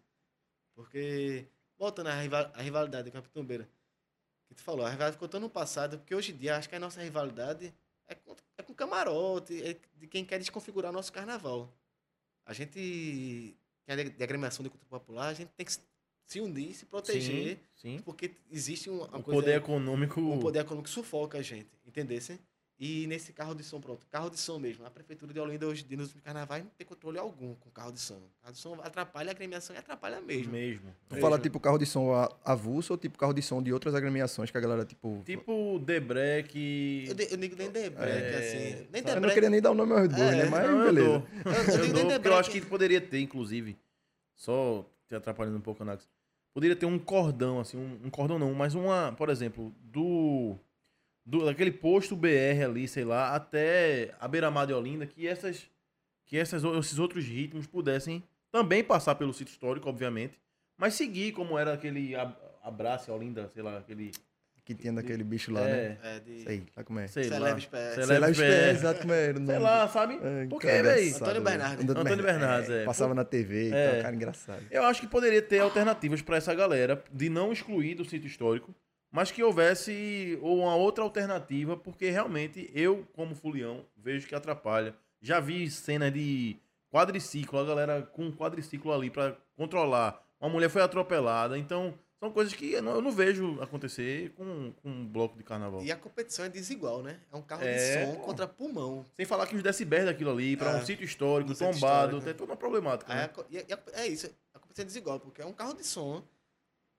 Porque, 0.74 1.46
voltando 1.76 2.06
à 2.06 2.18
rival- 2.18 2.50
rivalidade 2.56 3.10
com 3.10 3.18
a 3.18 3.22
Pitumbeira, 3.22 3.68
que 4.48 4.54
tu 4.54 4.62
falou, 4.62 4.86
a 4.86 4.88
rivalidade 4.88 5.16
ficou 5.16 5.28
tão 5.28 5.38
no 5.38 5.50
passado, 5.50 5.98
porque 5.98 6.14
hoje 6.14 6.32
em 6.32 6.36
dia 6.38 6.56
acho 6.56 6.70
que 6.70 6.74
a 6.74 6.80
nossa 6.80 7.02
rivalidade 7.02 7.74
é 8.06 8.14
com, 8.14 8.34
é 8.56 8.62
com 8.62 8.72
camarote, 8.72 9.62
é 9.62 9.78
de 9.94 10.06
quem 10.06 10.24
quer 10.24 10.38
desconfigurar 10.38 10.90
nosso 10.90 11.12
carnaval. 11.12 11.70
A 12.46 12.54
gente, 12.54 12.78
que 13.84 13.92
é 13.92 14.04
de 14.04 14.24
agremiação 14.24 14.62
de 14.62 14.70
cultura 14.70 14.88
popular, 14.88 15.28
a 15.28 15.34
gente 15.34 15.50
tem 15.50 15.66
que 15.66 15.72
se- 16.28 16.40
unir, 16.40 16.74
se 16.74 16.84
proteger, 16.86 17.58
Sim, 17.74 17.96
sim. 17.96 18.02
porque 18.04 18.32
existe 18.50 18.88
um, 18.90 18.98
uma 18.98 19.18
O 19.18 19.22
coisa 19.22 19.40
poder 19.40 19.56
econômico. 19.56 20.20
o 20.20 20.38
poder 20.38 20.60
econômico 20.60 20.84
que 20.88 20.94
sufoca 20.94 21.38
a 21.38 21.42
gente, 21.42 21.68
entendesse? 21.86 22.38
E 22.80 23.08
nesse 23.08 23.32
carro 23.32 23.56
de 23.56 23.64
som, 23.64 23.80
pronto, 23.80 24.06
carro 24.06 24.30
de 24.30 24.38
som 24.38 24.56
mesmo. 24.56 24.86
A 24.86 24.90
prefeitura 24.90 25.32
de 25.34 25.40
Olinda 25.40 25.66
hoje, 25.66 25.84
nos 25.96 26.12
carnavais, 26.22 26.62
não 26.62 26.70
tem 26.78 26.86
controle 26.86 27.18
algum 27.18 27.52
com 27.56 27.68
carro 27.70 27.90
de 27.90 27.98
som. 27.98 28.20
Carro 28.40 28.52
de 28.52 28.58
som 28.60 28.74
atrapalha 28.80 29.30
a 29.30 29.32
agremiação 29.32 29.74
e 29.74 29.78
atrapalha 29.80 30.20
mesmo. 30.20 30.52
mesmo. 30.52 30.94
Tu 31.08 31.16
Mesmo. 31.16 31.20
fala 31.28 31.40
tipo 31.40 31.58
carro 31.58 31.76
de 31.76 31.84
som 31.86 32.12
avulso 32.44 32.92
ou 32.92 32.96
tipo 32.96 33.18
carro 33.18 33.32
de 33.34 33.42
som 33.42 33.60
de 33.60 33.72
outras 33.72 33.96
agremiações 33.96 34.48
que 34.52 34.56
a 34.56 34.60
galera, 34.60 34.84
tipo. 34.84 35.20
Tipo 35.26 35.80
Debrec. 35.80 36.54
Eu, 37.08 37.14
de- 37.14 37.32
eu 37.32 37.36
digo 37.36 37.56
nem 37.56 37.68
Debrec, 37.68 38.08
É, 38.12 38.36
assim. 38.38 38.86
Nem 38.92 39.02
eu 39.02 39.06
não 39.08 39.14
Debrec. 39.14 39.34
queria 39.34 39.50
nem 39.50 39.60
dar 39.60 39.72
o 39.72 39.74
nome 39.74 39.92
aos 39.94 40.06
bois, 40.06 40.20
É, 40.20 40.36
né? 40.36 40.44
Mas 40.48 40.70
Não, 40.70 40.78
eu 40.78 40.84
beleza. 40.84 41.08
dou. 41.08 41.14
Eu- 41.44 41.52
eu 41.52 41.74
Eu 41.74 41.80
digo 41.82 41.92
dou, 41.94 42.02
eu 42.02 42.08
Debrec. 42.10 42.36
acho 42.38 42.50
que 42.52 42.60
poderia 42.60 43.00
ter, 43.00 43.18
inclusive, 43.20 43.76
só 44.36 44.88
te 45.08 45.16
atrapalhando 45.16 45.56
um 45.58 45.60
pouco, 45.60 45.82
Anax. 45.82 46.08
Poderia 46.52 46.74
ter 46.76 46.86
um 46.86 46.98
cordão, 46.98 47.60
assim, 47.60 47.76
um, 47.76 48.06
um 48.06 48.10
cordão 48.10 48.38
não, 48.38 48.52
mas 48.54 48.74
uma, 48.74 49.12
por 49.12 49.28
exemplo, 49.28 49.72
do, 49.80 50.56
do 51.24 51.44
daquele 51.44 51.70
posto 51.70 52.16
BR 52.16 52.64
ali, 52.64 52.88
sei 52.88 53.04
lá, 53.04 53.34
até 53.34 54.14
a 54.18 54.26
beira-mar 54.26 54.66
de 54.66 54.72
Olinda, 54.72 55.06
que 55.06 55.26
essas 55.26 55.70
que 56.26 56.36
essas, 56.36 56.62
esses 56.62 56.98
outros 56.98 57.24
ritmos 57.24 57.66
pudessem 57.66 58.22
também 58.50 58.84
passar 58.84 59.14
pelo 59.14 59.32
sítio 59.32 59.52
histórico, 59.52 59.88
obviamente, 59.88 60.38
mas 60.76 60.92
seguir 60.94 61.32
como 61.32 61.58
era 61.58 61.72
aquele 61.72 62.14
ab- 62.14 62.36
abraço 62.62 63.10
Olinda, 63.12 63.48
sei 63.48 63.62
lá, 63.62 63.78
aquele 63.78 64.10
Que 64.68 64.74
tinha 64.74 64.92
daquele 64.92 65.24
bicho 65.24 65.50
lá, 65.50 65.62
né? 65.62 65.96
é, 66.02 66.16
É, 66.16 66.20
de... 66.20 66.42
Sei, 66.42 66.62
lá 66.76 66.84
como 66.84 66.98
é. 66.98 67.06
sei 67.06 67.30
lá, 67.30 67.56
os 67.56 67.64
pés, 67.64 67.94
PS. 67.96 68.78
exato 68.78 69.00
como 69.00 69.14
o 69.14 69.46
sei 69.46 69.58
lá, 69.58 69.88
sabe? 69.88 70.20
É, 70.22 70.46
Porque, 70.46 70.66
cara, 70.66 70.82
véi, 70.82 71.04
engraçado, 71.08 71.22
Antônio 71.22 71.42
velho. 71.42 71.58
Bernardes. 71.58 71.88
Antônio 71.88 72.22
Bernardes, 72.24 72.70
é. 72.70 72.84
Passava 72.84 73.14
na 73.14 73.24
TV 73.24 73.70
e 73.70 73.72
É. 73.72 73.92
tal, 73.92 74.02
cara, 74.02 74.14
engraçado. 74.14 74.62
Eu 74.70 74.82
acho 74.82 75.00
que 75.00 75.06
poderia 75.06 75.40
ter 75.40 75.60
alternativas 75.60 76.20
para 76.20 76.36
essa 76.36 76.54
galera, 76.54 77.02
de 77.10 77.30
não 77.30 77.50
excluir 77.50 77.94
do 77.94 78.04
sítio 78.04 78.26
histórico, 78.26 78.74
mas 79.10 79.30
que 79.30 79.42
houvesse 79.42 80.38
uma 80.42 80.76
outra 80.76 81.02
alternativa, 81.02 81.74
porque 81.74 82.10
realmente 82.10 82.70
eu, 82.74 83.08
como 83.14 83.34
fulião, 83.34 83.86
vejo 83.96 84.28
que 84.28 84.34
atrapalha. 84.34 84.94
Já 85.18 85.40
vi 85.40 85.70
cena 85.70 86.10
de 86.10 86.58
quadriciclo, 86.92 87.58
a 87.58 87.64
galera 87.64 88.02
com 88.02 88.24
um 88.26 88.32
quadriciclo 88.32 88.92
ali 88.92 89.08
para 89.08 89.34
controlar. 89.56 90.22
Uma 90.38 90.50
mulher 90.50 90.68
foi 90.68 90.82
atropelada, 90.82 91.56
então 91.58 91.94
são 92.20 92.30
coisas 92.32 92.52
que 92.52 92.72
eu 92.72 92.82
não, 92.82 92.92
eu 92.96 93.02
não 93.02 93.12
vejo 93.12 93.60
acontecer 93.62 94.30
com, 94.36 94.72
com 94.82 94.88
um 94.90 95.06
bloco 95.06 95.36
de 95.36 95.44
carnaval. 95.44 95.82
E 95.82 95.92
a 95.92 95.96
competição 95.96 96.44
é 96.44 96.48
desigual, 96.48 97.02
né? 97.02 97.20
É 97.32 97.36
um 97.36 97.42
carro 97.42 97.62
É, 97.64 97.74
de 97.74 98.06
som 98.06 98.14
pô. 98.16 98.22
contra 98.22 98.46
pulmão. 98.48 99.04
Sem 99.14 99.24
falar 99.24 99.46
que 99.46 99.54
os 99.56 99.62
decibéis 99.62 100.04
daquilo 100.06 100.30
ali, 100.30 100.56
para 100.56 100.72
É. 100.72 100.76
um 100.82 100.84
sítio 100.84 101.04
histórico, 101.04 101.52
Um 101.52 101.54
tombado, 101.54 101.74
histórico. 102.16 102.20
tem 102.24 102.34
toda 102.34 102.50
uma 102.52 102.56
problemática. 102.56 103.14
Né? 103.14 103.24
a 103.24 103.28
co- 103.28 103.42
a- 103.42 104.00
é 104.00 104.06
isso, 104.06 104.28
a 104.52 104.58
competição 104.58 104.82
é 104.82 104.86
desigual, 104.86 105.20
porque 105.20 105.40
é 105.42 105.46
um 105.46 105.52
carro 105.52 105.74
de 105.74 105.84
som 105.84 106.22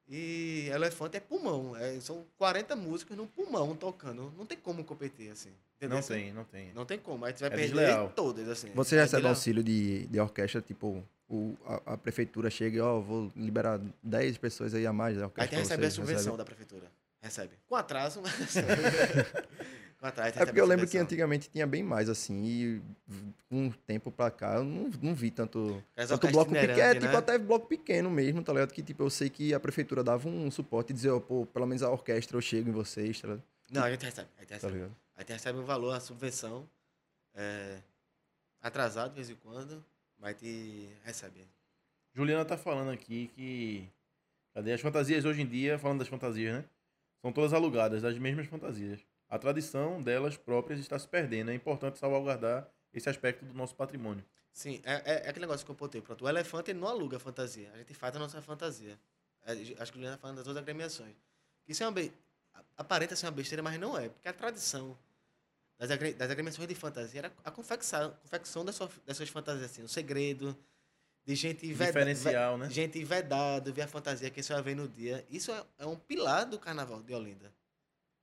e 0.07 0.69
elefante 0.73 1.17
é 1.17 1.19
pulmão. 1.19 1.75
É, 1.75 1.99
são 1.99 2.25
40 2.37 2.75
músicas 2.75 3.15
no 3.15 3.27
pulmão 3.27 3.75
tocando. 3.75 4.33
Não 4.37 4.45
tem 4.45 4.57
como 4.57 4.83
competir 4.83 5.31
assim. 5.31 5.51
entendeu? 5.77 5.97
Não 5.97 6.03
tem, 6.07 6.33
não 6.33 6.43
tem. 6.43 6.73
Não 6.73 6.85
tem 6.85 6.97
como. 6.99 7.23
Aí 7.25 7.31
tu 7.33 7.39
vai 7.39 7.47
É 7.47 7.51
perder 7.51 7.67
desleal. 7.67 8.11
todas, 8.15 8.49
assim. 8.49 8.69
Você 8.73 8.95
Aí 8.95 9.01
recebe 9.01 9.27
auxílio 9.27 9.63
de, 9.63 10.07
de 10.07 10.19
orquestra, 10.19 10.61
tipo, 10.61 11.03
o, 11.29 11.55
a, 11.65 11.93
a 11.93 11.97
prefeitura 11.97 12.49
chega 12.49 12.77
e, 12.77 12.81
ó, 12.81 12.99
vou 12.99 13.31
liberar 13.35 13.79
10 14.03 14.37
pessoas 14.39 14.73
aí 14.73 14.85
a 14.87 14.91
mais 14.93 15.17
da 15.17 15.25
orquestra. 15.25 15.43
Aí 15.43 15.49
pra 15.49 15.59
recebe 15.59 15.85
a 15.85 15.91
subvenção 15.91 16.17
recebe? 16.17 16.37
da 16.37 16.45
prefeitura. 16.45 16.91
Recebe. 17.21 17.53
Com 17.67 17.75
atraso, 17.75 18.21
mas 18.21 18.33
recebe. 18.35 18.67
Com 19.99 20.05
atraso, 20.05 20.39
É 20.39 20.45
porque 20.45 20.61
eu 20.61 20.65
lembro 20.65 20.87
que 20.87 20.97
antigamente 20.97 21.49
tinha 21.49 21.67
bem 21.67 21.83
mais, 21.83 22.07
assim, 22.07 22.45
e 22.45 22.81
com 23.49 23.65
um 23.65 23.69
tempo 23.69 24.09
pra 24.09 24.31
cá 24.31 24.55
eu 24.55 24.63
não, 24.63 24.89
não 25.01 25.13
vi 25.13 25.29
tanto. 25.29 25.83
As 25.97 26.07
Tanto 26.07 26.29
bloco 26.29 26.51
pequeno, 26.53 26.71
itinerantes, 26.71 27.01
tipo 27.01 27.11
né? 27.11 27.17
até 27.19 27.37
bloco 27.37 27.67
pequeno 27.67 28.09
mesmo, 28.09 28.41
tá 28.41 28.53
ligado? 28.53 28.71
Que 28.71 28.81
tipo, 28.81 29.03
eu 29.03 29.09
sei 29.09 29.29
que 29.29 29.53
a 29.53 29.59
prefeitura 29.59 30.01
dava 30.01 30.29
um 30.29 30.49
suporte 30.49 30.91
e 30.91 30.93
dizia, 30.93 31.13
ó, 31.13 31.19
pô, 31.19 31.45
pelo 31.47 31.65
menos 31.65 31.83
a 31.83 31.89
orquestra 31.91 32.37
eu 32.37 32.41
chego 32.41 32.69
em 32.69 32.71
vocês, 32.71 33.19
tá 33.19 33.27
ligado? 33.27 33.43
Não, 33.69 33.83
a 33.83 33.91
gente 33.91 34.05
recebe. 34.05 34.29
A 34.37 34.39
gente 34.39 34.47
Tá 34.49 34.55
recebe. 34.55 34.73
ligado? 34.75 34.95
Aí 35.17 35.25
tu 35.25 35.33
recebe 35.33 35.59
um 35.59 35.65
valor, 35.65 35.91
a 35.93 35.99
subvenção. 35.99 36.65
É, 37.35 37.79
atrasado 38.61 39.09
de 39.09 39.15
vez 39.15 39.29
em 39.29 39.35
quando, 39.35 39.83
mas 40.19 40.35
te 40.35 40.89
recebe. 41.03 41.47
Juliana 42.13 42.45
tá 42.45 42.57
falando 42.57 42.91
aqui 42.91 43.27
que. 43.35 43.89
Cadê? 44.53 44.73
As 44.73 44.81
fantasias 44.81 45.25
hoje 45.25 45.41
em 45.41 45.47
dia, 45.47 45.79
falando 45.79 45.99
das 45.99 46.07
fantasias, 46.07 46.55
né? 46.55 46.65
São 47.21 47.31
todas 47.31 47.53
alugadas, 47.53 48.01
das 48.01 48.17
mesmas 48.17 48.47
fantasias. 48.47 48.99
A 49.27 49.37
tradição 49.37 50.01
delas 50.01 50.35
próprias 50.37 50.79
está 50.79 50.97
se 50.97 51.07
perdendo. 51.07 51.51
É 51.51 51.53
importante 51.53 51.99
salvaguardar 51.99 52.67
esse 52.93 53.07
aspecto 53.09 53.45
do 53.45 53.53
nosso 53.53 53.75
patrimônio. 53.75 54.25
Sim, 54.51 54.81
é, 54.83 54.93
é, 54.93 55.13
é 55.25 55.29
aquele 55.29 55.45
negócio 55.45 55.65
que 55.65 55.71
eu 55.71 55.75
botei. 55.75 56.01
Pronto, 56.01 56.25
o 56.25 56.29
elefante 56.29 56.71
ele 56.71 56.79
não 56.79 56.87
aluga 56.87 57.19
fantasia. 57.19 57.71
A 57.73 57.77
gente 57.77 57.93
faz 57.93 58.15
a 58.15 58.19
nossa 58.19 58.41
fantasia. 58.41 58.99
É, 59.45 59.51
acho 59.51 59.91
que 59.91 59.97
o 59.97 60.01
Juliana 60.01 60.17
tá 60.17 60.21
falando 60.21 60.37
das 60.37 60.47
outras 60.47 60.63
agremiações. 60.63 61.15
Isso 61.67 61.83
é 61.83 61.85
uma 61.85 61.91
be... 61.91 62.11
aparenta 62.75 63.15
ser 63.15 63.27
uma 63.27 63.31
besteira, 63.31 63.61
mas 63.61 63.79
não 63.79 63.97
é. 63.97 64.09
Porque 64.09 64.27
a 64.27 64.33
tradição 64.33 64.97
das, 65.79 65.89
agre... 65.89 66.13
das 66.13 66.29
agremiações 66.29 66.67
de 66.67 66.75
fantasia 66.75 67.19
era 67.21 67.33
a 67.43 67.49
confecção, 67.49 68.11
confecção 68.21 68.63
das, 68.63 68.75
suas, 68.75 68.91
das 69.05 69.17
suas 69.17 69.29
fantasias, 69.29 69.71
assim, 69.71 69.81
o 69.81 69.87
segredo 69.87 70.55
de 71.25 71.35
gente 71.35 71.65
veda- 71.73 71.85
Diferencial, 71.87 72.57
ve- 72.57 72.63
né? 72.65 72.69
Gente 72.69 73.03
vedado, 73.03 73.73
ver 73.73 73.83
a 73.83 73.87
fantasia 73.87 74.29
que 74.29 74.43
você 74.43 74.53
vai 74.53 74.61
ver 74.61 74.75
no 74.75 74.87
dia. 74.87 75.25
Isso 75.29 75.51
é, 75.51 75.63
é 75.79 75.85
um 75.85 75.95
pilar 75.95 76.45
do 76.45 76.59
carnaval 76.59 77.01
de 77.01 77.13
Olinda. 77.13 77.51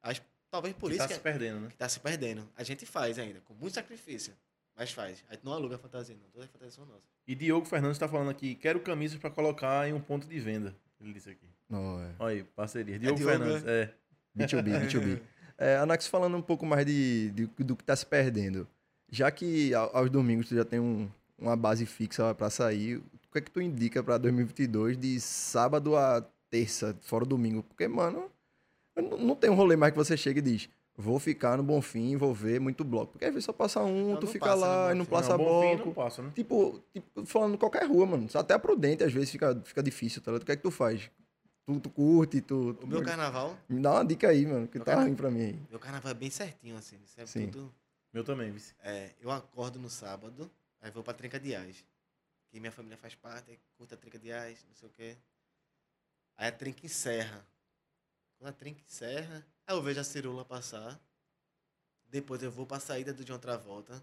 Acho, 0.03 0.23
talvez 0.51 0.75
por 0.75 0.89
que 0.91 0.97
isso 0.97 1.03
tá 1.05 1.09
que, 1.09 1.15
se 1.15 1.21
perdendo, 1.21 1.61
né? 1.61 1.69
que 1.69 1.77
tá 1.77 1.89
se 1.89 1.99
perdendo. 2.01 2.49
A 2.57 2.63
gente 2.63 2.85
faz 2.87 3.19
ainda, 3.19 3.41
com 3.41 3.55
muito 3.55 3.75
sacrifício. 3.75 4.35
Mas 4.77 4.91
faz. 4.91 5.25
A 5.31 5.35
gente 5.35 5.45
não 5.45 5.53
aluga 5.55 5.79
fantasia, 5.79 6.15
não. 6.15 6.29
Todas 6.29 6.45
as 6.47 6.53
fantasias 6.53 6.75
são 6.75 6.85
nossas. 6.85 7.09
E 7.27 7.35
Diogo 7.35 7.65
Fernandes 7.67 7.97
está 7.97 8.07
falando 8.07 8.31
aqui, 8.31 8.55
quero 8.55 8.79
camisas 8.81 9.19
para 9.19 9.31
colocar 9.31 9.89
em 9.89 9.93
um 9.95 10.01
ponto 10.01 10.27
de 10.29 10.39
venda. 10.39 10.77
Ele 11.01 11.15
disse 11.15 11.31
aqui. 11.31 11.49
Não, 11.69 11.99
é. 12.01 12.15
Olha 12.19 12.35
aí, 12.37 12.45
parceria. 12.45 12.99
Diogo, 12.99 13.17
Diogo, 13.19 13.33
Fernandes, 13.33 13.67
é. 13.67 13.95
B2B, 14.37 14.87
B2B. 14.87 15.23
É, 15.59 15.77
Anax, 15.77 16.07
falando 16.07 16.37
um 16.37 16.43
pouco 16.43 16.67
mais 16.67 16.85
de, 16.85 17.31
de- 17.31 17.47
do 17.65 17.75
que 17.77 17.85
tá 17.85 17.97
se 17.97 18.05
perdendo. 18.05 18.67
Já 19.11 19.31
que 19.31 19.73
ao- 19.75 19.97
aos 19.97 20.11
domingos 20.11 20.49
tu 20.49 20.55
já 20.55 20.65
tem 20.65 20.79
um- 20.81 21.09
uma 21.39 21.57
base 21.57 21.87
fixa 21.87 22.35
pra 22.35 22.51
sair, 22.51 22.97
o 22.97 23.03
que 23.33 23.39
é 23.39 23.41
que 23.41 23.51
tu 23.51 23.61
indica 23.61 24.03
pra 24.03 24.19
2022 24.19 24.97
de 24.97 25.19
sábado 25.21 25.97
a 25.97 26.25
terça, 26.51 26.97
fora 27.03 27.25
o 27.25 27.27
domingo? 27.27 27.63
Porque, 27.63 27.87
mano, 27.89 28.31
não 29.21 29.35
tem 29.35 29.51
um 29.51 29.55
rolê 29.55 29.77
mais 29.77 29.93
que 29.93 29.99
você 29.99 30.17
chega 30.17 30.39
e 30.39 30.43
diz, 30.43 30.69
vou 30.97 31.19
ficar 31.19 31.57
no 31.57 31.63
Bonfim, 31.63 32.17
vou 32.17 32.35
ver 32.35 32.59
muito 32.61 32.83
bloco. 32.85 33.13
Porque 33.13 33.27
às 33.27 33.31
vezes 33.33 33.45
só 33.45 33.53
passa 33.53 33.83
um, 33.83 34.17
tu 34.17 34.27
fica 34.27 34.55
lá 34.55 34.93
e 34.93 34.95
não 34.95 35.05
passa 35.05 35.37
não, 35.37 35.45
bloco. 35.45 35.87
não 35.87 35.93
passa, 35.95 36.23
né? 36.23 36.31
Tipo, 36.35 36.81
tipo, 36.93 37.25
falando 37.27 37.57
qualquer 37.59 37.87
rua, 37.87 38.07
mano. 38.07 38.27
Até 38.35 38.55
a 38.55 38.59
Prudente, 38.59 39.05
às 39.05 39.13
vezes, 39.13 39.31
fica, 39.31 39.59
fica 39.65 39.83
difícil, 39.83 40.21
tá 40.23 40.31
ligado? 40.31 40.43
O 40.43 40.47
que 40.47 40.53
é 40.53 40.57
que 40.57 40.63
tu 40.63 40.71
faz? 40.71 41.11
Tu, 41.67 41.81
tu 41.81 41.91
curte, 41.91 42.41
tu... 42.41 42.75
tu- 42.75 42.85
O 42.85 42.87
meu 42.87 43.03
carnaval, 43.05 43.59
Me 43.69 43.81
dá 43.81 43.95
uma 43.95 44.05
dica 44.05 44.29
aí, 44.29 44.47
mano, 44.47 44.69
que 44.69 44.79
Meu 44.79 44.85
tá 44.85 44.93
carna- 44.93 45.07
ruim 45.09 45.17
pra 45.17 45.31
mim 45.31 45.41
aí. 45.43 45.67
meu 45.69 45.81
carnaval 45.81 46.13
é 46.13 46.15
bem 46.15 46.31
certinho, 46.31 46.77
assim. 46.77 46.97
Isso 47.03 47.21
é 47.21 47.27
Sim. 47.27 47.51
tudo. 47.51 47.75
Meu 48.13 48.23
também, 48.23 48.53
vice. 48.53 48.73
É, 48.81 49.13
eu 49.21 49.31
acordo 49.33 49.79
no 49.79 49.91
sábado, 49.91 50.49
aí 50.81 50.91
vou 50.93 51.03
pra 51.03 51.13
Trinca 51.13 51.41
de 51.41 51.55
Ais. 51.57 51.85
Que 52.49 52.61
minha 52.61 52.71
família 52.71 52.97
faz 52.97 53.15
parte, 53.17 53.51
aí 53.51 53.59
curta 53.77 53.97
a 53.97 53.99
Trinca 53.99 54.19
de 54.19 54.33
Ais, 54.33 54.65
não 54.69 54.75
sei 54.77 54.89
o 54.89 54.93
quê. 54.93 55.17
Aí 56.37 56.49
a 56.49 56.53
Trinca 56.53 56.87
encerra. 56.87 57.45
Quando 58.39 58.51
a 58.51 58.53
Trinca 58.53 58.81
encerra, 58.87 59.45
aí 59.67 59.75
eu 59.75 59.83
vejo 59.83 59.99
a 60.01 60.05
Cirula 60.05 60.45
passar. 60.45 61.01
Depois 62.09 62.41
eu 62.45 62.51
vou 62.51 62.65
pra 62.65 62.79
saída 62.79 63.13
do 63.13 63.25
John 63.25 63.39
Travolta. 63.41 64.01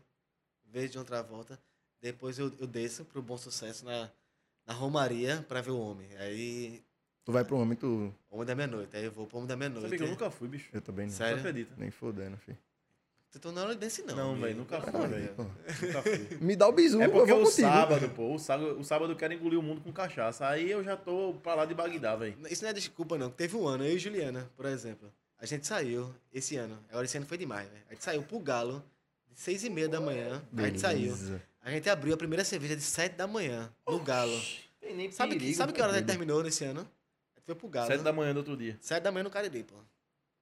Vejo 0.65 0.91
John 0.93 1.05
Travolta. 1.05 1.57
Depois 2.01 2.37
eu, 2.37 2.53
eu 2.59 2.67
desço 2.67 3.05
pro 3.05 3.21
Bom 3.21 3.37
Sucesso 3.37 3.85
na, 3.85 4.11
na 4.65 4.73
Romaria 4.73 5.41
pra 5.47 5.61
ver 5.61 5.71
o 5.71 5.79
Homem. 5.79 6.13
Aí, 6.17 6.83
Tu 7.25 7.31
vai 7.31 7.45
pro 7.45 7.57
homem, 7.57 7.75
tu... 7.77 8.13
Homem 8.29 8.45
da 8.45 8.53
Meia-Noite. 8.55 8.97
Aí 8.97 9.05
eu 9.05 9.11
vou 9.11 9.25
pro 9.25 9.37
Homem 9.37 9.47
da 9.47 9.55
Meia-Noite. 9.55 9.83
Sabia 9.83 9.97
que 9.97 10.03
eu 10.03 10.09
nunca 10.09 10.29
fui, 10.29 10.47
bicho. 10.47 10.69
Eu 10.73 10.81
também 10.81 11.05
não. 11.07 11.13
Sério? 11.13 11.35
Você 11.41 11.47
acredita? 11.47 11.73
Nem 11.77 11.89
fodendo, 11.89 12.35
filho. 12.37 12.57
Tu 13.31 13.39
tá 13.39 13.51
na 13.51 13.63
hora 13.63 13.73
desse 13.75 14.03
não. 14.03 14.15
Não, 14.15 14.35
velho, 14.39 14.57
nunca 14.57 14.79
fui, 14.81 15.07
velho. 15.07 15.33
Deus. 15.35 15.47
Nunca 15.81 16.01
fui. 16.03 16.37
Me 16.45 16.55
dá 16.55 16.67
o 16.67 16.71
bizu, 16.71 17.01
É 17.01 17.05
eu 17.05 17.11
porque 17.11 17.31
vou 17.31 17.41
o 17.41 17.45
contigo. 17.45 17.67
sábado, 17.67 18.09
pô, 18.09 18.35
o 18.35 18.37
sábado, 18.37 18.79
o 18.79 18.83
sábado 18.83 19.11
eu 19.13 19.15
quero 19.15 19.33
engolir 19.33 19.57
o 19.57 19.63
mundo 19.63 19.81
com 19.81 19.91
cachaça. 19.91 20.47
Aí 20.47 20.69
eu 20.69 20.83
já 20.83 20.95
tô 20.95 21.33
pra 21.41 21.55
lá 21.55 21.65
de 21.65 21.73
Bagdá, 21.73 22.15
velho. 22.15 22.35
Isso 22.49 22.61
não 22.61 22.69
é 22.69 22.73
desculpa, 22.73 23.17
não. 23.17 23.31
Teve 23.31 23.55
um 23.57 23.65
ano, 23.67 23.85
eu 23.85 23.95
e 23.95 23.99
Juliana, 23.99 24.47
por 24.55 24.65
exemplo. 24.67 25.11
A 25.39 25.45
gente 25.47 25.65
saiu 25.65 26.13
esse 26.31 26.57
ano. 26.57 26.77
Agora 26.89 27.05
esse 27.05 27.17
ano 27.17 27.25
foi 27.25 27.37
demais, 27.37 27.67
velho. 27.69 27.81
A 27.89 27.93
gente 27.93 28.03
saiu 28.03 28.21
pro 28.21 28.37
Galo, 28.39 28.83
de 29.31 29.39
seis 29.39 29.63
e 29.63 29.69
meia 29.69 29.89
da 29.89 29.99
manhã. 29.99 30.43
A 30.55 30.61
gente 30.67 30.79
saiu. 30.79 31.13
Beleza. 31.15 31.41
A 31.63 31.71
gente 31.71 31.89
abriu 31.89 32.13
a 32.13 32.17
primeira 32.17 32.43
cerveja 32.43 32.75
de 32.75 32.83
sete 32.83 33.15
da 33.15 33.25
manhã, 33.25 33.71
no 33.87 33.97
Galo. 33.99 34.39
Tem 34.79 34.93
nem 34.95 35.09
Sabe, 35.11 35.33
que, 35.33 35.39
perigo, 35.39 35.57
sabe 35.57 35.73
que 35.73 35.81
hora 35.81 35.93
a 35.93 35.95
gente 35.97 36.05
terminou 36.05 36.43
nesse 36.43 36.63
ano? 36.65 36.87
Foi 37.45 37.55
pro 37.55 37.67
Galo. 37.67 37.87
Sete 37.87 38.03
da 38.03 38.13
manhã 38.13 38.33
do 38.33 38.37
outro 38.37 38.55
dia. 38.55 38.77
Sete 38.81 39.03
da 39.03 39.11
manhã 39.11 39.23
no 39.23 39.29
Cariri, 39.29 39.63
pô. 39.63 39.75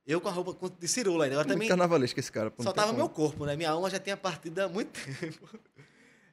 Eu 0.05 0.19
com 0.19 0.27
a 0.27 0.31
roupa 0.31 0.69
de 0.79 0.87
cirula 0.87 1.25
ainda. 1.25 1.35
Agora 1.35 1.47
Muito 1.47 1.55
também 1.57 1.67
carnavalesco 1.67 2.19
esse 2.19 2.31
cara. 2.31 2.49
pô, 2.49 2.63
só 2.63 2.71
tava 2.73 2.87
como. 2.87 2.97
meu 2.99 3.09
corpo, 3.09 3.45
né? 3.45 3.55
Minha 3.55 3.71
alma 3.71 3.89
já 3.89 3.99
tinha 3.99 4.17
partido 4.17 4.59
há 4.59 4.67
muito 4.67 4.91
tempo. 5.19 5.47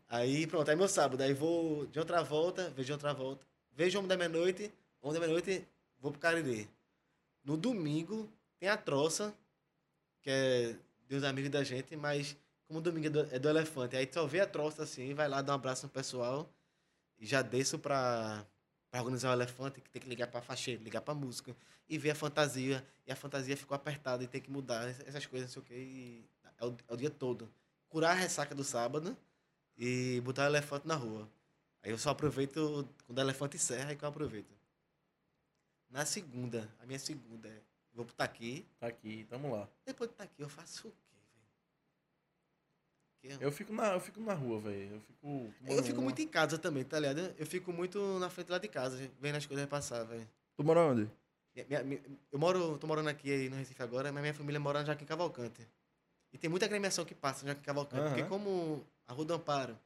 Aí 0.09 0.47
pronto, 0.47 0.71
aí 0.71 0.77
meu 0.77 0.89
sábado. 0.89 1.23
Aí 1.23 1.35
vou 1.35 1.87
de 1.87 1.99
outra 1.99 2.23
volta, 2.23 2.71
vejo 2.71 2.93
outra 2.93 3.13
volta. 3.13 3.47
Vejo 3.73 3.99
Homem 3.99 4.09
da 4.09 4.17
Meia-Noite, 4.17 4.73
Homem 5.01 5.15
da 5.15 5.21
Meia-Noite, 5.21 5.67
vou 6.01 6.11
pro 6.11 6.21
Cariri. 6.21 6.69
No 7.45 7.57
domingo 7.57 8.29
tem 8.59 8.69
a 8.69 8.77
troça, 8.77 9.33
que 10.21 10.31
é 10.31 10.75
Deus 11.07 11.23
amigo 11.23 11.49
da 11.49 11.63
gente, 11.63 11.95
mas 11.95 12.37
como 12.67 12.81
domingo 12.81 13.07
é 13.07 13.11
do, 13.11 13.21
é 13.35 13.39
do 13.39 13.49
elefante, 13.49 13.97
aí 13.97 14.05
tu 14.05 14.15
só 14.15 14.27
vê 14.27 14.41
a 14.41 14.47
troça 14.47 14.83
assim, 14.83 15.15
vai 15.15 15.29
lá 15.29 15.41
dar 15.41 15.53
um 15.53 15.55
abraço 15.57 15.87
no 15.87 15.91
pessoal 15.91 16.51
e 17.19 17.25
já 17.25 17.41
desço 17.41 17.79
pra, 17.79 18.45
pra 18.91 19.01
organizar 19.01 19.31
o 19.31 19.33
elefante, 19.33 19.81
que 19.81 19.91
tem 19.91 20.01
que 20.01 20.09
ligar 20.09 20.29
pra 20.29 20.41
faixeiro, 20.41 20.83
ligar 20.83 21.01
pra 21.01 21.15
música, 21.15 21.55
e 21.89 21.99
ver 21.99 22.11
a 22.11 22.15
fantasia, 22.15 22.87
e 23.07 23.13
a 23.13 23.17
fantasia 23.17 23.57
ficou 23.57 23.75
apertada 23.75 24.23
e 24.25 24.27
tem 24.27 24.41
que 24.41 24.51
mudar, 24.51 24.89
essas 24.89 25.27
coisas, 25.27 25.49
não 25.49 25.53
sei 25.53 25.63
o 25.63 25.65
quê, 25.65 25.75
e 25.75 26.25
é 26.59 26.65
o, 26.67 26.77
é 26.89 26.95
o 26.95 26.97
dia 26.97 27.11
todo. 27.11 27.51
Curar 27.89 28.11
a 28.11 28.15
ressaca 28.15 28.55
do 28.55 28.65
sábado 28.65 29.17
e 29.77 30.21
botar 30.23 30.43
o 30.45 30.47
elefante 30.47 30.87
na 30.87 30.95
rua. 30.95 31.29
Aí 31.83 31.91
eu 31.91 31.99
só 31.99 32.11
aproveito 32.11 32.89
quando 33.07 33.19
o 33.19 33.21
elefante 33.21 33.57
encerra, 33.57 33.91
aí 33.91 33.97
que 33.97 34.05
eu 34.05 34.09
aproveito. 34.09 34.53
Na 35.89 36.05
segunda, 36.05 36.69
a 36.81 36.87
minha 36.87 36.99
segunda 36.99 37.49
é, 37.49 37.63
vou 37.95 38.05
pro 38.05 38.15
Taqui, 38.15 38.67
Tá 38.79 38.89
aqui, 38.89 39.25
tamo 39.29 39.55
lá. 39.55 39.69
depois 39.87 40.11
do 40.11 40.15
Taqui 40.15 40.43
eu 40.43 40.49
faço 40.49 40.89
o 40.89 41.08
Eu 43.41 43.51
fico 43.53 43.73
na, 43.73 43.93
eu 43.95 44.01
fico 44.01 44.21
na 44.21 44.33
rua, 44.35 44.61
velho. 44.61 44.95
Eu 44.95 45.01
fico. 45.01 45.55
Eu 45.67 45.83
fico 45.83 46.01
muito 46.01 46.23
em 46.23 46.29
casa 46.29 46.57
também, 46.59 46.85
tá 46.85 46.99
ligado? 47.01 47.35
Eu 47.39 47.47
fico 47.47 47.73
muito 47.73 47.99
na 48.19 48.31
frente 48.31 48.51
lá 48.51 48.59
de 48.59 48.69
casa, 48.69 48.97
vendo 49.21 49.37
as 49.37 49.45
coisas 49.47 49.67
passar, 49.67 50.05
velho. 50.05 50.27
Tu 50.57 50.65
mora 50.65 50.81
onde? 50.81 51.09
Minha- 51.69 51.83
minha- 51.83 52.01
eu 52.31 52.39
moro, 52.39 52.79
tô 52.79 52.87
morando 52.87 53.09
aqui 53.09 53.31
aí 53.33 53.49
no 53.49 53.57
Recife 53.57 53.83
agora, 53.83 54.13
mas 54.13 54.23
minha 54.23 54.35
família 54.35 54.61
mora 54.61 54.81
no 54.81 54.87
Joaquim 54.87 55.05
Cavalcante. 55.05 55.67
E 56.33 56.39
tem 56.39 56.49
muita 56.49 56.67
agremiação 56.67 57.05
que 57.05 57.15
passa 57.15 57.43
no 57.43 57.49
Joaquim 57.49 57.65
Cavalcante, 57.65 58.03
porque 58.05 58.21
Aham. 58.21 58.29
como 58.29 58.87
a 59.07 59.13
Rua 59.13 59.25
do 59.25 59.35
Amparo, 59.35 59.77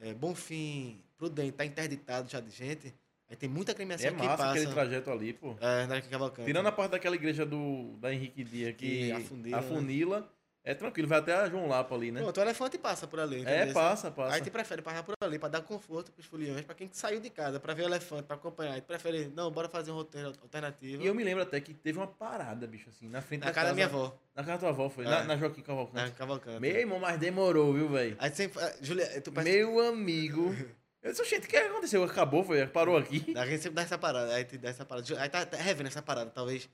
é, 0.00 0.14
Bonfim, 0.14 0.98
Prudente, 1.18 1.52
tá 1.52 1.64
interditado 1.66 2.28
já 2.30 2.40
de 2.40 2.50
gente, 2.50 2.94
aí 3.28 3.36
tem 3.36 3.48
muita 3.48 3.72
agremiação 3.72 4.08
É 4.08 4.10
que 4.12 4.16
massa 4.16 4.36
passa 4.36 4.50
aquele 4.50 4.72
trajeto 4.72 5.10
ali, 5.10 5.34
pô. 5.34 5.54
é, 5.60 5.82
no 5.86 5.88
Joaquim 5.94 6.08
Cavalcante. 6.08 6.46
Tirando 6.46 6.66
a 6.66 6.72
parte 6.72 6.92
daquela 6.92 7.14
igreja 7.16 7.44
do, 7.44 7.96
da 7.98 8.12
Henrique 8.12 8.42
Dia 8.42 8.72
que, 8.72 9.06
Que 9.06 9.12
afunila, 9.54 10.20
né? 10.20 10.26
É 10.64 10.74
tranquilo, 10.74 11.06
vai 11.06 11.18
até 11.18 11.34
a 11.34 11.48
João 11.48 11.68
Lapa 11.68 11.94
ali, 11.94 12.10
né? 12.10 12.22
Pronto, 12.22 12.38
o 12.38 12.40
elefante 12.42 12.78
passa 12.78 13.06
por 13.06 13.20
ali. 13.20 13.36
é, 13.36 13.40
entendeu? 13.40 13.74
passa, 13.74 14.10
passa. 14.10 14.34
Aí 14.34 14.40
tu 14.42 14.50
prefere 14.50 14.80
passar 14.80 15.02
por 15.02 15.14
ali 15.20 15.38
pra 15.38 15.48
dar 15.50 15.60
conforto 15.60 16.10
pros 16.10 16.24
foliões, 16.24 16.64
pra 16.64 16.74
quem 16.74 16.88
saiu 16.90 17.20
de 17.20 17.28
casa, 17.28 17.60
pra 17.60 17.74
ver 17.74 17.82
o 17.82 17.86
elefante, 17.86 18.22
pra 18.22 18.36
acompanhar. 18.36 18.72
Aí 18.72 18.80
tu 18.80 18.86
prefere, 18.86 19.30
não, 19.36 19.50
bora 19.50 19.68
fazer 19.68 19.90
um 19.90 19.94
roteiro 19.96 20.28
alternativo. 20.28 21.02
E 21.02 21.06
eu 21.06 21.14
me 21.14 21.22
lembro 21.22 21.42
até 21.42 21.60
que 21.60 21.74
teve 21.74 21.98
uma 21.98 22.06
parada, 22.06 22.66
bicho, 22.66 22.88
assim, 22.88 23.08
na 23.08 23.20
frente 23.20 23.40
Na 23.42 23.46
da 23.48 23.52
casa 23.52 23.68
da 23.68 23.74
minha 23.74 23.86
avó, 23.86 24.16
Na 24.34 24.42
casa 24.42 24.52
da 24.54 24.58
tua 24.58 24.68
avó, 24.70 24.88
foi? 24.88 25.04
É. 25.04 25.08
Na, 25.10 25.24
na 25.24 25.36
Joaquim 25.36 25.60
na 25.60 25.66
Cavalcante. 25.66 26.12
Cavalcante. 26.12 26.60
Meu 26.60 26.76
irmão, 26.76 26.98
mas 26.98 27.18
demorou, 27.18 27.74
viu, 27.74 27.88
velho? 27.90 28.16
Aí 28.18 28.30
sempre. 28.34 28.62
ah, 28.62 28.72
Julia, 28.80 29.20
tu 29.20 29.30
parece- 29.30 29.56
Meu 29.56 29.86
amigo. 29.86 30.54
Eu 31.04 31.12
disse, 31.12 31.22
gente, 31.26 31.44
o 31.44 31.48
que 31.50 31.56
aconteceu? 31.58 32.02
Acabou, 32.02 32.42
foi? 32.42 32.66
Parou 32.66 32.96
aqui? 32.96 33.34
A 33.36 33.44
gente 33.44 33.58
sempre 33.62 33.74
dá 33.76 33.82
essa 33.82 33.98
parada, 33.98 34.32
aí 34.34 34.42
te 34.46 34.56
dá 34.56 34.70
essa 34.70 34.86
parada. 34.86 35.06
Aí 35.20 35.28
tá, 35.28 35.44
tá 35.44 35.58
revendo 35.58 35.88
essa 35.88 36.00
parada, 36.00 36.30
talvez 36.30 36.66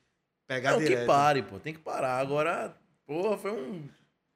pegar 0.47 0.70
Não, 0.70 0.78
direto. 0.78 1.01
que 1.01 1.07
pare, 1.07 1.43
pô. 1.43 1.59
Tem 1.59 1.72
que 1.74 1.80
parar. 1.80 2.16
Agora, 2.20 2.72
porra, 3.15 3.37
foi 3.37 3.51
um. 3.51 3.89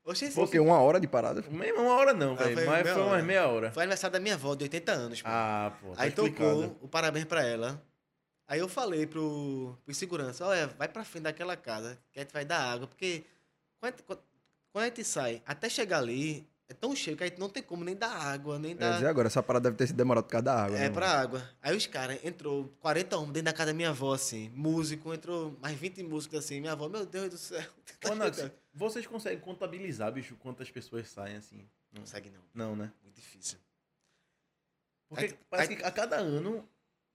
Oxe, 0.04 0.26
esse- 0.26 0.34
Porque 0.34 0.58
uma 0.58 0.78
hora 0.80 0.98
de 1.00 1.06
parada. 1.06 1.42
Nem 1.48 1.72
uma 1.72 1.94
hora 1.94 2.12
não, 2.12 2.32
Ah, 2.32 2.36
velho. 2.36 2.54
foi 2.56 2.66
mas 2.66 2.82
foi 2.82 2.90
hora. 3.00 3.02
umas 3.04 3.24
meia 3.24 3.46
hora. 3.48 3.70
Foi 3.72 3.82
aniversário 3.84 4.12
da 4.12 4.20
minha 4.20 4.34
avó, 4.34 4.54
de 4.54 4.64
80 4.64 4.92
anos, 4.92 5.22
pô. 5.22 5.28
Ah, 5.30 5.72
pô. 5.80 5.92
Tá 5.94 6.02
aí 6.02 6.08
explicado. 6.08 6.62
tocou 6.68 6.78
o 6.82 6.88
parabéns 6.88 7.24
pra 7.24 7.42
ela. 7.46 7.80
Aí 8.46 8.58
eu 8.60 8.68
falei 8.68 9.06
pro, 9.06 9.78
pro 9.84 9.94
segurança, 9.94 10.44
olha, 10.44 10.66
vai 10.66 10.88
pra 10.88 11.04
frente 11.04 11.22
daquela 11.24 11.56
casa, 11.56 11.98
que 12.12 12.18
a 12.18 12.22
gente 12.22 12.32
vai 12.32 12.44
dar 12.44 12.58
água, 12.60 12.86
porque 12.86 13.24
quando, 13.80 13.94
quando 14.04 14.82
a 14.82 14.84
gente 14.86 15.02
sai, 15.04 15.40
até 15.46 15.68
chegar 15.70 15.98
ali, 15.98 16.46
é 16.68 16.72
tão 16.74 16.94
cheio 16.96 17.16
que 17.16 17.22
a 17.22 17.26
gente 17.26 17.38
não 17.38 17.48
tem 17.48 17.62
como 17.62 17.84
nem 17.84 17.94
dar 17.94 18.10
água, 18.10 18.58
nem 18.58 18.74
Quer 18.76 18.84
dar... 18.84 18.92
dizer, 18.94 19.06
agora 19.06 19.26
essa 19.28 19.42
parada 19.42 19.64
deve 19.64 19.76
ter 19.76 19.86
sido 19.88 19.96
demorada 19.96 20.24
por 20.24 20.30
causa 20.30 20.44
da 20.44 20.64
água. 20.64 20.76
É, 20.76 20.80
né, 20.80 20.90
pra 20.90 21.06
mano? 21.08 21.20
água. 21.20 21.50
Aí 21.62 21.76
os 21.76 21.86
caras, 21.86 22.18
entrou 22.24 22.68
40 22.80 23.16
homens 23.18 23.32
dentro 23.32 23.44
da 23.46 23.52
casa 23.52 23.66
da 23.66 23.74
minha 23.74 23.90
avó, 23.90 24.14
assim, 24.14 24.48
músico, 24.54 25.12
entrou 25.12 25.56
mais 25.60 25.76
20 25.78 26.02
músicos, 26.02 26.38
assim, 26.38 26.60
minha 26.60 26.72
avó, 26.72 26.88
meu 26.88 27.04
Deus 27.04 27.28
do 27.30 27.36
céu. 27.38 27.62
Ô, 28.10 28.14
Nax, 28.14 28.50
vocês 28.72 29.06
conseguem 29.06 29.40
contabilizar, 29.40 30.10
bicho, 30.12 30.36
quantas 30.36 30.70
pessoas 30.70 31.08
saem 31.08 31.36
assim? 31.36 31.68
Não 31.92 32.00
consegue 32.00 32.30
não, 32.30 32.40
Não, 32.70 32.76
né? 32.76 32.90
muito 33.02 33.14
difícil. 33.16 33.58
Porque 35.08 35.26
Aí- 35.26 35.38
parece 35.50 35.70
aí- 35.72 35.76
que 35.76 35.84
a 35.84 35.90
cada 35.90 36.16
ano 36.16 36.66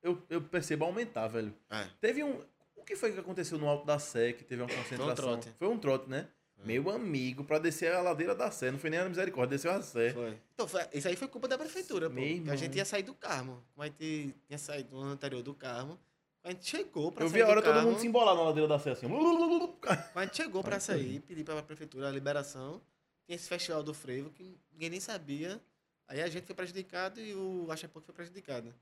eu, 0.02 0.22
eu 0.30 0.42
percebo 0.42 0.86
aumentar, 0.86 1.28
velho. 1.28 1.54
É. 1.70 1.88
Teve 2.00 2.24
um. 2.24 2.40
O 2.76 2.84
que 2.84 2.96
foi 2.96 3.12
que 3.12 3.20
aconteceu 3.20 3.58
no 3.58 3.68
Alto 3.68 3.86
da 3.86 4.00
Sé 4.00 4.32
que 4.34 4.44
teve 4.44 4.62
uma 4.62 4.70
concentração? 4.74 5.16
trote. 5.16 5.52
Foi 5.60 5.68
um 5.68 5.78
trote, 5.78 6.10
né? 6.10 6.28
É. 6.62 6.66
Meu 6.66 6.90
amigo, 6.90 7.44
pra 7.44 7.58
descer 7.60 7.94
a 7.94 8.02
ladeira 8.02 8.36
da 8.36 8.52
Sé. 8.52 8.70
Não 8.72 8.80
foi 8.80 8.90
nem 8.90 9.00
a 9.00 9.08
misericórdia, 9.08 9.56
desceu 9.58 9.72
a 9.72 9.82
Sé. 9.82 10.14
Foi. 10.14 10.38
Então, 10.54 10.68
foi- 10.68 10.88
isso 10.94 11.08
aí 11.08 11.16
foi 11.16 11.28
culpa 11.28 11.48
da 11.48 11.58
prefeitura, 11.58 12.10
pô. 12.10 12.16
A 12.52 12.56
gente 12.56 12.76
ia 12.76 12.86
sair 12.86 13.04
do 13.04 13.14
Carmo. 13.14 13.64
Como 13.74 13.84
a 13.84 13.86
gente 13.88 14.36
tinha 14.46 14.58
saído 14.58 14.92
no 14.96 15.02
ano 15.02 15.12
anterior 15.14 15.42
do 15.42 15.54
Carmo, 15.54 15.98
a 16.44 16.50
gente 16.52 16.66
chegou 16.70 17.12
pra 17.12 17.24
Eu 17.24 17.30
sair 17.30 17.38
vi 17.40 17.42
a 17.44 17.48
hora 17.48 17.62
todo 17.62 17.82
mundo 17.84 18.00
se 18.00 18.08
embolar 18.08 18.36
na 18.36 18.42
ladeira 18.44 18.68
da 18.68 18.78
Sé 18.80 18.92
assim. 18.92 19.08
Quando 19.08 19.78
a 20.16 20.26
gente 20.26 20.38
chegou 20.38 20.64
pra 20.64 20.80
sair, 20.80 21.20
pedir 21.22 21.44
pra 21.44 21.62
prefeitura 21.64 22.08
a 22.10 22.12
liberação, 22.12 22.82
tinha 23.26 23.36
esse 23.36 23.48
festival 23.48 23.82
do 23.84 23.94
frevo 23.94 24.30
que 24.32 24.58
ninguém 24.72 24.90
nem 24.90 25.00
sabia. 25.00 25.62
Aí 26.08 26.22
a 26.22 26.28
gente 26.28 26.46
foi 26.46 26.56
prejudicado 26.56 27.20
e 27.22 27.34
o 27.36 27.68
Achapuca 27.72 28.04
foi 28.06 28.16
prejudicado. 28.16 28.74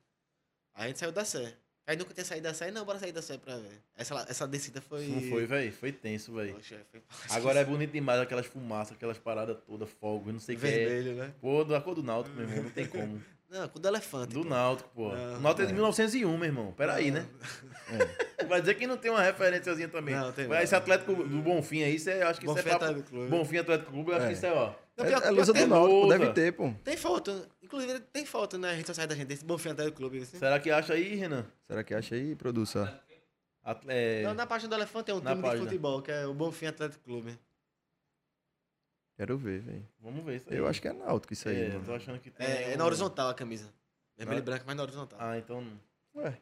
Aí 0.73 0.85
a 0.85 0.87
gente 0.87 0.99
saiu 0.99 1.11
da 1.11 1.25
Sé. 1.25 1.55
Aí 1.87 1.95
nunca 1.95 2.13
tinha 2.13 2.25
saído 2.25 2.43
da 2.43 2.53
Sé, 2.53 2.69
não, 2.69 2.83
bora 2.83 2.99
sair 2.99 3.13
da 3.13 3.21
Sé 3.21 3.37
pra 3.37 3.55
ver. 3.55 3.81
Essa, 3.97 4.25
essa 4.27 4.45
descida 4.45 4.81
foi... 4.81 5.07
Não 5.07 5.21
foi, 5.21 5.45
velho. 5.45 5.71
Foi 5.71 5.93
tenso, 5.93 6.33
velho. 6.33 6.57
Foi... 6.91 7.01
Agora 7.29 7.61
é 7.61 7.63
bonito 7.63 7.93
demais 7.93 8.19
aquelas 8.19 8.45
fumaças, 8.45 8.97
aquelas 8.97 9.17
paradas 9.17 9.57
todas, 9.65 9.89
fogo, 9.89 10.33
não 10.33 10.39
sei 10.39 10.57
o 10.57 10.59
que 10.59 10.67
é. 10.67 10.69
vermelho, 10.69 11.15
né? 11.15 11.33
Pô, 11.39 11.63
da 11.63 11.79
cor 11.79 11.95
do 11.95 12.03
Náutico, 12.03 12.35
meu 12.35 12.45
irmão, 12.45 12.63
não 12.65 12.71
tem 12.71 12.85
como. 12.85 13.23
Não, 13.49 13.65
com 13.69 13.79
o 13.79 13.81
do 13.81 13.87
elefante. 13.87 14.33
Do 14.33 14.43
pô. 14.43 14.49
Náutico, 14.49 14.89
pô. 14.93 15.15
Não, 15.15 15.37
o 15.37 15.39
Náutico 15.39 15.61
é 15.61 15.65
de 15.67 15.71
é. 15.71 15.75
1901, 15.75 16.37
meu 16.37 16.45
irmão. 16.45 16.73
Pera 16.73 16.95
aí, 16.95 17.11
né? 17.11 17.25
Vai 18.45 18.59
dizer 18.59 18.75
que 18.75 18.85
não 18.85 18.97
tem 18.97 19.09
uma 19.09 19.21
referenciazinha 19.21 19.87
também. 19.87 20.15
Não, 20.15 20.33
tem 20.33 20.49
Mas 20.49 20.65
esse 20.65 20.75
Atlético 20.75 21.15
do 21.15 21.41
Bonfim 21.41 21.81
aí, 21.81 21.97
é, 22.07 22.23
eu 22.23 22.27
acho 22.27 22.41
que 22.41 22.45
Bom 22.45 22.57
isso 22.57 22.67
é 22.67 22.71
papo... 22.71 22.93
do 22.93 23.03
clube. 23.03 23.29
Bonfim 23.29 23.57
Atlético 23.57 23.91
Clube, 23.91 24.11
eu 24.11 24.17
acho 24.17 24.25
É. 24.25 24.27
que 24.27 24.33
isso 24.33 24.45
é, 24.45 24.51
ó. 24.51 24.73
Não, 24.97 25.05
É, 25.05 25.07
pior- 25.09 25.23
é 25.23 25.29
lusa 25.29 25.53
pior 25.53 25.63
do 25.63 25.69
Náutico, 25.69 25.89
pô, 25.93 26.05
lusa. 26.05 26.17
deve 26.19 26.33
ter, 26.33 26.51
pô. 26.53 26.73
Tem 26.83 26.97
foto. 26.97 27.47
Inclusive, 27.61 27.99
tem 27.99 28.25
foto 28.25 28.57
nas 28.57 28.71
redes 28.71 28.87
sociais 28.87 29.07
da 29.07 29.15
gente, 29.15 29.27
desse 29.27 29.45
Bonfim 29.45 29.69
Atlético 29.69 29.97
Clube. 29.97 30.19
Assim. 30.21 30.37
Será 30.39 30.59
que 30.59 30.71
acha 30.71 30.93
aí, 30.93 31.15
Renan? 31.15 31.45
Será 31.67 31.83
que 31.83 31.93
acha 31.93 32.15
aí, 32.15 32.35
produção? 32.35 32.87
É, 33.87 34.23
Não, 34.23 34.33
na 34.33 34.47
página 34.47 34.69
do 34.69 34.75
Elefante 34.75 35.05
tem 35.07 35.15
um 35.15 35.19
Na 35.19 35.31
time 35.31 35.41
página. 35.43 35.59
de 35.61 35.65
futebol, 35.67 36.01
que 36.01 36.09
é 36.11 36.25
o 36.25 36.33
Bonfim 36.33 36.67
Atlético 36.67 37.03
Clube. 37.03 37.37
Quero 39.17 39.37
ver, 39.37 39.59
velho. 39.61 39.87
Vamos 39.99 40.23
ver 40.23 40.37
isso 40.37 40.45
aí. 40.49 40.57
Eu 40.57 40.67
acho 40.67 40.81
que 40.81 40.87
é 40.87 40.93
náutico 40.93 41.33
isso 41.33 41.49
aí, 41.49 41.55
É, 41.63 41.67
eu 41.67 41.73
mano. 41.73 41.85
tô 41.85 41.93
achando 41.93 42.19
que 42.19 42.29
tem. 42.31 42.45
É, 42.47 42.73
é 42.73 42.77
na 42.77 42.85
horizontal 42.85 43.29
a 43.29 43.33
camisa. 43.33 43.71
Vermelho 44.17 44.39
e 44.39 44.41
branco, 44.41 44.63
mas 44.65 44.75
na 44.75 44.83
horizontal. 44.83 45.19
Ah, 45.21 45.37
então. 45.37 45.61
não. 45.61 45.79
Ué, 46.23 46.37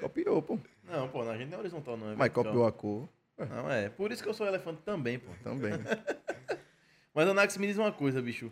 copiou, 0.00 0.40
pô. 0.42 0.58
Não, 0.84 1.08
pô, 1.08 1.22
a 1.28 1.36
gente 1.36 1.48
não 1.50 1.58
é 1.58 1.60
horizontal, 1.60 1.96
não. 1.96 2.06
É 2.06 2.10
Mas 2.10 2.18
vertical. 2.18 2.44
copiou 2.44 2.66
a 2.66 2.72
cor 2.72 3.08
Não, 3.38 3.70
é. 3.70 3.88
Por 3.90 4.10
isso 4.10 4.22
que 4.22 4.28
eu 4.28 4.34
sou 4.34 4.46
elefante 4.46 4.80
também, 4.82 5.18
pô. 5.18 5.30
também. 5.44 5.72
Mas, 7.14 7.28
Anax, 7.28 7.56
me 7.56 7.66
diz 7.66 7.76
uma 7.78 7.92
coisa, 7.92 8.20
bicho. 8.22 8.50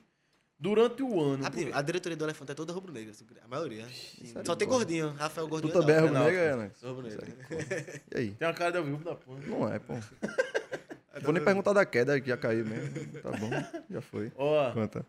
Durante 0.58 1.02
o 1.04 1.20
ano. 1.20 1.44
A, 1.46 1.78
a 1.78 1.82
diretoria 1.82 2.16
do 2.16 2.24
Elefante 2.24 2.50
é 2.50 2.54
toda 2.54 2.72
rubro-negra, 2.72 3.12
assim, 3.12 3.24
a 3.42 3.46
maioria. 3.46 3.86
sério, 3.88 4.44
Só 4.44 4.56
tem 4.56 4.66
gordinho, 4.66 5.10
Rafael 5.12 5.46
Tu 5.46 5.50
Gordinho. 5.50 5.72
também 5.72 5.94
é 5.94 6.00
rubro-negra, 6.00 6.56
Náutico. 6.56 6.62
Ana? 6.64 6.72
Sou 6.74 6.94
rubro-negro. 6.94 7.26
Misericórdia. 7.26 8.02
E 8.14 8.18
aí? 8.18 8.30
Tem 8.34 8.48
uma 8.48 8.54
cara 8.54 8.72
de 8.72 8.78
ouvido 8.78 9.04
da 9.04 9.14
porra. 9.14 9.40
Não 9.46 9.72
é, 9.72 9.78
pô. 9.78 9.92
Vou 11.22 11.32
nem 11.32 11.44
perguntar 11.44 11.72
da 11.72 11.84
queda 11.86 12.20
que 12.20 12.28
já 12.28 12.36
caiu 12.36 12.64
mesmo. 12.64 13.20
Tá 13.22 13.30
bom, 13.30 13.50
já 13.90 14.00
foi. 14.00 14.32
Ó, 14.36 14.72
Conta. 14.72 15.06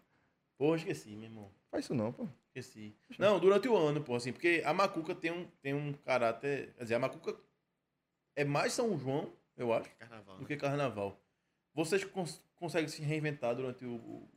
porra, 0.57 0.77
esqueci, 0.77 1.09
meu 1.15 1.23
irmão. 1.26 1.51
Faz 1.71 1.85
isso 1.85 1.93
não, 1.95 2.11
pô. 2.11 2.27
Esqueci. 2.53 2.95
Não, 3.17 3.39
durante 3.39 3.67
o 3.67 3.76
ano, 3.76 4.01
pô, 4.01 4.15
assim, 4.15 4.31
porque 4.31 4.61
a 4.65 4.73
Macuca 4.73 5.13
tem 5.15 5.31
um, 5.31 5.45
tem 5.61 5.73
um 5.73 5.93
caráter. 6.05 6.73
Quer 6.77 6.84
dizer, 6.84 6.95
a 6.95 6.99
Macuca 6.99 7.35
é 8.35 8.43
mais 8.43 8.73
São 8.73 8.97
João, 8.99 9.31
eu 9.57 9.71
acho, 9.73 9.89
Carnaval. 9.97 10.38
do 10.38 10.45
que 10.45 10.55
carnaval. 10.57 11.19
Vocês 11.80 12.03
cons 12.03 12.41
conseguem 12.57 12.89
se 12.89 13.01
reinventar 13.01 13.56
durante 13.56 13.85
o- 13.85 13.95
o- 13.95 14.30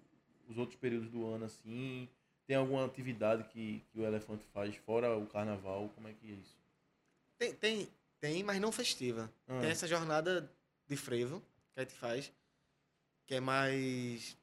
os 0.48 0.56
outros 0.58 0.78
períodos 0.78 1.10
do 1.10 1.26
ano, 1.26 1.44
assim? 1.46 2.08
Tem 2.46 2.54
alguma 2.56 2.84
atividade 2.86 3.42
que, 3.44 3.82
que 3.90 3.98
o 3.98 4.04
elefante 4.04 4.44
faz 4.52 4.76
fora 4.76 5.16
o 5.16 5.26
carnaval? 5.26 5.88
Como 5.94 6.06
é 6.06 6.12
que 6.12 6.26
é 6.30 6.34
isso? 6.34 6.56
Tem, 7.38 7.52
tem, 7.54 7.88
tem, 8.20 8.42
mas 8.44 8.60
não 8.60 8.70
festiva. 8.70 9.28
Ah. 9.48 9.60
Tem 9.60 9.70
essa 9.70 9.88
jornada 9.88 10.48
de 10.86 10.96
frevo 10.96 11.40
que 11.74 11.80
a 11.80 11.82
gente 11.82 11.94
faz, 11.94 12.32
que 13.26 13.34
é 13.34 13.40
mais. 13.40 14.36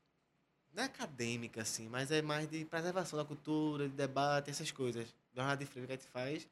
Não 0.74 0.84
é 0.84 0.86
acadêmica, 0.86 1.62
assim, 1.62 1.88
mas 1.88 2.12
é 2.12 2.22
mais 2.22 2.50
de 2.50 2.66
preservação 2.66 3.18
da 3.18 3.24
cultura, 3.26 3.88
de 3.88 3.96
debate, 3.96 4.50
essas 4.50 4.72
coisas. 4.72 5.08
Jornada 5.34 5.64
de 5.64 5.70
frevo 5.72 5.88
que 5.88 5.94
a 5.94 5.96
gente 5.96 6.08
faz. 6.10 6.48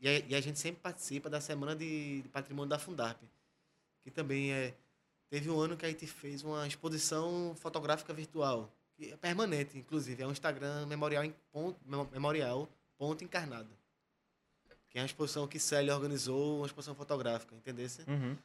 E 0.00 0.08
a- 0.08 0.38
E 0.38 0.40
gente 0.42 0.58
sempre 0.60 0.80
participa 0.80 1.28
da 1.28 1.40
Semana 1.40 1.74
de, 1.74 2.22
de 2.22 2.28
Patrimônio 2.28 2.68
da 2.70 2.78
Fundarp, 2.78 3.20
que 4.02 4.10
também 4.12 4.52
é. 4.52 4.74
Teve 5.32 5.48
um 5.48 5.58
ano 5.58 5.78
que 5.78 5.86
a 5.86 5.88
gente 5.88 6.06
fez 6.06 6.42
uma 6.44 6.66
exposição 6.66 7.54
fotográfica 7.58 8.12
virtual, 8.12 8.70
que 8.94 9.12
é 9.12 9.16
permanente, 9.16 9.78
inclusive. 9.78 10.22
É 10.22 10.26
um 10.26 10.30
Instagram 10.30 10.84
memorial, 10.84 11.24
em 11.24 11.34
ponto, 11.50 11.80
memo- 11.86 12.06
memorial 12.12 12.68
ponto 12.98 13.24
encarnado. 13.24 13.70
Que 14.90 14.98
é 14.98 15.00
uma 15.00 15.06
exposição 15.06 15.48
que 15.48 15.58
Célia 15.58 15.94
organizou, 15.94 16.58
uma 16.58 16.66
exposição 16.66 16.94
fotográfica, 16.94 17.54
entendeu? 17.54 17.86
Uhum. 18.06 18.36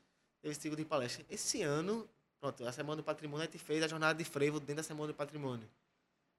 teve 0.41 0.51
esse 0.53 0.61
tipo 0.61 0.77
de 0.77 0.85
palestra. 0.85 1.26
Esse 1.30 1.61
ano, 1.61 2.07
pronto, 2.39 2.65
a 2.65 2.72
Semana 2.72 2.95
do 2.95 3.03
Patrimônio, 3.03 3.43
a 3.43 3.51
gente 3.51 3.61
fez 3.61 3.84
a 3.84 3.88
jornada 3.89 4.18
de 4.18 4.23
frevo 4.23 4.57
dentro 4.57 4.76
da 4.76 4.84
Semana 4.84 5.07
do 5.07 5.14
Patrimônio. 5.14 5.68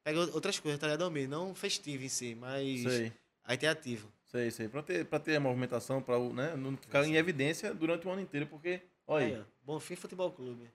Pega 0.03 0.19
outras 0.33 0.59
coisas, 0.59 0.81
tá 0.81 0.87
ligado, 0.87 1.05
Almir? 1.05 1.29
Não 1.29 1.55
festivo 1.55 2.05
em 2.05 2.09
si, 2.09 2.35
mas 2.35 2.81
Sei, 2.85 3.13
aí 3.45 3.59
tem 3.59 3.69
ativo. 3.69 4.11
sei, 4.25 4.51
sei. 4.51 4.67
Pra 4.67 4.83
ter, 4.83 5.05
pra 5.05 5.19
ter 5.21 5.37
a 5.37 5.41
movimentação, 5.41 6.01
pra 6.01 6.19
né, 6.19 6.57
não 6.57 6.75
ficar 6.75 7.05
em 7.05 7.17
evidência 7.17 7.75
durante 7.75 8.07
o 8.09 8.11
ano 8.11 8.23
inteiro, 8.23 8.47
porque, 8.47 8.81
olha 9.09 9.27
aí, 9.27 9.35
Aí, 9.35 9.45
Bonfim 9.65 9.97
Futebol 9.97 10.31
Clube. 10.31 10.71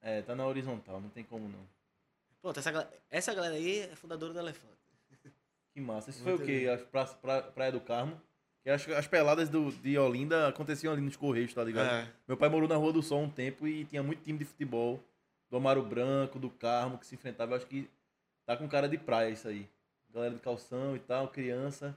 é, 0.00 0.22
tá 0.22 0.36
na 0.36 0.46
horizontal, 0.46 1.00
não 1.00 1.08
tem 1.08 1.24
como 1.24 1.48
não. 1.48 1.66
Pronto, 2.40 2.58
essa, 2.58 2.70
gal- 2.70 2.88
essa 3.10 3.34
galera 3.34 3.54
aí 3.54 3.80
é 3.80 3.96
fundadora 3.96 4.32
do 4.32 4.38
Elefante. 4.38 4.78
Que 5.74 5.80
massa. 5.80 6.10
Isso 6.10 6.22
Muito 6.24 6.44
foi 6.44 6.44
o 6.44 6.78
quê? 6.78 6.84
pra, 6.90 7.04
pra, 7.06 7.42
Praia 7.42 7.72
do 7.72 7.80
Carmo? 7.80 8.20
Que 8.62 8.70
as, 8.70 8.86
as 8.88 9.06
peladas 9.06 9.48
do, 9.48 9.70
de 9.70 9.96
Olinda 9.98 10.48
aconteciam 10.48 10.92
ali 10.92 11.00
nos 11.02 11.16
Correios, 11.16 11.52
tá 11.54 11.62
ligado? 11.64 11.88
É. 11.88 12.08
Meu 12.26 12.36
pai 12.36 12.48
morou 12.48 12.68
na 12.68 12.76
Rua 12.76 12.92
do 12.92 13.02
Sol 13.02 13.20
um 13.22 13.30
tempo 13.30 13.66
e 13.66 13.84
tinha 13.84 14.02
muito 14.02 14.22
time 14.22 14.38
de 14.38 14.44
futebol. 14.44 15.02
Do 15.50 15.56
Amaro 15.56 15.82
Branco, 15.82 16.38
do 16.38 16.48
Carmo, 16.50 16.98
que 16.98 17.06
se 17.06 17.14
enfrentava. 17.14 17.52
Eu 17.52 17.56
acho 17.56 17.66
que 17.66 17.88
tá 18.46 18.56
com 18.56 18.68
cara 18.68 18.88
de 18.88 18.98
praia 18.98 19.30
isso 19.30 19.48
aí. 19.48 19.68
Galera 20.12 20.34
de 20.34 20.40
calção 20.40 20.96
e 20.96 20.98
tal, 20.98 21.28
criança. 21.28 21.96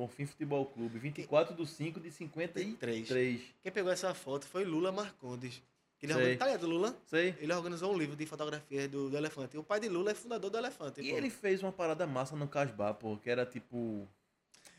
Bonfim 0.00 0.24
Futebol 0.24 0.64
Clube. 0.64 0.98
24 0.98 1.54
do 1.54 1.66
5 1.66 2.00
de 2.00 2.10
53. 2.10 3.06
Três. 3.06 3.40
Quem 3.62 3.70
pegou 3.70 3.92
essa 3.92 4.14
foto 4.14 4.46
foi 4.46 4.64
Lula 4.64 4.90
Marcondes. 4.90 5.62
Ele 6.02 6.14
Sei. 6.14 6.36
tá 6.38 6.46
ligado, 6.46 6.66
Lula? 6.66 6.96
Sei. 7.04 7.34
Ele 7.38 7.52
organizou 7.52 7.92
um 7.92 7.98
livro 7.98 8.16
de 8.16 8.24
fotografias 8.24 8.88
do, 8.88 9.10
do 9.10 9.16
Elefante. 9.18 9.58
O 9.58 9.62
pai 9.62 9.78
de 9.78 9.88
Lula 9.90 10.12
é 10.12 10.14
fundador 10.14 10.50
do 10.50 10.56
Elefante. 10.56 11.02
E 11.02 11.10
pô. 11.10 11.16
ele 11.18 11.28
fez 11.28 11.62
uma 11.62 11.70
parada 11.70 12.06
massa 12.06 12.34
no 12.34 12.48
Casbah, 12.48 12.94
pô, 12.94 13.18
que 13.18 13.28
era 13.28 13.44
tipo. 13.44 14.08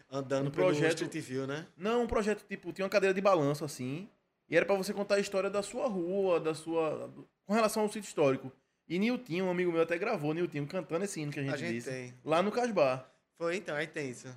Andando 0.09 0.47
um 0.47 0.51
pelo 0.51 0.67
projeto- 0.67 1.03
Street 1.03 1.23
View, 1.23 1.45
né? 1.45 1.67
Não, 1.77 2.03
um 2.03 2.07
projeto 2.07 2.43
tipo, 2.47 2.73
tinha 2.73 2.83
uma 2.83 2.89
cadeira 2.89 3.13
de 3.13 3.21
balanço 3.21 3.63
assim, 3.63 4.09
e 4.49 4.57
era 4.57 4.65
pra 4.65 4.75
você 4.75 4.91
contar 4.93 5.15
a 5.15 5.19
história 5.19 5.49
da 5.49 5.61
sua 5.61 5.87
rua, 5.87 6.39
da 6.39 6.55
sua. 6.55 7.13
com 7.45 7.53
relação 7.53 7.83
ao 7.83 7.87
sítio 7.89 8.07
histórico. 8.07 8.51
E 8.89 8.97
Nilton, 8.97 9.43
um 9.43 9.51
amigo 9.51 9.71
meu 9.71 9.81
até 9.83 9.97
gravou 9.99 10.33
Nilton 10.33 10.65
cantando 10.65 11.05
esse 11.05 11.21
hino 11.21 11.31
que 11.31 11.39
a 11.39 11.43
gente, 11.43 11.53
A 11.53 11.57
gente 11.57 11.73
disse. 11.73 11.89
tem. 11.89 12.13
Lá 12.25 12.41
no 12.41 12.51
Casbah. 12.51 13.07
Foi 13.37 13.55
então, 13.55 13.75
aí 13.75 13.87
tem 13.87 14.09
isso. 14.09 14.27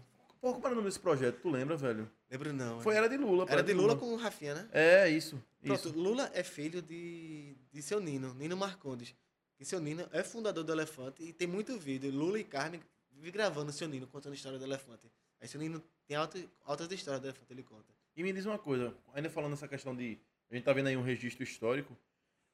Pô, 0.44 0.52
como 0.52 0.66
era 0.66 0.74
o 0.74 0.76
nome 0.76 0.88
desse 0.88 1.00
projeto? 1.00 1.40
Tu 1.40 1.48
lembra, 1.48 1.74
velho? 1.74 2.06
Lembro 2.30 2.52
não. 2.52 2.78
Foi 2.82 2.92
é. 2.92 2.98
Era 2.98 3.08
de 3.08 3.16
Lula. 3.16 3.46
Era 3.48 3.62
de 3.62 3.72
Lula 3.72 3.96
com 3.96 4.12
o 4.12 4.16
Rafinha, 4.16 4.54
né? 4.54 4.68
É, 4.72 5.08
isso. 5.08 5.42
Pronto, 5.62 5.88
isso. 5.88 5.98
Lula 5.98 6.30
é 6.34 6.42
filho 6.42 6.82
de, 6.82 7.56
de 7.72 7.80
seu 7.80 7.98
Nino, 7.98 8.34
Nino 8.34 8.54
Marcondes. 8.54 9.16
E 9.58 9.64
seu 9.64 9.80
Nino 9.80 10.06
é 10.12 10.22
fundador 10.22 10.62
do 10.62 10.70
Elefante 10.70 11.22
e 11.22 11.32
tem 11.32 11.48
muito 11.48 11.78
vídeo. 11.78 12.10
Lula 12.10 12.38
e 12.38 12.44
Carmen 12.44 12.78
vivem 13.10 13.32
gravando 13.32 13.72
seu 13.72 13.88
Nino, 13.88 14.06
contando 14.06 14.32
a 14.32 14.34
história 14.34 14.58
do 14.58 14.64
Elefante. 14.66 15.10
Aí 15.40 15.48
seu 15.48 15.58
Nino 15.58 15.82
tem 16.06 16.14
altas, 16.14 16.44
altas 16.62 16.92
histórias 16.92 17.22
do 17.22 17.28
Elefante, 17.28 17.50
ele 17.50 17.62
conta. 17.62 17.94
E 18.14 18.22
me 18.22 18.30
diz 18.30 18.44
uma 18.44 18.58
coisa, 18.58 18.94
ainda 19.14 19.30
falando 19.30 19.52
nessa 19.52 19.66
questão 19.66 19.96
de. 19.96 20.18
A 20.50 20.54
gente 20.54 20.64
tá 20.64 20.74
vendo 20.74 20.88
aí 20.88 20.96
um 20.98 21.02
registro 21.02 21.42
histórico. 21.42 21.96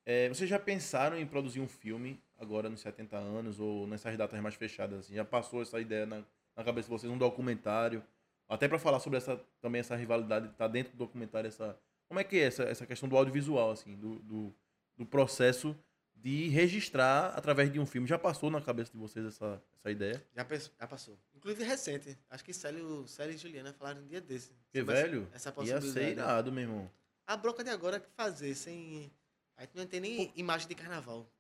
É, 0.07 0.29
vocês 0.29 0.49
já 0.49 0.61
pensaram 0.61 1.19
em 1.19 1.27
produzir 1.27 1.59
um 1.59 1.69
filme 1.69 2.23
agora 2.39 2.71
nos 2.71 2.83
70 2.83 3.17
anos 3.17 3.59
ou 3.59 3.89
nessas 3.89 4.17
datas 4.17 4.39
mais 4.41 4.55
fechadas? 4.55 5.01
Assim? 5.01 5.15
Já 5.15 5.25
passou 5.25 5.61
essa 5.61 5.81
ideia 5.81 6.07
na, 6.07 6.25
na 6.61 6.65
cabeça 6.65 6.87
de 6.87 6.91
vocês, 6.91 7.11
um 7.11 7.19
documentário? 7.19 8.05
Até 8.49 8.69
para 8.69 8.79
falar 8.79 9.01
sobre 9.01 9.17
essa 9.17 9.37
também 9.61 9.81
essa 9.81 9.97
rivalidade, 9.97 10.49
tá 10.57 10.69
dentro 10.69 10.93
do 10.93 10.99
documentário 10.99 11.49
essa. 11.49 11.79
Como 12.07 12.21
é 12.21 12.25
que 12.25 12.37
é 12.37 12.43
essa, 12.43 12.65
essa 12.65 12.87
questão 12.87 13.09
do 13.09 13.17
audiovisual, 13.17 13.71
assim, 13.71 13.95
do, 13.95 14.19
do, 14.21 14.55
do 14.97 15.07
processo 15.07 15.77
de 16.15 16.49
registrar 16.49 17.29
através 17.37 17.73
de 17.73 17.79
um 17.79 17.87
filme? 17.87 18.07
Já 18.07 18.19
passou 18.19 18.51
na 18.51 18.61
cabeça 18.61 18.91
de 18.93 18.99
vocês 18.99 19.25
essa, 19.25 19.63
essa 19.79 19.91
ideia? 19.91 20.23
Já, 20.35 20.47
já 20.81 20.87
passou. 20.87 21.17
Inclusive 21.35 21.65
recente. 21.65 22.19
Acho 22.29 22.45
que 22.45 22.53
Célio, 22.53 23.07
Célio 23.07 23.35
e 23.35 23.39
Juliana 23.39 23.73
falaram 23.73 24.03
um 24.03 24.07
dia 24.07 24.21
desse. 24.21 24.53
Sobre 24.75 24.95
velho, 24.95 25.29
essa 25.33 25.51
ia 25.51 25.53
possibilidade. 25.53 25.93
ser 25.93 26.11
irado, 26.11 26.53
meu 26.53 26.65
irmão. 26.65 26.91
A 27.27 27.37
bronca 27.37 27.63
de 27.63 27.71
agora 27.71 27.97
é 27.97 28.01
que 28.01 28.11
fazer 28.17 28.55
sem. 28.55 29.11
Aí 29.57 29.67
tu 29.67 29.79
não 29.79 29.87
tem 29.87 30.01
nem 30.01 30.33
imagem 30.35 30.67
de 30.67 30.75
carnaval. 30.75 31.31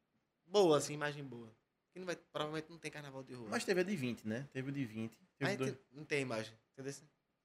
Boa, 0.46 0.78
assim, 0.78 0.94
imagem 0.94 1.24
boa. 1.24 1.52
Que 1.92 1.98
não 1.98 2.06
vai, 2.06 2.16
provavelmente 2.16 2.70
não 2.70 2.78
tem 2.78 2.90
carnaval 2.90 3.22
de 3.22 3.34
rua. 3.34 3.48
Mas 3.50 3.64
teve 3.64 3.80
a 3.80 3.82
de 3.84 3.96
20, 3.96 4.26
né? 4.28 4.48
Teve 4.52 4.70
o 4.70 4.72
de 4.72 4.84
20. 4.84 5.18
Teve 5.38 5.56
dois- 5.56 5.72
tem- 5.72 5.80
não 5.92 6.04
tem 6.04 6.22
imagem. 6.22 6.52
Entendeu? 6.72 6.94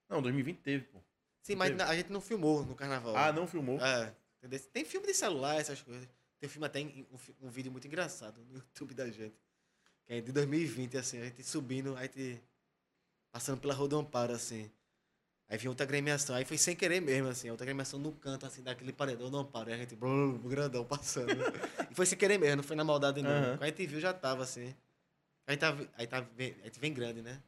Não, 0.09 0.21
2020 0.21 0.59
teve, 0.61 0.85
pô. 0.85 1.01
Sim, 1.41 1.55
mas 1.55 1.69
Teve. 1.69 1.81
a 1.83 1.95
gente 1.95 2.11
não 2.11 2.21
filmou 2.21 2.65
no 2.65 2.75
carnaval. 2.75 3.15
Ah, 3.15 3.31
não 3.31 3.47
filmou? 3.47 3.79
É, 3.79 4.15
entendeu? 4.39 4.59
Tem 4.71 4.83
filme 4.85 5.07
de 5.07 5.13
celular, 5.13 5.55
essas 5.59 5.81
coisas. 5.81 6.07
Tem 6.39 6.49
filme 6.49 6.65
até, 6.67 6.79
um, 6.81 7.05
um 7.41 7.49
vídeo 7.49 7.71
muito 7.71 7.87
engraçado 7.87 8.43
no 8.45 8.55
YouTube 8.65 8.93
da 8.93 9.09
gente. 9.09 9.35
Que 10.05 10.13
é 10.13 10.21
de 10.21 10.31
2020, 10.31 10.97
assim, 10.97 11.19
a 11.19 11.25
gente 11.25 11.43
subindo, 11.43 11.95
a 11.97 12.03
gente 12.03 12.39
passando 13.31 13.59
pela 13.59 13.73
Rua 13.73 13.87
do 13.87 13.97
Amparo, 13.97 14.33
assim. 14.33 14.71
Aí 15.47 15.57
vinha 15.59 15.69
outra 15.69 15.85
agremiação, 15.85 16.35
aí 16.35 16.43
foi 16.43 16.57
sem 16.57 16.75
querer 16.75 16.99
mesmo, 16.99 17.27
assim, 17.29 17.49
outra 17.51 17.63
agremiação 17.65 17.99
no 17.99 18.11
canto, 18.13 18.45
assim, 18.47 18.63
daquele 18.63 18.91
paredão 18.91 19.29
do 19.29 19.37
Amparo. 19.37 19.67
Aí 19.69 19.75
a 19.75 19.77
gente, 19.77 19.95
blum, 19.95 20.39
grandão, 20.39 20.83
passando. 20.83 21.29
e 21.91 21.93
foi 21.93 22.05
sem 22.07 22.17
querer 22.17 22.39
mesmo, 22.39 22.57
não 22.57 22.63
foi 22.63 22.75
na 22.75 22.83
maldade 22.83 23.21
não. 23.21 23.29
Aham. 23.29 23.57
Quando 23.57 23.63
a 23.63 23.67
gente 23.67 23.85
viu, 23.85 23.99
já 23.99 24.11
tava, 24.11 24.41
assim. 24.43 24.73
Aí 25.45 25.55
tá, 25.55 25.77
aí 25.95 26.07
tá, 26.07 26.17
a 26.17 26.43
gente 26.65 26.79
vem 26.79 26.91
grande, 26.91 27.21
né? 27.21 27.39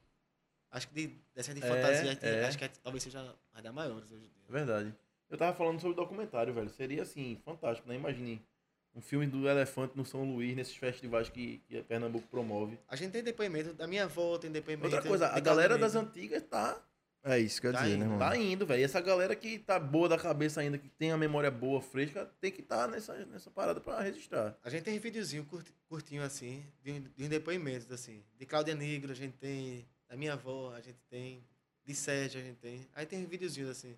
Acho 0.70 0.88
que 0.90 0.94
de, 0.94 1.16
dessa 1.34 1.54
de 1.54 1.64
É, 1.64 1.68
fantasia, 1.68 2.12
a 2.12 2.14
gente- 2.14 2.26
é. 2.26 2.46
acho 2.46 2.58
que 2.58 2.64
a 2.66 2.68
gente 2.68 2.80
talvez 2.80 3.02
seja 3.04 3.36
mais 3.52 3.64
da 3.64 3.72
maiores 3.72 4.12
hoje 4.12 4.26
em 4.26 4.30
dia. 4.30 4.46
Verdade. 4.48 4.94
Eu 5.30 5.38
tava 5.38 5.56
falando 5.58 5.80
sobre 5.80 5.94
o 5.94 5.96
documentário, 5.96 6.54
velho. 6.54 6.70
Seria, 6.70 7.02
assim, 7.02 7.42
fantástico, 7.44 7.88
né? 7.90 7.96
Imagine 7.96 8.46
um 8.94 9.02
filme 9.02 9.26
do 9.28 9.48
elefante 9.48 9.98
no 9.98 10.06
São 10.06 10.24
Luís, 10.24 10.56
nesses 10.56 10.76
festivais 10.76 11.30
que, 11.30 11.60
que 11.68 11.78
a 11.78 11.84
Pernambuco 11.84 12.28
promove. 12.28 12.80
A 12.88 12.96
gente 12.96 13.12
tem 13.12 13.24
depoimento 13.24 13.74
da 13.74 13.88
minha 13.88 14.04
avó, 14.06 14.38
tem 14.38 14.52
depoimento. 14.52 14.86
Outra 14.86 15.08
coisa, 15.08 15.28
a 15.28 15.40
galera 15.40 15.78
das 15.78 15.96
antigas 15.96 16.44
tá, 16.44 16.82
É 17.30 17.40
isso 17.40 17.60
que 17.60 17.68
eu 17.68 17.72
ia 17.72 17.78
Tá 17.78 17.84
dizer, 17.84 17.96
indo, 17.96 18.04
né, 18.04 18.08
mano? 18.08 18.20
tá 18.20 18.38
indo, 18.38 18.66
velho. 18.66 18.80
E 18.80 18.84
essa 18.84 19.02
galera 19.02 19.36
que 19.36 19.60
tá 19.60 19.78
boa 19.80 20.08
da 20.08 20.18
cabeça 20.18 20.62
ainda, 20.62 20.78
que 20.78 20.88
tem 20.88 21.12
a 21.12 21.18
memória 21.18 21.52
boa, 21.52 21.82
fresca, 21.82 22.26
tem 22.40 22.52
que 22.52 22.62
estar 22.62 22.88
nessa, 22.88 23.14
nessa 23.26 23.52
parada 23.52 23.82
pra 23.82 24.00
registrar. 24.02 24.58
A 24.64 24.70
gente 24.70 24.84
tem 24.84 24.98
videozinho 24.98 25.44
curti- 25.46 25.74
curtinho 25.90 26.24
assim, 26.24 26.64
de, 26.84 27.00
de 27.00 27.24
um 27.26 27.28
depoimentos, 27.28 27.92
assim. 27.92 28.24
De 28.38 28.46
Cláudia 28.46 28.76
Negro, 28.76 29.12
a 29.12 29.16
gente 29.16 29.34
tem. 29.38 29.86
Da 30.08 30.16
minha 30.16 30.34
avó, 30.34 30.74
a 30.74 30.80
gente 30.80 31.00
tem. 31.10 31.44
De 31.84 31.94
Sérgio, 31.96 32.40
a 32.40 32.44
gente 32.44 32.58
tem. 32.58 32.88
Aí 32.96 33.06
tem 33.06 33.26
videozinhos 33.26 33.70
assim, 33.70 33.96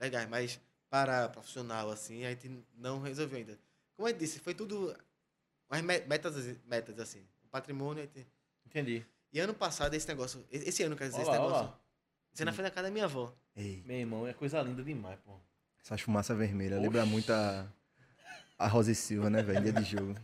legais, 0.00 0.28
mas 0.28 0.60
para 0.88 1.28
profissional, 1.28 1.90
assim, 1.90 2.24
a 2.24 2.30
gente 2.30 2.50
não 2.76 3.00
resolveu 3.00 3.38
ainda. 3.38 3.58
Como 3.94 4.08
eu 4.08 4.12
disse, 4.14 4.38
foi 4.38 4.54
tudo. 4.54 4.96
Umas 5.70 5.82
me- 5.82 6.00
metas, 6.06 6.34
metas 6.66 6.98
assim. 6.98 7.22
O 7.44 7.48
patrimônio. 7.48 8.02
a 8.02 8.06
gente- 8.06 8.26
Entendi. 8.66 9.04
E 9.32 9.38
ano 9.38 9.54
passado, 9.54 9.94
esse 9.94 10.08
negócio. 10.08 10.44
Esse 10.50 10.82
ano, 10.82 10.96
quer 10.96 11.04
dizer, 11.08 11.18
Olha 11.20 11.22
esse 11.22 11.32
negócio. 11.32 11.66
lá. 11.66 11.80
É 12.38 12.44
na 12.44 12.52
frente 12.52 12.66
da 12.66 12.70
casa 12.70 12.86
da 12.88 12.92
minha 12.92 13.04
avó. 13.04 13.32
Ei, 13.56 13.82
Meu 13.84 13.96
irmão, 13.96 14.26
é 14.26 14.32
coisa 14.32 14.62
linda 14.62 14.82
demais, 14.82 15.18
pô. 15.24 15.32
essa 15.84 15.98
fumaça 15.98 16.34
vermelha 16.34 16.76
Oxi. 16.76 16.82
lembra 16.86 17.04
muito 17.04 17.30
a, 17.32 17.66
a 18.58 18.66
Rosa 18.66 18.92
e 18.92 18.94
Silva, 18.94 19.28
né, 19.28 19.42
velho? 19.42 19.62
Dia 19.62 19.72
de 19.72 19.84
jogo. 19.84 20.14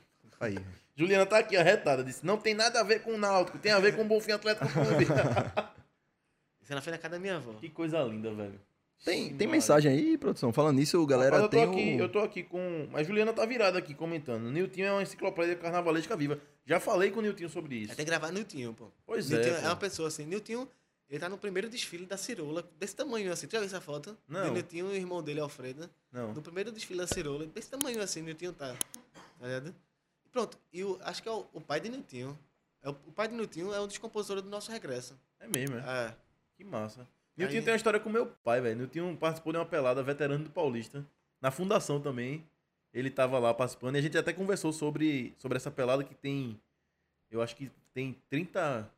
Aí. 0.40 0.56
Juliana 0.94 1.26
tá 1.26 1.38
aqui, 1.38 1.56
arretada. 1.56 2.02
Disse, 2.02 2.24
não 2.24 2.38
tem 2.38 2.54
nada 2.54 2.80
a 2.80 2.82
ver 2.82 3.02
com 3.02 3.12
o 3.14 3.18
Náutico, 3.18 3.58
tem 3.58 3.72
a 3.72 3.78
ver 3.78 3.94
com 3.94 4.02
o 4.02 4.04
Bonfim 4.04 4.32
Atlético 4.32 4.66
Clube. 4.68 5.06
É 6.68 6.74
na 6.74 6.80
frente 6.80 6.96
da 6.96 6.98
casa 6.98 7.12
da 7.12 7.20
minha 7.20 7.36
avó. 7.36 7.52
que 7.54 7.68
coisa 7.70 8.02
linda, 8.02 8.32
velho. 8.34 8.60
Tem, 9.04 9.28
Sim, 9.28 9.36
tem 9.36 9.46
mano. 9.46 9.52
mensagem 9.56 9.92
aí, 9.92 10.18
produção? 10.18 10.52
Falando 10.52 10.76
nisso, 10.78 11.04
galera 11.06 11.36
Rapaz, 11.36 11.44
eu 11.44 11.48
tô 11.48 11.72
tem 11.74 11.80
aqui, 11.82 11.96
o... 11.96 12.04
eu 12.04 12.08
tô 12.08 12.18
aqui 12.20 12.42
com. 12.42 12.88
Mas 12.90 13.06
Juliana 13.06 13.32
tá 13.32 13.44
virada 13.44 13.78
aqui 13.78 13.94
comentando. 13.94 14.50
Nilton 14.50 14.80
é 14.82 14.90
uma 14.90 15.02
enciclopédia 15.02 15.54
carnavalesca 15.54 16.16
viva. 16.16 16.40
Já 16.64 16.80
falei 16.80 17.10
com 17.10 17.20
o 17.20 17.22
Nilton 17.22 17.48
sobre 17.48 17.76
isso. 17.76 17.94
Que 17.94 18.04
gravar 18.04 18.32
Niltinho, 18.32 18.72
pô. 18.74 18.90
Pois 19.06 19.28
Niltinho 19.28 19.54
é. 19.54 19.58
é, 19.58 19.60
pô. 19.60 19.66
uma 19.68 19.76
pessoa 19.76 20.08
assim. 20.08 20.24
Niltinho, 20.24 20.68
ele 21.08 21.20
tá 21.20 21.28
no 21.28 21.38
primeiro 21.38 21.68
desfile 21.68 22.04
da 22.06 22.16
Cirola, 22.16 22.68
desse 22.78 22.96
tamanho 22.96 23.32
assim. 23.32 23.46
Tu 23.46 23.52
já 23.52 23.58
viu 23.58 23.66
essa 23.66 23.80
foto? 23.80 24.16
Não. 24.28 24.44
De 24.44 24.50
Niltinho 24.50 24.86
e 24.88 24.90
o 24.90 24.94
irmão 24.96 25.22
dele, 25.22 25.40
Alfredo. 25.40 25.88
Não. 26.10 26.34
No 26.34 26.42
primeiro 26.42 26.72
desfile 26.72 26.98
da 27.00 27.06
Cirola, 27.06 27.46
desse 27.46 27.70
tamanho 27.70 28.02
assim, 28.02 28.22
Niltinho 28.22 28.52
tá. 28.52 28.74
Tá 29.38 29.46
ligado? 29.46 29.74
E 30.24 30.28
pronto. 30.28 30.58
E 30.72 30.82
o, 30.82 30.98
acho 31.02 31.22
que 31.22 31.28
é 31.28 31.32
o, 31.32 31.46
o 31.52 31.60
pai 31.60 31.80
de 31.80 31.88
Niltinho. 31.88 32.36
É 32.82 32.88
o, 32.90 32.92
o 33.06 33.12
pai 33.12 33.28
de 33.28 33.34
Niltinho 33.34 33.72
é 33.72 33.80
um 33.80 33.86
dos 33.86 33.98
compositores 33.98 34.42
do 34.42 34.48
nosso 34.48 34.70
regresso. 34.72 35.16
É 35.38 35.46
mesmo, 35.46 35.76
é. 35.76 35.80
É. 36.08 36.14
Que 36.56 36.64
massa. 36.64 37.06
Nilton 37.36 37.54
Aí- 37.54 37.62
tem 37.62 37.72
uma 37.72 37.76
história 37.76 38.00
com 38.00 38.08
meu 38.10 38.26
pai, 38.26 38.60
velho. 38.60 38.76
Nilton 38.76 39.14
participou 39.16 39.52
de 39.52 39.58
uma 39.58 39.66
pelada 39.66 40.02
veterano 40.02 40.42
do 40.44 40.50
Paulista. 40.50 41.06
Na 41.40 41.50
fundação 41.50 42.00
também. 42.00 42.44
Ele 42.92 43.10
tava 43.10 43.38
lá 43.38 43.52
participando. 43.52 43.96
E 43.96 43.98
a 43.98 44.02
gente 44.02 44.16
até 44.16 44.32
conversou 44.32 44.72
sobre, 44.72 45.34
sobre 45.38 45.56
essa 45.56 45.70
pelada 45.70 46.02
que 46.02 46.14
tem. 46.14 46.58
Eu 47.30 47.42
acho 47.42 47.54
que 47.54 47.70
tem 47.92 48.16
30. 48.30 48.90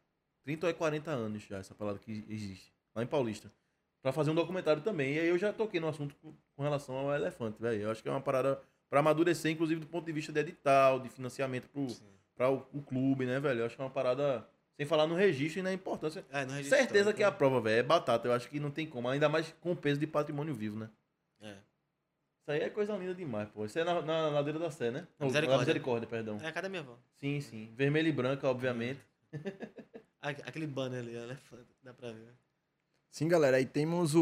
30 0.49 0.67
ou 0.67 0.71
é 0.71 0.73
40 0.73 1.11
anos 1.11 1.43
já, 1.43 1.59
essa 1.59 1.75
pelada 1.75 1.99
que 1.99 2.25
existe. 2.27 2.73
Lá 2.95 3.03
em 3.03 3.07
Paulista. 3.07 3.53
Pra 4.01 4.13
fazer 4.13 4.31
um 4.31 4.35
documentário 4.35 4.81
também. 4.81 5.17
E 5.17 5.21
aí 5.21 5.29
eu 5.29 5.37
já 5.37 5.53
toquei 5.53 5.79
no 5.79 5.89
assunto 5.89 6.15
com, 6.57 6.63
relação 6.63 6.97
ao 6.97 7.15
elefante, 7.15 7.61
velho. 7.61 7.83
Eu 7.83 7.91
acho 7.91 8.03
que 8.03 8.09
é 8.09 8.13
uma 8.13 8.21
parada 8.21 8.59
pra 8.89 9.01
amadurecer, 9.01 9.53
inclusive 9.53 9.81
do 9.81 9.87
ponto 9.87 10.07
de 10.07 10.13
vista 10.13 10.33
de 10.33 10.41
edital, 10.41 11.01
de 11.01 11.11
financiamento 11.11 11.69
pro, 11.69 11.87
pra 12.35 12.51
o, 12.51 12.67
o 12.73 12.81
clube, 12.81 13.27
né, 13.27 13.39
velho? 13.39 13.61
Eu 13.61 13.67
acho 13.67 13.77
que 13.77 13.83
é 13.83 13.85
uma 13.85 13.91
parada. 13.91 14.49
Sem 14.75 14.87
falar 14.87 15.07
no 15.07 15.17
registro 15.17 15.61
e 15.61 15.63
na 15.63 15.73
importância. 15.73 16.25
É, 16.31 16.47
no 16.47 16.53
registro 16.53 16.79
Certeza 16.79 17.11
histórico, 17.11 17.19
que 17.19 17.25
a 17.25 17.33
prova, 17.33 17.61
velho, 17.61 17.81
é 17.81 17.83
batata. 17.83 18.27
Eu 18.27 18.33
acho 18.33 18.49
que 18.49 18.59
não 18.59 18.71
tem 18.71 18.87
como. 18.87 19.07
Ainda 19.09 19.29
mais 19.29 19.55
com 19.61 19.73
o 19.73 19.77
peso 19.77 20.01
de 20.01 20.07
patrimônio 20.07 20.55
vivo, 20.55 20.79
né? 20.79 20.89
É. 21.43 21.51
Isso 21.51 22.51
aí 22.53 22.61
é 22.61 22.71
coisa 22.71 22.97
linda 22.97 23.15
demais, 23.15 23.51
pô. 23.51 23.67
Isso 23.67 23.79
é 23.79 23.85
na, 23.85 24.01
na 24.01 24.29
ladeira 24.29 24.59
da 24.59 24.71
Sé, 24.71 24.91
né? 24.91 25.07
Não, 25.19 25.27
Misericórdia. 25.27 25.59
Na 25.59 25.67
misericórdia, 25.67 26.09
perdão. 26.09 26.39
É 26.41 26.47
a 26.47 26.53
casa 26.53 26.63
da 26.63 26.69
minha 26.71 26.81
avó. 26.81 26.97
Sim, 27.17 27.39
sim. 27.43 27.71
Vermelho 27.77 28.09
e 28.09 28.13
branca, 28.13 28.49
obviamente. 28.49 29.01
Aquele 30.21 30.67
banner 30.67 31.01
ali, 31.01 31.15
elefante, 31.15 31.69
dá 31.83 31.93
pra 31.95 32.11
ver. 32.13 32.35
Sim, 33.11 33.27
galera, 33.29 33.57
aí 33.57 33.65
temos 33.65 34.15
o, 34.15 34.21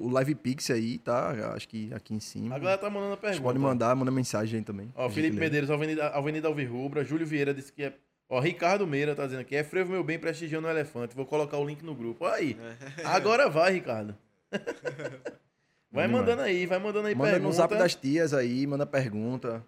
o 0.00 0.08
Live 0.10 0.34
Pix 0.36 0.70
aí, 0.70 0.98
tá? 0.98 1.52
Acho 1.54 1.68
que 1.68 1.92
aqui 1.92 2.14
em 2.14 2.20
cima. 2.20 2.54
A 2.56 2.58
galera 2.58 2.78
tá 2.78 2.88
mandando 2.88 3.12
a 3.12 3.16
Vocês 3.16 3.20
pergunta. 3.32 3.42
podem 3.42 3.60
mandar, 3.62 3.94
manda 3.94 4.10
mensagem 4.10 4.58
aí 4.60 4.64
também. 4.64 4.90
Ó, 4.94 5.08
Felipe. 5.10 5.36
Medeiros, 5.36 5.70
Avenida, 5.70 6.08
Avenida 6.08 6.48
Alvirrubra. 6.48 7.04
Júlio 7.04 7.26
Vieira 7.26 7.52
disse 7.52 7.72
que 7.72 7.82
é. 7.84 7.94
Ó, 8.28 8.40
Ricardo 8.40 8.86
Meira 8.86 9.14
tá 9.14 9.24
dizendo 9.26 9.40
aqui. 9.42 9.54
É 9.54 9.62
frevo 9.62 9.92
meu 9.92 10.02
bem 10.02 10.18
prestigiando 10.18 10.66
o 10.66 10.70
elefante. 10.70 11.14
Vou 11.14 11.26
colocar 11.26 11.58
o 11.58 11.66
link 11.66 11.82
no 11.84 11.94
grupo. 11.94 12.24
Olha 12.24 12.34
aí. 12.36 12.56
Agora 13.04 13.50
vai, 13.50 13.72
Ricardo. 13.74 14.16
Vai 15.90 16.08
mandando 16.08 16.40
aí, 16.40 16.64
vai 16.64 16.78
mandando 16.78 17.08
aí 17.08 17.14
Manda 17.14 17.32
pergunta. 17.32 17.48
no 17.48 17.52
zap 17.54 17.74
das 17.74 17.94
tias 17.94 18.32
aí, 18.32 18.66
manda 18.66 18.86
pergunta. 18.86 19.62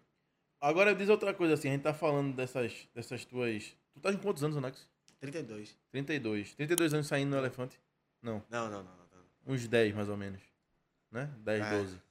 Agora 0.59 0.95
diz 0.95 1.11
outra 1.11 1.35
coisa 1.35 1.53
assim, 1.53 1.69
a 1.69 1.73
gente 1.73 1.83
tá 1.83 1.93
falando 1.93 2.35
dessas, 2.35 2.89
dessas 2.95 3.27
tuas. 3.27 3.77
Tu 3.93 4.01
tá 4.01 4.11
com 4.11 4.17
quantos 4.19 4.43
anos, 4.43 4.57
Anax? 4.57 4.89
32. 5.33 5.77
32. 5.91 6.55
32 6.55 6.95
anos 6.95 7.07
saindo 7.07 7.31
no 7.31 7.37
elefante? 7.39 7.81
Não. 8.23 8.43
Não, 8.51 8.71
não, 8.71 8.83
não. 8.83 8.85
não, 8.85 9.07
não. 9.47 9.55
Uns 9.55 9.67
10 9.69 9.95
mais 9.95 10.09
ou 10.09 10.17
menos. 10.17 10.41
Né? 11.11 11.31
10, 11.39 11.63
É. 11.65 11.71
12. 11.79 12.03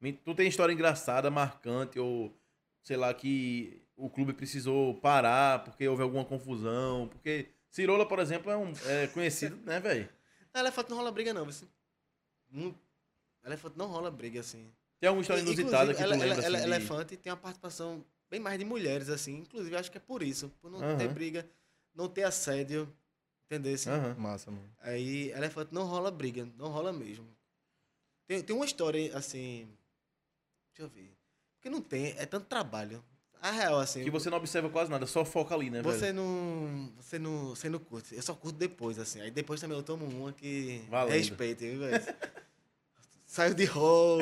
Me- 0.00 0.12
Tu 0.12 0.34
tem 0.34 0.48
história 0.48 0.72
engraçada, 0.72 1.30
marcante, 1.30 1.98
ou 1.98 2.36
sei 2.82 2.96
lá, 2.96 3.12
que 3.14 3.82
o 3.96 4.10
clube 4.10 4.32
precisou 4.32 4.94
parar 4.94 5.64
porque 5.64 5.86
houve 5.88 6.02
alguma 6.02 6.24
confusão. 6.24 7.08
Porque 7.08 7.48
Cirola, 7.70 8.06
por 8.06 8.18
exemplo, 8.18 8.50
é, 8.52 8.56
um, 8.56 8.72
é 8.86 9.06
conhecido, 9.08 9.56
né, 9.64 9.80
velho? 9.80 10.08
Elefante 10.54 10.90
não 10.90 10.98
rola 10.98 11.10
briga, 11.10 11.32
não. 11.34 11.46
Não... 12.50 12.74
Elefante 13.44 13.76
não 13.76 13.86
rola 13.86 14.10
briga, 14.10 14.40
assim. 14.40 14.70
Tem 15.00 15.08
alguma 15.08 15.22
história 15.22 15.40
inusitada 15.42 15.92
que 15.92 15.98
tu 16.00 16.04
Inclusive, 16.04 16.28
lembra, 16.28 16.46
ele- 16.46 16.56
assim, 16.56 16.56
ele- 16.56 16.56
de- 16.58 16.64
Elefante 16.82 17.16
tem 17.16 17.32
uma 17.32 17.36
participação 17.38 18.04
bem 18.30 18.40
mais 18.40 18.58
de 18.58 18.64
mulheres, 18.64 19.08
assim. 19.08 19.38
Inclusive, 19.38 19.76
acho 19.76 19.90
que 19.90 19.98
é 19.98 20.00
por 20.00 20.22
isso. 20.22 20.48
Por 20.60 20.70
não 20.70 20.80
Aham. 20.80 20.96
ter 20.96 21.08
briga, 21.08 21.48
não 21.94 22.08
ter 22.08 22.24
assédio. 22.24 22.92
Entendeu? 23.46 23.74
Assim? 23.74 23.90
Aham. 23.90 24.14
Massa, 24.18 24.50
mano. 24.50 24.68
Aí, 24.80 25.30
elefante 25.30 25.72
não 25.72 25.84
rola 25.84 26.10
briga, 26.10 26.48
não 26.56 26.68
rola 26.68 26.92
mesmo. 26.92 27.26
Tem, 28.26 28.42
tem 28.42 28.56
uma 28.56 28.64
história, 28.64 29.16
assim. 29.16 29.68
Deixa 30.70 30.82
eu 30.82 30.88
ver. 30.88 31.14
Porque 31.56 31.68
não 31.70 31.80
tem, 31.80 32.14
é 32.18 32.26
tanto 32.26 32.46
trabalho. 32.46 33.04
A 33.40 33.50
real, 33.50 33.78
assim. 33.78 34.02
Que 34.02 34.10
você 34.10 34.30
não 34.30 34.38
observa 34.38 34.70
quase 34.70 34.90
nada, 34.90 35.06
só 35.06 35.22
foca 35.22 35.54
ali, 35.54 35.68
né, 35.68 35.82
velho? 35.82 35.94
Você 35.94 36.12
não, 36.12 36.92
você 36.96 37.18
não. 37.18 37.48
Você 37.50 37.68
não 37.68 37.78
curte. 37.78 38.14
Eu 38.14 38.22
só 38.22 38.34
curto 38.34 38.56
depois, 38.56 38.98
assim. 38.98 39.20
Aí 39.20 39.30
depois 39.30 39.60
também 39.60 39.76
eu 39.76 39.82
tomo 39.82 40.06
uma 40.06 40.32
que. 40.32 40.82
Valendo. 40.88 41.12
Respeite, 41.12 41.68
viu, 41.68 41.80
velho? 41.80 42.02
Saiu 43.26 43.52
de 43.54 43.66
rol. 43.66 44.20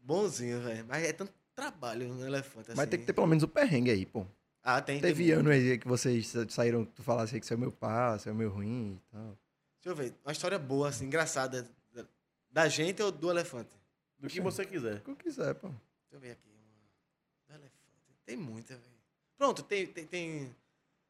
Bonzinho, 0.00 0.60
velho. 0.62 0.86
Mas 0.88 1.04
é 1.04 1.12
tanto 1.12 1.34
trabalho 1.54 2.14
no 2.14 2.26
elefante, 2.26 2.70
assim. 2.70 2.78
Mas 2.78 2.88
tem 2.88 2.98
que 2.98 3.04
ter 3.04 3.12
pelo 3.12 3.26
menos 3.26 3.44
o 3.44 3.48
perrengue 3.48 3.90
aí, 3.90 4.06
pô. 4.06 4.26
Ah, 4.62 4.80
tem. 4.80 5.00
Teve 5.00 5.24
tem... 5.24 5.32
ano 5.32 5.50
aí 5.50 5.78
que 5.78 5.88
vocês 5.88 6.28
sa- 6.28 6.48
saíram, 6.48 6.84
tu 6.84 7.02
falasse 7.02 7.38
que 7.40 7.46
saiu 7.46 7.58
meu 7.58 7.72
pá, 7.72 8.18
saiu 8.18 8.34
meu 8.34 8.50
ruim 8.50 8.94
e 8.94 9.10
tal. 9.10 9.38
Deixa 9.82 9.88
eu 9.88 9.94
ver. 9.96 10.14
Uma 10.24 10.32
história 10.32 10.58
boa, 10.58 10.88
assim, 10.88 11.06
engraçada. 11.06 11.68
Da, 12.50 12.68
gente 12.68 13.00
ou 13.02 13.10
do 13.12 13.30
elefante? 13.30 13.70
Do 14.18 14.28
que 14.28 14.40
você 14.40 14.66
quiser. 14.66 14.96
O 14.96 15.00
que 15.00 15.10
eu 15.10 15.16
quiser, 15.16 15.54
pô. 15.54 15.68
Deixa 15.68 15.78
eu 16.12 16.20
ver 16.20 16.32
aqui. 16.32 16.50
Do 17.48 17.54
elefante. 17.54 17.72
Tem 18.26 18.36
muita, 18.36 18.74
velho. 18.74 18.86
Pronto, 19.38 19.62
tem, 19.62 19.86
tem, 19.86 20.04
tem. 20.04 20.54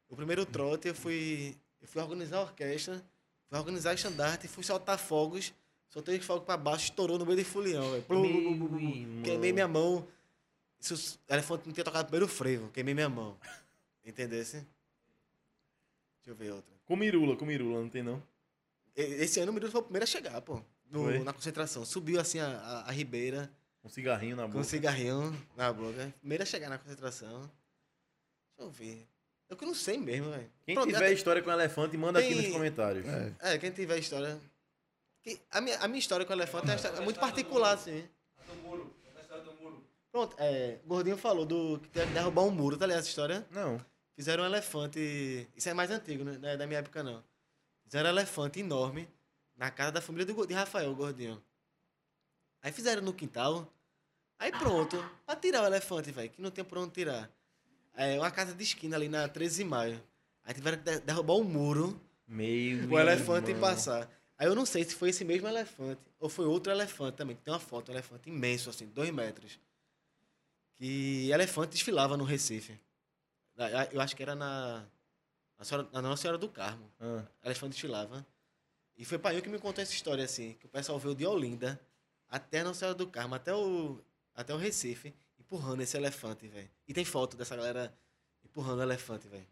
O 0.07 0.15
primeiro 0.15 0.45
trote 0.45 0.87
eu 0.87 0.95
fui. 0.95 1.57
Eu 1.81 1.87
fui 1.87 2.01
organizar 2.01 2.37
a 2.37 2.41
orquestra, 2.43 3.03
fui 3.49 3.57
organizar 3.57 3.91
o 3.91 3.95
estandarte, 3.95 4.47
fui 4.47 4.63
soltar 4.63 4.99
fogos, 4.99 5.51
soltei 5.89 6.17
os 6.17 6.25
fogos 6.25 6.45
pra 6.45 6.55
baixo, 6.55 6.85
estourou 6.85 7.17
no 7.17 7.25
meio 7.25 7.39
de 7.39 7.43
fulião, 7.43 7.89
velho. 7.91 8.03
Queimei 9.23 9.51
minha 9.51 9.67
mão. 9.67 10.07
Se 10.81 10.93
o 10.93 10.97
elefante 11.33 11.65
não 11.67 11.73
tinha 11.73 11.83
tocado 11.83 12.03
o 12.03 12.07
primeiro 12.07 12.27
frevo, 12.27 12.69
queimei 12.71 12.93
minha 12.93 13.07
mão. 13.07 13.37
Entendesse? 14.03 14.55
Deixa 16.17 16.29
eu 16.31 16.35
ver 16.35 16.51
outra. 16.51 16.73
Com 16.85 16.95
Mirula, 16.95 17.35
com 17.37 17.45
Mirula, 17.45 17.79
não 17.81 17.89
tem 17.89 18.03
não? 18.03 18.21
Esse 18.95 19.39
ano 19.39 19.51
o 19.51 19.53
Mirudo 19.53 19.71
foi 19.71 19.79
o 19.81 19.83
primeiro 19.83 20.03
a 20.03 20.07
chegar, 20.07 20.41
pô. 20.41 20.61
no- 20.89 21.23
na 21.23 21.31
concentração. 21.31 21.85
Subiu 21.85 22.19
assim 22.19 22.39
a, 22.39 22.47
a, 22.47 22.89
a 22.89 22.91
ribeira, 22.91 23.49
Um 23.83 23.87
cigarrinho 23.89 24.35
na 24.35 24.43
com 24.43 24.49
um 24.49 24.51
boca. 24.53 24.63
cigarrinho 24.65 25.47
na 25.55 25.71
boca. 25.71 26.13
Primeiro 26.19 26.43
a 26.43 26.45
chegar 26.45 26.67
na 26.69 26.77
concentração. 26.77 27.39
Deixa 27.39 28.59
eu 28.59 28.69
ver. 28.71 29.07
Eu 29.49 29.55
que 29.55 29.65
não 29.65 29.73
sei 29.75 29.97
mesmo, 29.97 30.29
velho. 30.31 30.49
Quem 30.65 30.75
Pronto, 30.75 30.87
tiver 30.87 30.97
até- 31.05 31.13
história 31.13 31.41
com 31.41 31.49
elefante, 31.51 31.95
manda 31.97 32.19
aqui 32.19 32.29
Tem- 32.29 32.41
nos 32.41 32.51
comentários. 32.51 33.05
É, 33.07 33.33
É, 33.39 33.57
quem 33.57 33.71
tiver 33.71 33.97
história. 33.99 34.39
A, 35.51 35.61
minha, 35.61 35.77
a 35.79 35.87
minha 35.87 35.99
história 35.99 36.25
com 36.25 36.33
o 36.33 36.35
elefante 36.35 36.69
é, 36.71 36.75
história- 36.75 36.97
é 36.97 37.01
muito 37.01 37.19
particular, 37.19 37.73
assim. 37.75 38.07
Pronto, 40.11 40.35
é, 40.39 40.79
o 40.83 40.87
Gordinho 40.87 41.17
falou 41.17 41.45
do 41.45 41.79
que 41.79 41.89
teve 41.89 42.07
que 42.07 42.13
derrubar 42.13 42.43
um 42.43 42.51
muro, 42.51 42.77
tá 42.77 42.85
ligado 42.85 42.99
essa 42.99 43.09
história? 43.09 43.47
Não. 43.51 43.79
Fizeram 44.15 44.43
um 44.43 44.45
elefante. 44.45 45.47
Isso 45.55 45.69
é 45.69 45.73
mais 45.73 45.89
antigo, 45.89 46.23
né? 46.23 46.37
Não 46.37 46.49
é 46.49 46.57
da 46.57 46.67
minha 46.67 46.79
época, 46.79 47.01
não. 47.01 47.23
Fizeram 47.85 48.09
um 48.09 48.13
elefante 48.13 48.59
enorme 48.59 49.07
na 49.55 49.71
casa 49.71 49.91
da 49.93 50.01
família 50.01 50.25
do, 50.25 50.45
de 50.45 50.53
Rafael, 50.53 50.93
Gordinho. 50.93 51.41
Aí 52.61 52.71
fizeram 52.71 53.01
no 53.01 53.13
quintal. 53.13 53.71
Aí 54.37 54.51
pronto. 54.51 54.97
Pra 55.25 55.35
tirar 55.35 55.63
o 55.63 55.65
elefante, 55.65 56.11
velho, 56.11 56.29
que 56.29 56.41
não 56.41 56.51
tem 56.51 56.63
por 56.63 56.77
onde 56.77 56.91
tirar. 56.93 57.29
É 57.95 58.17
uma 58.19 58.31
casa 58.31 58.53
de 58.53 58.63
esquina 58.63 58.95
ali 58.97 59.07
na 59.07 59.27
13 59.27 59.63
de 59.63 59.69
maio. 59.69 60.01
Aí 60.43 60.53
tiveram 60.53 60.77
que 60.77 60.83
de- 60.83 60.99
derrubar 60.99 61.35
um 61.35 61.43
muro 61.43 61.99
Meio. 62.27 62.89
o 62.91 62.99
elefante 62.99 63.51
irmão. 63.51 63.69
passar. 63.69 64.09
Aí 64.37 64.47
eu 64.47 64.55
não 64.55 64.65
sei 64.65 64.83
se 64.83 64.95
foi 64.95 65.09
esse 65.09 65.23
mesmo 65.23 65.47
elefante 65.47 66.01
ou 66.19 66.27
foi 66.27 66.45
outro 66.45 66.71
elefante 66.71 67.17
também, 67.17 67.35
que 67.35 67.43
tem 67.43 67.53
uma 67.53 67.59
foto, 67.59 67.89
um 67.89 67.93
elefante 67.93 68.29
imenso, 68.29 68.69
assim, 68.69 68.87
dois 68.87 69.11
metros. 69.11 69.59
Que 70.81 71.29
elefante 71.29 71.73
desfilava 71.73 72.17
no 72.17 72.23
Recife. 72.23 72.75
Eu 73.91 74.01
acho 74.01 74.15
que 74.15 74.23
era 74.23 74.33
na, 74.33 74.83
na, 75.55 75.63
Senhora- 75.63 75.87
na 75.93 76.01
Nossa 76.01 76.23
Senhora 76.23 76.39
do 76.39 76.49
Carmo. 76.49 76.91
Ah, 76.99 77.21
Elefante 77.45 77.73
desfilava. 77.73 78.25
E 78.97 79.05
foi 79.05 79.19
pai 79.19 79.39
que 79.43 79.47
me 79.49 79.59
contou 79.59 79.83
essa 79.83 79.93
história, 79.93 80.23
assim, 80.23 80.55
que 80.59 80.65
o 80.65 80.69
pessoal 80.69 80.97
veio 80.97 81.13
de 81.13 81.23
Olinda 81.23 81.79
até 82.27 82.61
a 82.61 82.63
Nossa 82.63 82.79
Senhora 82.79 82.97
do 82.97 83.05
Carmo, 83.05 83.35
até 83.35 83.53
o, 83.53 83.99
até 84.33 84.55
o 84.55 84.57
Recife, 84.57 85.13
empurrando 85.39 85.81
esse 85.81 85.95
elefante, 85.95 86.47
velho. 86.47 86.69
E 86.87 86.95
tem 86.95 87.05
foto 87.05 87.37
dessa 87.37 87.55
galera 87.55 87.93
empurrando 88.43 88.79
o 88.79 88.83
elefante, 88.83 89.27
velho. 89.27 89.45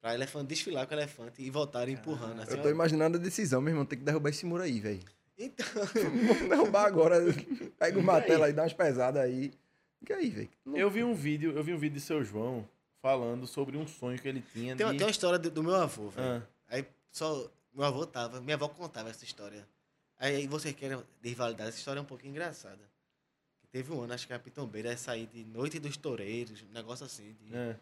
Pra 0.00 0.14
elefante 0.14 0.46
desfilar 0.46 0.86
com 0.86 0.94
o 0.94 0.98
elefante 0.98 1.42
e 1.42 1.50
voltarem 1.50 1.92
empurrando. 1.94 2.40
Assim, 2.40 2.52
eu 2.52 2.62
tô 2.62 2.68
ó. 2.68 2.70
imaginando 2.70 3.18
a 3.18 3.20
decisão, 3.20 3.60
meu 3.60 3.72
irmão. 3.72 3.84
Tem 3.84 3.98
que 3.98 4.04
derrubar 4.06 4.30
esse 4.30 4.46
muro 4.46 4.62
aí, 4.62 4.80
velho. 4.80 5.02
Então, 5.36 5.66
Vamos 6.26 6.48
derrubar 6.48 6.86
agora. 6.86 7.18
Pega 7.78 7.98
o 7.98 8.02
martelo 8.02 8.44
aí, 8.44 8.52
dá 8.54 8.62
umas 8.62 8.72
pesadas 8.72 9.22
aí. 9.22 9.52
E 10.08 10.12
aí, 10.12 10.30
velho? 10.30 10.50
eu 10.74 10.90
vi 10.90 11.02
um 11.04 11.14
vídeo, 11.14 11.52
eu 11.56 11.62
vi 11.62 11.72
um 11.74 11.78
vídeo 11.78 11.94
de 11.94 12.00
seu 12.00 12.24
João 12.24 12.68
falando 13.00 13.46
sobre 13.46 13.76
um 13.76 13.86
sonho 13.86 14.18
que 14.20 14.28
ele 14.28 14.42
tinha 14.52 14.76
tem, 14.76 14.86
de... 14.86 14.96
tem 14.96 15.04
uma 15.06 15.10
história 15.10 15.38
do, 15.38 15.50
do 15.50 15.62
meu 15.62 15.74
avô, 15.74 16.08
velho. 16.08 16.42
Ah, 16.42 16.48
Aí 16.68 16.86
só. 17.10 17.50
Meu 17.72 17.84
avô 17.84 18.06
tava, 18.06 18.40
minha 18.40 18.56
avó 18.56 18.68
contava 18.68 19.08
essa 19.10 19.24
história. 19.24 19.66
Aí 20.18 20.46
vocês 20.48 20.74
querem 20.74 21.00
desvalidar 21.22 21.68
essa 21.68 21.78
história 21.78 22.00
é 22.00 22.02
um 22.02 22.06
pouquinho 22.06 22.30
engraçada. 22.32 22.80
Teve 23.70 23.92
um 23.92 24.00
ano, 24.02 24.14
acho 24.14 24.26
que 24.26 24.32
a 24.32 24.38
Pitombeira 24.38 24.90
ia 24.90 24.96
sair 24.96 25.26
de 25.26 25.44
Noite 25.44 25.78
dos 25.78 25.96
Toureiros, 25.96 26.62
um 26.62 26.72
negócio 26.72 27.04
assim, 27.06 27.34
de, 27.34 27.54
é. 27.54 27.76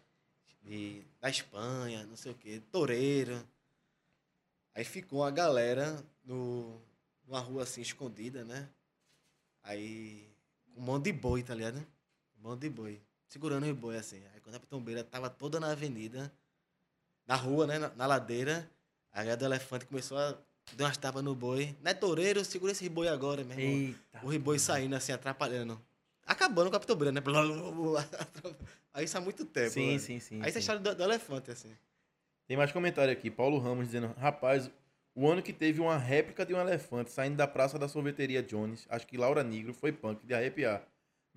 de- 0.63 1.01
da 1.19 1.29
Espanha, 1.29 2.05
não 2.05 2.15
sei 2.17 2.31
o 2.33 2.35
quê, 2.35 2.61
toureiro. 2.71 3.41
Aí 4.75 4.83
ficou 4.83 5.23
a 5.23 5.31
galera 5.31 6.03
no, 6.23 6.79
numa 7.25 7.39
rua 7.39 7.63
assim 7.63 7.81
escondida, 7.81 8.43
né? 8.43 8.69
Aí 9.63 10.29
um 10.75 10.81
monte 10.81 11.05
de 11.05 11.13
boi, 11.13 11.41
tá 11.41 11.55
ligado? 11.55 11.83
Monte 12.37 12.61
de 12.61 12.69
boi. 12.69 13.01
Segurando 13.27 13.65
os 13.65 13.77
boi 13.77 13.97
assim. 13.97 14.21
Aí 14.33 14.39
quando 14.41 14.55
a 14.55 14.59
Pitombeira 14.59 15.03
tava 15.03 15.29
toda 15.29 15.59
na 15.59 15.71
avenida, 15.71 16.31
na 17.25 17.35
rua, 17.35 17.67
né? 17.67 17.77
Na, 17.77 17.89
na 17.89 18.05
ladeira, 18.05 18.69
a 19.11 19.17
galera 19.17 19.37
do 19.37 19.45
elefante 19.45 19.85
começou 19.85 20.17
a 20.17 20.37
dar 20.73 20.85
umas 20.85 20.97
tapas 20.97 21.23
no 21.23 21.35
boi. 21.35 21.75
Não 21.81 21.91
é 21.91 21.93
toureiro, 21.93 22.43
segura 22.45 22.71
esse 22.71 22.87
boi 22.87 23.07
agora, 23.07 23.43
meu 23.43 23.57
irmão. 23.57 23.95
Eita. 24.13 24.25
O 24.25 24.39
boi 24.39 24.59
saindo 24.59 24.95
assim, 24.95 25.11
atrapalhando. 25.11 25.79
Acabando 26.25 26.69
com 26.69 26.75
a 26.75 26.79
Pitombeira, 26.79 27.11
né? 27.11 27.21
Aí 28.93 29.05
isso 29.05 29.17
há 29.17 29.21
muito 29.21 29.45
tempo. 29.45 29.71
Sim, 29.71 29.97
sim, 29.99 30.19
sim. 30.19 30.41
Aí 30.41 30.49
essa 30.49 30.59
história 30.59 30.81
do, 30.81 30.93
do 30.93 31.03
elefante, 31.03 31.51
assim. 31.51 31.73
Tem 32.47 32.57
mais 32.57 32.71
comentário 32.71 33.11
aqui. 33.11 33.29
Paulo 33.29 33.59
Ramos 33.59 33.85
dizendo: 33.85 34.13
Rapaz, 34.17 34.69
o 35.13 35.27
ano 35.27 35.41
que 35.41 35.53
teve 35.53 35.79
uma 35.81 35.97
réplica 35.97 36.45
de 36.45 36.53
um 36.53 36.59
elefante 36.59 37.11
saindo 37.11 37.35
da 37.35 37.47
praça 37.47 37.79
da 37.79 37.87
sorveteria 37.87 38.43
Jones, 38.43 38.85
acho 38.89 39.07
que 39.07 39.17
Laura 39.17 39.43
Negro 39.43 39.73
foi 39.73 39.91
punk 39.91 40.25
de 40.25 40.33
arrepiar. 40.33 40.85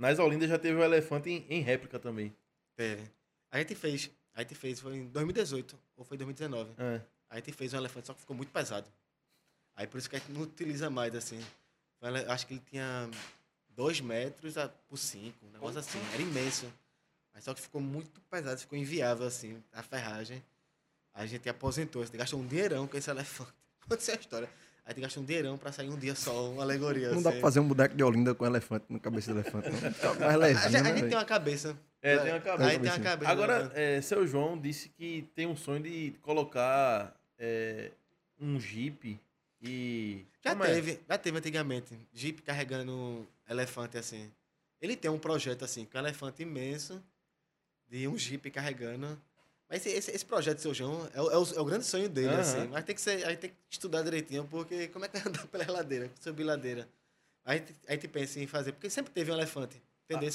Nas 0.01 0.19
Olindas 0.19 0.49
já 0.49 0.59
teve 0.59 0.79
um 0.79 0.83
elefante 0.83 1.29
em, 1.29 1.45
em 1.51 1.61
réplica 1.61 1.99
também. 1.99 2.35
Teve. 2.75 3.03
A 3.51 3.59
gente 3.59 3.75
fez. 3.75 4.11
A 4.33 4.41
gente 4.41 4.55
fez, 4.55 4.81
foi 4.81 4.97
em 4.97 5.07
2018, 5.09 5.79
ou 5.95 6.05
foi 6.05 6.17
2019. 6.17 6.73
É. 6.79 7.03
A 7.29 7.37
gente 7.37 7.53
fez 7.53 7.75
um 7.75 7.77
elefante, 7.77 8.07
só 8.07 8.15
que 8.15 8.21
ficou 8.21 8.35
muito 8.35 8.51
pesado. 8.51 8.91
Aí 9.77 9.87
por 9.87 9.99
isso 9.99 10.09
que 10.09 10.17
a 10.17 10.19
gente 10.19 10.33
não 10.33 10.41
utiliza 10.41 10.89
mais, 10.89 11.15
assim. 11.15 11.39
Acho 12.29 12.47
que 12.47 12.55
ele 12.55 12.63
tinha 12.71 13.11
2 13.77 14.01
metros 14.01 14.55
por 14.89 14.97
5, 14.97 15.37
um 15.45 15.51
negócio 15.51 15.79
assim. 15.79 16.01
Era 16.15 16.23
imenso. 16.23 16.73
Mas 17.35 17.45
só 17.45 17.53
que 17.53 17.61
ficou 17.61 17.83
muito 17.83 18.23
pesado, 18.23 18.59
ficou 18.59 18.79
inviável, 18.79 19.27
assim, 19.27 19.63
a 19.71 19.83
ferragem. 19.83 20.43
A 21.13 21.27
gente 21.27 21.47
aposentou, 21.47 22.01
a 22.01 22.07
gente 22.07 22.17
gastou 22.17 22.41
um 22.41 22.47
dinheirão 22.47 22.87
com 22.87 22.97
esse 22.97 23.11
elefante. 23.11 23.53
Aconteceu 23.85 24.15
a 24.15 24.19
história. 24.19 24.51
A 24.91 24.93
gente 24.93 25.03
gastou 25.03 25.23
um 25.23 25.27
dinheirão 25.27 25.57
pra 25.57 25.71
sair 25.71 25.89
um 25.89 25.97
dia 25.97 26.17
só, 26.17 26.51
uma 26.51 26.65
alegoria. 26.65 27.13
Não 27.13 27.23
dá 27.23 27.31
assim. 27.31 27.39
pra 27.39 27.49
fazer 27.49 27.61
um 27.61 27.69
boneco 27.69 27.95
de 27.95 28.03
Olinda 28.03 28.35
com 28.35 28.45
elefante 28.45 28.87
na 28.89 28.99
cabeça 28.99 29.33
do 29.33 29.39
elefante. 29.39 29.69
Não. 29.71 30.27
A 30.27 30.53
gente, 30.53 30.77
a 30.77 30.83
né, 30.83 30.97
gente 30.97 31.09
tem 31.09 31.17
uma 31.17 31.25
cabeça. 31.25 31.79
É, 32.03 32.19
tem 32.19 32.33
uma 32.33 32.41
cabeça. 32.41 32.71
Aí 32.71 32.79
tem 32.81 32.91
uma 32.91 32.99
cabeça. 32.99 33.31
Agora, 33.31 33.71
é, 33.73 34.01
seu 34.01 34.27
João 34.27 34.59
disse 34.59 34.89
que 34.89 35.29
tem 35.33 35.47
um 35.47 35.55
sonho 35.55 35.81
de 35.81 36.13
colocar 36.23 37.15
é, 37.39 37.93
um 38.41 38.59
Jeep 38.59 39.17
E. 39.63 40.27
Já 40.45 40.51
como 40.51 40.65
é? 40.65 40.75
teve, 40.75 41.01
já 41.09 41.19
teve 41.19 41.39
antigamente. 41.39 41.97
Jeep 42.13 42.43
carregando 42.43 43.29
elefante 43.49 43.97
assim. 43.97 44.29
Ele 44.83 44.97
tem 44.97 45.09
um 45.09 45.21
projeto 45.21 45.65
assim, 45.65 45.85
com 45.85 45.99
um 45.99 46.01
elefante 46.01 46.43
imenso, 46.43 47.01
de 47.89 48.09
um 48.09 48.19
Jeep 48.19 48.51
carregando. 48.51 49.17
Mas 49.71 49.87
esse, 49.87 49.97
esse, 49.97 50.11
esse 50.11 50.25
projeto, 50.27 50.59
seu 50.59 50.75
João, 50.75 51.09
é 51.15 51.23
o, 51.23 51.31
é 51.31 51.39
o- 51.39 51.55
é 51.55 51.61
o 51.61 51.65
grande 51.65 51.85
sonho 51.87 52.09
dele, 52.09 52.29
Aham. 52.29 52.41
assim. 52.41 52.69
Mas 52.69 52.85
tem 52.85 52.95
que 52.95 53.01
ser, 53.01 53.25
aí 53.25 53.37
tem 53.37 53.51
que 53.51 53.57
estudar 53.71 54.03
direitinho, 54.03 54.45
porque 54.51 54.89
como 54.89 55.05
é 55.05 55.09
que 55.09 55.17
vai 55.17 55.29
andar 55.29 55.47
pela 55.47 55.71
ladeira, 55.71 56.11
subir 56.21 56.43
ladeira? 56.43 56.89
Aí, 57.45 57.61
te- 57.61 57.75
aí 57.87 57.97
te 57.97 58.09
pensa 58.09 58.41
em 58.41 58.47
fazer, 58.49 58.73
porque 58.73 58.91
sempre 58.91 59.13
teve 59.13 59.31
um 59.31 59.35
elefante. 59.35 59.81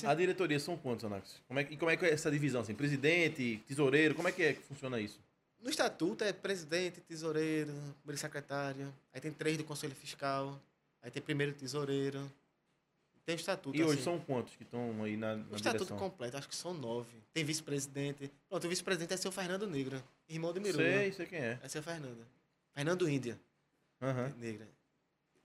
A, 0.08 0.12
a 0.12 0.16
diretoria 0.16 0.58
são 0.58 0.78
quantos, 0.78 1.04
Anax? 1.04 1.42
Como 1.50 1.60
é, 1.60 1.68
e 1.70 1.76
como 1.76 1.92
é 1.92 1.98
que 1.98 2.06
é 2.06 2.12
essa 2.14 2.32
divisão? 2.32 2.62
Assim? 2.62 2.74
Presidente, 2.74 3.62
tesoureiro, 3.68 4.16
como 4.16 4.30
é 4.30 4.32
que 4.32 4.42
é 4.42 4.54
que 4.54 4.62
funciona 4.62 5.02
isso? 5.02 5.20
No 5.62 5.70
estatuto 5.70 6.24
é 6.24 6.32
presidente, 6.32 7.02
tesoureiro, 7.02 7.74
primeiro 8.02 8.18
secretário. 8.22 8.94
Aí 9.14 9.20
tem 9.20 9.34
três 9.34 9.58
do 9.58 9.66
conselho 9.66 9.94
fiscal. 9.96 10.58
Aí 11.02 11.12
tem 11.12 11.22
primeiro 11.22 11.52
tesoureiro. 11.54 12.32
Tem 13.26 13.36
o 13.36 13.38
estatuto. 13.38 13.76
E 13.76 13.84
hoje 13.84 13.94
assim. 13.96 14.04
são 14.04 14.20
quantos 14.20 14.56
que 14.56 14.64
estão 14.64 15.04
aí 15.04 15.18
na, 15.18 15.36
na 15.38 15.44
O 15.52 15.56
estatuto 15.56 15.86
direção? 15.86 15.98
completo, 15.98 16.38
acho 16.38 16.48
que 16.48 16.56
são 16.56 16.74
nove. 16.74 17.18
Tem 17.34 17.44
vice-presidente. 17.44 18.32
Pronto, 18.48 18.66
o 18.66 18.70
vice-presidente 18.70 19.14
é 19.14 19.18
seu 19.18 19.32
Fernando 19.32 19.66
Negra, 19.68 20.04
irmão 20.30 20.54
de 20.54 20.60
Miru. 20.60 20.78
Sei, 20.78 21.12
sei 21.12 21.26
quem 21.26 21.40
é. 21.40 21.60
É 21.64 21.68
seu 21.68 21.82
Fernando. 21.82 22.26
Fernando 22.74 23.10
Índia 23.10 23.40
Aham. 24.02 24.32
Negra. 24.38 24.68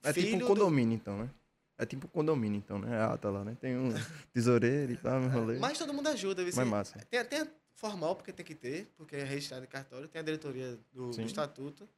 É 0.03 0.13
tipo 0.13 0.27
um 0.27 0.29
Filho 0.31 0.39
do- 0.39 0.47
condomínio, 0.47 0.95
então, 0.95 1.17
né? 1.17 1.29
É 1.77 1.85
tipo 1.85 2.05
um 2.05 2.09
condomínio, 2.09 2.57
então, 2.57 2.77
né? 2.77 3.01
Ah, 3.01 3.17
tá 3.17 3.29
lá, 3.31 3.43
né? 3.43 3.57
Tem 3.59 3.75
um 3.75 3.89
tesoureiro 4.31 4.91
e 4.91 4.97
tal, 4.97 5.19
meu 5.19 5.29
rolê. 5.31 5.57
Mas 5.57 5.77
todo 5.79 5.91
mundo 5.93 6.07
ajuda. 6.09 6.43
viu? 6.43 6.53
Mas 6.55 6.67
massa. 6.67 6.99
Tem, 7.09 7.25
tem 7.25 7.41
a 7.41 7.47
formal, 7.73 8.15
porque 8.15 8.31
tem 8.31 8.45
que 8.45 8.53
ter, 8.53 8.87
porque 8.95 9.15
é 9.15 9.23
registrado 9.23 9.63
em 9.63 9.67
cartório. 9.67 10.07
Tem 10.07 10.19
a 10.19 10.23
diretoria 10.23 10.77
do, 10.93 11.09
do 11.09 11.21
estatuto. 11.23 11.89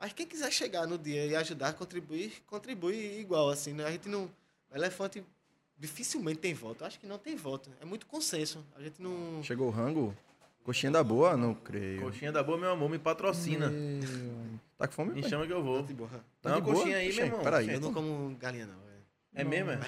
Mas 0.00 0.14
quem 0.14 0.26
quiser 0.26 0.50
chegar 0.50 0.86
no 0.86 0.96
dia 0.96 1.26
e 1.26 1.36
ajudar, 1.36 1.74
contribuir, 1.74 2.42
contribui 2.46 3.18
igual, 3.20 3.50
assim. 3.50 3.74
Né? 3.74 3.84
A 3.84 3.90
gente 3.90 4.08
não... 4.08 4.30
O 4.72 4.76
elefante 4.76 5.22
dificilmente 5.78 6.38
tem 6.38 6.54
voto. 6.54 6.84
Acho 6.84 6.98
que 6.98 7.06
não 7.06 7.18
tem 7.18 7.36
voto. 7.36 7.70
É 7.80 7.84
muito 7.84 8.06
consenso. 8.06 8.64
A 8.74 8.82
gente 8.82 9.00
não... 9.02 9.42
Chegou 9.42 9.68
o 9.68 9.70
rango? 9.70 10.16
Coxinha 10.64 10.92
da 10.92 11.02
boa? 11.02 11.36
Não 11.36 11.54
creio. 11.54 12.00
Coxinha 12.02 12.30
da 12.30 12.42
boa, 12.42 12.56
meu 12.56 12.70
amor, 12.70 12.88
me 12.88 12.98
patrocina. 12.98 13.68
Meu... 13.68 14.58
Tá 14.78 14.86
com 14.86 14.94
fome? 14.94 15.12
Me 15.12 15.20
pai? 15.20 15.30
chama 15.30 15.46
que 15.46 15.52
eu 15.52 15.62
vou. 15.62 15.82
de. 15.82 15.94
Tá 16.40 16.50
Não, 16.50 16.56
de 16.56 16.62
boa? 16.62 16.76
coxinha 16.76 16.96
aí, 16.96 17.06
meu 17.06 17.14
Oxê, 17.14 17.22
irmão. 17.24 17.42
peraí. 17.42 17.70
Eu 17.70 17.80
não 17.80 17.92
como 17.92 18.36
galinha, 18.36 18.66
não. 18.66 18.74
é. 18.74 19.42
É 19.42 19.44
mesmo, 19.44 19.70
é? 19.72 19.80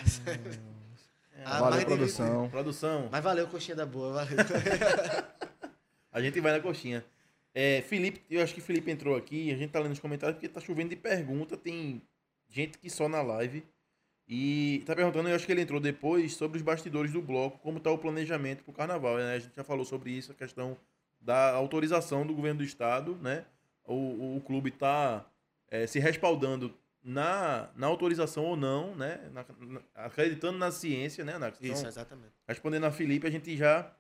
Ah, 1.45 1.61
Valeu, 1.61 1.85
produção. 1.85 2.49
Produção, 2.49 3.09
Mas 3.11 3.23
valeu, 3.23 3.47
coxinha 3.47 3.77
da 3.77 3.85
boa, 3.85 4.13
valeu. 4.13 4.37
a 6.11 6.23
gente 6.23 6.41
vai 6.41 6.53
na 6.53 6.61
coxinha. 6.61 7.05
É, 7.55 7.83
Felipe, 7.83 8.23
eu 8.31 8.43
acho 8.43 8.55
que 8.55 8.61
Felipe 8.61 8.91
entrou 8.91 9.15
aqui, 9.15 9.53
a 9.53 9.57
gente 9.57 9.71
tá 9.71 9.79
lendo 9.79 9.93
os 9.93 10.01
comentários 10.01 10.37
porque 10.37 10.49
tá 10.49 10.61
chovendo 10.61 10.91
de 10.91 10.97
pergunta, 10.97 11.57
tem 11.57 12.01
gente 12.49 12.79
que 12.79 12.89
só 12.89 13.09
na 13.09 13.21
live. 13.23 13.65
E 14.27 14.83
tá 14.87 14.95
perguntando, 14.97 15.29
eu 15.29 15.35
acho 15.37 15.45
que 15.45 15.53
ele 15.53 15.61
entrou 15.61 15.79
depois, 15.79 16.35
sobre 16.35 16.57
os 16.57 16.63
bastidores 16.63 17.13
do 17.13 17.21
bloco, 17.21 17.59
como 17.59 17.79
tá 17.79 17.91
o 17.91 17.99
planejamento 17.99 18.65
pro 18.65 18.73
carnaval, 18.73 19.19
né? 19.19 19.35
A 19.35 19.39
gente 19.39 19.55
já 19.55 19.63
falou 19.65 19.85
sobre 19.85 20.11
isso, 20.13 20.33
a 20.33 20.35
questão 20.35 20.77
da 21.21 21.51
autorização 21.53 22.27
do 22.27 22.35
governo 22.35 22.59
do 22.59 22.65
estado, 22.65 23.17
né? 23.21 23.45
O, 23.85 24.37
o 24.37 24.41
clube 24.47 24.71
tá 24.71 25.27
é, 25.71 25.87
se 25.87 25.99
respaldando 25.99 26.75
na, 27.03 27.69
na 27.77 27.87
autorização 27.87 28.45
ou 28.45 28.57
não, 28.57 28.95
né? 28.97 29.21
Na- 29.33 29.45
na- 29.61 29.81
acreditando 29.95 30.57
na 30.59 30.71
ciência, 30.71 31.23
né, 31.23 31.35
Anax? 31.35 31.59
Então, 31.61 31.75
Isso, 31.75 31.87
exatamente. 31.87 32.33
Respondendo 32.49 32.85
a 32.85 32.91
Felipe, 32.91 33.27
a 33.27 33.31
gente 33.31 33.55
já, 33.57 33.93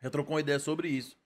já 0.00 0.08
trocou 0.08 0.34
uma 0.34 0.40
ideia 0.40 0.60
sobre 0.60 0.86
isso. 0.88 1.16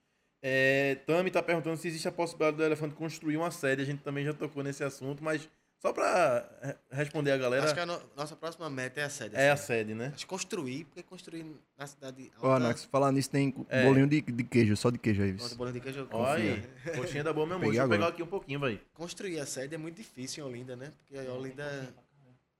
É, 0.41 0.95
Tami 1.05 1.29
tá 1.29 1.43
perguntando 1.43 1.77
se 1.77 1.87
existe 1.87 2.07
a 2.07 2.11
possibilidade 2.11 2.57
do 2.57 2.63
Elefante 2.63 2.95
construir 2.95 3.37
uma 3.37 3.51
sede. 3.51 3.83
A 3.83 3.85
gente 3.85 4.01
também 4.01 4.25
já 4.25 4.33
tocou 4.33 4.63
nesse 4.63 4.83
assunto, 4.83 5.23
mas 5.23 5.47
só 5.79 5.93
para 5.93 6.77
responder 6.91 7.31
a 7.31 7.37
galera, 7.37 7.63
Acho 7.65 7.73
que 7.73 7.79
a 7.79 7.85
no- 7.85 8.01
nossa 8.15 8.35
próxima 8.35 8.69
meta 8.69 8.99
é 8.99 9.05
a 9.05 9.09
sede. 9.09 9.35
é 9.35 9.49
a 9.49 9.53
assim. 9.53 9.65
sede, 9.67 9.93
né? 9.95 10.07
Acho 10.07 10.17
que 10.19 10.25
construir, 10.25 10.83
porque 10.85 11.01
construir 11.01 11.45
na 11.77 11.87
cidade 11.87 12.31
Ó, 12.41 12.51
Anax, 12.53 12.83
falar 12.85 13.11
nisso 13.13 13.29
tem 13.29 13.53
É. 13.69 13.85
bolinho 13.85 14.05
de, 14.07 14.21
de 14.21 14.43
queijo, 14.43 14.75
só 14.75 14.89
de 14.89 14.97
queijo 14.97 15.21
aí. 15.23 15.31
Bolinho 15.31 15.73
de 15.73 15.79
queijo, 15.79 15.99
eu 16.01 16.07
Olha 16.11 16.61
coxinha 16.97 17.23
da 17.23 17.31
boa, 17.31 17.47
meu 17.47 17.55
amor. 17.55 17.67
Deixa 17.67 17.83
eu 17.83 17.89
pegar 17.89 18.07
aqui 18.09 18.21
um 18.21 18.27
pouquinho, 18.27 18.59
vai. 18.59 18.81
Construir 18.93 19.39
a 19.39 19.45
sede 19.45 19.73
é 19.73 19.77
muito 19.77 19.95
difícil 19.95 20.45
em 20.45 20.49
Olinda, 20.49 20.75
né? 20.75 20.91
Porque 20.97 21.17
a 21.17 21.33
Olinda 21.33 21.93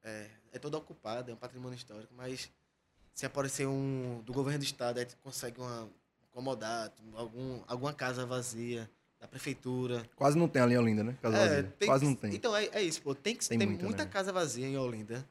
é, 0.03 0.27
é 0.53 0.59
toda 0.59 0.77
ocupada, 0.77 1.29
é 1.29 1.33
um 1.33 1.37
patrimônio 1.37 1.75
histórico, 1.75 2.13
mas 2.15 2.49
se 3.13 3.25
aparecer 3.25 3.67
um 3.67 4.21
do 4.25 4.31
governo 4.31 4.59
do 4.59 4.65
estado, 4.65 4.97
aí 4.97 5.05
tu 5.05 5.17
consegue 5.17 5.59
uma 5.59 5.83
um 5.83 6.31
comodato, 6.31 7.03
algum, 7.15 7.61
alguma 7.67 7.91
casa 7.91 8.25
vazia 8.25 8.89
da 9.19 9.27
prefeitura. 9.27 10.03
Quase 10.15 10.37
não 10.37 10.47
tem 10.47 10.61
ali 10.61 10.73
em 10.73 10.77
Olinda, 10.77 11.03
né? 11.03 11.17
Casa 11.21 11.37
É, 11.37 11.47
vazia. 11.47 11.73
tem 11.77 11.87
Quase 11.87 12.03
que- 12.05 12.09
não 12.09 12.15
tem. 12.15 12.35
Então 12.35 12.55
é, 12.55 12.65
é 12.71 12.81
isso, 12.81 13.01
pô. 13.01 13.13
Tem 13.13 13.35
que 13.35 13.47
Tem 13.47 13.57
tem, 13.57 13.67
muita, 13.67 13.83
muita 13.85 14.05
né? 14.05 14.09
casa 14.09 14.31
vazia 14.31 14.65
em 14.65 14.77
Olinda. 14.77 15.27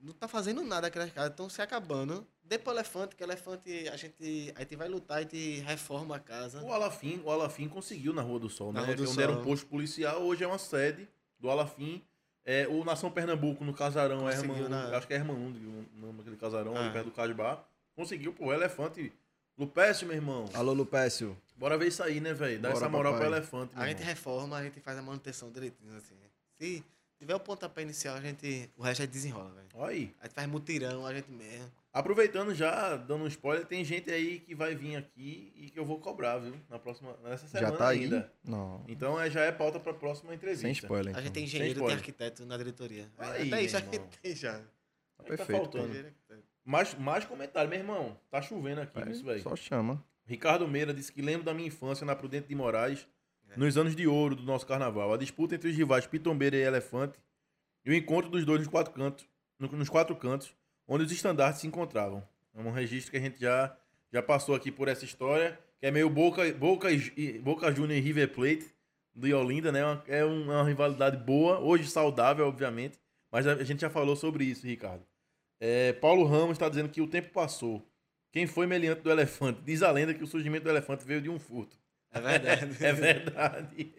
Não 0.00 0.14
tá 0.14 0.26
fazendo 0.26 0.62
nada 0.62 0.86
aquelas 0.86 1.10
casas, 1.12 1.30
estão 1.32 1.48
se 1.48 1.60
acabando. 1.60 2.26
Dê 2.42 2.58
pro 2.58 2.72
elefante, 2.72 3.14
que 3.14 3.22
elefante 3.22 3.86
a 3.88 3.96
gente. 3.96 4.52
A 4.56 4.60
gente 4.60 4.74
vai 4.76 4.88
lutar 4.88 5.22
e 5.22 5.26
te 5.26 5.60
reforma 5.60 6.16
a 6.16 6.18
casa. 6.18 6.62
O 6.62 6.72
Alafim, 6.72 7.20
o 7.24 7.30
Alafim 7.30 7.68
conseguiu 7.68 8.12
na 8.14 8.22
Rua 8.22 8.40
do 8.40 8.48
Sol, 8.48 8.72
Na 8.72 8.80
né? 8.80 8.86
Rua 8.86 8.96
do 8.96 9.10
Onde 9.10 9.22
era 9.22 9.30
um 9.32 9.34
Sol. 9.36 9.44
posto 9.44 9.66
policial, 9.66 10.22
hoje 10.22 10.42
é 10.42 10.46
uma 10.46 10.58
sede 10.58 11.06
do 11.38 11.50
Alafim. 11.50 12.02
É, 12.44 12.66
o 12.66 12.82
Nação 12.82 13.10
Pernambuco, 13.10 13.62
no 13.62 13.74
casarão, 13.74 14.26
é 14.28 14.32
Conseguiu 14.34 14.54
Herman, 14.64 14.68
na- 14.70 14.96
acho 14.96 15.06
que 15.06 15.12
é 15.12 15.16
Hermanund, 15.16 15.58
o 15.58 15.86
nome 16.00 16.18
daquele 16.18 16.36
casarão, 16.36 16.74
ali 16.74 16.88
Ah. 16.88 16.92
perto 16.92 17.06
do 17.06 17.12
Cajubá. 17.12 17.62
Conseguiu, 17.94 18.32
pô, 18.32 18.46
o 18.46 18.52
Elefante. 18.52 19.12
Lupécio, 19.60 20.06
meu 20.06 20.16
irmão. 20.16 20.46
Alô, 20.54 20.72
Lupécio. 20.72 21.36
Bora 21.54 21.76
ver 21.76 21.88
isso 21.88 22.02
aí, 22.02 22.18
né, 22.18 22.32
velho? 22.32 22.58
Dá 22.58 22.70
Bora, 22.70 22.80
essa 22.80 22.88
moral 22.88 23.12
papai. 23.12 23.26
pro 23.28 23.36
elefante. 23.36 23.72
A 23.76 23.86
gente 23.86 23.98
irmão. 23.98 24.08
reforma, 24.08 24.56
a 24.56 24.62
gente 24.64 24.80
faz 24.80 24.96
a 24.96 25.02
manutenção 25.02 25.52
direitinho, 25.52 25.94
assim. 25.98 26.14
Se 26.58 26.82
tiver 27.18 27.34
o 27.34 27.40
pontapé 27.40 27.82
inicial, 27.82 28.16
a 28.16 28.20
gente. 28.22 28.70
O 28.74 28.82
resto 28.82 29.02
a 29.02 29.04
gente 29.04 29.12
desenrola, 29.12 29.50
velho. 29.50 29.68
Olha 29.74 29.90
aí. 29.90 30.14
A 30.18 30.24
gente 30.24 30.34
faz 30.34 30.48
mutirão, 30.48 31.04
a 31.04 31.12
gente 31.12 31.30
mesmo. 31.30 31.70
Aproveitando 31.92 32.54
já, 32.54 32.96
dando 32.96 33.24
um 33.24 33.26
spoiler, 33.26 33.66
tem 33.66 33.84
gente 33.84 34.10
aí 34.10 34.38
que 34.38 34.54
vai 34.54 34.74
vir 34.74 34.96
aqui 34.96 35.52
e 35.54 35.68
que 35.68 35.78
eu 35.78 35.84
vou 35.84 35.98
cobrar, 35.98 36.38
viu? 36.38 36.54
Na 36.70 36.78
próxima, 36.78 37.14
nessa 37.22 37.46
semana 37.46 37.70
Já 37.72 37.76
tá 37.76 37.88
aí? 37.88 38.04
ainda. 38.04 38.32
Não. 38.42 38.82
Então 38.88 39.20
é, 39.20 39.28
já 39.28 39.42
é 39.42 39.52
pauta 39.52 39.78
pra 39.78 39.92
próxima 39.92 40.32
entrevista. 40.34 40.62
Sem 40.62 40.72
spoiler. 40.72 41.08
A 41.08 41.10
Então. 41.10 41.22
gente 41.24 41.32
tem 41.34 41.44
engenheiro, 41.44 41.84
tem 41.84 41.94
arquiteto 41.94 42.46
na 42.46 42.56
diretoria. 42.56 43.10
Aí, 43.18 43.48
Até 43.48 43.62
isso 43.62 43.76
a 43.76 43.80
gente 43.80 43.98
tem 44.22 44.34
já. 44.34 44.56
Aí 44.56 44.62
Tá 45.18 45.24
Perfeito, 45.24 45.60
faltando. 45.64 46.06
Mais, 46.64 46.94
mais 46.94 47.24
comentário, 47.24 47.68
meu 47.70 47.78
irmão. 47.78 48.16
Tá 48.30 48.40
chovendo 48.42 48.80
aqui, 48.80 49.00
É, 49.00 49.10
isso, 49.10 49.24
velho. 49.24 49.42
só 49.42 49.56
chama. 49.56 50.04
Ricardo 50.26 50.68
Meira 50.68 50.94
disse 50.94 51.12
que 51.12 51.22
lembra 51.22 51.44
da 51.46 51.54
minha 51.54 51.68
infância 51.68 52.04
na 52.06 52.14
Prudente 52.14 52.48
de 52.48 52.54
Moraes, 52.54 53.06
É. 53.48 53.56
nos 53.56 53.76
anos 53.76 53.96
de 53.96 54.06
ouro 54.06 54.36
do 54.36 54.42
nosso 54.44 54.66
carnaval. 54.66 55.12
A 55.12 55.16
disputa 55.16 55.54
entre 55.56 55.68
os 55.70 55.76
rivais 55.76 56.06
Pitombeira 56.06 56.56
e 56.56 56.60
Elefante 56.60 57.18
e 57.84 57.90
o 57.90 57.94
encontro 57.94 58.30
dos 58.30 58.44
dois 58.44 58.60
nos 58.60 58.68
quatro 58.68 58.92
cantos, 58.92 59.26
no- 59.58 59.68
nos 59.72 59.88
quatro 59.88 60.14
cantos, 60.14 60.54
onde 60.86 61.04
os 61.04 61.10
estandartes 61.12 61.60
se 61.60 61.66
encontravam. 61.66 62.22
É 62.54 62.60
um 62.60 62.70
registro 62.70 63.10
que 63.10 63.16
a 63.16 63.20
gente 63.20 63.40
já, 63.40 63.76
já 64.12 64.22
passou 64.22 64.54
aqui 64.54 64.70
por 64.70 64.86
essa 64.86 65.04
história, 65.04 65.58
que 65.80 65.86
é 65.86 65.90
meio 65.90 66.08
Boca, 66.10 66.52
Boca, 66.54 66.90
e- 66.92 67.38
Boca 67.38 67.72
Junior 67.74 67.96
e 67.96 68.00
River 68.00 68.28
Plate 68.32 68.66
de 69.14 69.32
Olinda, 69.34 69.72
né? 69.72 69.84
Uma- 69.84 70.04
É 70.06 70.24
um- 70.24 70.52
é 70.52 70.56
uma 70.56 70.64
rivalidade 70.64 71.16
boa, 71.16 71.58
hoje 71.58 71.88
saudável, 71.88 72.46
obviamente, 72.46 72.98
mas 73.32 73.46
a 73.46 73.54
a 73.54 73.64
gente 73.64 73.80
já 73.80 73.90
falou 73.90 74.14
sobre 74.14 74.44
isso, 74.44 74.64
Ricardo. 74.66 75.04
É, 75.60 75.92
Paulo 75.92 76.24
Ramos 76.24 76.52
está 76.52 76.68
dizendo 76.68 76.88
que 76.88 77.00
o 77.02 77.06
tempo 77.06 77.28
passou. 77.30 77.86
Quem 78.32 78.46
foi 78.46 78.66
meliante 78.66 79.02
do 79.02 79.10
elefante? 79.10 79.60
Diz 79.62 79.82
a 79.82 79.90
lenda 79.90 80.14
que 80.14 80.24
o 80.24 80.26
surgimento 80.26 80.64
do 80.64 80.70
elefante 80.70 81.04
veio 81.04 81.20
de 81.20 81.28
um 81.28 81.38
furto. 81.38 81.76
É 82.10 82.20
verdade. 82.20 82.76
É 82.84 82.92
verdade. 82.92 83.94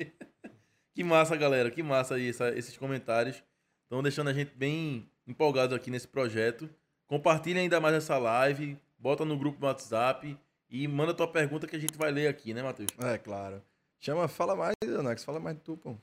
que 0.93 1.03
massa, 1.03 1.35
galera. 1.35 1.69
Que 1.69 1.83
massa 1.83 2.15
aí 2.15 2.29
essa- 2.29 2.49
esses 2.57 2.75
comentários. 2.77 3.41
Estão 3.83 4.01
deixando 4.01 4.29
a 4.29 4.33
gente 4.33 4.53
bem 4.55 5.09
empolgados 5.27 5.75
aqui 5.75 5.91
nesse 5.91 6.07
projeto. 6.07 6.69
Compartilha 7.07 7.59
ainda 7.61 7.79
mais 7.79 7.95
essa 7.95 8.17
live. 8.17 8.77
Bota 8.97 9.23
no 9.25 9.37
grupo 9.37 9.59
do 9.59 9.65
WhatsApp. 9.65 10.37
E 10.69 10.87
manda 10.87 11.13
tua 11.13 11.27
pergunta 11.27 11.67
que 11.67 11.75
a 11.75 11.79
gente 11.79 11.97
vai 11.97 12.09
ler 12.11 12.27
aqui, 12.27 12.53
né, 12.53 12.63
Matheus? 12.63 12.89
É, 12.99 13.17
claro. 13.17 13.61
Chama, 13.99 14.27
fala 14.29 14.55
mais, 14.55 14.73
Anax, 14.97 15.23
fala 15.23 15.39
mais 15.39 15.57
de 15.57 15.61
tu, 15.61 15.75
pô. 15.77 15.95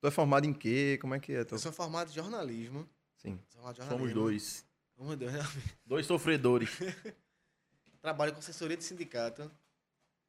Tu 0.00 0.06
é 0.06 0.10
formado 0.12 0.46
em 0.46 0.52
quê? 0.52 0.96
Como 1.00 1.14
é 1.14 1.18
que 1.18 1.32
é? 1.32 1.42
Tu... 1.44 1.56
Eu 1.56 1.58
sou 1.58 1.72
formado 1.72 2.08
em 2.08 2.14
jornalismo. 2.14 2.88
Sim. 3.16 3.38
Formado 3.48 3.74
em 3.74 3.76
Somos 3.78 3.90
jornalismo. 3.90 4.20
dois. 4.22 4.64
Dois, 4.98 5.18
né? 5.32 5.46
Dois 5.86 6.06
sofredores. 6.06 6.70
Trabalho 8.02 8.32
com 8.32 8.38
assessoria 8.38 8.76
de 8.76 8.84
sindicato. 8.84 9.50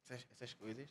Essas, 0.08 0.26
essas 0.32 0.54
coisas. 0.54 0.86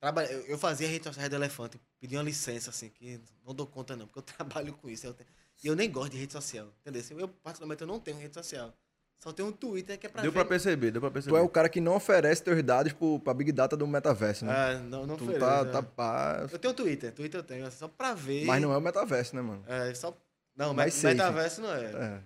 Trabalho, 0.00 0.28
eu, 0.30 0.40
eu 0.46 0.58
fazia 0.58 0.88
rede 0.88 1.04
social 1.04 1.28
do 1.28 1.34
elefante. 1.36 1.80
Pedi 2.00 2.16
uma 2.16 2.22
licença, 2.22 2.70
assim, 2.70 2.88
que 2.88 3.20
não 3.46 3.54
dou 3.54 3.66
conta 3.66 3.96
não, 3.96 4.06
porque 4.06 4.18
eu 4.18 4.22
trabalho 4.36 4.72
com 4.74 4.88
isso. 4.88 5.06
Eu 5.06 5.14
te- 5.14 5.26
E 5.62 5.66
eu 5.66 5.76
nem 5.76 5.90
gosto 5.90 6.12
de 6.12 6.18
rede 6.18 6.32
social. 6.32 6.68
Entendeu? 6.80 7.00
Assim, 7.00 7.18
Eu, 7.18 7.28
particularmente, 7.28 7.82
eu 7.82 7.86
não 7.86 7.98
tenho 8.00 8.18
rede 8.18 8.34
social. 8.34 8.72
Só 9.18 9.32
tenho 9.32 9.48
um 9.48 9.52
Twitter 9.52 9.98
que 9.98 10.06
é 10.06 10.10
pra 10.10 10.20
deu 10.20 10.30
ver... 10.32 10.40
pra 10.40 10.44
perceber, 10.44 10.90
deu 10.90 11.00
pra 11.00 11.08
Tu 11.08 11.14
perceber. 11.14 11.36
é 11.38 11.40
o 11.40 11.48
cara 11.48 11.68
que 11.68 11.80
não 11.80 11.94
oferece 11.94 12.42
teus 12.42 12.62
dados 12.62 12.92
pro, 12.92 13.18
pra 13.20 13.32
Big 13.32 13.52
Data 13.52 13.74
do 13.76 13.86
metaverso, 13.86 14.44
né? 14.44 14.52
Ah, 14.52 14.78
não, 14.80 15.06
não 15.06 15.16
tu 15.16 15.22
ofereço, 15.24 15.40
tá, 15.46 15.64
né? 15.64 15.72
tá 15.72 15.82
pá, 15.82 16.46
Eu 16.50 16.58
tenho 16.58 16.74
Twitter. 16.74 17.12
Twitter 17.14 17.38
eu 17.40 17.44
tenho, 17.44 17.64
assim, 17.66 17.78
só 17.78 17.88
pra 17.88 18.12
ver... 18.12 18.44
Mas 18.44 18.60
não 18.60 18.72
é 18.72 18.76
o 18.76 18.80
metaverso, 18.80 19.34
né, 19.34 19.40
mano? 19.40 19.64
É, 19.66 19.94
só... 19.94 20.14
Não, 20.54 20.74
mas 20.74 21.02
metaverso 21.02 21.62
não 21.62 21.72
é. 21.72 21.84
É. 21.84 22.22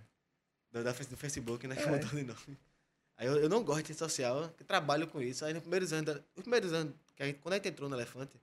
do, 0.71 0.83
da, 0.85 0.93
do 0.93 1.17
Facebook, 1.17 1.67
né? 1.67 1.77
Que 1.77 1.83
É. 1.83 1.87
mudou 1.91 2.09
de 2.11 2.25
nome. 2.25 2.59
Aí 3.17 3.27
eu, 3.27 3.37
eu 3.37 3.49
não 3.49 3.65
gosto 3.65 3.83
de 3.83 3.89
rede 3.89 3.99
social, 3.99 4.49
trabalho 4.67 5.07
com 5.09 5.21
isso. 5.21 5.45
Aí 5.45 5.53
nos 5.53 5.63
primeiros 5.63 5.93
anos, 5.93 6.15
da- 6.15 6.21
os 6.37 6.43
primeiros 6.43 6.73
anos, 6.73 6.95
que 7.17 7.23
a 7.23 7.27
gente, 7.27 7.39
quando 7.41 7.55
a 7.55 7.57
gente 7.57 7.69
entrou 7.69 7.89
no 7.89 7.97
Elefante, 7.97 8.41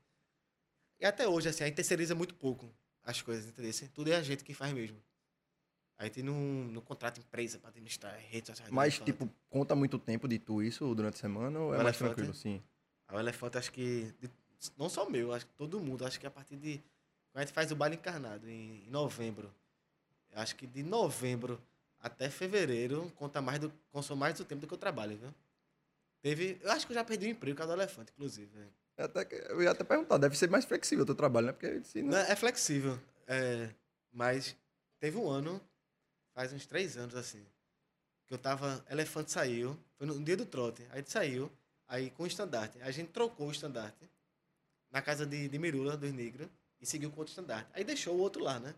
e 1.00 1.06
até 1.06 1.28
hoje, 1.28 1.50
assim, 1.50 1.64
a 1.64 1.68
gente 1.68 1.76
terceiriza 1.76 2.14
muito 2.16 2.34
pouco 2.36 2.70
as 3.04 3.22
coisas, 3.22 3.46
entendeu? 3.48 3.72
Tudo 3.94 4.12
é 4.12 4.16
a 4.16 4.22
gente 4.24 4.44
que 4.44 4.54
faz 4.54 4.74
mesmo. 4.74 4.98
A 5.98 6.04
gente 6.06 6.22
não, 6.24 6.36
não 6.36 6.82
contrata 6.82 7.20
empresa 7.22 7.58
pra 7.58 7.70
administrar 7.70 8.14
redes 8.30 8.50
sociais. 8.50 8.70
Mas, 8.72 9.00
tipo, 9.00 9.30
conta 9.50 9.76
muito 9.76 9.98
tempo 9.98 10.28
de 10.28 10.38
tu 10.40 10.62
isso 10.62 10.94
durante 10.94 11.16
a 11.16 11.18
semana 11.20 11.58
ou 11.60 11.74
é 11.74 11.80
O 11.80 11.84
mais 11.84 11.96
elefante? 11.96 12.16
tranquilo? 12.16 12.34
Sim. 12.34 12.62
Aí 13.08 13.16
o 13.16 13.20
elefante, 13.20 13.58
acho 13.58 13.72
que. 13.72 14.14
não 14.78 14.90
só 14.90 15.10
meu, 15.10 15.32
acho 15.34 15.46
que 15.46 15.54
todo 15.54 15.80
mundo. 15.80 16.06
Acho 16.06 16.20
que 16.20 16.28
a 16.28 16.32
partir 16.32 16.58
de. 16.58 16.80
Quando 17.32 17.44
a 17.44 17.46
gente 17.46 17.54
faz 17.54 17.72
o 17.72 17.76
baile 17.78 17.96
encarnado 17.96 18.50
em, 18.50 18.84
em 18.86 18.90
novembro. 18.90 19.54
Acho 20.34 20.54
que 20.58 20.68
de 20.68 20.84
novembro 20.84 21.62
até 22.06 22.30
fevereiro 22.30 23.12
conta 23.16 23.42
mais 23.42 23.60
do, 23.60 23.74
consome 23.92 24.20
mais 24.20 24.38
do 24.38 24.46
tempo 24.46 24.62
do 24.62 24.68
que 24.68 24.74
eu 24.76 24.78
trabalho, 24.78 25.18
viu? 25.18 25.34
Teve. 26.22 26.60
Eu 26.62 26.72
acho 26.72 26.86
que 26.86 26.94
eu 26.94 26.96
já 26.96 27.04
perdi 27.04 27.26
o 27.26 27.30
emprego 27.30 27.56
por 27.56 27.60
causa 27.60 27.76
do 27.76 27.82
elefante, 27.82 28.12
inclusive. 28.12 28.52
Eu, 28.96 29.06
até, 29.06 29.52
eu 29.52 29.64
ia 29.64 29.72
até 29.72 29.84
perguntar, 29.84 30.18
deve 30.18 30.38
ser 30.38 30.48
mais 30.48 30.66
flexível 30.66 31.02
o 31.02 31.06
teu 31.06 31.16
trabalho, 31.16 31.48
né? 31.48 31.54
Porque 31.54 31.82
não... 32.04 32.16
É 32.16 32.36
flexível. 32.36 33.00
é, 33.26 33.70
mas 34.12 34.56
teve 35.00 35.18
um 35.18 35.28
ano, 35.28 35.60
faz 36.36 36.54
uns 36.54 36.68
três 36.68 36.96
anos 36.96 37.16
assim, 37.16 37.44
que 38.28 38.34
eu 38.36 38.38
tava. 38.38 38.86
Elefante 38.88 39.32
saiu, 39.32 39.76
foi 39.98 40.06
no 40.06 40.24
dia 40.24 40.38
do 40.38 40.46
trote. 40.46 40.86
Aí 40.92 41.04
saiu, 41.08 41.52
aí 41.88 42.12
com 42.12 42.22
o 42.22 42.28
estandarte. 42.28 42.80
A 42.84 42.92
gente 42.92 43.10
trocou 43.10 43.48
o 43.48 43.52
estandarte 43.52 44.08
na 44.92 45.02
casa 45.02 45.26
de, 45.26 45.50
de 45.50 45.58
Mirula, 45.58 45.98
dos 45.98 46.14
negros, 46.14 46.48
e 46.80 46.86
seguiu 46.86 47.10
com 47.10 47.18
outro 47.18 47.32
estandarte. 47.32 47.68
Aí 47.74 47.84
deixou 47.84 48.16
o 48.16 48.20
outro 48.20 48.44
lá, 48.44 48.60
né? 48.60 48.76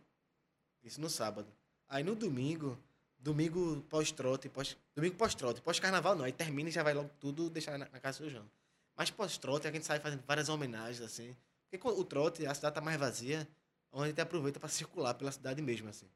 Isso 0.81 1.01
no 1.01 1.09
sábado. 1.09 1.51
Aí 1.89 2.03
no 2.03 2.15
domingo, 2.15 2.77
domingo 3.19 3.81
pós-trote, 3.89 4.49
pós, 4.49 4.77
domingo 4.95 5.15
pós-trote, 5.15 5.61
pós-carnaval 5.61 6.15
não, 6.15 6.25
aí 6.25 6.31
termina 6.31 6.69
e 6.69 6.71
já 6.71 6.83
vai 6.83 6.93
logo 6.93 7.09
tudo 7.19 7.49
deixar 7.49 7.77
na, 7.77 7.87
na 7.89 7.99
casa 7.99 8.23
do 8.23 8.29
João. 8.29 8.49
Mas 8.95 9.11
pós-trote 9.11 9.67
a 9.67 9.71
gente 9.71 9.85
sai 9.85 9.99
fazendo 9.99 10.23
várias 10.25 10.49
homenagens, 10.49 11.01
assim. 11.01 11.35
Porque 11.69 11.87
o 11.87 12.03
trote, 12.03 12.45
a 12.45 12.53
cidade 12.53 12.75
tá 12.75 12.81
mais 12.81 12.97
vazia, 12.97 13.47
onde 13.91 14.05
a 14.05 14.07
gente 14.07 14.21
aproveita 14.21 14.59
para 14.59 14.69
circular 14.69 15.13
pela 15.13 15.31
cidade 15.31 15.61
mesmo, 15.61 15.89
assim. 15.89 16.07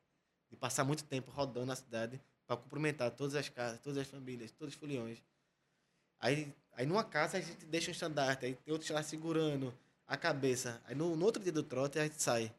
E 0.50 0.56
passar 0.56 0.84
muito 0.84 1.04
tempo 1.04 1.30
rodando 1.32 1.68
na 1.68 1.76
cidade 1.76 2.20
para 2.48 2.58
cumprimentar 2.58 3.12
todas 3.12 3.36
as 3.36 3.50
casas, 3.50 3.80
todas 3.80 4.00
as 4.00 4.08
famílias, 4.08 4.52
todos 4.52 4.74
os 4.74 4.80
foliões. 4.80 5.22
Aí, 6.20 6.54
aí 6.74 6.86
numa 6.86 7.04
casa 7.04 7.38
a 7.38 7.42
gente 7.42 7.66
deixa 7.66 7.90
um 7.90 7.94
estandarte, 7.94 8.46
aí 8.46 8.56
tem 8.56 8.74
outro 8.74 8.94
lá 8.94 9.04
segurando 9.04 9.74
a 10.08 10.18
cabeça. 10.18 10.82
Aí 10.86 10.96
no, 10.96 11.16
no 11.16 11.26
outro 11.26 11.42
dia 11.42 11.52
do 11.52 11.64
trote 11.64 12.00
a 12.00 12.04
gente 12.04 12.22
sai 12.22 12.54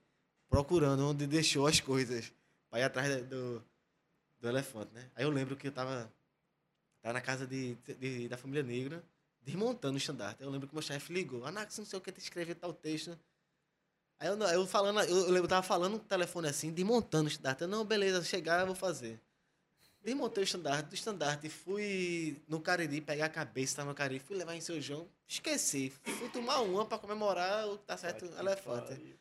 procurando 0.48 1.08
onde 1.08 1.26
deixou 1.26 1.66
as 1.66 1.80
coisas 1.80 2.32
para 2.70 2.80
ir 2.80 2.82
atrás 2.84 3.24
do, 3.26 3.62
do 4.42 4.48
elefante, 4.48 4.92
né? 4.92 5.08
Aí 5.14 5.24
eu 5.24 5.30
lembro 5.30 5.56
que 5.56 5.68
eu 5.68 5.72
tava, 5.72 6.12
tava 7.00 7.12
na 7.14 7.20
casa 7.20 7.46
de, 7.46 7.74
de- 7.98 8.28
da 8.28 8.36
família 8.36 8.62
negra, 8.62 9.02
desmontando 9.40 9.94
o 9.94 9.98
estandarte. 9.98 10.42
Aí 10.42 10.46
eu 10.46 10.50
lembro 10.50 10.68
que 10.68 10.74
meu 10.74 10.82
chefe 10.82 11.12
ligou, 11.12 11.46
Anax, 11.46 11.78
não 11.78 11.84
sei 11.86 11.98
o 11.98 12.02
que, 12.02 12.10
que 12.10 12.20
escrever 12.20 12.56
tal 12.56 12.74
texto. 12.74 13.16
Aí 14.18 14.28
eu, 14.28 14.36
eu 14.38 14.66
falando, 14.66 15.00
eu, 15.00 15.34
eu 15.36 15.48
tava 15.48 15.62
falando 15.62 15.92
no 15.94 15.98
telefone 16.00 16.48
assim, 16.48 16.72
desmontando 16.72 17.24
o 17.26 17.28
estandarte. 17.28 17.62
Eu, 17.62 17.68
não, 17.68 17.84
beleza, 17.84 18.22
chegar 18.24 18.60
eu 18.60 18.66
vou 18.66 18.74
fazer. 18.74 19.20
Desmontei 20.04 20.42
o 20.42 20.44
estandarte, 20.44 20.88
do 20.88 20.94
estandarte, 20.96 21.48
fui 21.48 22.42
no 22.48 22.60
Cariri 22.60 23.00
pegar 23.00 23.26
a 23.26 23.28
cabeça, 23.28 23.76
tava 23.76 23.90
no 23.90 23.94
Cariri, 23.94 24.18
fui 24.18 24.36
levar 24.36 24.56
em 24.56 24.60
seu 24.60 24.80
João, 24.80 25.08
esqueci. 25.28 25.90
Fui 26.18 26.28
tomar 26.30 26.58
uma 26.60 26.84
pra 26.84 26.98
comemorar 26.98 27.68
o 27.68 27.78
que 27.78 27.84
tá 27.84 27.96
certo, 27.96 28.24
o 28.26 28.38
elefante. 28.40 29.16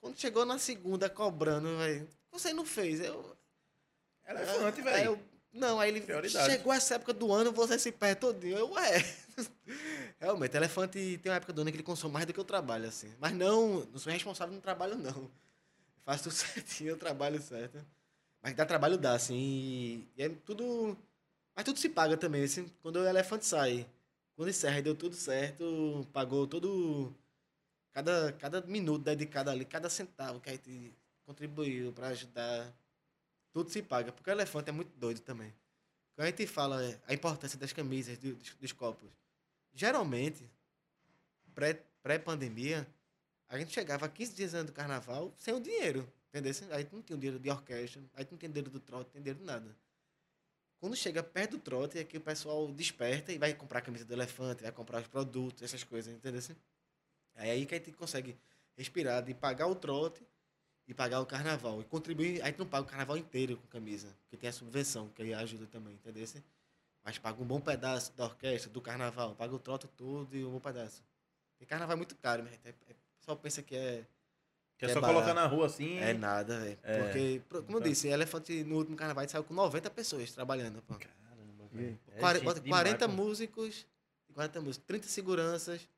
Quando 0.00 0.16
chegou 0.18 0.44
na 0.46 0.58
segunda 0.58 1.10
cobrando, 1.10 1.76
velho, 1.78 2.08
você 2.30 2.52
não 2.52 2.64
fez? 2.64 3.00
Eu, 3.00 3.36
Elefante, 4.26 4.80
Aí 4.80 4.84
velho. 4.84 5.18
Não, 5.52 5.78
aí 5.78 5.90
ele 5.90 6.00
Prioridade. 6.00 6.50
chegou 6.50 6.72
essa 6.72 6.94
época 6.94 7.12
do 7.12 7.30
ano, 7.30 7.52
você 7.52 7.78
se 7.78 7.92
perde 7.92 8.20
todinho. 8.20 8.56
Eu, 8.56 8.70
ué. 8.72 9.04
Realmente, 10.18 10.56
elefante 10.56 11.18
tem 11.18 11.30
uma 11.30 11.36
época 11.36 11.52
do 11.52 11.60
ano 11.60 11.70
que 11.70 11.76
ele 11.76 11.82
consome 11.82 12.14
mais 12.14 12.24
do 12.24 12.32
que 12.32 12.40
eu 12.40 12.44
trabalho, 12.44 12.88
assim. 12.88 13.12
Mas 13.18 13.32
não, 13.34 13.80
não 13.84 13.98
sou 13.98 14.12
responsável 14.12 14.54
no 14.54 14.60
trabalho, 14.60 14.96
não. 14.96 15.30
Faço 16.04 16.24
tudo 16.24 16.32
certinho, 16.36 16.90
eu 16.90 16.96
trabalho 16.96 17.40
certo. 17.42 17.84
Mas 18.42 18.54
dá 18.54 18.64
trabalho, 18.64 18.96
dá, 18.96 19.14
assim. 19.14 19.34
E, 19.36 20.08
e 20.16 20.22
é 20.22 20.28
tudo. 20.30 20.96
Mas 21.54 21.64
tudo 21.64 21.78
se 21.78 21.88
paga 21.88 22.16
também. 22.16 22.44
Assim, 22.44 22.66
quando 22.80 22.96
o 22.96 23.06
elefante 23.06 23.44
sai, 23.44 23.86
quando 24.34 24.48
encerra 24.48 24.78
e 24.78 24.82
deu 24.82 24.94
tudo 24.94 25.14
certo, 25.14 26.06
pagou 26.12 26.46
todo. 26.46 27.14
Cada, 27.92 28.32
cada 28.32 28.62
minuto 28.62 29.02
dedicado 29.04 29.50
ali, 29.50 29.66
cada 29.66 29.90
centavo 29.90 30.40
que 30.40 30.48
a 30.48 30.52
gente 30.52 30.94
contribuiu 31.26 31.92
para 31.92 32.08
ajudar 32.08 32.72
tudo 33.52 33.70
se 33.70 33.82
paga, 33.82 34.12
porque 34.12 34.30
o 34.30 34.32
elefante 34.32 34.70
é 34.70 34.72
muito 34.72 34.96
doido 34.96 35.20
também. 35.20 35.52
Quando 36.14 36.26
a 36.26 36.30
gente 36.30 36.46
fala 36.46 36.84
é, 36.84 37.00
a 37.06 37.14
importância 37.14 37.58
das 37.58 37.72
camisas, 37.72 38.18
do- 38.18 38.34
dos, 38.34 38.54
dos 38.56 38.72
copos, 38.72 39.08
geralmente, 39.72 40.48
pré- 41.54 41.82
pré-pandemia, 42.02 42.86
a 43.48 43.58
gente 43.58 43.72
chegava 43.72 44.08
15 44.08 44.34
dias 44.34 44.54
antes 44.54 44.66
do 44.72 44.72
carnaval 44.72 45.32
sem 45.36 45.54
o 45.54 45.60
dinheiro, 45.60 46.10
entendeu? 46.28 46.52
Aí 46.70 46.84
tu 46.84 46.96
não 46.96 47.02
tinha 47.02 47.16
o 47.16 47.20
dinheiro 47.20 47.38
de 47.38 47.50
orquestra, 47.50 48.02
aí 48.14 48.24
tu 48.24 48.32
não 48.32 48.38
tinha 48.38 48.48
dinheiro 48.48 48.70
do 48.70 48.80
trote, 48.80 49.06
não 49.06 49.12
tem 49.12 49.22
dinheiro 49.22 49.38
de 49.40 49.44
nada. 49.44 49.76
Quando 50.80 50.96
chega 50.96 51.22
perto 51.22 51.52
do 51.52 51.58
trote, 51.60 51.98
é 51.98 52.04
que 52.04 52.16
o 52.16 52.20
pessoal 52.20 52.66
desperta 52.72 53.32
e 53.32 53.38
vai 53.38 53.54
comprar 53.54 53.78
a 53.78 53.82
camisa 53.82 54.04
do 54.04 54.12
elefante, 54.12 54.62
vai 54.62 54.72
comprar 54.72 55.00
os 55.00 55.06
produtos, 55.06 55.62
essas 55.62 55.84
coisas, 55.84 56.12
entendeu? 56.12 56.40
É 57.34 57.50
aí 57.52 57.66
que 57.66 57.74
a 57.74 57.78
gente 57.78 57.92
consegue 57.92 58.36
respirar 58.76 59.22
de 59.22 59.32
pagar 59.34 59.66
o 59.68 59.74
trote 59.76 60.26
e 60.88 60.94
pagar 60.94 61.20
o 61.20 61.26
carnaval. 61.26 61.80
E 61.80 61.84
contribuir, 61.84 62.42
a 62.42 62.46
gente 62.46 62.58
não 62.58 62.66
paga 62.66 62.84
o 62.86 62.88
carnaval 62.88 63.16
inteiro 63.16 63.56
com 63.56 63.66
camisa, 63.68 64.08
porque 64.24 64.36
tem 64.36 64.50
a 64.50 64.52
subvenção, 64.52 65.08
que 65.10 65.22
aí 65.22 65.32
ajuda 65.34 65.66
também, 65.66 65.94
entendeu? 65.94 66.26
Mas 67.04 67.18
paga 67.18 67.42
um 67.42 67.46
bom 67.46 67.60
pedaço 67.60 68.12
da 68.16 68.24
orquestra, 68.24 68.70
do 68.70 68.80
carnaval, 68.80 69.34
paga 69.34 69.54
o 69.54 69.58
trote 69.58 69.88
todo 69.96 70.34
e 70.36 70.44
um 70.44 70.50
bom 70.52 70.60
pedaço. 70.60 71.02
Tem 71.58 71.66
carnaval 71.66 71.94
é 71.94 71.96
muito 71.96 72.14
caro, 72.16 72.42
mas 72.44 72.52
é, 72.64 72.68
é, 72.70 72.94
pessoal 73.18 73.36
pensa 73.36 73.62
que 73.62 73.74
é, 73.76 74.04
Que 74.78 74.86
é 74.86 74.90
É 74.90 74.94
só 74.94 75.00
barato. 75.00 75.20
colocar 75.20 75.34
na 75.34 75.46
rua 75.46 75.66
assim. 75.66 75.98
é 75.98 76.12
nada, 76.12 76.58
velho. 76.58 76.78
É. 76.82 77.02
Porque, 77.02 77.42
como 77.66 77.78
eu 77.78 77.82
Tá. 77.82 77.88
disse, 77.88 78.08
Elefante 78.08 78.64
no 78.64 78.76
último 78.78 78.96
carnaval 78.96 79.28
saiu 79.28 79.44
com 79.44 79.54
90 79.54 79.88
pessoas 79.90 80.32
trabalhando. 80.32 80.82
Pô. 80.82 80.94
Caramba, 80.94 81.64
E 81.72 81.76
velho. 81.76 82.00
É 82.10 82.18
Quare- 82.18 82.38
gente 82.40 82.44
bota 82.46 82.60
demais, 82.60 82.82
40 82.82 83.08
pô. 83.08 83.14
músicos, 83.14 83.86
40 84.34 84.60
músicos, 84.60 84.84
30 84.86 85.06
seguranças, 85.06 85.88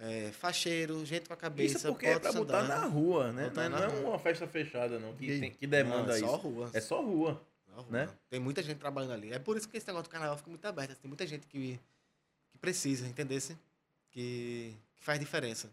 é, 0.00 0.32
facheiro, 0.32 1.04
gente 1.04 1.28
com 1.28 1.34
a 1.34 1.36
cabeça. 1.36 1.76
Isso 1.76 1.88
porque 1.88 2.06
é 2.06 2.18
pra 2.18 2.32
botar 2.32 2.62
na 2.62 2.84
rua, 2.86 3.30
né? 3.32 3.48
Botar 3.50 3.68
Não, 3.68 3.78
na 3.78 3.84
é- 3.84 3.88
não 3.88 3.94
é 3.96 4.00
rua. 4.00 4.10
uma 4.10 4.18
festa 4.18 4.46
fechada, 4.48 4.98
não. 4.98 5.14
Que, 5.14 5.38
tem, 5.38 5.50
que 5.52 5.66
demanda 5.66 6.12
é 6.14 6.16
isso. 6.16 6.26
só 6.26 6.36
rua. 6.36 6.70
É 6.72 6.80
só 6.80 7.02
rua. 7.02 7.40
Só 7.66 7.80
rua. 7.82 7.86
né? 7.90 8.08
Tem 8.30 8.40
muita 8.40 8.62
gente 8.62 8.78
trabalhando 8.78 9.12
ali. 9.12 9.32
É 9.32 9.38
por 9.38 9.56
isso 9.56 9.68
que 9.68 9.76
esse 9.76 9.86
negócio 9.86 10.08
do 10.08 10.12
carnaval 10.12 10.36
fica 10.38 10.48
muito 10.50 10.64
aberto. 10.64 10.96
Tem 10.98 11.08
muita 11.08 11.26
gente 11.26 11.46
que, 11.46 11.78
que 12.50 12.58
precisa, 12.58 13.06
entendesse? 13.06 13.56
Que, 14.10 14.74
que 14.96 15.04
faz 15.04 15.20
diferença. 15.20 15.70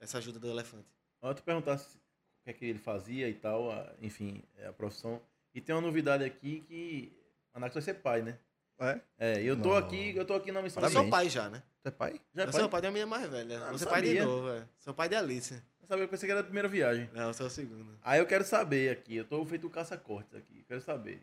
Essa 0.00 0.18
ajuda 0.18 0.38
do 0.38 0.48
elefante. 0.48 0.86
Ó, 1.20 1.34
tu 1.34 1.42
perguntasse 1.42 1.96
o 1.96 2.44
que 2.44 2.50
é 2.50 2.52
que 2.52 2.64
ele 2.66 2.78
fazia 2.78 3.28
e 3.28 3.34
tal, 3.34 3.70
a- 3.72 3.92
enfim, 4.00 4.42
é 4.58 4.66
a 4.68 4.72
profissão. 4.72 5.20
E 5.54 5.60
tem 5.60 5.74
uma 5.74 5.80
novidade 5.80 6.22
aqui 6.22 6.60
que 6.68 7.12
Anax 7.52 7.74
vai 7.74 7.82
ser 7.82 7.94
pai, 7.94 8.22
né? 8.22 8.38
É? 8.78 9.00
É, 9.18 9.42
e 9.42 9.46
eu 9.46 9.56
tô 9.60 9.70
Não. 9.70 9.76
aqui, 9.76 10.14
eu 10.14 10.24
tô 10.24 10.34
aqui 10.34 10.52
na 10.52 10.60
missão 10.60 10.82
sou 10.82 10.90
Parabéns. 10.90 11.10
pai 11.10 11.28
já, 11.30 11.48
né? 11.48 11.62
Tu 11.82 11.88
é 11.88 11.90
pai? 11.90 12.20
Já 12.34 12.42
é 12.42 12.46
eu 12.46 12.50
pai? 12.52 12.60
sou 12.60 12.68
pai 12.68 12.82
da 12.82 12.90
minha 12.90 13.06
mais 13.06 13.28
velha. 13.28 13.58
Ah, 13.58 13.66
eu 13.66 13.70
não 13.72 13.78
sou 13.78 13.88
pai 13.88 14.02
de 14.02 14.08
sabia. 14.08 14.24
novo, 14.24 14.50
é. 14.50 14.62
Sou 14.78 14.94
pai 14.94 15.08
de 15.08 15.14
Alice. 15.14 15.54
Eu 15.80 15.86
sabia, 15.88 16.04
eu 16.04 16.08
pensei 16.08 16.26
que 16.26 16.30
era 16.32 16.40
a 16.40 16.44
primeira 16.44 16.68
viagem. 16.68 17.08
Não, 17.14 17.28
eu 17.28 17.34
sou 17.34 17.46
o 17.46 17.50
segundo. 17.50 17.98
Aí 18.02 18.18
eu 18.18 18.26
quero 18.26 18.44
saber 18.44 18.90
aqui, 18.90 19.16
eu 19.16 19.24
tô 19.24 19.44
feito 19.46 19.68
caça-cortes 19.70 20.34
aqui, 20.34 20.62
quero 20.68 20.80
saber. 20.82 21.22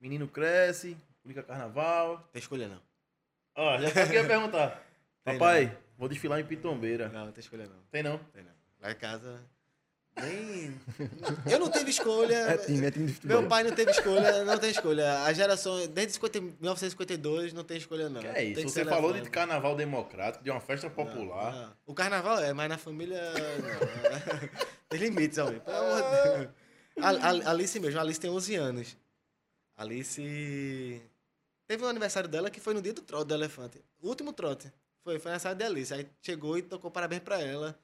Menino 0.00 0.28
cresce, 0.28 0.96
única 1.24 1.42
carnaval. 1.42 2.18
Tem 2.32 2.40
escolha 2.40 2.68
não. 2.68 2.80
Ó, 3.54 3.78
já 3.78 3.90
sei 3.90 4.04
o 4.04 4.08
que 4.08 4.16
eu 4.16 4.22
ia 4.22 4.28
perguntar. 4.28 4.82
Papai, 5.24 5.76
vou 5.96 6.08
desfilar 6.08 6.38
em 6.40 6.44
Pitombeira. 6.44 7.08
Não, 7.08 7.26
não 7.26 7.32
tem 7.32 7.40
escolha 7.40 7.66
não. 7.66 7.80
Tem 7.90 8.02
não? 8.02 8.18
Tem 8.18 8.42
não. 8.42 8.52
Lá 8.80 8.90
em 8.92 8.94
casa. 8.96 9.40
Nem. 10.16 10.78
Eu 11.50 11.58
não 11.58 11.70
tive 11.70 11.90
escolha. 11.90 12.34
É 12.34 12.56
time, 12.58 12.86
é 12.86 12.90
time 12.90 13.06
de 13.06 13.14
futebol. 13.14 13.40
Meu 13.40 13.48
pai 13.48 13.62
não 13.64 13.72
teve 13.72 13.90
escolha, 13.90 14.44
não 14.44 14.58
tem 14.58 14.70
escolha. 14.70 15.22
A 15.22 15.32
geração, 15.32 15.86
desde 15.88 16.14
50 16.14 16.40
1952, 16.40 17.52
não 17.52 17.64
tem 17.64 17.76
escolha, 17.78 18.08
não. 18.08 18.20
Que 18.20 18.26
é 18.26 18.32
Tem 18.32 18.52
isso? 18.52 18.62
Você 18.68 18.84
falou 18.84 19.12
de 19.12 19.30
carnaval 19.30 19.74
democrático, 19.76 20.44
de 20.44 20.50
uma 20.50 20.60
festa 20.60 20.88
Não, 20.88 20.94
popular. 20.94 21.52
não. 21.52 21.72
O 21.86 21.94
carnaval 21.94 22.38
é, 22.40 22.52
mas 22.52 22.68
na 22.68 22.76
família. 22.76 23.18
Não. 23.32 24.50
tem 24.90 25.00
limites, 25.00 25.38
homem. 25.38 25.60
Pelo 25.60 25.76
amor 25.76 26.02
de 26.02 26.38
Deus. 26.38 26.48
A, 27.02 27.08
a- 27.10 27.50
Alice 27.52 27.80
mesmo, 27.80 27.98
a 27.98 28.02
Alice 28.02 28.20
tem 28.20 28.30
11 28.30 28.54
anos. 28.56 28.96
Alice. 29.76 31.02
Teve 31.66 31.84
um 31.84 31.88
aniversário 31.88 32.28
dela 32.28 32.50
que 32.50 32.60
foi 32.60 32.74
no 32.74 32.82
dia 32.82 32.92
do 32.92 33.00
trote 33.00 33.28
do 33.28 33.34
elefante. 33.34 33.80
O 34.02 34.08
último 34.08 34.32
trote. 34.32 34.70
Foi, 35.02 35.18
foi 35.18 35.30
aniversário 35.30 35.56
de 35.56 35.64
Alice. 35.64 35.94
Aí 35.94 36.06
chegou 36.20 36.58
e 36.58 36.62
tocou 36.62 36.90
parabéns 36.90 37.22
pra 37.22 37.40
ela. 37.40 37.78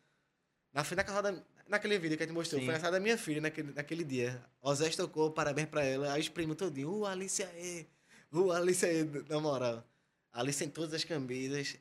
Na 0.73 0.85
frente 0.85 0.98
da 0.98 1.05
casa 1.05 1.23
da. 1.23 1.35
Naquele 1.69 1.99
vídeo 1.99 2.17
que 2.17 2.23
a 2.23 2.27
gente 2.27 2.35
mostrou, 2.35 2.61
Sim. 2.61 2.67
foi 2.67 2.75
aniversário 2.75 2.97
da 2.99 3.03
minha 3.03 3.19
filha 3.19 3.41
naquele, 3.41 3.73
naquele 3.73 4.05
dia. 4.05 4.41
Osés 4.63 4.95
tocou 4.95 5.31
parabéns 5.33 5.69
pra 5.69 5.83
ela. 5.85 6.13
Aí 6.13 6.21
os 6.21 6.29
primos 6.29 6.57
todinho. 6.57 6.91
Uh, 6.93 7.07
Alice 7.07 7.43
aí. 7.43 7.87
Uh, 8.33 8.53
Alice 8.53 8.85
aí, 8.87 9.03
na 9.29 9.41
moral. 9.41 9.85
Alice 10.33 10.59
tem 10.59 10.69
todas 10.69 10.95
as 10.95 11.03
camisas. 11.05 11.77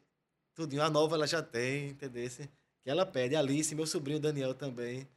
Tudinho. 0.56 0.82
A 0.82 0.90
nova 0.90 1.16
ela 1.16 1.28
já 1.28 1.42
tem, 1.44 1.90
entendeu? 1.90 2.28
Que 2.84 2.90
ela 2.90 3.06
pede. 3.06 3.36
Alice, 3.36 3.76
meu 3.76 3.86
sobrinho 3.86 4.20
Daniel 4.20 4.54
também, 4.56 5.08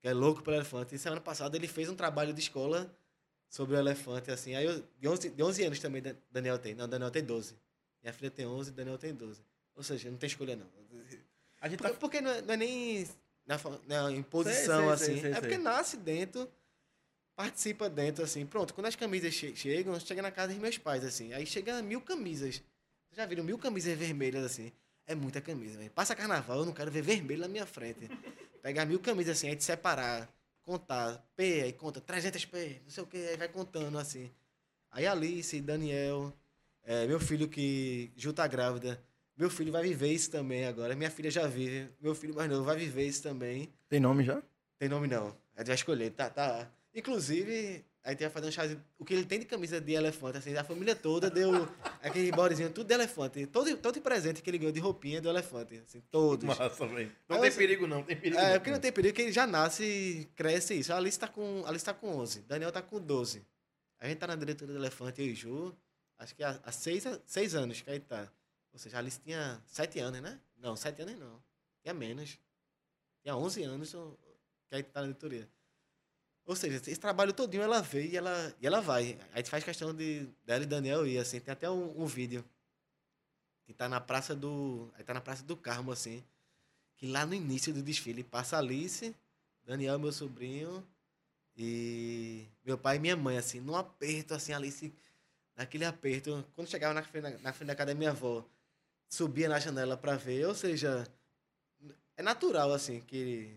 que 0.00 0.08
é 0.08 0.12
louco 0.14 0.42
pelo 0.42 0.56
elefante. 0.56 0.94
E 0.94 0.98
semana 0.98 1.20
passada 1.20 1.56
ele 1.56 1.68
fez 1.68 1.88
um 1.90 1.94
trabalho 1.94 2.32
de 2.32 2.40
escola 2.40 2.90
sobre 3.48 3.76
o 3.76 3.78
elefante, 3.78 4.30
assim. 4.30 4.54
Aí 4.54 4.64
eu, 4.64 4.82
de, 4.98 5.06
11, 5.08 5.30
de 5.30 5.42
11 5.42 5.64
anos 5.64 5.78
também 5.80 6.00
Dan- 6.00 6.16
Daniel 6.30 6.58
tem. 6.58 6.74
Não, 6.74 6.88
Daniel 6.88 7.10
tem 7.10 7.22
12. 7.22 7.54
Minha 8.02 8.12
filha 8.12 8.30
tem 8.30 8.46
11, 8.46 8.70
Daniel 8.72 8.96
tem 8.98 9.14
12. 9.14 9.40
Ou 9.76 9.82
seja, 9.82 10.10
não 10.10 10.16
tem 10.16 10.28
escolha 10.28 10.56
não. 10.56 10.66
A 11.60 11.68
gente 11.68 11.78
Porque, 11.78 11.92
tá... 11.94 11.98
porque 12.00 12.20
não, 12.20 12.30
é, 12.30 12.42
não 12.42 12.54
é 12.54 12.56
nem 12.56 13.06
na, 13.46 13.58
na, 13.86 14.12
em 14.12 14.22
posição, 14.22 14.84
sei, 14.84 14.92
assim. 14.92 15.04
sei, 15.04 15.20
sei, 15.20 15.30
é 15.32 15.40
porque 15.40 15.54
sei. 15.54 15.62
nasce 15.62 15.96
dentro, 15.96 16.50
participa 17.36 17.88
dentro, 17.88 18.24
assim. 18.24 18.46
Pronto, 18.46 18.74
quando 18.74 18.86
as 18.86 18.96
camisas 18.96 19.34
che 19.34 19.54
chegam, 19.54 19.98
chega 20.00 20.22
na 20.22 20.30
casa 20.30 20.52
dos 20.52 20.60
meus 20.60 20.78
pais, 20.78 21.04
assim. 21.04 21.32
Aí 21.32 21.46
chega 21.46 21.82
mil 21.82 22.00
camisas. 22.00 22.62
Vocês 23.06 23.16
já 23.16 23.26
viram 23.26 23.44
mil 23.44 23.58
camisas 23.58 23.96
vermelhas, 23.96 24.44
assim? 24.44 24.72
É 25.06 25.14
muita 25.14 25.40
camisa, 25.40 25.78
velho. 25.78 25.90
Passa 25.90 26.14
carnaval, 26.14 26.60
eu 26.60 26.66
não 26.66 26.72
quero 26.72 26.90
ver 26.90 27.02
vermelho 27.02 27.42
na 27.42 27.48
minha 27.48 27.66
frente. 27.66 28.08
Pegar 28.62 28.86
mil 28.86 28.98
camisas, 28.98 29.36
assim, 29.36 29.48
aí 29.48 29.56
te 29.56 29.62
separar, 29.62 30.26
contar, 30.62 31.22
P, 31.36 31.62
aí 31.62 31.72
conta 31.74 32.00
300 32.00 32.46
P, 32.46 32.80
não 32.82 32.90
sei 32.90 33.02
o 33.02 33.06
que, 33.06 33.18
aí 33.18 33.36
vai 33.36 33.48
contando, 33.48 33.98
assim. 33.98 34.30
Aí 34.90 35.06
Alice, 35.06 35.60
Daniel, 35.60 36.32
é, 36.82 37.06
meu 37.06 37.20
filho 37.20 37.46
que 37.46 38.10
Ju 38.16 38.32
tá 38.32 38.46
grávida, 38.46 38.98
meu 39.36 39.50
filho 39.50 39.72
vai 39.72 39.82
viver 39.82 40.12
isso 40.12 40.30
também 40.30 40.64
agora. 40.66 40.94
Minha 40.94 41.10
filha 41.10 41.30
já 41.30 41.46
vive, 41.46 41.88
meu 42.00 42.14
filho 42.14 42.34
mais 42.34 42.48
novo 42.50 42.64
vai 42.64 42.76
viver 42.76 43.06
isso 43.06 43.22
também. 43.22 43.72
Tem 43.88 44.00
nome 44.00 44.24
já? 44.24 44.42
Tem 44.78 44.88
nome 44.88 45.06
não. 45.08 45.28
A 45.56 45.60
gente 45.60 45.66
vai 45.68 45.74
escolher, 45.76 46.10
tá, 46.10 46.28
tá. 46.30 46.70
Inclusive, 46.94 47.84
a 48.02 48.10
gente 48.10 48.20
vai 48.20 48.30
fazer 48.30 48.46
um 48.46 48.50
chazinho. 48.52 48.84
O 48.98 49.04
que 49.04 49.12
ele 49.14 49.24
tem 49.24 49.38
de 49.38 49.44
camisa 49.44 49.80
de 49.80 49.92
elefante, 49.92 50.38
assim, 50.38 50.56
a 50.56 50.64
família 50.64 50.94
toda 50.96 51.28
deu 51.30 51.50
aquele 52.02 52.30
bodezinho 52.32 52.70
tudo 52.70 52.86
de 52.86 52.94
elefante. 52.94 53.46
Todo, 53.46 53.76
todo 53.76 54.00
presente 54.00 54.40
que 54.42 54.50
ele 54.50 54.58
ganhou 54.58 54.72
de 54.72 54.80
roupinha 54.80 55.18
é 55.18 55.20
do 55.20 55.28
elefante, 55.28 55.76
assim, 55.86 56.00
todos. 56.10 56.44
Massa, 56.44 56.86
velho. 56.86 57.10
Não 57.28 57.36
Aí 57.36 57.42
tem 57.42 57.50
você- 57.50 57.58
perigo, 57.58 57.86
não. 57.86 58.02
Tem 58.02 58.16
perigo. 58.16 58.38
É, 58.40 58.50
não. 58.52 58.58
porque 58.58 58.70
não 58.70 58.80
tem 58.80 58.92
perigo, 58.92 59.14
que 59.14 59.22
ele 59.22 59.32
já 59.32 59.46
nasce 59.46 59.82
e 59.84 60.24
cresce 60.36 60.74
isso. 60.74 60.92
A 60.92 60.96
Alice 60.96 61.18
tá 61.18 61.28
com, 61.28 61.62
a 61.66 61.68
Alice 61.68 61.84
tá 61.84 61.92
com 61.94 62.08
11, 62.16 62.40
Daniel 62.42 62.70
tá 62.72 62.80
com 62.82 63.00
12. 63.00 63.44
A 64.00 64.08
gente 64.08 64.18
tá 64.18 64.26
na 64.26 64.36
diretoria 64.36 64.74
do 64.74 64.80
Elefante, 64.80 65.22
eu 65.22 65.28
e 65.28 65.34
Ju, 65.34 65.74
acho 66.18 66.34
que 66.34 66.44
há, 66.44 66.60
há 66.62 66.70
seis, 66.72 67.04
seis 67.24 67.54
anos 67.54 67.80
que 67.80 67.88
a 67.90 67.94
gente 67.94 68.04
tá. 68.04 68.28
Ou 68.74 68.78
seja, 68.78 68.96
a 68.96 68.98
Alice 68.98 69.20
tinha 69.20 69.62
7 69.68 70.00
anos, 70.00 70.20
né? 70.20 70.38
Não, 70.58 70.74
7 70.74 71.00
anos 71.02 71.16
não. 71.16 71.40
Tinha 71.80 71.94
menos. 71.94 72.38
Tinha 73.22 73.36
11 73.36 73.62
anos 73.62 73.92
que 74.68 74.74
a 74.74 74.76
gente 74.78 74.90
tá 74.90 75.00
na 75.00 75.06
diretoria. 75.06 75.48
Ou 76.44 76.56
seja, 76.56 76.76
esse 76.76 76.96
trabalho 76.96 77.32
todinho 77.32 77.62
ela 77.62 77.80
vê 77.80 78.08
e 78.08 78.16
ela, 78.16 78.54
e 78.60 78.66
ela 78.66 78.80
vai. 78.80 79.18
A 79.32 79.38
gente 79.38 79.48
faz 79.48 79.62
questão 79.62 79.94
de 79.94 80.28
dela 80.44 80.64
e 80.64 80.66
Daniel 80.66 81.06
ir, 81.06 81.18
assim. 81.18 81.38
Tem 81.40 81.52
até 81.52 81.70
um, 81.70 82.02
um 82.02 82.04
vídeo 82.04 82.44
que 83.64 83.72
tá 83.72 83.88
na 83.88 84.00
praça 84.00 84.34
do. 84.34 84.90
Aí 84.94 85.04
tá 85.04 85.14
na 85.14 85.20
praça 85.20 85.44
do 85.44 85.56
Carmo, 85.56 85.92
assim. 85.92 86.22
Que 86.96 87.06
lá 87.06 87.24
no 87.24 87.32
início 87.32 87.72
do 87.72 87.80
desfile 87.80 88.24
passa 88.24 88.58
Alice, 88.58 89.14
Daniel, 89.64 89.98
meu 90.00 90.12
sobrinho, 90.12 90.86
e 91.56 92.46
meu 92.64 92.76
pai 92.76 92.96
e 92.96 92.98
minha 92.98 93.16
mãe, 93.16 93.38
assim, 93.38 93.60
num 93.60 93.76
aperto, 93.76 94.34
assim, 94.34 94.52
Alice, 94.52 94.92
naquele 95.56 95.84
aperto. 95.84 96.44
Quando 96.54 96.68
chegava 96.68 96.92
na 96.92 97.02
frente, 97.02 97.22
na, 97.22 97.38
na 97.38 97.52
frente 97.52 97.68
da 97.68 97.74
casa 97.74 97.86
da 97.86 97.94
minha 97.94 98.10
avó, 98.10 98.44
subia 99.14 99.48
na 99.48 99.58
janela 99.60 99.96
pra 99.96 100.16
ver, 100.16 100.46
ou 100.46 100.54
seja, 100.54 101.06
é 102.16 102.22
natural, 102.22 102.72
assim, 102.72 103.00
que. 103.00 103.56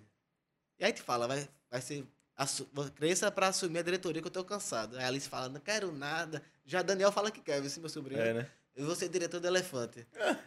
E 0.79 0.85
aí 0.85 0.93
te 0.93 1.01
fala, 1.01 1.27
vai, 1.27 1.47
vai 1.69 1.81
ser. 1.81 2.05
assu- 2.35 2.69
Cresça 2.95 3.31
pra 3.31 3.47
assumir 3.47 3.79
a 3.79 3.83
diretoria 3.83 4.21
que 4.21 4.27
eu 4.27 4.31
tô 4.31 4.43
cansado. 4.45 4.95
Aí 4.97 5.03
a 5.03 5.07
Alice 5.07 5.27
fala, 5.27 5.49
não 5.49 5.59
quero 5.59 5.91
nada. 5.91 6.41
Já 6.65 6.81
Daniel 6.81 7.11
fala 7.11 7.31
que 7.31 7.41
quer, 7.41 7.63
esse 7.65 7.79
meu 7.79 7.89
sobrinho. 7.89 8.21
É, 8.21 8.33
né? 8.33 8.51
Eu 8.75 8.85
vou 8.85 8.95
ser 8.95 9.09
diretor 9.09 9.39
do 9.39 9.47
Elefante. 9.47 10.05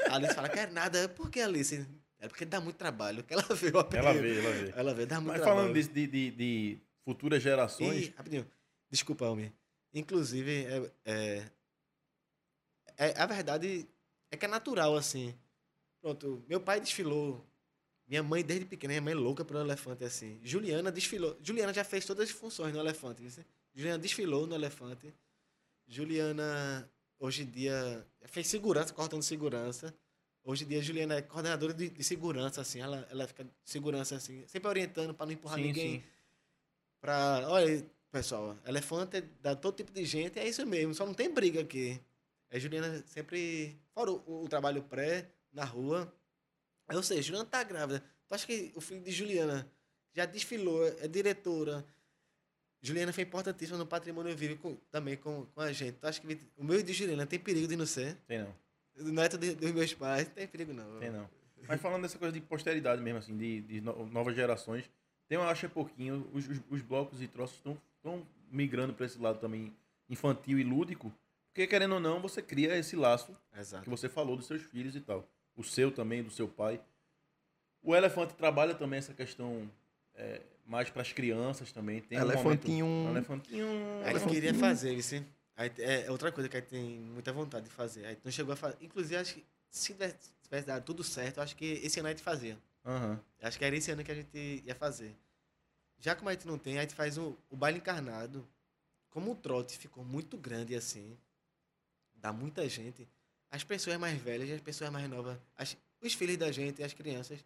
A 0.08 0.14
Alice 0.14 0.34
fala, 0.34 0.48
quero 0.48 0.72
nada. 0.72 1.08
Por 1.08 1.28
que, 1.30 1.40
Alice? 1.40 1.84
É 2.20 2.28
porque 2.28 2.44
dá 2.44 2.60
muito 2.60 2.76
trabalho. 2.76 3.24
Que 3.24 3.34
ela 3.34 3.42
vê 3.42 3.70
o 3.74 3.78
apelido. 3.80 4.08
Ela 4.08 4.20
vê, 4.20 4.38
ela 4.38 4.52
vê. 4.52 4.72
Ela 4.76 4.94
vê, 4.94 5.06
dá 5.06 5.16
muito 5.16 5.28
Mas 5.32 5.40
trabalho. 5.40 5.60
falando 5.62 5.74
disso 5.74 5.90
de, 5.90 6.06
de, 6.06 6.30
de 6.30 6.78
futuras 7.04 7.42
gerações. 7.42 8.06
E, 8.06 8.14
rapidinho, 8.16 8.46
desculpa, 8.88 9.24
Almir. 9.26 9.52
Inclusive, 9.92 10.64
é, 10.66 10.92
é, 11.04 11.44
é- 12.98 13.14
a 13.20 13.26
verdade 13.26 13.88
é 14.30 14.36
que 14.36 14.44
é 14.44 14.48
natural, 14.48 14.96
assim. 14.96 15.34
Pronto, 16.00 16.42
meu 16.48 16.60
pai 16.60 16.80
desfilou. 16.80 17.44
Minha 18.06 18.22
mãe, 18.22 18.42
desde 18.42 18.66
pequena, 18.66 18.92
minha 18.92 19.02
mãe 19.02 19.12
é 19.12 19.16
louca 19.16 19.44
pelo 19.44 19.60
elefante, 19.60 20.04
assim. 20.04 20.40
Juliana 20.42 20.90
desfilou. 20.90 21.36
Juliana 21.42 21.72
já 21.72 21.84
fez 21.84 22.04
todas 22.04 22.28
as 22.28 22.34
funções 22.34 22.72
no 22.72 22.80
elefante. 22.80 23.22
viu? 23.22 23.44
Juliana 23.74 23.98
desfilou 23.98 24.46
no 24.46 24.54
elefante. 24.54 25.14
Juliana, 25.86 26.90
hoje 27.18 27.42
em 27.42 27.46
dia, 27.46 28.06
fez 28.24 28.46
segurança, 28.48 28.92
cortando 28.92 29.22
segurança. 29.22 29.94
Hoje 30.42 30.64
em 30.64 30.68
dia, 30.68 30.82
Juliana 30.82 31.16
é 31.16 31.22
coordenadora 31.22 31.74
de, 31.74 31.90
de 31.90 32.02
segurança, 32.02 32.60
assim. 32.60 32.80
Ela, 32.80 33.06
ela 33.10 33.26
fica 33.26 33.44
de 33.44 33.50
segurança, 33.64 34.16
assim, 34.16 34.44
sempre 34.46 34.68
orientando 34.68 35.14
para 35.14 35.26
não 35.26 35.32
empurrar 35.32 35.58
Sim, 35.58 35.64
ninguém 35.64 36.00
sim. 36.00 36.06
pra. 37.00 37.44
Olha, 37.48 37.86
pessoal, 38.10 38.56
elefante 38.66 39.20
dá 39.40 39.54
todo 39.54 39.76
tipo 39.76 39.92
de 39.92 40.04
gente, 40.04 40.38
é 40.38 40.48
isso 40.48 40.66
mesmo, 40.66 40.94
só 40.94 41.06
não 41.06 41.14
tem 41.14 41.32
briga 41.32 41.60
aqui. 41.60 42.00
A 42.52 42.58
Juliana 42.58 43.02
sempre. 43.06 43.76
Fora 43.94 44.10
o, 44.10 44.44
o 44.44 44.48
trabalho 44.48 44.82
pré, 44.82 45.28
na 45.52 45.64
rua. 45.64 46.12
Ou 46.92 47.02
seja, 47.02 47.22
Juliana 47.22 47.44
tá 47.48 47.62
grávida. 47.62 48.02
Tu 48.28 48.34
acha 48.34 48.46
que 48.46 48.72
o 48.74 48.80
filho 48.80 49.00
de 49.02 49.10
Juliana 49.12 49.70
já 50.12 50.24
desfilou, 50.26 50.86
é 50.86 51.06
diretora. 51.06 51.84
Juliana 52.82 53.12
foi 53.12 53.24
importantíssima 53.24 53.76
no 53.78 53.86
patrimônio 53.86 54.34
vivo 54.36 54.56
com- 54.56 54.76
também 54.90 55.16
com, 55.16 55.44
com 55.46 55.60
a 55.60 55.72
gente. 55.72 55.96
Tu 55.98 56.06
acha 56.06 56.20
que 56.20 56.40
o 56.56 56.64
meu 56.64 56.80
e 56.80 56.82
de 56.82 56.92
Juliana 56.92 57.26
tem 57.26 57.38
perigo 57.38 57.68
de 57.68 57.76
não 57.76 57.86
ser? 57.86 58.16
Tem 58.26 58.38
não. 58.40 58.54
O 58.98 59.12
neto 59.12 59.36
de- 59.38 59.54
dos 59.54 59.70
meus 59.72 59.92
pais, 59.94 60.28
tem 60.28 60.46
perigo 60.48 60.72
não. 60.72 60.98
Tem 60.98 61.10
não. 61.10 61.28
Mas 61.68 61.80
falando 61.80 62.02
dessa 62.02 62.18
coisa 62.18 62.32
de 62.32 62.40
posteridade 62.40 63.02
mesmo, 63.02 63.18
assim, 63.18 63.36
de, 63.36 63.60
de 63.60 63.80
no- 63.80 64.06
novas 64.06 64.34
gerações, 64.34 64.90
tem, 65.28 65.36
eu 65.36 65.42
acho, 65.42 65.66
é 65.66 65.68
pouquinho, 65.68 66.28
os, 66.32 66.48
os, 66.48 66.58
os 66.70 66.82
blocos 66.82 67.20
e 67.22 67.28
troços 67.28 67.56
estão 67.58 68.26
migrando 68.50 68.94
para 68.94 69.06
esse 69.06 69.18
lado 69.18 69.38
também 69.38 69.76
infantil 70.08 70.58
e 70.58 70.64
lúdico, 70.64 71.12
porque 71.52 71.66
querendo 71.66 71.94
ou 71.94 72.00
não, 72.00 72.20
você 72.20 72.40
cria 72.40 72.76
esse 72.76 72.96
laço 72.96 73.36
Exato. 73.56 73.84
que 73.84 73.90
você 73.90 74.08
falou 74.08 74.36
dos 74.36 74.46
seus 74.46 74.62
filhos 74.62 74.94
e 74.96 75.00
tal. 75.00 75.28
O 75.56 75.62
seu 75.64 75.90
também, 75.92 76.22
do 76.22 76.30
seu 76.30 76.48
pai. 76.48 76.80
O 77.82 77.94
Elefante 77.94 78.34
trabalha 78.34 78.74
também 78.74 78.98
essa 78.98 79.12
questão 79.14 79.70
é, 80.14 80.40
mais 80.66 80.90
para 80.90 81.02
as 81.02 81.12
crianças 81.12 81.72
também. 81.72 82.00
Tem 82.02 82.18
um 82.18 82.22
Elefantinho. 82.22 82.86
momento- 82.86 83.16
Elefantinho. 83.16 83.66
A 83.66 83.68
gente 83.70 84.10
elefantinho. 84.10 84.30
queria 84.30 84.54
fazer 84.54 84.92
isso. 84.94 85.14
Aí, 85.56 85.70
é 85.78 86.10
outra 86.10 86.30
coisa 86.32 86.48
que 86.48 86.56
a 86.56 86.60
gente 86.60 86.68
tem 86.70 87.00
muita 87.00 87.32
vontade 87.32 87.64
de 87.66 87.70
fazer. 87.70 88.06
A 88.06 88.10
gente 88.10 88.20
não 88.24 88.30
chegou 88.32 88.52
a 88.52 88.56
fazer. 88.56 88.76
Inclusive, 88.80 89.16
acho 89.16 89.34
que 89.34 89.44
se 89.70 89.92
tivesse 89.92 90.30
tivesse 90.42 90.66
dado 90.66 90.84
tudo 90.84 91.04
certo, 91.04 91.40
acho 91.40 91.54
que 91.54 91.64
esse 91.82 92.00
ano 92.00 92.08
a 92.08 92.12
gente 92.12 92.22
fazia. 92.22 92.58
Aham. 92.84 93.20
Acho 93.40 93.58
que 93.58 93.64
era 93.64 93.76
esse 93.76 93.90
ano 93.90 94.02
que 94.02 94.10
a 94.10 94.14
gente 94.14 94.62
ia 94.66 94.74
fazer. 94.74 95.14
Já 95.98 96.14
como 96.16 96.28
a 96.28 96.32
gente 96.32 96.46
não 96.46 96.58
tem, 96.58 96.78
a 96.78 96.82
gente 96.82 96.94
faz 96.94 97.16
o, 97.18 97.36
o 97.50 97.56
baile 97.56 97.78
encarnado. 97.78 98.46
Como 99.10 99.32
o 99.32 99.34
trote 99.36 99.76
ficou 99.78 100.04
muito 100.04 100.36
grande 100.36 100.74
assim, 100.74 101.16
dá 102.20 102.32
muita 102.32 102.68
gente, 102.68 103.08
as 103.50 103.64
pessoas 103.64 103.96
mais 103.98 104.20
velhas 104.20 104.48
e 104.48 104.52
as 104.52 104.60
pessoas 104.60 104.90
mais 104.90 105.08
novas, 105.08 105.38
as- 105.56 105.76
os 106.00 106.12
filhos 106.14 106.36
da 106.36 106.50
gente 106.52 106.82
as 106.82 106.92
crianças, 106.92 107.44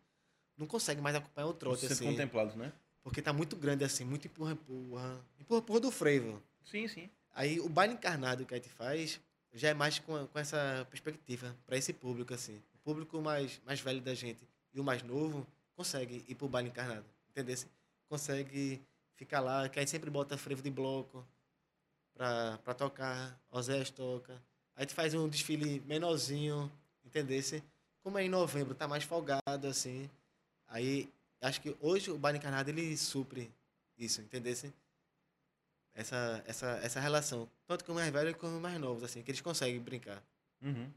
não 0.57 0.67
conseguem 0.67 1.03
mais 1.03 1.17
acompanhar 1.17 1.47
o 1.49 1.55
trote 1.55 1.87
assim. 1.87 2.05
contemplados, 2.05 2.55
né? 2.55 2.73
Porque 3.03 3.21
tá 3.21 3.33
muito 3.33 3.57
grande 3.57 3.85
assim, 3.85 4.05
muito 4.05 4.27
empurra, 4.27 4.53
empurra. 4.53 5.25
Empurra, 5.39 5.61
empurra 5.61 5.81
do 5.81 5.91
frevo. 5.91 6.43
Sim, 6.65 6.87
sim. 6.89 7.11
Aí 7.33 7.59
o 7.61 7.69
baile 7.69 7.95
encarnado 7.95 8.47
que 8.47 8.55
a 8.55 8.57
gente 8.57 8.69
faz 8.71 9.21
já 9.53 9.69
é 9.69 9.75
mais 9.75 9.99
com, 9.99 10.27
com 10.27 10.39
essa 10.39 10.87
perspectiva 10.91 11.55
para 11.67 11.77
esse 11.77 11.93
público 11.93 12.33
assim. 12.33 12.63
O 12.75 12.79
público 12.79 13.21
mais 13.21 13.61
mais 13.67 13.81
velho 13.81 14.01
da 14.01 14.15
gente 14.15 14.41
e 14.73 14.81
o 14.81 14.85
mais 14.85 15.03
novo 15.03 15.47
consegue 15.75 16.25
ir 16.29 16.35
pro 16.35 16.49
baile 16.49 16.69
encarnado, 16.69 17.05
entendeu? 17.31 17.57
Consegue 18.09 18.81
ficar 19.17 19.41
lá, 19.41 19.69
que 19.69 19.79
a 19.79 19.83
gente 19.83 19.91
sempre 19.91 20.11
bota 20.11 20.37
frevo 20.39 20.63
de 20.63 20.71
bloco 20.71 21.27
pra, 22.15 22.59
pra 22.59 22.75
tocar, 22.75 23.39
Osés 23.51 23.91
toca. 23.91 24.41
A 24.77 24.83
gente 24.83 24.95
faz 24.95 25.15
um 25.15 25.29
desfile 25.29 25.81
menorzinho, 25.87 26.71
entendesse? 27.05 27.63
Como 28.03 28.19
é 28.19 28.25
em 28.25 28.29
novembro, 28.29 28.75
tá 28.75 28.89
mais 28.89 29.05
folgado 29.05 29.67
assim. 29.67 30.11
Aí 30.69 31.09
acho 31.41 31.61
que 31.61 31.77
hoje 31.81 32.11
o 32.11 32.19
baile 32.19 32.39
encarnado 32.39 32.71
ele 32.71 32.97
supre 32.97 33.51
isso, 33.99 34.21
entendesse? 34.21 34.73
essa, 35.95 36.43
essa, 36.47 36.67
essa 36.83 37.01
relação. 37.01 37.49
Tanto 37.67 37.85
com 37.85 37.93
os 37.93 37.97
mais 37.99 38.13
velhos 38.13 38.37
como 38.37 38.57
os 38.57 38.63
mais 38.63 38.79
novos, 38.79 39.05
assim, 39.05 39.23
que 39.23 39.31
eles 39.31 39.41
conseguem 39.41 39.81
brincar. 39.81 40.23
Uhum. 40.61 40.91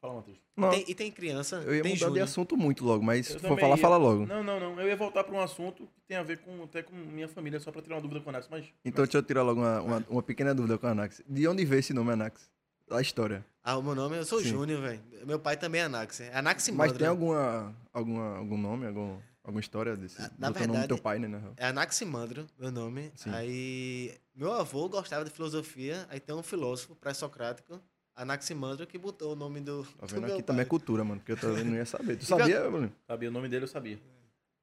Fala, 0.00 0.14
Matheus. 0.14 0.38
Não, 0.56 0.70
Tem- 0.70 0.84
e 0.88 0.94
tem 0.94 1.10
criança, 1.12 1.56
eu 1.56 1.74
ia 1.74 1.82
tem 1.82 1.92
mudar 1.94 2.10
de 2.10 2.20
assunto 2.20 2.56
muito 2.56 2.84
logo, 2.84 3.04
mas 3.04 3.28
Eu 3.28 3.38
se 3.38 3.46
for 3.46 3.58
falar, 3.58 3.76
ia- 3.76 3.82
fala 3.82 3.96
logo. 3.98 4.24
Não, 4.24 4.42
não, 4.42 4.58
não. 4.58 4.80
Eu 4.80 4.88
ia 4.88 4.96
voltar 4.96 5.24
para 5.24 5.34
um 5.34 5.40
assunto 5.40 5.84
que 5.86 6.00
tem 6.08 6.16
a 6.16 6.22
ver 6.22 6.38
com, 6.38 6.62
até 6.62 6.82
com 6.82 6.94
minha 6.96 7.28
família, 7.28 7.60
só 7.60 7.70
para 7.70 7.82
tirar 7.82 7.96
uma 7.96 8.00
dúvida 8.02 8.20
com 8.20 8.26
o 8.26 8.30
Anax, 8.30 8.48
mas. 8.50 8.64
Então 8.84 9.04
deixa 9.04 9.18
eu 9.18 9.22
tirar 9.22 9.42
logo 9.42 9.60
uma, 9.60 9.80
uma, 9.82 10.06
uma 10.08 10.22
pequena 10.22 10.54
dúvida 10.54 10.78
com 10.78 10.86
a 10.86 10.90
Anax. 10.90 11.22
De 11.28 11.46
onde 11.46 11.64
veio 11.66 11.80
esse 11.80 11.92
nome 11.92 12.12
Anax? 12.12 12.50
A 12.90 13.00
história. 13.00 13.44
Ah, 13.62 13.76
o 13.76 13.82
meu 13.82 13.94
nome, 13.94 14.16
eu 14.16 14.24
sou 14.24 14.40
Sim. 14.40 14.48
Júnior, 14.48 14.80
velho. 14.80 15.00
Meu 15.26 15.38
pai 15.38 15.56
também 15.56 15.82
é 15.82 15.84
Anax. 15.84 16.20
É 16.20 16.34
Anax 16.34 16.68
Mas 16.70 16.92
tem 16.92 17.06
alguma, 17.06 17.76
alguma, 17.92 18.38
algum 18.38 18.56
nome, 18.56 18.86
algum, 18.86 19.18
alguma 19.44 19.60
história 19.60 19.94
desse? 19.96 20.18
Na- 20.20 20.28
do 20.28 20.34
na 20.38 20.52
teu 20.52 20.60
nome 20.62 20.66
do 20.66 20.72
verdade- 20.72 20.88
teu 20.88 20.98
pai, 20.98 21.18
né? 21.18 21.28
na 21.28 21.38
real? 21.38 21.52
É 21.58 21.66
Anaximandro, 21.66 22.46
meu 22.58 22.72
nome. 22.72 23.12
Sim. 23.14 23.30
Aí, 23.32 24.14
meu 24.34 24.50
avô 24.52 24.88
gostava 24.88 25.24
de 25.24 25.30
filosofia, 25.30 26.06
aí 26.10 26.18
tem 26.18 26.34
um 26.34 26.42
filósofo 26.42 26.96
pré-socrático, 26.96 27.78
Anaximandro, 28.14 28.86
que 28.86 28.98
botou 28.98 29.32
o 29.32 29.36
nome 29.36 29.60
do, 29.60 29.84
Tá 29.98 30.06
do 30.06 30.12
vendo 30.14 30.26
meu 30.26 30.34
aqui 30.34 30.42
também 30.42 30.62
é 30.62 30.64
cultura, 30.66 31.02
mano, 31.04 31.20
porque 31.20 31.32
eu 31.32 31.36
também 31.36 31.64
não 31.64 31.74
ia 31.74 31.86
saber. 31.86 32.16
Tu 32.16 32.24
sabia, 32.26 32.60
Bruno? 32.68 32.92
Sabia 33.06 33.28
o 33.28 33.32
nome 33.32 33.48
dele, 33.48 33.64
eu 33.64 33.68
sabia. 33.68 33.98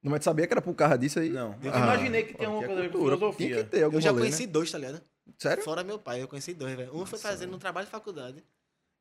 Não, 0.02 0.10
mas 0.12 0.20
tu 0.20 0.24
sabia 0.24 0.46
que 0.46 0.52
era 0.54 0.62
por 0.62 0.74
causa 0.74 0.96
disso 0.96 1.18
aí? 1.18 1.28
Não. 1.30 1.58
Eu 1.62 1.72
Ah, 1.74 1.78
imaginei 1.78 2.22
que 2.22 2.34
tinha 2.34 2.48
alguma 2.48 2.64
aqui 2.64 2.72
é 2.72 2.74
coisa 2.74 2.80
a 2.80 2.82
ver 2.84 2.88
com 2.92 2.98
cultura. 2.98 3.16
filosofia. 3.16 3.64
Que 3.64 3.70
ter 3.70 3.82
algum 3.82 3.96
Eu 3.96 4.00
já 4.00 4.10
rolê, 4.10 4.22
conheci 4.22 4.46
né? 4.46 4.52
dois, 4.52 4.70
tá 4.70 4.78
ligado? 4.78 5.02
Sério? 5.38 5.64
Fora 5.64 5.82
meu 5.82 5.98
pai, 5.98 6.22
eu 6.22 6.28
conheci 6.28 6.54
dois, 6.54 6.76
velho. 6.76 6.90
Um 6.90 7.04
foi 7.04 7.18
Nossa, 7.18 7.18
fazendo 7.18 7.48
velho. 7.48 7.56
um 7.56 7.58
trabalho 7.58 7.86
de 7.86 7.90
faculdade, 7.90 8.44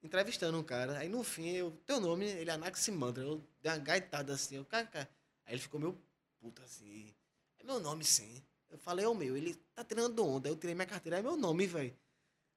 entrevistando 0.02 0.58
um 0.58 0.64
cara. 0.64 0.98
Aí 0.98 1.08
no 1.08 1.24
fim, 1.24 1.50
eu, 1.50 1.72
teu 1.86 2.00
nome, 2.00 2.26
ele 2.26 2.50
é 2.50 2.54
Anaximandro. 2.54 3.22
Eu 3.24 3.44
dei 3.62 3.72
uma 3.72 3.78
gaitada 3.78 4.34
assim, 4.34 4.56
eu, 4.56 4.66
cara, 4.66 4.86
cara. 4.88 5.10
Aí 5.46 5.54
ele 5.54 5.62
ficou 5.62 5.80
meio 5.80 5.96
puto 6.40 6.62
assim. 6.64 7.14
É 7.60 7.64
meu 7.64 7.80
nome, 7.80 8.04
sim. 8.04 8.42
Eu 8.70 8.78
falei, 8.80 9.06
é 9.06 9.08
o 9.08 9.14
meu. 9.16 9.38
Ele 9.38 9.54
tá 9.76 9.84
tirando 9.84 10.26
onda. 10.26 10.50
Eu 10.50 10.56
tirei 10.56 10.74
minha 10.74 10.88
carteira, 10.88 11.20
é 11.20 11.22
meu 11.22 11.38
nome, 11.38 11.68
velho. 11.68 11.94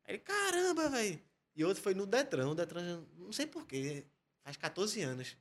Aí 0.06 0.14
ele, 0.14 0.18
caramba, 0.18 0.88
velho. 0.88 1.20
E 1.54 1.64
outro 1.64 1.82
foi 1.82 1.94
no 1.94 2.06
Detran. 2.06 2.48
O 2.48 2.54
Detran, 2.54 3.02
não 3.18 3.32
sei 3.32 3.46
porquê, 3.46 4.04
faz 4.42 4.56
14 4.56 5.00
anos. 5.02 5.36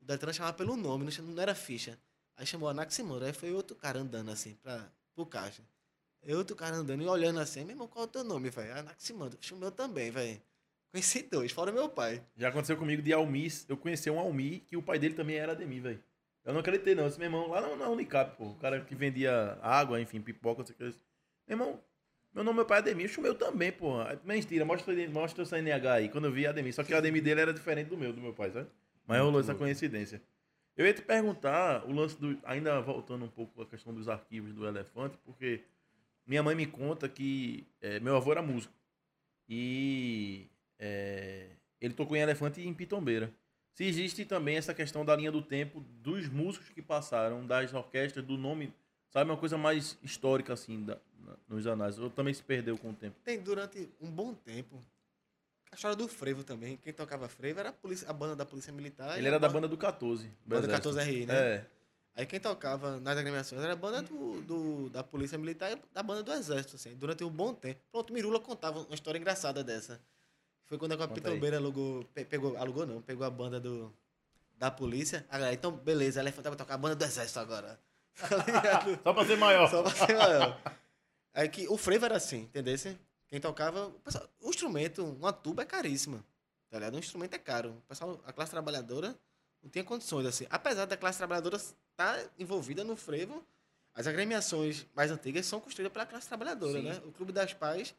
O 0.00 0.04
Detran 0.04 0.32
chamava 0.32 0.56
pelo 0.56 0.76
nome, 0.76 1.06
não, 1.18 1.42
era 1.42 1.54
ficha. 1.54 1.98
Aí 2.36 2.46
chamou 2.46 2.68
Anaximandro. 2.68 3.24
Aí 3.24 3.32
foi 3.32 3.52
outro 3.52 3.76
cara 3.76 4.00
andando 4.00 4.30
assim 4.30 4.54
pra, 4.62 4.90
pro 5.14 5.24
caixa. 5.26 5.62
E 6.22 6.34
outro 6.34 6.56
cara 6.56 6.76
andando 6.76 7.02
e 7.02 7.06
olhando 7.06 7.38
assim, 7.40 7.60
meu 7.60 7.70
irmão, 7.70 7.88
qual 7.88 8.04
é 8.04 8.08
o 8.08 8.10
teu 8.10 8.24
nome, 8.24 8.50
velho? 8.50 8.76
Anaximandro. 8.76 9.38
O 9.52 9.56
meu 9.56 9.70
também, 9.70 10.10
velho. 10.10 10.40
Conheci 10.90 11.22
dois, 11.22 11.52
fora 11.52 11.70
meu 11.70 11.88
pai. 11.88 12.24
Já 12.36 12.48
aconteceu 12.48 12.76
comigo 12.76 13.02
de 13.02 13.12
Almi. 13.12 13.48
Eu 13.68 13.76
conheci 13.76 14.10
um 14.10 14.18
Almi 14.18 14.60
que 14.60 14.76
o 14.76 14.82
pai 14.82 14.98
dele 14.98 15.14
também 15.14 15.36
era 15.36 15.52
Ademir, 15.52 15.82
velho. 15.82 16.02
Eu 16.44 16.52
não 16.52 16.60
acreditei, 16.60 16.94
não. 16.94 17.06
Esse 17.06 17.18
meu 17.18 17.26
irmão, 17.26 17.48
lá 17.48 17.60
na, 17.60 17.76
na 17.76 17.88
Unicap, 17.88 18.36
pô. 18.36 18.46
O 18.46 18.54
cara 18.56 18.80
que 18.84 18.94
vendia 18.94 19.58
água, 19.60 20.00
enfim, 20.00 20.20
pipoca, 20.20 20.60
não 20.60 20.66
sei 20.66 20.74
o 20.74 20.78
que. 20.78 20.84
Meu 21.48 21.58
irmão, 21.58 21.80
meu 22.36 22.44
nome, 22.44 22.56
meu 22.58 22.64
pai 22.66 22.78
é 22.78 22.80
Ademir. 22.82 23.10
O 23.18 23.20
meu 23.22 23.34
também, 23.34 23.72
pô. 23.72 23.94
Mentira, 24.24 24.64
mostra, 24.64 24.94
mostra 25.08 25.42
o 25.42 25.46
CNH 25.46 25.92
aí. 25.94 26.08
Quando 26.08 26.26
eu 26.26 26.32
vi 26.32 26.46
Ademir. 26.46 26.72
Só 26.72 26.84
que 26.84 26.92
o 26.94 26.96
Ademir 26.96 27.22
dele 27.22 27.40
era 27.40 27.52
diferente 27.52 27.88
do 27.88 27.96
meu, 27.96 28.12
do 28.12 28.20
meu 28.20 28.32
pai, 28.32 28.50
sabe? 28.50 28.68
Mas 29.06 29.20
rolou 29.20 29.40
essa 29.40 29.54
coincidência. 29.54 30.22
Eu 30.76 30.84
ia 30.86 30.92
te 30.92 31.02
perguntar 31.02 31.84
o 31.86 31.92
lance 31.92 32.20
do. 32.20 32.38
Ainda 32.44 32.80
voltando 32.80 33.24
um 33.24 33.28
pouco 33.28 33.62
a 33.62 33.66
questão 33.66 33.92
dos 33.94 34.08
arquivos 34.08 34.52
do 34.52 34.66
elefante, 34.66 35.16
porque 35.24 35.62
minha 36.26 36.42
mãe 36.42 36.54
me 36.54 36.66
conta 36.66 37.08
que 37.08 37.66
é, 37.80 37.98
meu 38.00 38.14
avô 38.14 38.30
era 38.32 38.42
músico. 38.42 38.74
E 39.48 40.46
é, 40.78 41.46
ele 41.80 41.94
tocou 41.94 42.16
em 42.16 42.20
elefante 42.20 42.60
e 42.60 42.66
em 42.66 42.74
pitombeira. 42.74 43.32
Se 43.72 43.84
existe 43.84 44.24
também 44.24 44.56
essa 44.56 44.74
questão 44.74 45.04
da 45.04 45.14
linha 45.14 45.30
do 45.30 45.42
tempo 45.42 45.80
dos 46.02 46.28
músicos 46.28 46.68
que 46.70 46.82
passaram, 46.82 47.46
das 47.46 47.72
orquestras, 47.74 48.24
do 48.24 48.36
nome, 48.36 48.72
sabe? 49.10 49.30
Uma 49.30 49.36
coisa 49.36 49.56
mais 49.58 49.98
histórica, 50.02 50.52
assim, 50.54 50.84
da- 50.84 50.98
nos 51.48 51.66
anais. 51.66 51.98
Ou 51.98 52.10
também 52.10 52.32
se 52.34 52.42
perdeu 52.42 52.76
com 52.78 52.90
o 52.90 52.94
tempo. 52.94 53.16
Tem 53.24 53.40
durante 53.40 53.88
um 54.00 54.10
bom 54.10 54.34
tempo. 54.34 54.80
A 55.70 55.74
história 55.74 55.96
do 55.96 56.06
frevo 56.08 56.42
também. 56.44 56.76
Quem 56.78 56.92
tocava 56.92 57.28
frevo 57.28 57.60
era 57.60 57.70
a, 57.70 57.72
polícia, 57.72 58.08
a 58.08 58.12
banda 58.12 58.36
da 58.36 58.44
Polícia 58.46 58.72
Militar. 58.72 59.18
Ele 59.18 59.26
era 59.28 59.38
da 59.38 59.48
ba- 59.48 59.54
banda 59.54 59.68
do 59.68 59.76
14. 59.76 60.26
do 60.26 60.32
Banda 60.46 60.66
Exército. 60.66 60.88
14RI, 60.90 61.26
né? 61.26 61.34
É. 61.56 61.66
Aí 62.14 62.24
quem 62.24 62.40
tocava 62.40 62.98
nas 63.00 63.18
agremiações 63.18 63.60
era 63.62 63.74
a 63.74 63.76
banda 63.76 64.00
do, 64.02 64.40
do- 64.42 64.90
da 64.90 65.02
Polícia 65.04 65.36
Militar 65.36 65.72
e 65.72 65.78
da 65.92 66.02
banda 66.02 66.22
do 66.22 66.32
Exército, 66.32 66.76
assim, 66.76 66.94
durante 66.96 67.22
um 67.24 67.28
bom 67.30 67.52
tempo. 67.52 67.80
Pronto, 67.92 68.12
Mirula 68.12 68.40
contava 68.40 68.78
uma 68.80 68.94
história 68.94 69.18
engraçada 69.18 69.62
dessa. 69.62 70.00
Foi 70.64 70.78
quando 70.78 70.92
a. 70.92 71.08
Pitombeira 71.08 71.58
alugou, 71.58 72.04
pe- 72.14 72.24
pegou, 72.24 72.56
alugou 72.56 72.86
não, 72.86 73.02
pegou 73.02 73.26
a 73.26 73.30
banda 73.30 73.60
do, 73.60 73.92
da 74.56 74.70
polícia. 74.70 75.26
Ah, 75.28 75.36
galera, 75.36 75.54
então, 75.54 75.70
beleza, 75.72 76.20
ela 76.20 76.30
vai 76.30 76.56
tocar 76.56 76.74
a 76.74 76.78
banda 76.78 76.96
do 76.96 77.04
Exército 77.04 77.38
agora. 77.38 77.78
Tá? 78.16 78.82
Só 79.04 79.12
pra 79.12 79.26
ser 79.26 79.36
maior. 79.36 79.70
Só 79.70 79.82
pra 79.82 79.90
ser 80.06 80.16
maior. 80.16 80.58
Aí 81.36 81.50
que 81.50 81.68
o 81.68 81.76
frevo 81.76 82.06
era 82.06 82.16
assim, 82.16 82.38
entendeu? 82.38 82.74
Quem 83.28 83.38
tocava. 83.38 83.94
O, 84.40 84.48
instrumento, 84.48 85.04
uma 85.04 85.34
tuba 85.34 85.62
é 85.62 85.66
caríssima. 85.66 86.24
Tá 86.70 86.78
ligado? 86.78 86.94
Um 86.94 86.98
instrumento 86.98 87.34
é 87.34 87.38
caro. 87.38 87.72
O 87.72 87.80
pessoal, 87.82 88.18
a 88.24 88.32
classe 88.32 88.50
trabalhadora 88.50 89.14
não 89.62 89.68
tinha 89.68 89.84
condições, 89.84 90.24
assim. 90.24 90.46
Apesar 90.48 90.86
da 90.86 90.96
classe 90.96 91.18
trabalhadora 91.18 91.56
estar 91.56 92.24
envolvida 92.38 92.82
no 92.82 92.96
frevo, 92.96 93.46
as 93.94 94.06
agremiações 94.06 94.86
mais 94.94 95.10
antigas 95.10 95.44
são 95.44 95.60
construídas 95.60 95.92
pela 95.92 96.06
classe 96.06 96.26
trabalhadora, 96.26 96.78
Sim. 96.80 96.86
né? 96.86 97.02
O 97.04 97.12
Clube 97.12 97.32
das 97.32 97.52
Pais 97.52 97.94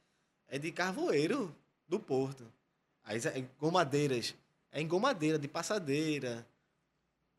é 0.47 0.57
de 0.57 0.71
carvoeiro 0.71 1.55
do 1.87 1.99
Porto. 1.99 2.51
Aí 3.03 3.19
é 3.19 3.41
gomadeiras. 3.59 4.33
É 4.71 4.81
engomadeira, 4.81 5.37
de 5.37 5.47
passadeira, 5.47 6.45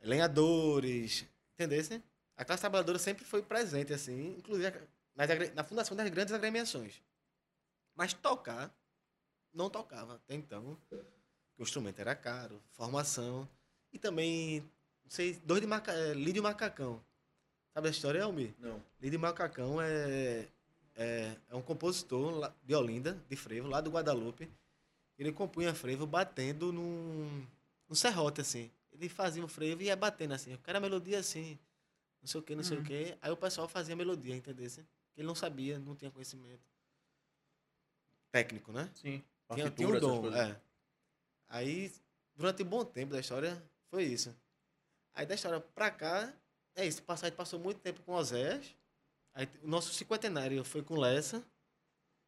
lenhadores, 0.01 1.27
entendeu? 1.55 2.01
A 2.37 2.45
classe 2.45 2.61
trabalhadora 2.61 3.01
sempre 3.01 3.25
foi 3.25 3.43
presente, 3.43 3.93
assim, 3.93 4.37
inclusive 4.39 4.73
nas 5.19 5.55
na 5.55 5.65
fundação 5.65 5.97
das 5.97 6.09
grandes 6.09 6.33
agremiações. 6.33 7.03
Mas 7.97 8.13
tocar, 8.13 8.73
não 9.53 9.69
tocava 9.69 10.15
até 10.15 10.35
então. 10.35 10.79
O 11.59 11.63
instrumento 11.63 11.99
era 11.99 12.15
caro, 12.15 12.63
formação. 12.71 13.49
E 13.93 13.99
também, 13.99 14.61
não 15.05 15.11
sei, 15.11 15.35
dois 15.45 15.61
de 15.61 15.67
maca, 15.67 15.93
é, 15.93 16.15
Lídio 16.15 16.43
Macacão. 16.43 17.03
Sabe 17.75 17.89
a 17.89 17.91
história, 17.91 18.23
Almir? 18.23 18.55
Não. 18.59 18.81
Lídio 19.01 19.19
Macacão 19.19 19.83
é, 19.83 20.47
é, 20.95 21.37
é 21.49 21.55
um 21.57 21.63
compositor 21.63 22.53
de 22.63 22.75
Olinda, 22.77 23.21
de 23.29 23.35
frevo, 23.35 23.67
lá 23.67 23.81
do 23.81 23.91
Guadalupe. 23.91 24.49
Ele 25.19 25.33
compunha 25.33 25.75
frevo 25.75 26.07
batendo 26.07 26.73
num, 26.73 27.45
num 27.89 27.95
serrote, 27.97 28.41
assim. 28.41 28.71
Ele 28.93 29.09
fazia 29.09 29.45
o 29.45 29.49
frevo 29.49 29.83
e 29.83 29.87
ia 29.87 29.97
batendo 29.97 30.35
assim. 30.35 30.53
Eu 30.53 30.59
quero 30.59 30.79
a 30.79 30.81
melodia 30.81 31.19
assim. 31.19 31.59
Não 32.21 32.29
sei 32.29 32.41
o 32.41 32.43
que, 32.45 32.55
não 32.55 32.63
sei 32.63 32.79
o 32.79 32.85
que. 32.85 33.17
Aí 33.21 33.31
o 33.33 33.37
pessoal 33.37 33.67
fazia 33.67 33.95
a 33.95 33.97
melodia, 33.97 34.37
entendeu? 34.37 34.69
Ele 35.19 35.27
não 35.27 35.35
sabia, 35.35 35.81
não 35.81 35.97
tinha 35.97 36.13
conhecimento 36.13 36.63
técnico, 38.31 38.73
né? 38.73 38.89
Sim. 38.95 39.25
Tinha, 39.53 39.69
tinha 39.69 39.89
um 39.89 39.97
essas 39.97 40.01
dom, 40.01 40.33
é. 40.33 40.61
Aí, 41.49 41.93
durante 42.37 42.63
um 42.63 42.67
bom 42.67 42.85
tempo 42.85 43.13
da 43.13 43.19
história, 43.19 43.61
foi 43.91 44.05
isso. 44.05 44.33
Aí 45.13 45.27
da 45.27 45.35
história 45.35 45.61
pra 45.61 45.91
cá, 45.91 46.33
é 46.77 46.87
isso. 46.87 47.03
Gente 47.17 47.35
passou 47.35 47.59
muito 47.59 47.81
tempo 47.81 48.01
com 48.03 48.13
o 48.13 48.15
Osés. 48.15 48.77
Aí 49.35 49.49
o 49.65 49.67
nosso 49.67 49.93
cinquentenário 49.93 50.63
foi 50.63 50.85
com 50.85 50.97
Lessa. 50.97 51.45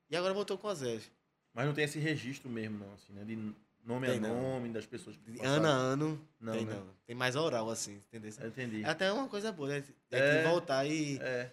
E 0.08 0.16
agora 0.16 0.34
voltou 0.34 0.58
com 0.58 0.66
o 0.66 0.70
Osés. 0.70 1.12
Mas 1.54 1.66
não 1.66 1.74
tem 1.74 1.84
esse 1.84 2.00
registro 2.00 2.50
mesmo, 2.50 2.78
não, 2.78 2.92
assim, 2.94 3.12
né? 3.12 3.24
De 3.24 3.54
nome 3.84 4.06
Tem 4.06 4.18
a 4.18 4.20
não. 4.20 4.40
nome, 4.40 4.68
das 4.70 4.86
pessoas 4.86 5.16
que 5.16 5.32
passaram. 5.32 5.54
ano 5.56 5.66
a 5.66 5.70
ano. 5.70 6.28
Não, 6.40 6.52
tem 6.52 6.64
né? 6.66 6.74
não. 6.74 6.86
Tem 7.06 7.16
mais 7.16 7.36
oral, 7.36 7.68
assim, 7.70 7.94
entendeu? 8.08 8.30
Eu 8.40 8.48
entendi. 8.48 8.82
É 8.84 8.88
até 8.88 9.12
uma 9.12 9.28
coisa 9.28 9.50
boa, 9.52 9.68
né? 9.68 9.84
Tem 10.08 10.20
É. 10.20 10.42
que 10.42 10.48
voltar 10.48 10.84
e. 10.86 11.18
É. 11.20 11.50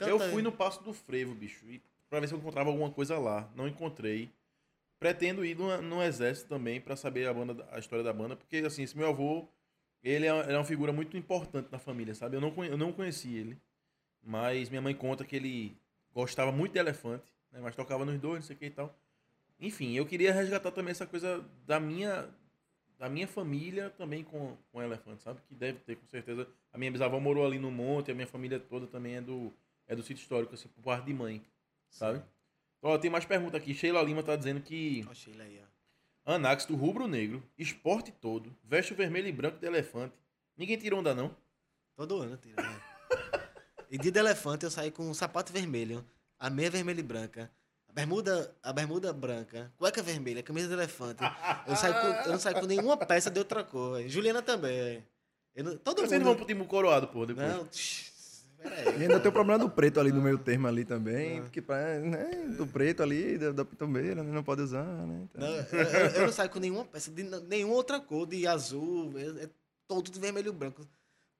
Eu 0.00 0.18
fui 0.18 0.42
no 0.42 0.52
Passo 0.52 0.82
do 0.82 0.92
Frevo, 0.92 1.34
bicho, 1.34 1.64
e 1.68 1.80
pra 2.08 2.20
ver 2.20 2.28
se 2.28 2.34
eu 2.34 2.38
encontrava 2.38 2.70
alguma 2.70 2.90
coisa 2.90 3.18
lá. 3.18 3.48
Não 3.54 3.66
encontrei. 3.68 4.30
Pretendo 4.98 5.44
ir 5.44 5.56
no, 5.56 5.80
no 5.80 6.02
exército 6.02 6.48
também 6.48 6.80
pra 6.80 6.96
saber 6.96 7.28
a, 7.28 7.32
banda, 7.34 7.64
a 7.70 7.78
história 7.78 8.04
da 8.04 8.12
banda, 8.12 8.34
porque 8.34 8.56
assim, 8.58 8.82
esse 8.82 8.96
meu 8.96 9.08
avô, 9.08 9.46
ele 10.02 10.26
é, 10.26 10.40
ele 10.40 10.52
é 10.52 10.58
uma 10.58 10.64
figura 10.64 10.92
muito 10.92 11.16
importante 11.16 11.68
na 11.70 11.78
família, 11.78 12.14
sabe? 12.16 12.36
Eu 12.36 12.40
não, 12.40 12.64
eu 12.64 12.76
não 12.76 12.92
conheci 12.92 13.32
ele, 13.36 13.56
mas 14.20 14.68
minha 14.68 14.82
mãe 14.82 14.94
conta 14.94 15.24
que 15.24 15.36
ele 15.36 15.76
gostava 16.12 16.50
muito 16.50 16.72
de 16.72 16.80
elefante, 16.80 17.32
né? 17.52 17.60
Mas 17.62 17.76
tocava 17.76 18.04
nos 18.04 18.18
dois, 18.18 18.40
não 18.40 18.42
sei 18.42 18.56
o 18.56 18.58
que 18.58 18.66
e 18.66 18.70
tal. 18.70 18.92
Enfim, 19.60 19.94
eu 19.94 20.06
queria 20.06 20.32
resgatar 20.32 20.70
também 20.70 20.92
essa 20.92 21.06
coisa 21.06 21.44
da 21.66 21.80
minha 21.80 22.28
da 22.98 23.08
minha 23.08 23.28
família 23.28 23.90
também 23.90 24.24
com, 24.24 24.56
com 24.72 24.82
elefante, 24.82 25.22
sabe? 25.22 25.40
Que 25.46 25.54
deve 25.54 25.78
ter, 25.80 25.96
com 25.96 26.06
certeza. 26.08 26.48
A 26.72 26.78
minha 26.78 26.90
bisavó 26.90 27.20
morou 27.20 27.46
ali 27.46 27.58
no 27.58 27.70
monte, 27.70 28.10
a 28.10 28.14
minha 28.14 28.26
família 28.26 28.58
toda 28.58 28.88
também 28.88 29.16
é 29.16 29.20
do, 29.20 29.52
é 29.86 29.94
do 29.94 30.02
sítio 30.02 30.22
histórico, 30.22 30.54
assim, 30.54 30.68
por 30.68 30.82
parte 30.82 31.06
de 31.06 31.14
mãe, 31.14 31.40
sabe? 31.88 32.20
Ó, 32.82 32.98
tem 32.98 33.10
mais 33.10 33.24
pergunta 33.24 33.56
aqui. 33.56 33.72
Sheila 33.72 34.02
Lima 34.02 34.22
tá 34.22 34.34
dizendo 34.34 34.60
que 34.60 35.06
Ó, 35.08 35.14
Sheila 35.14 35.44
aí, 35.44 35.60
ó. 35.62 36.34
Anax 36.34 36.66
do 36.66 36.74
rubro-negro, 36.74 37.42
esporte 37.56 38.10
todo, 38.10 38.54
veste 38.64 38.92
o 38.92 38.96
vermelho 38.96 39.28
e 39.28 39.32
branco 39.32 39.58
de 39.58 39.66
elefante. 39.66 40.14
Ninguém 40.56 40.76
tirou 40.76 40.98
onda, 40.98 41.14
não? 41.14 41.34
Todo 41.96 42.20
ano 42.20 42.36
tira, 42.36 42.62
né? 42.62 42.82
E 43.90 43.96
dia 43.96 44.12
de 44.12 44.18
elefante 44.18 44.66
eu 44.66 44.70
saí 44.70 44.90
com 44.90 45.08
um 45.08 45.14
sapato 45.14 45.50
vermelho, 45.50 46.04
a 46.38 46.50
meia 46.50 46.70
vermelha 46.70 47.00
e 47.00 47.02
branca, 47.02 47.50
a 47.88 47.92
bermuda, 47.92 48.54
a 48.62 48.72
bermuda 48.72 49.12
branca, 49.12 49.72
cueca 49.76 50.02
vermelha, 50.02 50.42
camisa 50.42 50.68
de 50.68 50.74
elefante. 50.74 51.22
Eu, 51.66 51.74
saí 51.76 51.92
com, 51.92 52.06
eu 52.28 52.32
não 52.32 52.38
saí 52.38 52.54
com 52.54 52.66
nenhuma 52.66 52.96
peça 52.96 53.30
de 53.30 53.38
outra 53.38 53.64
cor. 53.64 54.00
Juliana 54.08 54.42
também. 54.42 55.04
Eu 55.54 55.64
não- 55.64 55.76
todo 55.76 55.96
Vocês 56.00 56.12
mundo. 56.12 56.18
não 56.20 56.26
vão 56.26 56.36
pro 56.36 56.46
time 56.46 56.64
coroado, 56.66 57.08
pô, 57.08 57.26
depois. 57.26 57.48
Não, 57.48 57.66
E 58.98 59.02
ainda 59.02 59.18
tem 59.20 59.28
o 59.28 59.32
problema 59.32 59.58
do 59.58 59.70
preto 59.70 60.00
ali 60.00 60.10
no 60.12 60.20
meio 60.20 60.36
termo 60.38 60.66
ali 60.66 60.84
também, 60.84 61.40
porque 61.42 61.62
pra, 61.62 61.98
né, 62.00 62.28
do 62.56 62.66
preto 62.66 63.02
ali, 63.02 63.38
da, 63.38 63.52
da 63.52 63.64
pitombeira, 63.64 64.22
né, 64.22 64.32
não 64.32 64.42
pode 64.42 64.62
usar, 64.62 64.82
né? 64.84 65.26
então. 65.30 65.40
Não, 65.48 65.56
eu, 65.56 66.10
eu- 66.20 66.26
não 66.26 66.32
saio 66.32 66.50
com 66.50 66.58
nenhuma 66.58 66.84
peça 66.84 67.10
de 67.10 67.22
nenhuma 67.22 67.74
outra 67.74 68.00
cor, 68.00 68.26
de 68.26 68.46
azul, 68.46 69.12
é, 69.16 69.44
é 69.44 69.48
todo 69.86 70.10
de 70.10 70.18
vermelho 70.18 70.48
e 70.48 70.52
branco. 70.52 70.82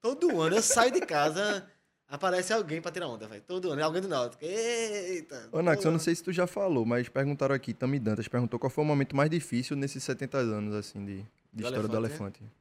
Todo 0.00 0.40
ano 0.40 0.56
eu 0.56 0.62
saio 0.62 0.92
de 0.92 1.00
casa, 1.00 1.68
aparece 2.08 2.52
alguém 2.52 2.80
pra 2.80 2.90
tirar 2.90 3.06
onda, 3.08 3.28
velho. 3.28 3.42
Todo 3.42 3.70
ano, 3.70 3.84
alguém 3.84 4.00
do 4.02 4.08
Náutico. 4.08 4.44
Eita! 4.44 5.48
Ô, 5.52 5.62
Nax, 5.62 5.84
eu 5.84 5.90
não 5.90 5.98
sei 5.98 6.14
se 6.14 6.22
tu 6.22 6.32
já 6.32 6.46
falou, 6.46 6.84
mas 6.84 7.08
perguntaram 7.08 7.54
aqui, 7.54 7.72
Tami 7.74 7.98
Dantas 7.98 8.26
perguntou 8.28 8.58
qual 8.58 8.70
foi 8.70 8.82
o 8.82 8.86
momento 8.86 9.14
mais 9.14 9.30
difícil 9.30 9.76
nesses 9.76 10.02
70 10.02 10.38
anos, 10.38 10.74
assim, 10.74 11.04
de, 11.04 11.22
de 11.52 11.62
história 11.64 11.86
do 11.88 11.96
elefante, 11.96 12.40
elefante. 12.42 12.58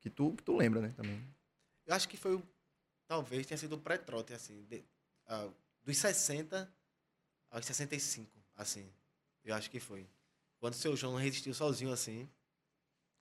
Que 0.00 0.08
tu, 0.08 0.32
que 0.34 0.42
tu 0.42 0.56
lembra, 0.56 0.80
né, 0.80 0.92
também. 0.96 1.22
Eu 1.86 1.94
acho 1.94 2.08
que 2.08 2.16
foi, 2.16 2.34
o- 2.36 2.42
talvez 3.06 3.46
tenha 3.46 3.58
sido 3.58 3.74
o 3.74 3.78
pré-trote, 3.78 4.32
assim, 4.32 4.62
de- 4.68 4.84
ah, 5.26 5.48
dos 5.84 5.96
60 5.98 6.72
aos 7.50 7.66
65, 7.66 8.30
assim. 8.56 8.88
Eu 9.44 9.54
acho 9.54 9.70
que 9.70 9.80
foi. 9.80 10.06
Quando 10.58 10.74
o 10.74 10.76
seu 10.76 10.94
João 10.96 11.16
resistiu 11.16 11.52
sozinho, 11.54 11.92
assim, 11.92 12.28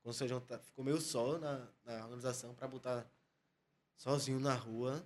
quando 0.04 0.14
o 0.14 0.18
seu 0.18 0.28
João 0.28 0.42
tá- 0.42 0.60
ficou 0.60 0.86
meio 0.86 1.00
só 1.02 1.38
na, 1.40 1.68
na 1.86 2.04
organização 2.04 2.54
para 2.54 2.68
botar 2.68 3.06
sozinho 3.96 4.40
na 4.40 4.54
rua 4.54 5.06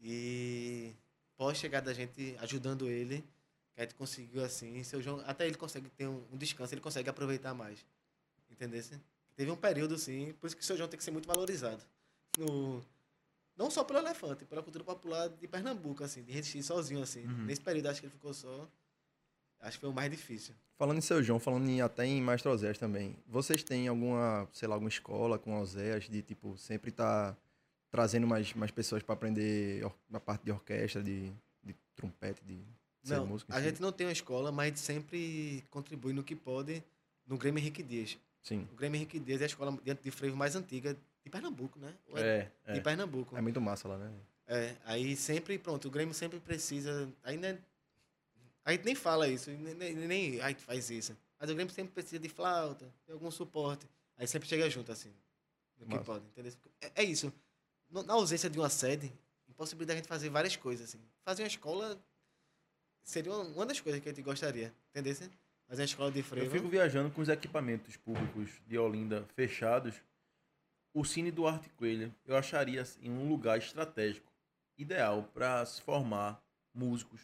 e 0.00 0.94
pós 1.36 1.58
chegada 1.58 1.86
da 1.86 1.94
gente 1.94 2.36
ajudando 2.40 2.88
ele, 2.88 3.24
que 3.74 3.80
a 3.80 3.84
gente 3.84 3.94
conseguiu, 3.94 4.44
assim, 4.44 4.82
seu 4.82 5.02
João, 5.02 5.22
até 5.26 5.46
ele 5.46 5.56
consegue 5.56 5.88
ter 5.90 6.06
um, 6.06 6.24
um 6.32 6.36
descanso, 6.36 6.74
ele 6.74 6.80
consegue 6.80 7.08
aproveitar 7.10 7.54
mais. 7.54 7.84
Entendeu? 8.50 8.82
Teve 9.34 9.50
um 9.50 9.56
período, 9.56 9.94
assim, 9.94 10.32
por 10.40 10.46
isso 10.46 10.56
que 10.56 10.62
o 10.62 10.64
seu 10.64 10.76
João 10.76 10.88
tem 10.88 10.96
que 10.96 11.04
ser 11.04 11.10
muito 11.10 11.26
valorizado 11.26 11.82
no, 12.38 12.82
Não 13.56 13.70
só 13.70 13.84
pelo 13.84 13.98
elefante, 13.98 14.44
pela 14.44 14.62
cultura 14.62 14.84
popular 14.84 15.28
de 15.28 15.48
Pernambuco, 15.48 16.04
assim, 16.04 16.22
de 16.22 16.32
resistir 16.32 16.62
sozinho, 16.62 17.02
assim. 17.02 17.22
Nesse 17.44 17.60
período 17.60 17.88
acho 17.88 18.00
que 18.00 18.06
ele 18.06 18.12
ficou 18.12 18.34
só. 18.34 18.68
Acho 19.60 19.78
que 19.78 19.80
foi 19.80 19.90
o 19.90 19.92
mais 19.92 20.10
difícil. 20.10 20.54
Falando 20.76 20.98
em 20.98 21.00
seu 21.00 21.22
João, 21.22 21.40
falando 21.40 21.66
em, 21.68 21.80
até 21.80 22.04
em 22.04 22.20
Maestro 22.20 22.52
Oséias 22.52 22.78
também, 22.78 23.16
vocês 23.26 23.64
têm 23.64 23.88
alguma, 23.88 24.46
sei 24.52 24.68
lá, 24.68 24.74
alguma 24.74 24.90
escola 24.90 25.38
com 25.38 25.58
Oséias 25.58 26.04
de, 26.04 26.20
tipo, 26.20 26.56
sempre 26.58 26.90
tá 26.90 27.34
trazendo 27.96 28.26
mais, 28.26 28.52
mais 28.54 28.70
pessoas 28.70 29.02
para 29.02 29.14
aprender 29.14 29.82
na 30.08 30.20
parte 30.20 30.44
de 30.44 30.52
orquestra, 30.52 31.02
de, 31.02 31.32
de 31.62 31.74
trompete, 31.94 32.40
de 32.44 32.58
Não, 33.04 33.26
músico? 33.26 33.52
a 33.52 33.60
gente 33.60 33.80
não 33.80 33.90
tem 33.92 34.06
uma 34.06 34.12
escola, 34.12 34.52
mas 34.52 34.64
a 34.64 34.68
gente 34.68 34.80
sempre 34.80 35.64
contribui 35.70 36.12
no 36.12 36.22
que 36.22 36.36
pode 36.36 36.82
no 37.26 37.36
Grêmio 37.36 37.60
Henrique 37.60 37.82
Dias. 37.82 38.16
Sim, 38.42 38.68
O 38.72 38.76
Grêmio 38.76 38.96
Henrique 38.96 39.18
Dias 39.18 39.40
é 39.40 39.44
a 39.44 39.46
escola 39.46 39.72
dentro 39.82 40.04
de 40.04 40.10
frevo 40.10 40.36
mais 40.36 40.54
antiga 40.54 40.96
de 41.24 41.30
Pernambuco, 41.30 41.78
né? 41.80 41.92
É, 42.14 42.48
De 42.72 42.78
é. 42.78 42.80
Pernambuco. 42.80 43.36
é 43.36 43.40
muito 43.40 43.60
massa 43.60 43.88
lá, 43.88 43.98
né? 43.98 44.12
É, 44.46 44.76
aí 44.84 45.16
sempre, 45.16 45.58
pronto, 45.58 45.88
o 45.88 45.90
Grêmio 45.90 46.14
sempre 46.14 46.38
precisa. 46.38 47.08
Ainda. 47.24 47.58
A 48.64 48.70
gente 48.72 48.84
nem 48.84 48.94
fala 48.94 49.26
isso, 49.28 49.50
nem, 49.50 49.74
nem, 49.74 49.94
nem 49.94 50.40
a 50.40 50.48
gente 50.48 50.62
faz 50.62 50.88
isso. 50.90 51.16
Mas 51.40 51.50
o 51.50 51.54
Grêmio 51.54 51.72
sempre 51.74 51.92
precisa 51.92 52.20
de 52.20 52.28
flauta, 52.28 52.88
de 53.06 53.12
algum 53.12 53.30
suporte. 53.30 53.86
Aí 54.16 54.26
sempre 54.26 54.48
chega 54.48 54.70
junto, 54.70 54.92
assim. 54.92 55.12
No 55.78 55.86
que 55.86 55.92
Massa. 55.94 56.04
pode, 56.04 56.24
entendeu? 56.26 56.52
É, 56.80 57.02
é 57.02 57.04
isso. 57.04 57.32
Na 57.90 58.14
ausência 58.14 58.50
de 58.50 58.58
uma 58.58 58.68
sede, 58.68 59.12
impossibilidade 59.48 59.96
da 59.96 60.02
gente 60.02 60.08
fazer 60.08 60.28
várias 60.28 60.56
coisas, 60.56 60.88
assim. 60.88 61.00
Fazer 61.24 61.42
uma 61.42 61.48
escola 61.48 61.98
seria 63.02 63.32
uma, 63.32 63.64
das 63.64 63.80
coisas 63.80 64.00
que 64.02 64.08
a 64.08 64.12
gente 64.12 64.22
gostaria, 64.22 64.74
entendeu? 64.90 65.14
Fazer 65.68 65.82
uma 65.82 65.84
escola 65.86 66.10
de 66.12 66.18
Eu 66.20 66.24
frevo. 66.24 66.50
fico 66.50 66.68
viajando 66.68 67.10
com 67.10 67.20
os 67.20 67.28
equipamentos 67.28 67.96
públicos 67.96 68.50
de 68.66 68.78
Olinda 68.78 69.24
fechados. 69.34 69.94
O 70.92 71.04
Cine 71.04 71.30
Duarte 71.30 71.68
Coelho, 71.70 72.14
eu 72.24 72.36
acharia 72.36 72.82
assim, 72.82 73.10
um 73.10 73.28
lugar 73.28 73.58
estratégico, 73.58 74.32
ideal 74.78 75.24
para 75.34 75.64
se 75.66 75.80
formar 75.82 76.42
músicos 76.74 77.20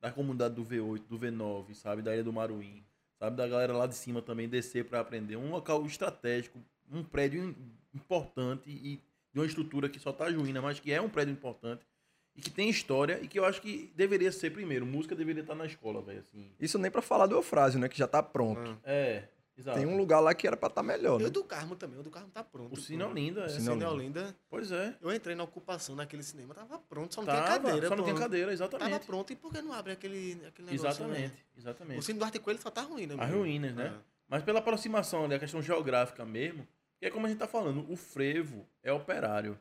da 0.00 0.10
comunidade 0.10 0.54
do 0.54 0.64
V8, 0.64 1.04
do 1.06 1.18
V9, 1.18 1.74
sabe, 1.74 2.02
da 2.02 2.12
Ilha 2.12 2.24
do 2.24 2.32
Maruim, 2.32 2.84
sabe, 3.18 3.36
da 3.36 3.46
galera 3.46 3.76
lá 3.76 3.86
de 3.86 3.94
cima 3.94 4.20
também 4.20 4.48
descer 4.48 4.84
para 4.86 4.98
aprender. 5.00 5.36
Um 5.36 5.50
local 5.50 5.84
estratégico, 5.86 6.58
um 6.90 7.04
prédio 7.04 7.44
im- 7.44 7.56
importante 7.94 8.68
e 8.68 9.00
de 9.32 9.38
uma 9.40 9.46
estrutura 9.46 9.88
que 9.88 9.98
só 9.98 10.12
tá 10.12 10.28
ruína, 10.30 10.60
mas 10.60 10.78
que 10.80 10.92
é 10.92 11.00
um 11.00 11.08
prédio 11.08 11.32
importante 11.32 11.86
e 12.34 12.40
que 12.40 12.50
tem 12.50 12.68
história 12.68 13.18
e 13.22 13.28
que 13.28 13.38
eu 13.38 13.44
acho 13.44 13.60
que 13.60 13.92
deveria 13.94 14.30
ser 14.32 14.50
primeiro. 14.50 14.84
Música 14.86 15.14
deveria 15.14 15.42
estar 15.42 15.54
na 15.54 15.66
escola, 15.66 16.00
velho, 16.02 16.20
assim. 16.20 16.50
Isso 16.60 16.78
nem 16.78 16.90
pra 16.90 17.02
falar 17.02 17.26
do 17.26 17.34
Eufrásio, 17.34 17.78
né? 17.80 17.88
Que 17.88 17.98
já 17.98 18.06
tá 18.06 18.22
pronto. 18.22 18.60
Ah. 18.84 18.90
É, 18.90 19.24
exato. 19.56 19.78
Tem 19.78 19.86
um 19.86 19.96
lugar 19.98 20.20
lá 20.20 20.34
que 20.34 20.46
era 20.46 20.56
pra 20.56 20.68
estar 20.68 20.82
melhor, 20.82 21.20
E 21.20 21.24
né? 21.24 21.28
o 21.28 21.30
do 21.30 21.44
Carmo 21.44 21.76
também, 21.76 21.98
o 21.98 22.02
do 22.02 22.10
Carmo 22.10 22.30
tá 22.30 22.42
pronto. 22.42 22.72
O 22.72 22.76
Cine 22.80 23.02
Olinda, 23.02 23.42
é. 23.42 23.46
O 23.46 23.48
Cine 23.50 23.60
Cine 23.62 23.70
Olinda. 23.84 23.90
Olinda. 24.22 24.36
Pois 24.48 24.72
é. 24.72 24.96
Eu 25.00 25.12
entrei 25.12 25.34
na 25.36 25.44
ocupação 25.44 25.94
naquele 25.94 26.22
cinema, 26.22 26.54
tava 26.54 26.78
pronto, 26.78 27.14
só 27.14 27.20
não 27.20 27.26
Tava, 27.26 27.40
tinha 27.42 27.58
cadeira. 27.58 27.88
só 27.88 27.96
não 27.96 28.04
tinha 28.04 28.16
cadeira, 28.16 28.46
Tava 28.46 28.54
exatamente. 28.54 29.06
pronto, 29.06 29.32
e 29.32 29.36
por 29.36 29.52
que 29.52 29.60
não 29.60 29.72
abre 29.72 29.92
aquele, 29.92 30.40
aquele 30.46 30.70
negócio? 30.70 31.06
né? 31.06 31.10
Exatamente, 31.16 31.46
exatamente. 31.58 31.98
O 31.98 32.02
Cine 32.02 32.18
do 32.18 32.24
Arte 32.24 32.38
Coelho 32.38 32.60
só 32.62 32.70
tá 32.70 32.80
ruim, 32.82 33.06
né? 33.06 33.14
As 33.18 33.28
meu? 33.30 33.40
ruínas, 33.40 33.74
né? 33.74 33.92
É. 33.94 34.12
Mas 34.28 34.42
pela 34.42 34.60
aproximação 34.60 35.26
ali, 35.26 35.34
a 35.34 35.38
questão 35.38 35.60
geográfica 35.60 36.24
mesmo, 36.24 36.66
que 37.02 37.06
é 37.06 37.10
como 37.10 37.26
a 37.26 37.28
gente 37.28 37.38
tá 37.40 37.48
falando, 37.48 37.84
o 37.90 37.96
frevo 37.96 38.64
é 38.80 38.92
operário. 38.92 39.58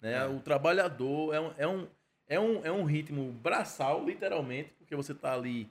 Né? 0.00 0.12
É. 0.12 0.24
O 0.24 0.38
trabalhador 0.38 1.34
é 1.34 1.40
um, 1.40 1.52
é, 1.58 1.66
um, 1.66 1.88
é, 2.28 2.38
um, 2.38 2.64
é 2.64 2.70
um 2.70 2.84
ritmo 2.84 3.32
braçal, 3.32 4.04
literalmente, 4.04 4.70
porque 4.78 4.94
você 4.94 5.12
tá 5.12 5.34
ali, 5.34 5.68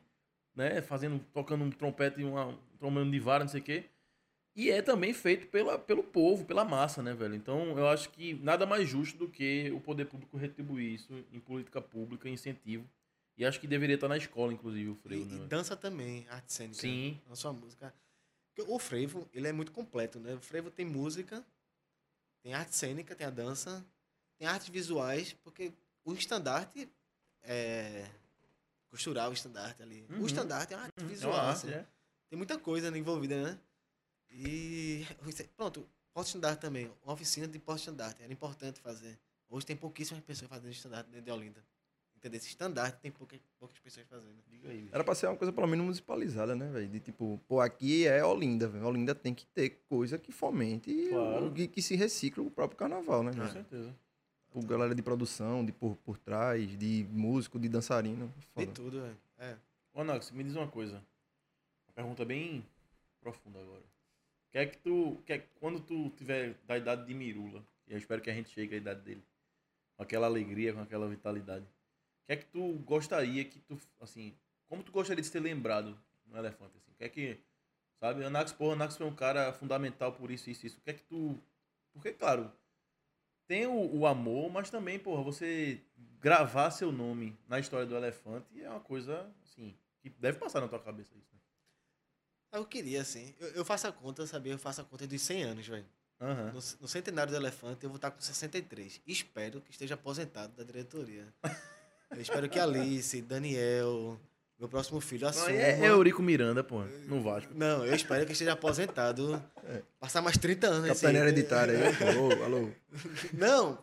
né, 0.53 0.81
fazendo, 0.81 1.23
tocando 1.33 1.63
um 1.63 1.69
trompete 1.69 2.19
e 2.19 2.25
uma, 2.25 2.47
um 2.47 2.57
trombone 2.77 3.09
de 3.09 3.19
vara, 3.21 3.45
não 3.45 3.49
sei 3.49 3.61
o 3.61 3.63
quê. 3.63 3.85
E 4.57 4.69
é 4.69 4.81
também 4.81 5.13
feito 5.13 5.47
pela, 5.47 5.79
pelo 5.79 6.03
povo, 6.03 6.43
pela 6.43 6.65
massa, 6.65 7.01
né, 7.01 7.13
velho? 7.13 7.35
Então, 7.35 7.77
eu 7.79 7.87
acho 7.87 8.09
que 8.09 8.33
nada 8.43 8.65
mais 8.65 8.85
justo 8.85 9.17
do 9.17 9.29
que 9.29 9.71
o 9.73 9.79
poder 9.79 10.07
público 10.07 10.35
retribuir 10.35 10.95
isso 10.95 11.13
em 11.31 11.39
política 11.39 11.81
pública, 11.81 12.27
em 12.27 12.33
incentivo. 12.33 12.83
E 13.37 13.45
acho 13.45 13.57
que 13.61 13.67
deveria 13.67 13.95
estar 13.95 14.09
na 14.09 14.17
escola, 14.17 14.51
inclusive, 14.51 14.89
o 14.89 14.93
E, 14.93 14.95
frevo, 14.97 15.21
e 15.21 15.25
né? 15.27 15.35
velho? 15.37 15.47
dança 15.47 15.77
também, 15.77 16.25
arte 16.29 16.51
cênica. 16.51 16.75
Sim. 16.81 17.21
Não 17.25 17.37
só 17.37 17.53
música. 17.53 17.93
Porque 18.55 18.71
O 18.71 18.79
frevo, 18.79 19.27
ele 19.33 19.47
é 19.47 19.51
muito 19.51 19.71
completo, 19.73 20.17
né? 20.19 20.33
O 20.33 20.39
frevo 20.39 20.71
tem 20.71 20.85
música, 20.85 21.45
tem 22.41 22.53
arte 22.53 22.73
cênica, 22.73 23.13
tem 23.13 23.27
a 23.27 23.29
dança, 23.29 23.85
tem 24.37 24.47
artes 24.47 24.69
visuais, 24.69 25.33
porque 25.43 25.73
o 26.05 26.13
estandarte 26.13 26.89
é... 27.43 28.09
Costurar 28.89 29.29
o 29.29 29.33
estandarte 29.33 29.83
ali. 29.83 30.05
Uhum. 30.09 30.21
O 30.21 30.25
estandarte 30.25 30.73
é 30.73 30.77
uma 30.77 30.83
arte 30.83 31.03
Hum, 31.03 31.07
visual, 31.07 31.35
arte, 31.35 31.67
assim. 31.67 31.71
é. 31.75 31.85
Tem 32.29 32.37
muita 32.37 32.57
coisa 32.57 32.89
né, 32.89 32.97
envolvida, 32.97 33.43
né? 33.43 33.59
E. 34.31 35.05
Pronto, 35.57 35.85
porte-estandarte 36.13 36.61
também. 36.61 36.89
Uma 37.03 37.13
oficina 37.13 37.45
de 37.45 37.59
porte-estandarte. 37.59 38.23
Era 38.23 38.31
importante 38.31 38.79
fazer. 38.79 39.19
Hoje 39.49 39.65
tem 39.65 39.75
pouquíssimas 39.75 40.23
pessoas 40.23 40.49
fazendo 40.49 40.71
estandarte 40.71 41.09
dentro 41.09 41.25
de 41.25 41.31
Olinda. 41.31 41.61
Entendeu? 42.25 42.39
Esse 42.39 42.47
estandarte 42.47 42.99
tem 43.01 43.11
poucas, 43.11 43.39
poucas 43.59 43.77
pessoas 43.77 44.07
fazendo. 44.07 44.33
Diga 44.49 44.67
aí, 44.69 44.81
bicho. 44.81 44.95
Era 44.95 45.03
pra 45.03 45.13
ser 45.13 45.27
uma 45.27 45.37
coisa 45.37 45.53
pelo 45.53 45.67
menos 45.67 45.83
municipalizada, 45.85 46.55
né, 46.55 46.67
velho? 46.71 46.87
De 46.87 46.99
tipo, 46.99 47.39
pô, 47.47 47.61
aqui 47.61 48.07
é 48.07 48.25
Olinda, 48.25 48.67
velho. 48.67 48.83
Olinda 48.87 49.13
tem 49.13 49.31
que 49.31 49.45
ter 49.45 49.83
coisa 49.87 50.17
que 50.17 50.31
fomente 50.31 50.91
Claro. 51.09 51.49
o 51.49 51.53
que, 51.53 51.67
que 51.67 51.83
se 51.83 51.95
recicla 51.95 52.43
o 52.43 52.49
próprio 52.49 52.79
carnaval, 52.79 53.21
né, 53.21 53.29
Com 53.31 53.37
velho? 53.41 53.51
certeza. 53.51 53.95
Por 54.49 54.65
galera 54.65 54.95
de 54.95 55.03
produção, 55.03 55.63
de 55.63 55.71
por, 55.71 55.95
por 55.97 56.17
trás, 56.17 56.67
de 56.79 57.05
músico, 57.11 57.59
de 57.59 57.69
dançarino. 57.69 58.33
De 58.39 58.45
Foda. 58.47 58.71
tudo, 58.71 59.01
velho. 59.03 59.17
É. 59.37 59.55
Ô, 59.93 60.01
Anax, 60.01 60.31
me 60.31 60.43
diz 60.43 60.55
uma 60.55 60.67
coisa. 60.67 60.95
Uma 61.87 61.93
pergunta 61.93 62.25
bem 62.25 62.65
profunda 63.21 63.59
agora. 63.59 63.83
Quer 64.51 64.65
que 64.71 64.79
tu. 64.79 65.21
Quer, 65.27 65.47
quando 65.59 65.79
tu 65.79 66.09
tiver 66.17 66.55
da 66.65 66.75
idade 66.75 67.05
de 67.05 67.13
Mirula, 67.13 67.63
e 67.87 67.91
eu 67.91 67.99
espero 67.99 68.19
que 68.19 68.31
a 68.31 68.33
gente 68.33 68.49
chegue 68.49 68.73
à 68.73 68.77
idade 68.77 69.01
dele, 69.01 69.21
com 69.95 70.01
aquela 70.01 70.25
alegria, 70.25 70.73
com 70.73 70.79
aquela 70.79 71.07
vitalidade. 71.07 71.65
Que 72.25 72.33
é 72.33 72.35
que 72.35 72.45
tu 72.45 72.73
gostaria 72.79 73.45
que 73.45 73.59
tu. 73.59 73.79
Assim. 74.01 74.35
Como 74.67 74.83
tu 74.83 74.91
gostaria 74.91 75.21
de 75.21 75.27
ser 75.27 75.39
lembrado 75.39 75.97
no 76.25 76.37
elefante? 76.37 76.77
Assim? 76.77 76.91
O 76.91 76.95
que 76.95 77.03
é 77.03 77.09
que. 77.09 77.39
Sabe? 77.99 78.23
Anax, 78.23 78.51
porra, 78.51 78.73
Anax 78.73 78.97
foi 78.97 79.05
um 79.05 79.15
cara 79.15 79.53
fundamental 79.53 80.11
por 80.13 80.31
isso, 80.31 80.49
isso, 80.49 80.65
isso. 80.65 80.77
O 80.79 80.81
que 80.81 80.89
é 80.89 80.93
que 80.93 81.03
tu. 81.03 81.39
Porque, 81.93 82.11
claro, 82.11 82.51
tem 83.47 83.67
o, 83.67 83.99
o 83.99 84.07
amor, 84.07 84.51
mas 84.51 84.69
também, 84.69 84.99
porra, 84.99 85.23
você 85.23 85.81
gravar 86.19 86.71
seu 86.71 86.91
nome 86.91 87.37
na 87.47 87.59
história 87.59 87.85
do 87.85 87.95
elefante 87.95 88.61
é 88.61 88.69
uma 88.69 88.79
coisa, 88.79 89.31
assim, 89.43 89.77
que 90.01 90.09
deve 90.09 90.39
passar 90.39 90.61
na 90.61 90.67
tua 90.67 90.79
cabeça 90.79 91.15
isso, 91.15 91.29
né? 91.31 91.39
Eu 92.51 92.65
queria, 92.65 93.01
assim. 93.01 93.35
Eu, 93.39 93.49
eu 93.49 93.65
faço 93.65 93.87
a 93.87 93.91
conta, 93.91 94.25
sabia? 94.25 94.53
Eu 94.53 94.59
faço 94.59 94.81
a 94.81 94.83
conta 94.83 95.05
dos 95.05 95.21
100 95.21 95.43
anos, 95.43 95.67
velho. 95.67 95.85
Aham. 96.19 96.47
No, 96.47 96.53
no 96.53 96.87
centenário 96.87 97.31
do 97.31 97.37
elefante, 97.37 97.83
eu 97.83 97.89
vou 97.89 97.97
estar 97.97 98.11
com 98.11 98.19
63. 98.19 99.01
Espero 99.05 99.61
que 99.61 99.71
esteja 99.71 99.93
aposentado 99.93 100.53
da 100.55 100.63
diretoria. 100.63 101.31
Eu 102.15 102.21
espero 102.21 102.49
que 102.49 102.59
Alice, 102.59 103.21
Daniel, 103.21 104.19
meu 104.59 104.69
próximo 104.69 104.99
filho, 105.01 105.23
Não, 105.23 105.29
assuma. 105.29 105.51
é, 105.51 105.79
é 105.81 105.87
Eurico 105.87 106.21
Miranda, 106.23 106.63
pô, 106.63 106.81
no 107.07 107.21
Vasco. 107.21 107.51
Não, 107.53 107.85
eu 107.85 107.93
espero 107.95 108.25
que 108.25 108.31
esteja 108.31 108.53
aposentado. 108.53 109.41
Passar 109.99 110.21
mais 110.21 110.37
30 110.37 110.67
anos. 110.67 110.87
nesse- 110.87 111.01
Capitania 111.01 111.21
hereditária 111.21 111.77
aí. 111.77 112.09
Alô, 112.09 112.43
alô. 112.43 112.69
Não, 113.33 113.77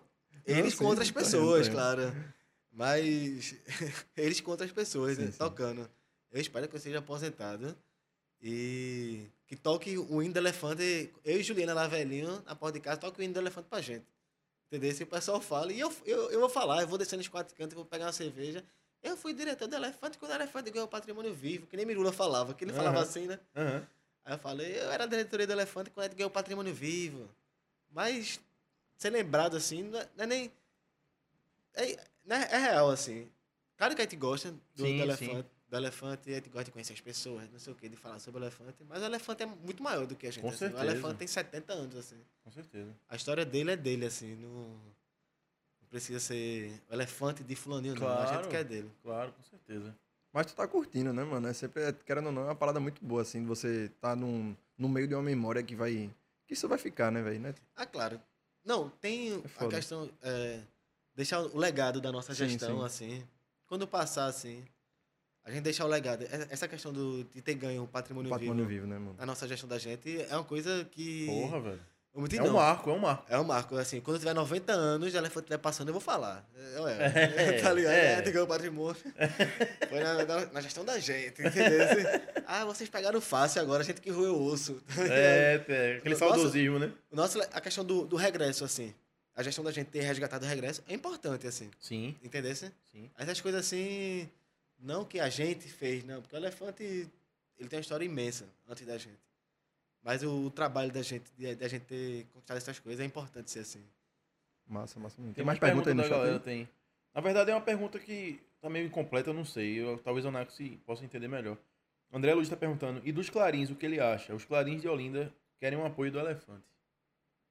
eles 0.46 0.72
sim, 0.72 0.78
com 0.78 0.86
outras 0.86 1.08
tá 1.10 1.20
pessoas, 1.20 1.66
tá 1.68 1.72
claro. 1.74 2.14
Mas 2.72 3.54
eles 4.16 4.40
com 4.40 4.50
outras 4.50 4.72
pessoas, 4.72 5.16
Sim, 5.16 5.24
né, 5.26 5.30
sim. 5.30 5.38
tocando. 5.38 5.88
Eu 6.32 6.40
espero 6.40 6.66
que 6.68 6.74
eu 6.76 6.80
seja 6.80 6.98
aposentado 7.00 7.76
e 8.40 9.26
que 9.46 9.54
toque 9.56 9.98
o 9.98 10.22
hino 10.22 10.32
do 10.32 10.38
elefante. 10.38 11.10
Eu 11.24 11.38
e 11.38 11.42
Juliana 11.42 11.74
lá 11.74 11.86
velhinho, 11.86 12.42
na 12.46 12.54
porta 12.56 12.78
de 12.78 12.84
casa, 12.84 12.98
toque 12.98 13.20
o 13.20 13.22
hino 13.22 13.34
do 13.34 13.40
elefante 13.40 13.68
pra 13.68 13.80
gente. 13.82 14.06
Entendeu? 14.72 14.90
Se 14.94 15.02
o 15.02 15.06
pessoal 15.06 15.38
fala, 15.38 15.70
e 15.70 15.78
eu, 15.78 15.92
eu, 16.06 16.30
eu 16.30 16.40
vou 16.40 16.48
falar, 16.48 16.80
eu 16.80 16.88
vou 16.88 16.96
descer 16.96 17.18
nos 17.18 17.28
quatro 17.28 17.54
cantos, 17.54 17.74
vou 17.74 17.84
pegar 17.84 18.06
uma 18.06 18.12
cerveja. 18.12 18.64
Eu 19.02 19.18
fui 19.18 19.34
diretor 19.34 19.68
do 19.68 19.76
elefante 19.76 20.16
quando 20.16 20.30
o 20.30 20.34
elefante 20.34 20.70
ganhou 20.70 20.86
o 20.86 20.90
patrimônio 20.90 21.34
vivo, 21.34 21.66
que 21.66 21.76
nem 21.76 21.84
Mirula 21.84 22.10
falava, 22.10 22.54
que 22.54 22.64
ele 22.64 22.72
falava 22.72 22.96
Aham. 22.96 23.04
assim, 23.04 23.26
né? 23.26 23.38
Aham. 23.54 23.86
Aí 24.24 24.32
eu 24.32 24.38
falei, 24.38 24.78
eu 24.78 24.90
era 24.90 25.06
diretoria 25.06 25.46
do 25.46 25.52
Elefante 25.52 25.90
quando 25.90 26.04
gente 26.04 26.14
ganhou 26.16 26.30
o 26.30 26.32
patrimônio 26.32 26.72
vivo. 26.72 27.28
Mas 27.90 28.40
ser 28.96 29.10
lembrado 29.10 29.56
assim, 29.56 29.82
não 29.82 29.98
é, 29.98 30.08
não 30.16 30.24
é 30.24 30.26
nem. 30.26 30.52
É, 31.74 31.92
é, 31.92 31.98
é 32.28 32.56
real, 32.56 32.88
assim. 32.88 33.28
Claro 33.76 33.94
que 33.94 34.00
a 34.00 34.04
gente 34.04 34.16
gosta 34.16 34.52
do, 34.74 34.86
Sim, 34.86 34.96
do 34.96 35.02
elefante, 35.02 35.48
do 35.72 35.76
elefante, 35.78 36.28
e 36.28 36.32
a 36.32 36.34
gente 36.36 36.50
gosta 36.50 36.64
de 36.66 36.70
conhecer 36.70 36.92
as 36.92 37.00
pessoas, 37.00 37.50
não 37.50 37.58
sei 37.58 37.72
o 37.72 37.76
que, 37.76 37.88
de 37.88 37.96
falar 37.96 38.18
sobre 38.18 38.38
o 38.38 38.44
elefante. 38.44 38.84
Mas 38.86 39.00
o 39.00 39.06
elefante 39.06 39.42
é 39.42 39.46
muito 39.46 39.82
maior 39.82 40.06
do 40.06 40.14
que 40.14 40.26
a 40.26 40.30
gente. 40.30 40.42
Com 40.42 40.50
assim. 40.50 40.58
certeza. 40.58 40.82
O 40.82 40.86
elefante 40.86 41.16
tem 41.16 41.26
70 41.26 41.72
anos, 41.72 41.96
assim. 41.96 42.20
Com 42.44 42.52
certeza. 42.52 42.94
A 43.08 43.16
história 43.16 43.42
dele 43.42 43.70
é 43.70 43.76
dele, 43.76 44.04
assim. 44.04 44.36
Não, 44.36 44.50
não 44.50 45.88
precisa 45.88 46.20
ser 46.20 46.78
o 46.90 46.92
elefante 46.92 47.42
de 47.42 47.56
fulaninho, 47.56 47.94
não. 47.94 48.06
A 48.06 48.16
Claro. 48.16 48.34
gente 48.42 48.50
quer 48.50 48.64
dele. 48.64 48.90
Claro, 49.02 49.32
com 49.32 49.42
certeza. 49.44 49.96
Mas 50.30 50.44
tu 50.46 50.54
tá 50.54 50.68
curtindo, 50.68 51.10
né, 51.10 51.24
mano? 51.24 51.48
É 51.48 51.54
sempre, 51.54 51.82
é, 51.84 51.92
querendo 51.92 52.26
ou 52.26 52.32
não, 52.32 52.42
é 52.42 52.46
uma 52.46 52.54
parada 52.54 52.78
muito 52.78 53.02
boa, 53.02 53.22
assim, 53.22 53.40
de 53.40 53.46
você 53.46 53.90
tá 53.98 54.14
num, 54.14 54.54
no 54.76 54.90
meio 54.90 55.08
de 55.08 55.14
uma 55.14 55.22
memória 55.22 55.62
que 55.62 55.74
vai. 55.74 56.10
Que 56.46 56.52
isso 56.52 56.68
vai 56.68 56.76
ficar, 56.76 57.10
né, 57.10 57.22
velho? 57.22 57.40
Né? 57.40 57.54
Ah, 57.74 57.86
claro. 57.86 58.20
Não, 58.62 58.90
tem 58.90 59.42
a 59.42 59.48
foda. 59.48 59.74
questão. 59.74 60.10
É, 60.22 60.60
deixar 61.14 61.40
o 61.40 61.56
legado 61.56 61.98
da 61.98 62.12
nossa 62.12 62.34
Sim, 62.34 62.46
gestão, 62.46 62.80
sim. 62.80 62.84
assim. 62.84 63.28
Quando 63.66 63.88
passar, 63.88 64.26
assim. 64.26 64.62
A 65.44 65.50
gente 65.50 65.62
deixar 65.62 65.84
o 65.84 65.88
legado. 65.88 66.24
Essa 66.50 66.68
questão 66.68 66.92
do, 66.92 67.24
de 67.24 67.42
ter 67.42 67.54
ganho 67.54 67.82
o 67.82 67.84
O 67.84 67.88
patrimônio, 67.88 68.30
patrimônio 68.30 68.64
vivo 68.66 68.82
vivo, 68.82 68.86
né, 68.92 68.98
mano? 68.98 69.16
na 69.18 69.26
nossa 69.26 69.46
gestão 69.48 69.68
da 69.68 69.78
gente 69.78 70.22
é 70.28 70.34
uma 70.36 70.44
coisa 70.44 70.86
que. 70.90 71.26
Porra, 71.26 71.60
velho. 71.60 71.80
É 72.14 72.42
um 72.42 72.52
marco, 72.52 72.90
é 72.90 72.92
um 72.92 72.98
marco. 72.98 73.24
É 73.30 73.38
um 73.38 73.44
marco, 73.44 73.74
assim, 73.76 73.98
quando 74.02 74.16
eu 74.16 74.20
tiver 74.20 74.34
90 74.34 74.70
anos, 74.70 75.14
elefante 75.14 75.44
estiver 75.44 75.56
passando, 75.56 75.88
eu 75.88 75.94
vou 75.94 76.00
falar. 76.00 76.46
É, 76.54 77.48
É, 77.48 77.52
tá 77.62 77.72
ligado? 77.72 77.92
é. 77.94 78.22
É, 78.28 78.42
o 78.42 78.46
patrimônio. 78.46 79.00
Foi 79.88 79.98
na, 80.00 80.22
na- 80.26 80.46
na 80.52 80.60
gestão 80.60 80.84
da 80.84 80.98
gente, 80.98 81.40
entendeu? 81.40 81.80
Ah, 82.46 82.66
vocês 82.66 82.90
pegaram 82.90 83.18
fácil 83.18 83.62
agora, 83.62 83.82
a 83.82 83.84
gente 83.84 84.00
que 84.02 84.10
roeu 84.10 84.34
o 84.36 84.44
osso. 84.44 84.74
tá 84.94 85.02
É, 85.06 85.64
é, 85.66 85.96
aquele 85.96 86.14
Nossa. 86.14 86.26
saudosismo, 86.34 86.78
né? 86.78 86.92
O 87.10 87.16
nosso, 87.16 87.40
a 87.40 87.60
questão 87.62 87.82
do, 87.82 88.04
do 88.04 88.16
regresso, 88.16 88.62
assim, 88.62 88.94
a 89.34 89.42
gestão 89.42 89.64
da 89.64 89.70
gente 89.72 89.86
ter 89.88 90.02
resgatado 90.02 90.44
o 90.44 90.48
regresso 90.48 90.82
é 90.86 90.92
importante, 90.92 91.46
assim, 91.46 91.70
Sim, 91.80 92.14
entendeu? 92.22 92.54
sim. 92.54 92.70
Essas 93.18 93.40
coisas 93.40 93.64
assim, 93.64 94.28
não 94.82 95.04
que 95.04 95.20
a 95.20 95.28
gente 95.28 95.68
fez, 95.68 96.04
não, 96.04 96.20
porque 96.20 96.34
o 96.34 96.38
elefante, 96.38 96.82
ele 97.58 97.68
tem 97.68 97.78
uma 97.78 97.80
história 97.82 98.04
imensa 98.04 98.48
antes 98.68 98.84
da 98.84 98.98
gente. 98.98 99.20
Mas 100.02 100.22
o, 100.24 100.50
trabalho 100.50 100.90
da 100.90 101.00
gente, 101.00 101.30
de, 101.38 101.54
de 101.54 101.64
a 101.64 101.68
gente 101.68 101.84
ter 101.84 102.26
conquistado 102.32 102.56
essas 102.56 102.78
coisas 102.80 103.00
é 103.00 103.04
importante 103.04 103.50
ser 103.50 103.60
assim. 103.60 103.84
Massa, 104.66 104.98
massa. 104.98 105.16
Tem, 105.22 105.32
Tem 105.32 105.44
mais 105.44 105.58
perguntas 105.58 105.88
aí 105.88 105.94
no 105.94 106.02
da 106.02 106.08
chat? 106.08 106.16
galera, 106.16 106.36
aí? 106.36 106.40
tem. 106.40 106.68
Na 107.14 107.20
verdade, 107.20 107.50
é 107.50 107.54
uma 107.54 107.60
pergunta 107.60 107.98
que 107.98 108.40
tá 108.60 108.68
meio 108.68 108.86
incompleta, 108.86 109.30
eu 109.30 109.34
não 109.34 109.44
sei. 109.44 109.74
Eu, 109.80 109.98
talvez 109.98 110.26
o 110.26 110.30
Nax 110.30 110.58
possa 110.84 111.04
entender 111.04 111.28
melhor. 111.28 111.56
André 112.12 112.34
Luiz 112.34 112.46
está 112.46 112.56
perguntando, 112.56 113.00
e 113.04 113.12
dos 113.12 113.30
Clarins, 113.30 113.70
o 113.70 113.76
que 113.76 113.86
ele 113.86 114.00
acha? 114.00 114.34
Os 114.34 114.44
Clarins 114.44 114.82
de 114.82 114.88
Olinda 114.88 115.32
querem 115.58 115.78
um 115.78 115.86
apoio 115.86 116.10
do 116.10 116.18
Elefante. 116.18 116.66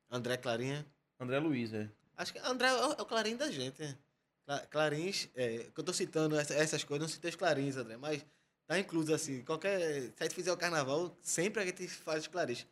André 0.10 0.38
Clarinha. 0.38 0.86
André 1.20 1.40
Luiz, 1.40 1.74
é. 1.74 1.90
Acho 2.18 2.34
que 2.34 2.40
André 2.40 2.68
é 2.68 2.74
o, 2.74 2.92
é 2.92 3.02
o 3.02 3.06
Clarim 3.06 3.36
da 3.36 3.50
gente. 3.50 3.98
Cla- 4.46 4.66
Clarins, 4.70 5.30
é, 5.36 5.66
que 5.74 5.80
eu 5.80 5.84
tô 5.84 5.94
citando 5.94 6.36
essa- 6.40 6.54
essas 6.56 6.84
coisas, 6.84 7.02
não 7.08 7.14
citei 7.14 7.30
os 7.30 7.36
Clarins, 7.36 7.78
André, 7.78 7.98
mas 7.98 8.26
tá 8.68 8.78
incluso 8.80 9.14
assim. 9.14 9.44
Qualquer. 9.44 9.80
Se 9.80 10.14
a 10.20 10.24
gente 10.24 10.36
fizer 10.36 10.52
o 10.52 10.58
carnaval, 10.58 11.16
sempre 11.22 11.62
a 11.62 11.66
gente 11.66 11.88
faz 11.88 12.22
os 12.24 12.28
Clarins. 12.28 12.66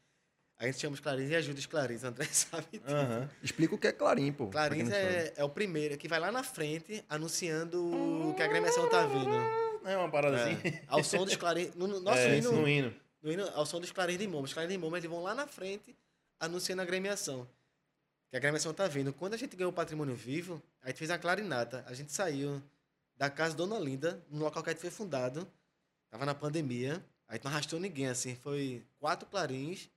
A 0.57 0.65
gente 0.65 0.77
chama 0.79 0.93
os 0.93 0.99
Clarins 0.99 1.29
e 1.29 1.35
ajuda 1.35 1.57
os 1.59 1.65
Clarins, 1.65 2.03
André 2.03 2.25
sabe 2.31 2.65
disso. 2.73 2.83
Aham. 2.93 3.29
Explica 3.41 3.75
o 3.75 3.77
que 3.77 3.87
é 3.87 3.91
Clarim, 3.93 4.31
pô. 4.33 4.47
Clarins 4.49 4.89
não 4.89 4.95
é, 4.95 5.33
é 5.37 5.43
o 5.43 5.49
primeiro 5.49 5.97
que 5.97 6.07
vai 6.07 6.19
lá 6.19 6.31
na 6.33 6.43
frente 6.43 7.03
anunciando 7.07 8.33
que 8.35 8.41
a 8.41 8.45
agremiação 8.45 8.89
tá 8.89 9.05
vindo. 9.05 9.29
É 9.87 9.95
uma 9.95 10.11
parada 10.11 10.37
É, 10.37 10.51
assim. 10.53 10.79
ao 10.87 11.01
som 11.03 11.23
dos 11.23 11.37
Clarins. 11.37 11.73
No, 11.75 11.87
no 11.87 11.99
nosso 12.01 12.17
é, 12.19 12.37
hino, 12.37 12.51
no 12.51 12.67
hino. 12.67 12.93
no 13.21 13.31
hino, 13.31 13.47
ao 13.53 13.65
som 13.65 13.79
dos 13.79 13.91
Clarins 13.93 14.19
de 14.19 14.27
Momas. 14.27 14.49
Os 14.49 14.53
Clarins 14.53 14.73
de 14.73 14.77
Momas 14.77 14.97
eles 14.99 15.09
vão 15.09 15.23
lá 15.23 15.33
na 15.33 15.47
frente 15.47 15.95
anunciando 16.39 16.81
a 16.81 16.83
agremiação. 16.83 17.47
Que 18.29 18.35
a 18.35 18.39
agremiação 18.39 18.73
tá 18.73 18.85
vindo. 18.87 19.13
Quando 19.13 19.35
a 19.35 19.37
gente 19.37 19.55
ganhou 19.55 19.71
o 19.71 19.73
patrimônio 19.73 20.13
vivo, 20.13 20.61
a 20.81 20.87
gente 20.87 20.97
fez 20.97 21.09
a 21.09 21.17
clarinata. 21.17 21.83
A 21.87 21.93
gente 21.93 22.11
saiu 22.11 22.61
da 23.15 23.29
casa 23.29 23.55
Dona 23.55 23.77
Linda, 23.77 24.23
no 24.29 24.39
local 24.39 24.63
que 24.63 24.69
a 24.69 24.73
gente 24.73 24.81
foi 24.81 24.89
fundado. 24.89 25.47
Tava 26.09 26.25
na 26.25 26.33
pandemia. 26.33 27.03
A 27.27 27.33
gente 27.33 27.43
não 27.43 27.51
arrastou 27.51 27.79
ninguém, 27.79 28.07
assim. 28.07 28.35
Foi 28.35 28.83
quatro 28.97 29.27
clarins, 29.27 29.89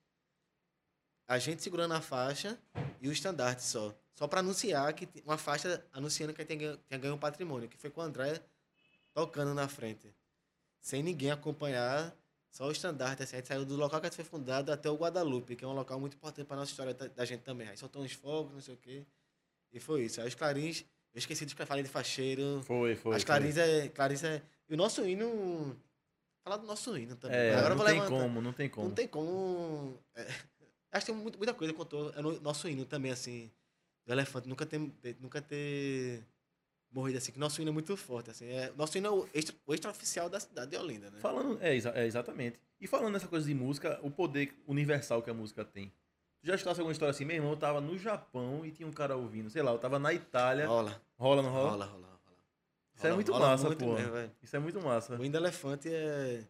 a 1.27 1.39
gente 1.39 1.63
segurando 1.63 1.95
a 1.95 2.01
faixa 2.01 2.59
e 3.01 3.09
o 3.09 3.13
estandarte 3.13 3.63
só. 3.63 3.95
Só 4.15 4.29
para 4.29 4.41
anunciar 4.41 4.93
que 4.93 5.09
uma 5.25 5.39
faixa 5.39 5.83
anunciando 5.93 6.35
que 6.35 6.43
a 6.43 6.45
gente 6.45 6.79
tinha 6.87 6.99
ganho, 6.99 7.15
um 7.15 7.19
patrimônio, 7.19 7.69
que 7.69 7.79
foi 7.79 7.91
com 7.91 8.01
o 8.01 8.05
André 8.05 8.41
tocando 9.15 9.55
na 9.55 9.67
frente. 9.67 10.15
Sem 10.79 11.03
ninguém 11.03 11.31
acompanhar, 11.31 12.15
só 12.51 12.67
o 12.67 12.73
estandarte. 12.73 13.23
Assim, 13.23 13.37
a 13.37 13.39
gente 13.39 13.49
saiu 13.49 13.65
do 13.65 13.77
local 13.77 14.01
que 14.01 14.07
a 14.07 14.11
gente 14.11 14.17
foi 14.17 14.25
fundado 14.25 14.71
até 14.71 14.91
o 14.91 14.97
Guadalupe, 14.97 15.57
que 15.57 15.65
é 15.65 15.69
um 15.69 15.73
local 15.73 15.99
muito 15.99 16.17
importante 16.17 16.47
para 16.47 16.57
nossa 16.57 16.71
história 16.71 16.93
da 16.93 17.25
gente 17.25 17.43
também. 17.43 17.69
Aí 17.69 17.77
soltou 17.79 18.03
uns 18.03 18.13
fogos, 18.13 18.53
não 18.53 18.61
sei 18.61 18.75
o 18.75 18.77
quê. 18.77 19.07
E 19.73 19.81
foi 19.81 20.05
isso. 20.05 20.21
Aí 20.21 20.29
os 20.29 20.35
clarins, 20.35 20.85
eu 21.15 21.19
esqueci 21.19 21.47
de 21.47 21.55
falar 21.55 21.83
de 21.83 21.89
facheiro. 21.89 22.63
Foi, 22.65 22.95
foi. 22.95 23.17
As 23.17 23.23
foi. 23.23 23.27
clarins 23.27 23.57
é, 23.57 23.89
clarins 23.89 24.25
é. 24.25 24.43
E 24.69 24.75
o 24.75 24.77
nosso 24.77 25.05
hino. 25.07 25.77
Falar 26.45 26.57
do 26.57 26.67
nosso 26.67 26.97
hino 26.97 27.15
também. 27.17 27.39
É, 27.39 27.55
Agora 27.55 27.75
não 27.75 27.85
tem 27.85 27.95
levantar. 27.95 28.11
como, 28.11 28.43
não 28.43 28.53
tem 28.53 28.69
como. 28.69 28.89
Não 28.89 28.95
tem 28.95 29.09
como. 29.09 29.99
é, 30.17 30.27
acho 30.93 31.07
que 31.07 31.13
tem 31.13 31.23
muita 31.23 31.55
coisa 31.55 31.73
contou. 31.73 32.13
É 32.15 32.21
no 32.21 32.41
nosso 32.41 32.69
hino 32.69 32.85
também, 32.85 33.13
assim. 33.13 33.51
Do 34.05 34.13
elefante. 34.13 34.49
Nunca 34.49 34.67
ter, 34.67 34.81
nunca 35.21 35.41
ter 35.41 36.25
morrido 36.93 37.19
assim. 37.19 37.33
Que 37.33 37.39
nosso 37.39 37.61
hino 37.63 37.71
é 37.71 37.73
muito 37.73 37.97
forte, 37.97 38.31
assim. 38.31 38.47
É, 38.47 38.73
nosso 38.77 38.99
hino 38.99 39.07
é 39.07 39.11
o, 39.11 39.29
extra, 39.33 39.55
o 39.67 39.75
extraoficial 39.75 40.29
da 40.29 40.41
cidade 40.41 40.73
de 40.73 40.77
Olinda, 40.77 41.11
né? 41.11 41.21
Falando, 41.21 41.59
é, 41.63 41.77
é, 41.77 42.07
exatamente. 42.07 42.59
E 42.81 42.87
falando 42.87 43.13
nessa 43.13 43.29
coisa 43.29 43.47
de 43.47 43.55
música, 43.55 43.99
o 44.03 44.11
poder 44.11 44.55
universal 44.67 45.23
que 45.23 45.31
a 45.31 45.35
música 45.35 45.65
tem. 45.65 45.93
Já 46.43 46.55
escutasse 46.57 46.81
alguma 46.81 46.93
história 46.93 47.11
assim? 47.11 47.25
Meu 47.25 47.37
irmão, 47.37 47.53
eu 47.53 47.57
tava 47.57 47.81
no 47.81 47.97
Japão 47.97 48.67
e 48.67 48.73
tinha 48.73 48.87
um 48.87 48.93
cara 48.93 49.17
ouvindo. 49.17 49.49
Sei 49.49 49.63
lá, 49.63 49.71
eu 49.71 49.79
tava 49.79 49.99
na 49.99 50.13
Itália. 50.13 50.67
Rola, 50.67 51.01
Rola, 51.17 51.43
não 51.43 51.51
rola? 51.51 51.71
rola, 51.71 51.87
rola, 51.87 52.07
rola. 52.07 52.13
Isso 52.97 53.07
é 53.07 53.13
muito 53.13 53.33
massa, 53.33 53.67
muito 53.67 53.85
pô. 53.85 53.95
mesmo. 53.95 54.31
Isso 54.43 54.57
é 54.57 54.59
muito 54.59 54.81
massa. 54.81 55.17
O 55.17 55.25
hino 55.25 55.33
do 55.33 55.39
elefante 55.39 55.89
é. 55.93 56.43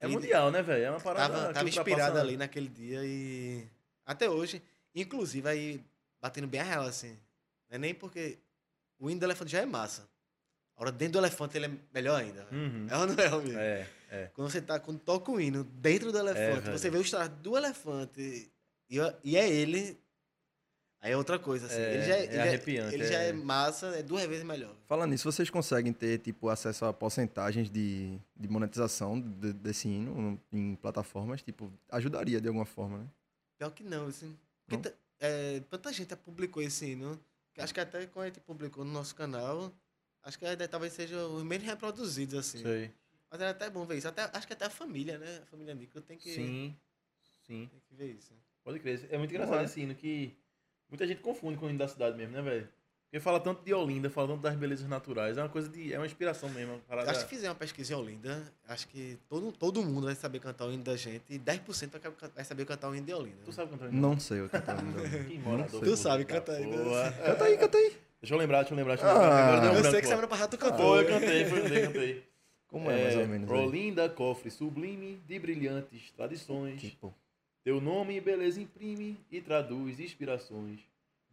É 0.00 0.06
mundial, 0.06 0.50
né, 0.50 0.62
velho? 0.62 0.84
É 0.84 0.90
uma 0.90 1.00
parada 1.00 1.34
Tava, 1.34 1.52
tava 1.54 1.68
inspirado 1.68 2.18
ali 2.18 2.36
naquele 2.36 2.68
dia 2.68 3.00
e. 3.04 3.66
Até 4.06 4.28
hoje. 4.30 4.62
Inclusive, 4.94 5.48
aí, 5.48 5.84
batendo 6.20 6.46
bem 6.46 6.60
a 6.60 6.64
real, 6.64 6.84
assim. 6.84 7.16
Não 7.68 7.76
é 7.76 7.78
nem 7.78 7.94
porque. 7.94 8.38
O 8.98 9.10
hino 9.10 9.18
do 9.18 9.26
elefante 9.26 9.50
já 9.50 9.60
é 9.60 9.66
massa. 9.66 10.08
Agora, 10.76 10.92
dentro 10.92 11.14
do 11.14 11.18
elefante, 11.18 11.56
ele 11.56 11.66
é 11.66 11.70
melhor 11.92 12.20
ainda. 12.20 12.46
Uhum. 12.52 12.86
É 12.88 12.96
ou 12.96 13.06
não 13.06 13.14
é, 13.14 13.26
amigo? 13.26 13.58
É, 13.58 13.86
é. 14.10 14.30
Quando 14.34 14.50
você 14.50 14.60
tá, 14.60 14.78
quando 14.78 15.00
toca 15.00 15.30
o 15.30 15.40
hino 15.40 15.64
dentro 15.64 16.12
do 16.12 16.18
elefante, 16.18 16.60
velho. 16.60 16.78
você 16.78 16.90
vê 16.90 16.98
o 16.98 17.02
estado 17.02 17.34
do 17.40 17.56
elefante 17.56 18.51
e, 18.92 19.30
e 19.30 19.36
é 19.36 19.48
ele, 19.48 19.98
aí 21.00 21.12
é 21.12 21.16
outra 21.16 21.38
coisa, 21.38 21.66
assim. 21.66 21.76
É, 21.80 21.94
ele 21.94 22.02
já 22.04 22.16
é 22.16 22.40
arrepiante, 22.48 22.94
ele 22.94 23.06
já 23.06 23.18
é. 23.22 23.28
é 23.30 23.32
massa, 23.32 23.86
é 23.96 24.02
duas 24.02 24.24
vezes 24.26 24.44
melhor. 24.44 24.74
Falando 24.86 25.10
nisso, 25.10 25.30
vocês 25.30 25.48
conseguem 25.48 25.92
ter, 25.92 26.18
tipo, 26.18 26.48
acesso 26.48 26.84
a 26.84 26.92
porcentagens 26.92 27.70
de, 27.70 28.18
de 28.36 28.48
monetização 28.48 29.18
de- 29.20 29.52
desse 29.54 29.88
hino 29.88 30.40
em 30.52 30.76
plataformas? 30.76 31.42
Tipo, 31.42 31.72
ajudaria 31.90 32.40
de 32.40 32.48
alguma 32.48 32.66
forma, 32.66 32.98
né? 32.98 33.06
Pior 33.58 33.70
que 33.70 33.82
não, 33.82 34.06
assim. 34.06 34.36
Porque 34.66 34.88
Não? 34.88 34.96
é, 35.20 35.60
tanta 35.70 35.92
gente 35.92 36.14
publicou 36.16 36.62
esse 36.62 36.86
hino, 36.86 37.18
acho 37.58 37.72
que 37.72 37.80
até 37.80 38.06
quando 38.06 38.24
a 38.24 38.28
gente 38.28 38.40
publicou 38.40 38.84
no 38.84 38.92
nosso 38.92 39.14
canal, 39.14 39.72
acho 40.22 40.38
que 40.38 40.44
ainda 40.44 40.66
talvez 40.68 40.92
seja 40.92 41.26
os 41.26 41.42
menos 41.42 41.66
reproduzidos, 41.66 42.34
assim. 42.38 42.62
Sei. 42.62 42.92
Mas 43.30 43.40
é 43.40 43.48
até 43.48 43.70
bom 43.70 43.86
ver 43.86 43.96
isso. 43.96 44.08
Até, 44.08 44.28
acho 44.32 44.46
que 44.46 44.52
até 44.52 44.66
a 44.66 44.70
família, 44.70 45.16
né? 45.18 45.40
A 45.42 45.46
família 45.46 45.74
Nico 45.74 46.00
tem 46.02 46.18
que, 46.18 46.34
Sim. 46.34 46.76
Sim. 47.46 47.66
tem 47.70 47.80
que 47.80 47.94
ver 47.94 48.12
isso. 48.12 48.34
Pode 48.64 48.78
crer. 48.78 49.06
É 49.10 49.18
muito 49.18 49.30
engraçado 49.30 49.58
Ué. 49.58 49.64
esse 49.64 49.80
hino 49.80 49.94
que 49.94 50.36
muita 50.88 51.06
gente 51.06 51.20
confunde 51.20 51.56
com 51.58 51.66
o 51.66 51.70
hino 51.70 51.78
da 51.78 51.88
cidade 51.88 52.16
mesmo, 52.16 52.32
né, 52.32 52.42
velho? 52.42 52.68
Porque 53.12 53.20
fala 53.20 53.38
tanto 53.38 53.62
de 53.62 53.74
Olinda, 53.74 54.08
fala 54.08 54.28
tanto 54.28 54.40
das 54.40 54.54
belezas 54.56 54.88
naturais. 54.88 55.36
É 55.36 55.42
uma 55.42 55.48
coisa 55.50 55.68
de. 55.68 55.92
É 55.92 55.98
uma 55.98 56.06
inspiração 56.06 56.48
mesmo. 56.48 56.80
Parada... 56.88 57.10
Acho 57.10 57.20
que 57.20 57.28
se 57.28 57.34
fizer 57.36 57.48
uma 57.50 57.54
pesquisa 57.54 57.92
em 57.92 57.96
Olinda, 57.96 58.50
acho 58.66 58.88
que 58.88 59.18
todo, 59.28 59.52
todo 59.52 59.82
mundo 59.82 60.06
vai 60.06 60.14
saber 60.14 60.38
cantar 60.40 60.64
o 60.66 60.72
hino 60.72 60.82
da 60.82 60.96
gente 60.96 61.22
e 61.28 61.38
10% 61.38 61.90
vai, 62.34 62.42
saber 62.42 62.64
cantar 62.64 62.88
o 62.88 62.96
hino 62.96 63.04
de 63.04 63.12
Olinda. 63.12 63.36
Tu 63.44 63.52
sabe 63.52 63.70
cantar 63.72 63.84
o 63.84 63.88
hino? 63.90 64.00
Não 64.00 64.18
sei 64.18 64.40
o 64.40 64.48
que 64.48 64.56
tá 64.62 64.78
ainda. 64.78 65.24
Que 65.24 65.38
morador. 65.38 65.82
Tu 65.82 65.94
sabe 65.94 66.24
puta 66.24 66.40
cantar 66.40 66.54
ainda. 66.54 66.78
porra. 66.82 67.12
Canta 67.22 67.44
aí, 67.44 67.58
canta 67.58 67.76
aí. 67.76 67.96
Deixa 68.22 68.34
eu 68.34 68.38
lembrar, 68.38 68.58
deixa 68.60 68.72
eu 68.72 68.78
lembrar, 68.78 68.94
deixa 68.96 69.10
eu 69.10 69.16
Ah, 69.16 69.20
lembrar. 69.20 69.52
Um 69.60 69.64
eu 69.66 69.72
branco, 69.72 69.90
sei 69.90 70.00
que 70.00 70.06
semana 70.06 70.28
passada 70.28 70.48
tu 70.48 70.58
cantou. 70.58 70.94
Foi, 70.94 71.04
eu 71.04 71.08
cantei, 71.08 71.44
foi, 71.44 71.60
cantei, 71.60 71.82
cantei. 71.82 72.24
Como 72.68 72.90
é, 72.90 73.02
mais 73.02 73.16
ou 73.16 73.28
menos? 73.28 73.50
aí? 73.50 73.58
Olinda, 73.58 74.08
cofre 74.08 74.50
sublime 74.50 75.20
de 75.26 75.38
brilhantes 75.38 76.10
tradições. 76.12 76.80
Tipo, 76.80 77.14
Teu 77.64 77.80
nome 77.80 78.16
e 78.16 78.20
beleza 78.20 78.60
imprime 78.60 79.16
e 79.30 79.40
traduz 79.40 80.00
inspirações. 80.00 80.80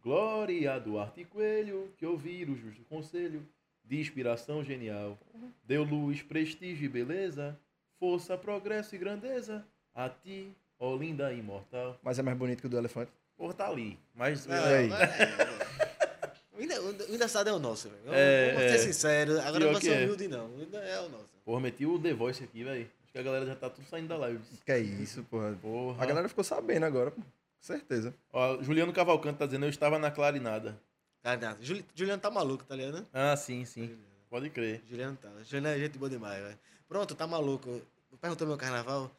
Glória 0.02 0.78
do 0.78 0.98
Arte 0.98 1.24
Coelho, 1.24 1.92
que 1.98 2.06
ouvir 2.06 2.48
o 2.48 2.56
justo 2.56 2.82
conselho 2.88 3.46
de 3.84 3.98
inspiração 4.00 4.62
genial. 4.64 5.18
Deu 5.64 5.82
luz, 5.82 6.22
prestígio 6.22 6.84
e 6.84 6.88
beleza, 6.88 7.58
força, 7.98 8.38
progresso 8.38 8.94
e 8.94 8.98
grandeza 8.98 9.64
a 9.94 10.08
ti, 10.08 10.52
ó 10.78 10.94
linda 10.96 11.32
imortal. 11.32 11.98
mas 12.02 12.18
é 12.18 12.22
mais 12.22 12.38
bonito 12.38 12.60
que 12.60 12.66
o 12.66 12.70
do 12.70 12.78
elefante? 12.78 13.10
Porra, 13.36 13.54
tá 13.54 13.68
ali. 13.68 13.98
Mas. 14.14 14.46
Não, 14.46 14.70
Ei. 14.70 14.88
mas- 14.88 15.00
O 16.56 16.62
hino- 16.62 16.74
o 17.08 17.14
engraçado 17.14 17.48
é 17.48 17.52
o 17.54 17.58
nosso, 17.58 17.88
velho. 17.88 18.02
Vamos- 18.04 18.18
É, 18.18 18.52
Vamos 18.52 18.62
é. 18.64 18.68
ser 18.76 18.78
sinceros. 18.92 19.38
Agora 19.38 19.58
Pior 19.60 19.72
não 19.72 19.80
que 19.80 19.86
ser 19.86 19.92
é. 19.94 20.04
humilde, 20.04 20.28
não. 20.28 20.50
É 20.82 21.00
o 21.00 21.08
nosso. 21.08 21.28
Porra, 21.42 21.60
meti 21.60 21.86
o 21.86 21.98
The 21.98 22.12
Voice 22.12 22.44
aqui, 22.44 22.62
velho. 22.62 22.90
Acho 23.10 23.12
que 23.12 23.18
a 23.18 23.22
galera 23.22 23.44
já 23.44 23.56
tá 23.56 23.68
tudo 23.68 23.84
saindo 23.88 24.06
da 24.06 24.16
live. 24.16 24.40
Que 24.64 24.70
é 24.70 24.78
isso, 24.78 25.24
porra. 25.24 25.58
Porra. 25.60 26.00
A 26.02 26.06
galera 26.06 26.28
ficou 26.28 26.44
sabendo 26.44 26.86
agora, 26.86 27.10
pô. 27.10 27.20
Com 27.20 27.26
certeza. 27.60 28.14
Ó, 28.32 28.62
Juliano 28.62 28.92
Cavalcante 28.92 29.36
tá 29.38 29.46
dizendo, 29.46 29.66
eu 29.66 29.70
estava 29.70 29.98
na 29.98 30.12
clarinada. 30.12 30.78
Tá, 31.20 31.36
nada. 31.36 31.58
Juli- 31.60 31.84
Juliano 31.94 32.22
tá 32.22 32.30
maluco, 32.30 32.64
tá 32.64 32.76
ligado? 32.76 33.04
Ah, 33.12 33.36
sim, 33.36 33.64
sim. 33.64 33.98
Pode 34.30 34.48
crer. 34.50 34.80
Juliano 34.88 35.16
tá. 35.20 35.28
Juliano 35.44 35.66
é 35.76 35.78
gente 35.80 35.98
boa 35.98 36.08
demais, 36.08 36.40
velho. 36.40 36.58
Pronto, 36.88 37.14
tá 37.16 37.26
maluco. 37.26 37.82
Perguntou 38.20 38.46
meu 38.46 38.56
carnaval. 38.56 39.10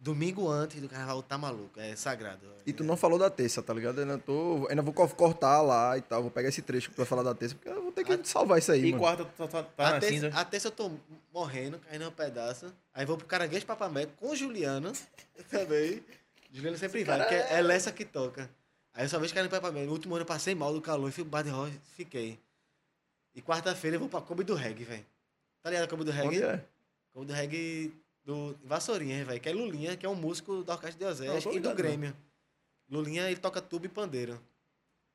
Domingo 0.00 0.48
antes 0.48 0.80
do 0.80 0.88
carnaval 0.88 1.20
tá 1.24 1.36
maluco. 1.36 1.78
É 1.80 1.96
sagrado. 1.96 2.46
E 2.64 2.72
tu 2.72 2.84
não 2.84 2.96
falou 2.96 3.18
da 3.18 3.28
terça, 3.28 3.60
tá 3.60 3.74
ligado? 3.74 3.98
Eu 3.98 4.02
ainda, 4.04 4.18
tô, 4.18 4.66
ainda 4.70 4.80
vou 4.80 4.94
co- 4.94 5.08
cortar 5.08 5.60
lá 5.60 5.98
e 5.98 6.02
tal. 6.02 6.22
Vou 6.22 6.30
pegar 6.30 6.48
esse 6.50 6.62
trecho 6.62 6.92
pra 6.92 7.04
falar 7.04 7.24
da 7.24 7.34
terça, 7.34 7.56
porque 7.56 7.68
eu 7.68 7.82
vou 7.82 7.90
ter 7.90 8.04
que 8.04 8.28
salvar 8.28 8.58
isso 8.60 8.70
aí, 8.70 8.84
E 8.86 8.90
mano. 8.92 8.98
quarta 9.02 9.24
tá, 9.24 9.48
tá, 9.48 9.62
tá 9.64 9.88
a, 9.88 9.90
na 9.94 10.00
terça, 10.00 10.14
cinza. 10.14 10.28
a 10.28 10.44
terça 10.44 10.68
eu 10.68 10.72
tô 10.72 10.92
morrendo, 11.34 11.78
caindo 11.80 12.06
um 12.06 12.12
pedaço. 12.12 12.72
Aí 12.94 13.04
vou 13.04 13.16
pro 13.16 13.26
Caranguejo 13.26 13.66
Papamé 13.66 14.06
com 14.06 14.30
o 14.30 14.36
Juliano 14.36 14.92
também. 15.50 16.00
Juliano 16.52 16.78
sempre 16.78 17.02
vai, 17.02 17.18
porque 17.18 17.34
é 17.34 17.60
Lessa 17.60 17.90
que 17.90 18.04
toca. 18.04 18.48
Aí 18.94 19.04
eu 19.04 19.08
só 19.08 19.18
vejo 19.18 19.34
caindo 19.34 19.50
Papamé. 19.50 19.84
No 19.84 19.92
último 19.92 20.14
ano 20.14 20.22
eu 20.22 20.26
passei 20.26 20.54
mal 20.54 20.72
do 20.72 20.80
calor, 20.80 21.10
fui 21.10 21.24
Bar 21.24 21.42
de 21.42 21.50
Rocha 21.50 21.74
fiquei. 21.96 22.38
E 23.34 23.42
quarta-feira 23.42 23.96
eu 23.96 24.00
vou 24.00 24.08
pra 24.08 24.20
Kombi 24.20 24.44
do 24.44 24.54
Reggae, 24.54 24.84
velho. 24.84 25.06
Tá 25.60 25.70
ligado 25.70 25.84
a 25.86 25.88
Kombi 25.88 26.04
do 26.04 26.10
Reggae? 26.12 26.28
Onde 26.28 26.42
é? 26.44 26.64
Kombi 27.12 27.26
do 27.26 27.32
Reggae 27.32 27.92
do 28.28 28.54
Vassourinha, 28.62 29.24
velho. 29.24 29.40
Que 29.40 29.48
é 29.48 29.52
Lulinha, 29.52 29.96
que 29.96 30.04
é 30.04 30.08
um 30.08 30.14
músico 30.14 30.62
da 30.62 30.74
Orquestra 30.74 30.98
de 30.98 31.04
Não, 31.26 31.34
Osés 31.36 31.46
e 31.56 31.60
do 31.60 31.74
Grêmio. 31.74 32.14
Lulinha, 32.90 33.26
ele 33.30 33.40
toca 33.40 33.60
tubo 33.62 33.86
e 33.86 33.88
pandeiro. 33.88 34.38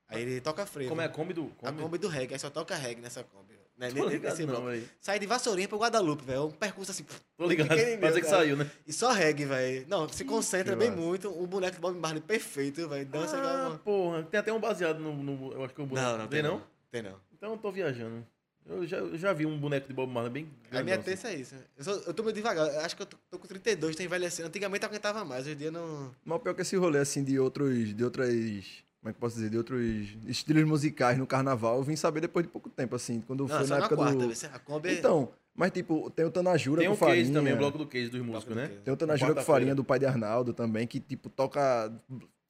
Aí 0.08 0.22
ele 0.24 0.42
toca 0.42 0.66
frevo. 0.66 0.90
Como 0.90 1.02
é 1.02 1.06
a 1.06 1.10
Kombi 1.10 1.34
do. 1.34 1.52
A 1.62 1.72
Kombi 1.72 1.98
do 2.00 2.08
reggae, 2.08 2.34
aí 2.34 2.40
só 2.40 2.50
toca 2.50 2.76
reggae 2.76 3.02
nessa 3.02 3.24
Kombi. 3.24 3.54
Né? 3.78 3.90
Nesse- 3.92 4.46
não, 4.46 4.66
velho. 4.66 4.88
Sai 5.00 5.18
de 5.20 5.26
Vassourinha 5.28 5.68
pro 5.68 5.78
Guadalupe, 5.80 6.24
velho. 6.24 6.46
Um 6.46 6.52
percurso 6.52 6.92
assim. 6.92 7.06
Tô 7.38 7.46
ligado. 7.48 7.70
Parece 7.70 7.98
que 8.22 8.26
cara. 8.26 8.38
saiu, 8.38 8.56
né? 8.58 8.70
E 8.86 8.94
só 8.94 9.12
reggae, 9.12 9.46
velho. 9.46 9.86
Não, 9.88 10.08
se 10.10 10.24
concentra 10.26 10.74
que 10.74 10.80
bem 10.80 10.90
massa. 10.92 11.02
muito. 11.02 11.30
O 11.30 11.46
boneco 11.48 11.76
do 11.78 11.82
Bob 11.82 11.98
Marley 12.00 12.22
perfeito, 12.22 12.88
velho. 12.88 13.06
Dança 13.06 13.38
igual 13.38 13.56
Ah, 13.56 13.68
uma... 13.70 13.78
porra. 13.80 14.24
Tem 14.24 14.40
até 14.40 14.52
um 14.54 14.60
baseado 14.60 15.00
no. 15.00 15.14
no- 15.16 15.54
eu 15.54 15.64
acho 15.64 15.74
que 15.74 15.82
é 15.82 15.84
o 15.84 15.88
boneco. 15.88 16.08
Não, 16.08 16.18
não 16.20 16.28
tem, 16.28 16.42
não? 16.44 16.62
Tem 16.92 17.02
não. 17.02 17.20
Então 17.32 17.52
eu 17.52 17.58
tô 17.58 17.72
viajando. 17.72 18.26
Eu 18.66 18.88
já, 18.88 18.98
eu 18.98 19.18
já 19.18 19.34
vi 19.34 19.46
um 19.46 19.58
boneco 19.60 19.88
de 19.88 19.94
Bob 19.94 20.12
Marley 20.12 20.32
bem 20.32 20.44
A 20.68 20.70
grandão, 20.70 20.86
minha 20.86 20.96
assim. 20.96 21.04
terça 21.06 21.28
é 21.30 21.36
isso. 21.36 21.56
Eu, 21.78 21.84
sou- 21.84 22.02
eu 22.08 22.14
tô 22.14 22.24
meio 22.24 22.34
devagar. 22.34 22.68
Eu 22.74 22.80
acho 22.82 22.96
que 22.96 23.02
eu 23.02 23.06
tô, 23.06 23.18
tô 23.30 23.38
com 23.40 23.48
32, 23.48 23.96
tô 23.96 24.04
envelhecendo. 24.04 24.48
Antigamente 24.48 24.84
eu 24.84 24.90
aguentava 24.90 25.26
mais, 25.26 25.46
hoje 25.46 25.56
em 25.56 25.58
dia 25.58 25.72
não. 25.72 26.12
Mas 26.24 26.38
o 26.38 26.40
pior 26.40 26.54
que 26.54 26.62
esse 26.62 26.76
rolê, 26.78 27.00
assim, 27.00 27.24
de 27.24 27.38
outros. 27.40 27.94
De 27.94 28.04
outras. 28.04 28.30
Como 29.02 29.10
é 29.10 29.12
que 29.12 29.18
eu 29.18 29.20
posso 29.20 29.36
dizer? 29.36 29.50
De 29.50 29.58
outros 29.58 29.82
estilos 30.28 30.64
musicais 30.64 31.18
no 31.18 31.28
carnaval, 31.28 31.76
eu 31.78 31.84
vim 31.84 31.96
saber 31.98 32.22
depois 32.22 32.46
de 32.46 32.52
pouco 32.52 32.70
tempo, 32.70 32.96
assim. 32.96 33.20
Quando 33.28 33.42
Não, 33.42 33.50
foi 33.50 33.68
só 33.68 33.74
na 33.74 33.80
na 33.82 33.86
época 33.86 33.96
quarta. 33.98 34.16
do. 34.28 34.56
A 34.56 34.60
Kombi 34.60 34.88
é- 34.90 34.94
Então, 34.94 35.30
mas 35.54 35.72
tipo, 35.72 36.10
tem 36.12 36.24
o 36.26 36.32
Tanajura 36.32 36.80
Tem 36.80 36.88
com 36.88 36.96
um 36.96 36.98
case 36.98 37.10
farinha. 37.10 37.34
também, 37.34 37.54
o 37.54 37.58
bloco 37.58 37.78
do 37.78 37.86
case 37.86 38.10
dos 38.10 38.22
músicos, 38.22 38.56
do 38.56 38.56
né? 38.56 38.70
case. 38.70 38.80
Tem 38.80 38.94
o 38.94 38.98
Tanajura 38.98 39.36
com 39.36 39.42
farinha 39.42 39.76
do 39.76 39.84
pai 39.84 40.00
de 40.00 40.06
Arnaldo 40.06 40.54
também, 40.54 40.88
que 40.88 41.02
tipo 41.02 41.30
toca. 41.30 41.92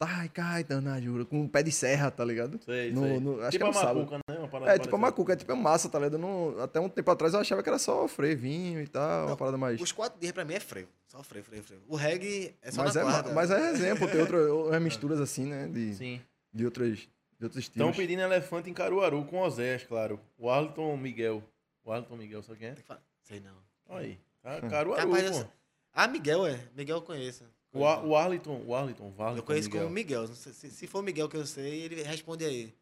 Ai, 0.04 0.30
cai, 0.30 0.64
Tanajura, 0.64 1.26
com 1.26 1.42
um 1.42 1.48
pé 1.48 1.64
de 1.64 1.72
serra, 1.72 2.10
tá 2.12 2.24
ligado? 2.26 2.60
Sei, 2.64 2.92
No- 2.92 3.02
sei. 3.04 3.20
no- 3.20 3.42
acho 3.42 3.52
tipo 3.52 3.66
que 3.66 3.70
é 3.70 3.72
no 3.74 3.78
a 3.78 3.82
sábado. 3.82 4.00
macuca, 4.00 4.18
né? 4.30 4.38
Uma 4.40 4.48
parada 4.48 4.72
É, 4.76 4.80
tipo 4.80 4.96
a 4.96 5.00
macuca, 5.00 5.34
é 5.34 5.36
tipo 5.36 5.56
massa, 5.56 5.90
tá 5.90 5.98
ligado? 6.00 6.18
Não- 6.18 6.60
até 6.62 6.80
um 6.80 6.90
tempo 6.90 7.10
atrás 7.12 7.34
eu 7.34 7.40
achava 7.40 7.62
que 7.64 7.70
era 7.70 7.80
só 7.80 8.08
frevinho 8.08 8.82
e 8.82 8.88
tal, 8.88 9.22
uma 9.24 9.30
Não, 9.32 9.38
parada 9.38 9.58
mais. 9.58 9.80
Os 9.82 9.92
quatro 9.92 10.20
dias 10.20 10.32
pra 10.34 10.44
mim 10.46 10.54
é 10.54 10.60
freio. 10.60 10.88
Só 11.08 11.22
freio, 11.24 11.44
freio, 11.46 11.64
freio. 11.64 11.82
O 11.88 11.96
reggae 11.96 12.56
é 12.62 12.72
só 12.72 12.84
Mas 12.84 12.96
na 12.96 13.02
é, 13.02 13.04
quarta. 13.04 13.34
mas 13.34 13.52
é 13.52 13.72
exemplo, 13.72 14.08
tem 14.10 14.20
outra, 14.22 14.38
outras 14.54 14.82
misturas 14.82 15.20
assim, 15.22 15.46
né? 15.46 15.68
De, 15.68 15.94
Sim. 15.96 16.22
de, 16.54 16.66
outras, 16.66 16.98
de 16.98 17.44
outros 17.46 17.64
Estão 17.64 17.90
estilos. 17.90 17.96
pedindo 17.98 18.22
elefante 18.24 18.70
em 18.70 18.74
Caruaru 18.74 19.24
com 19.26 19.40
Osés, 19.40 19.84
claro. 19.84 20.20
O 20.38 20.50
Arlton 20.50 20.98
Miguel. 20.98 21.44
O 21.86 21.92
Arlton 21.92 22.16
Miguel, 22.18 22.42
sabe 22.44 22.60
quem 22.60 22.68
é? 22.70 22.76
Sei 23.22 23.40
não. 23.40 23.52
Olha 23.90 24.06
aí. 24.06 24.20
Tá, 24.42 24.60
Hum. 24.64 24.70
Caruaru, 24.70 25.08
Capaz 25.08 25.40
pô. 25.40 25.46
Ah, 25.94 26.08
Miguel 26.08 26.48
é. 26.48 26.60
Miguel 26.76 26.98
eu 26.98 27.02
conheço. 27.04 27.46
O, 27.74 27.86
Ar- 27.86 28.06
o 28.06 28.16
Arlton, 28.16 28.62
o 28.68 28.76
Arlton, 28.76 29.10
Varlton 29.12 29.40
Eu 29.40 29.44
conheço 29.44 29.68
Miguel. 29.68 29.82
como 29.84 29.94
Miguel. 29.96 30.28
Se, 30.28 30.70
se 30.70 30.88
for 30.88 31.00
o 31.00 31.02
Miguel 31.04 31.28
que 31.28 31.36
eu 31.38 31.46
sei, 31.46 31.82
ele 31.82 32.02
responde 32.04 32.46
aí. 32.46 32.74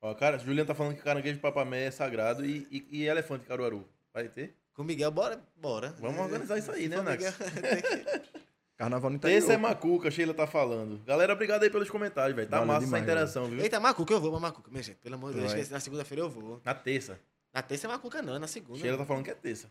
Ó, 0.00 0.14
cara, 0.14 0.38
Juliano 0.38 0.66
tá 0.66 0.74
falando 0.74 0.94
que 0.96 1.02
caranguejo 1.02 1.34
de 1.34 1.40
papamé 1.42 1.84
é 1.84 1.90
sagrado 1.90 2.44
e, 2.46 2.66
e, 2.70 2.86
e 3.00 3.06
elefante 3.06 3.44
Caruaru. 3.44 3.86
Vai 4.14 4.28
ter? 4.28 4.54
Com 4.72 4.82
o 4.82 4.84
Miguel, 4.84 5.10
bora, 5.10 5.42
bora. 5.56 5.94
Vamos 5.98 6.20
organizar 6.20 6.56
isso 6.58 6.70
aí, 6.72 6.82
Se 6.84 6.88
né, 6.88 7.02
Nax? 7.02 7.22
Miguel, 7.38 8.22
Carnaval 8.78 9.10
no 9.10 9.16
interior. 9.16 9.36
Esse 9.36 9.52
é 9.52 9.56
Macuca, 9.58 10.10
Sheila 10.10 10.32
tá 10.32 10.46
falando. 10.46 10.98
Galera, 11.04 11.34
obrigado 11.34 11.62
aí 11.64 11.68
pelos 11.70 11.90
comentários, 11.90 12.34
velho. 12.34 12.48
Tá 12.48 12.58
Valeu 12.60 12.72
massa 12.72 12.86
demais, 12.86 13.02
essa 13.02 13.12
interação, 13.12 13.44
viu? 13.46 13.60
Eita, 13.60 13.78
Macuca, 13.78 14.14
eu 14.14 14.20
vou 14.20 14.30
pra 14.30 14.40
Macuca, 14.40 14.70
minha 14.70 14.82
gente. 14.82 14.96
Pelo 14.98 15.16
amor 15.16 15.34
de 15.34 15.40
Deus, 15.40 15.68
na 15.68 15.80
segunda-feira 15.80 16.22
eu 16.22 16.30
vou. 16.30 16.62
Na 16.64 16.72
terça. 16.74 17.20
Na 17.52 17.60
terça 17.60 17.86
é 17.86 17.90
Macuca 17.90 18.22
não, 18.22 18.36
é 18.36 18.38
na 18.38 18.46
segunda. 18.46 18.78
Sheila 18.78 18.96
tá 18.96 19.04
falando 19.04 19.24
que 19.24 19.30
é 19.30 19.34
terça. 19.34 19.66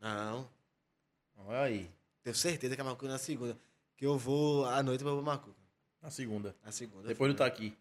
Não, 0.00 0.46
Olha 1.46 1.60
aí. 1.62 1.90
tenho 2.22 2.36
certeza 2.36 2.74
que 2.74 2.80
é 2.80 2.84
Macuca 2.84 3.08
na 3.08 3.16
segunda. 3.18 3.56
Que 3.98 4.06
eu 4.06 4.16
vou 4.16 4.64
à 4.64 4.82
noite 4.82 5.02
pra 5.04 5.12
Macuca. 5.12 5.58
Na 6.00 6.08
segunda. 6.10 6.54
Na 6.64 6.70
segunda. 6.72 7.06
Depois 7.08 7.30
do 7.32 7.36
Tá 7.36 7.44
Aqui. 7.44 7.76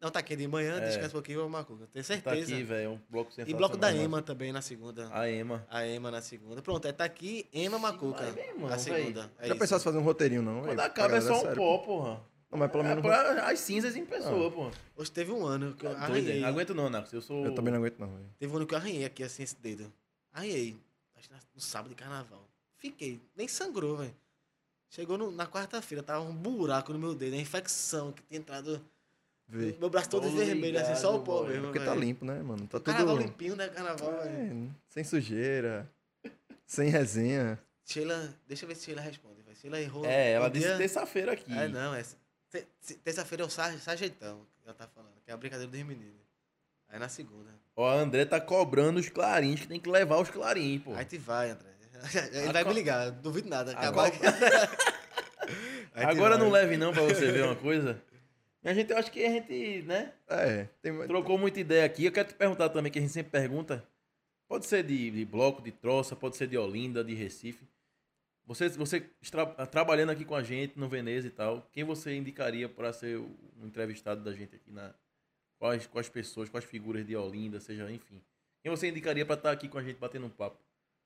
Não, 0.00 0.10
tá 0.10 0.18
aqui 0.18 0.34
de 0.34 0.48
manhã, 0.48 0.76
É. 0.78 0.86
descansa 0.86 1.08
um 1.08 1.12
pouquinho 1.12 1.36
e 1.36 1.40
vou 1.42 1.50
pra 1.50 1.58
Macuca. 1.58 1.86
Tenho 1.92 2.02
Tá 2.04 2.14
certeza. 2.14 2.54
Aqui, 2.54 2.62
velho. 2.64 2.90
Um 2.92 3.00
bloco 3.08 3.30
e 3.46 3.54
bloco 3.54 3.76
da 3.76 3.90
nossa. 3.92 4.02
Ema 4.02 4.22
também 4.22 4.50
na 4.50 4.62
segunda. 4.62 5.08
A 5.12 5.28
Ema. 5.30 5.66
A 5.70 5.86
Ema 5.86 6.10
na 6.10 6.20
segunda. 6.22 6.60
Pronto, 6.62 6.88
é 6.88 6.92
tá 6.92 7.04
aqui, 7.04 7.46
Ema 7.52 7.78
Macuca. 7.78 8.32
vai, 8.32 8.48
irmão, 8.48 8.68
a 8.68 8.78
segunda. 8.78 9.30
É 9.38 9.46
Já 9.46 9.52
isso. 9.54 9.58
pensasse 9.60 9.84
fazer 9.84 9.98
um 9.98 10.02
roteirinho, 10.02 10.42
não? 10.42 10.62
Quando 10.62 10.80
acaba 10.80 11.16
é 11.16 11.20
só 11.20 11.36
um 11.36 11.40
sério. 11.42 11.56
pó, 11.56 11.78
porra. 11.78 12.26
Não, 12.50 12.58
mas 12.58 12.70
pelo 12.72 12.82
É 12.82 12.88
menos. 12.88 13.02
pra 13.02 13.46
as 13.50 13.60
cinzas 13.60 13.94
em 13.94 14.04
pessoa, 14.04 14.48
Ah. 14.48 14.50
porra. 14.50 14.70
Hoje 14.96 15.12
teve 15.12 15.30
um 15.32 15.44
ano 15.46 15.74
que 15.76 15.84
eu 15.86 15.90
Doido, 15.90 16.02
arranhei. 16.02 16.32
hein? 16.36 16.40
Não 16.40 16.48
aguento 16.48 16.74
não, 16.74 16.90
Nax. 16.90 17.12
Eu 17.12 17.20
sou... 17.22 17.44
Eu 17.44 17.54
também 17.54 17.70
não 17.72 17.78
aguento, 17.78 17.98
não. 18.00 18.08
velho. 18.08 18.30
Teve 18.38 18.52
um 18.52 18.56
ano 18.56 18.66
que 18.66 18.74
eu 18.74 18.78
arranhei 18.78 19.04
aqui 19.04 19.22
assim 19.22 19.42
esse 19.44 19.54
dedo. 19.56 19.92
Arranhei. 20.32 20.76
Acho 21.14 21.28
que 21.28 21.34
na- 21.34 21.40
no 21.54 21.60
sábado 21.60 21.90
de 21.90 21.94
carnaval. 21.94 22.48
Fiquei. 22.78 23.20
Nem 23.36 23.46
sangrou, 23.46 23.98
velho. 23.98 24.16
Chegou 24.90 25.16
no- 25.16 25.30
na 25.30 25.46
quarta-feira, 25.46 26.02
tava 26.02 26.20
um 26.24 26.34
buraco 26.34 26.92
no 26.92 26.98
meu 26.98 27.14
dedo, 27.14 27.34
a 27.34 27.38
infecção 27.38 28.12
que 28.12 28.22
tinha 28.24 28.38
entrado. 28.40 28.84
Vê. 29.46 29.76
Meu 29.78 29.88
braço 29.90 30.10
todo 30.10 30.24
Tô 30.28 30.36
vermelho, 30.36 30.78
assim, 30.80 30.94
só 30.96 31.16
o 31.16 31.22
pó 31.22 31.44
mesmo. 31.44 31.64
Porque 31.64 31.78
tá 31.80 31.86
velho. 31.86 32.00
limpo, 32.00 32.24
né, 32.24 32.40
mano? 32.42 32.62
Tá 32.66 32.78
tudo. 32.78 32.84
Carnaval 32.84 33.16
limpinho, 33.16 33.56
né? 33.56 33.68
Carnaval. 33.68 34.12
É, 34.22 34.50
sem 34.88 35.02
sujeira. 35.04 35.90
sem 36.66 36.88
resenha. 36.88 37.58
Sheila, 37.84 38.32
deixa 38.46 38.64
eu 38.64 38.68
ver 38.68 38.74
se 38.76 38.84
Sheila 38.84 39.00
responde. 39.00 39.42
velho. 39.42 39.56
Sheila 39.56 39.80
errou. 39.80 40.04
É, 40.04 40.32
ela 40.32 40.46
um 40.46 40.50
disse 40.50 40.66
dia- 40.66 40.76
terça-feira 40.78 41.32
aqui. 41.32 41.52
É, 41.52 41.66
não, 41.68 41.94
é. 41.94 42.02
te- 42.02 42.66
te- 42.84 42.94
Terça-feira 42.94 43.42
é 43.42 43.46
o 43.46 43.50
sar- 43.50 43.76
sargentão, 43.78 44.46
que 44.60 44.68
ela 44.68 44.74
tá 44.74 44.86
falando, 44.88 45.14
que 45.24 45.30
é 45.30 45.34
a 45.34 45.36
brincadeira 45.36 45.70
dos 45.70 45.82
meninos. 45.82 46.20
Aí 46.88 46.98
na 46.98 47.08
segunda. 47.08 47.50
Ó, 47.76 47.88
a 47.88 47.94
André 47.94 48.24
tá 48.24 48.40
cobrando 48.40 48.98
os 49.00 49.08
clarins, 49.08 49.60
que 49.60 49.66
tem 49.68 49.80
que 49.80 49.88
levar 49.88 50.18
os 50.20 50.30
clarins, 50.30 50.82
pô. 50.82 50.94
Aí 50.94 51.04
te 51.04 51.18
vai, 51.18 51.50
André. 51.50 51.69
Ele 52.32 52.48
A 52.48 52.52
vai 52.52 52.62
co- 52.64 52.70
me 52.70 52.74
ligar, 52.76 53.10
duvido 53.10 53.48
nada. 53.48 53.72
A 53.72 53.78
Acabar 53.78 54.10
Agora 55.94 56.38
não 56.38 56.50
leve 56.50 56.76
não 56.76 56.92
pra 56.92 57.02
você 57.02 57.30
ver 57.32 57.44
uma 57.44 57.56
coisa. 57.56 58.00
Minha 58.62 58.74
gente, 58.74 58.90
eu 58.90 58.98
acho 58.98 59.10
que 59.10 59.24
a 59.24 59.30
gente, 59.30 59.82
né, 59.82 60.12
É, 60.28 60.66
tem. 60.82 60.96
trocou 61.06 61.38
muita 61.38 61.60
ideia 61.60 61.84
aqui. 61.84 62.04
Eu 62.04 62.12
quero 62.12 62.28
te 62.28 62.34
perguntar 62.34 62.68
também, 62.68 62.92
que 62.92 62.98
a 62.98 63.02
gente 63.02 63.12
sempre 63.12 63.30
pergunta. 63.32 63.82
Pode 64.48 64.66
ser 64.66 64.82
de, 64.82 65.10
de 65.10 65.24
bloco, 65.24 65.62
de 65.62 65.70
troça, 65.72 66.14
pode 66.14 66.36
ser 66.36 66.46
de 66.46 66.58
Olinda, 66.58 67.02
de 67.02 67.14
Recife. 67.14 67.64
Você, 68.46 68.68
você 68.70 69.00
tra- 69.30 69.46
trabalhando 69.66 70.10
aqui 70.10 70.24
com 70.24 70.34
a 70.34 70.42
gente 70.42 70.78
no 70.78 70.88
Veneza 70.88 71.26
e 71.26 71.30
tal, 71.30 71.66
quem 71.72 71.84
você 71.84 72.14
indicaria 72.16 72.68
para 72.68 72.92
ser 72.92 73.16
o 73.16 73.30
um 73.62 73.66
entrevistado 73.66 74.22
da 74.22 74.32
gente 74.32 74.56
aqui 74.56 74.70
na 74.72 74.92
quais 75.58 75.86
quais 75.86 76.08
pessoas, 76.08 76.48
quais 76.48 76.64
figuras 76.64 77.06
de 77.06 77.14
Olinda, 77.16 77.60
seja, 77.60 77.90
enfim. 77.90 78.20
Quem 78.62 78.70
você 78.70 78.88
indicaria 78.88 79.24
para 79.24 79.36
estar 79.36 79.52
aqui 79.52 79.68
com 79.68 79.78
a 79.78 79.82
gente 79.82 79.98
batendo 79.98 80.26
um 80.26 80.30
papo? 80.30 80.58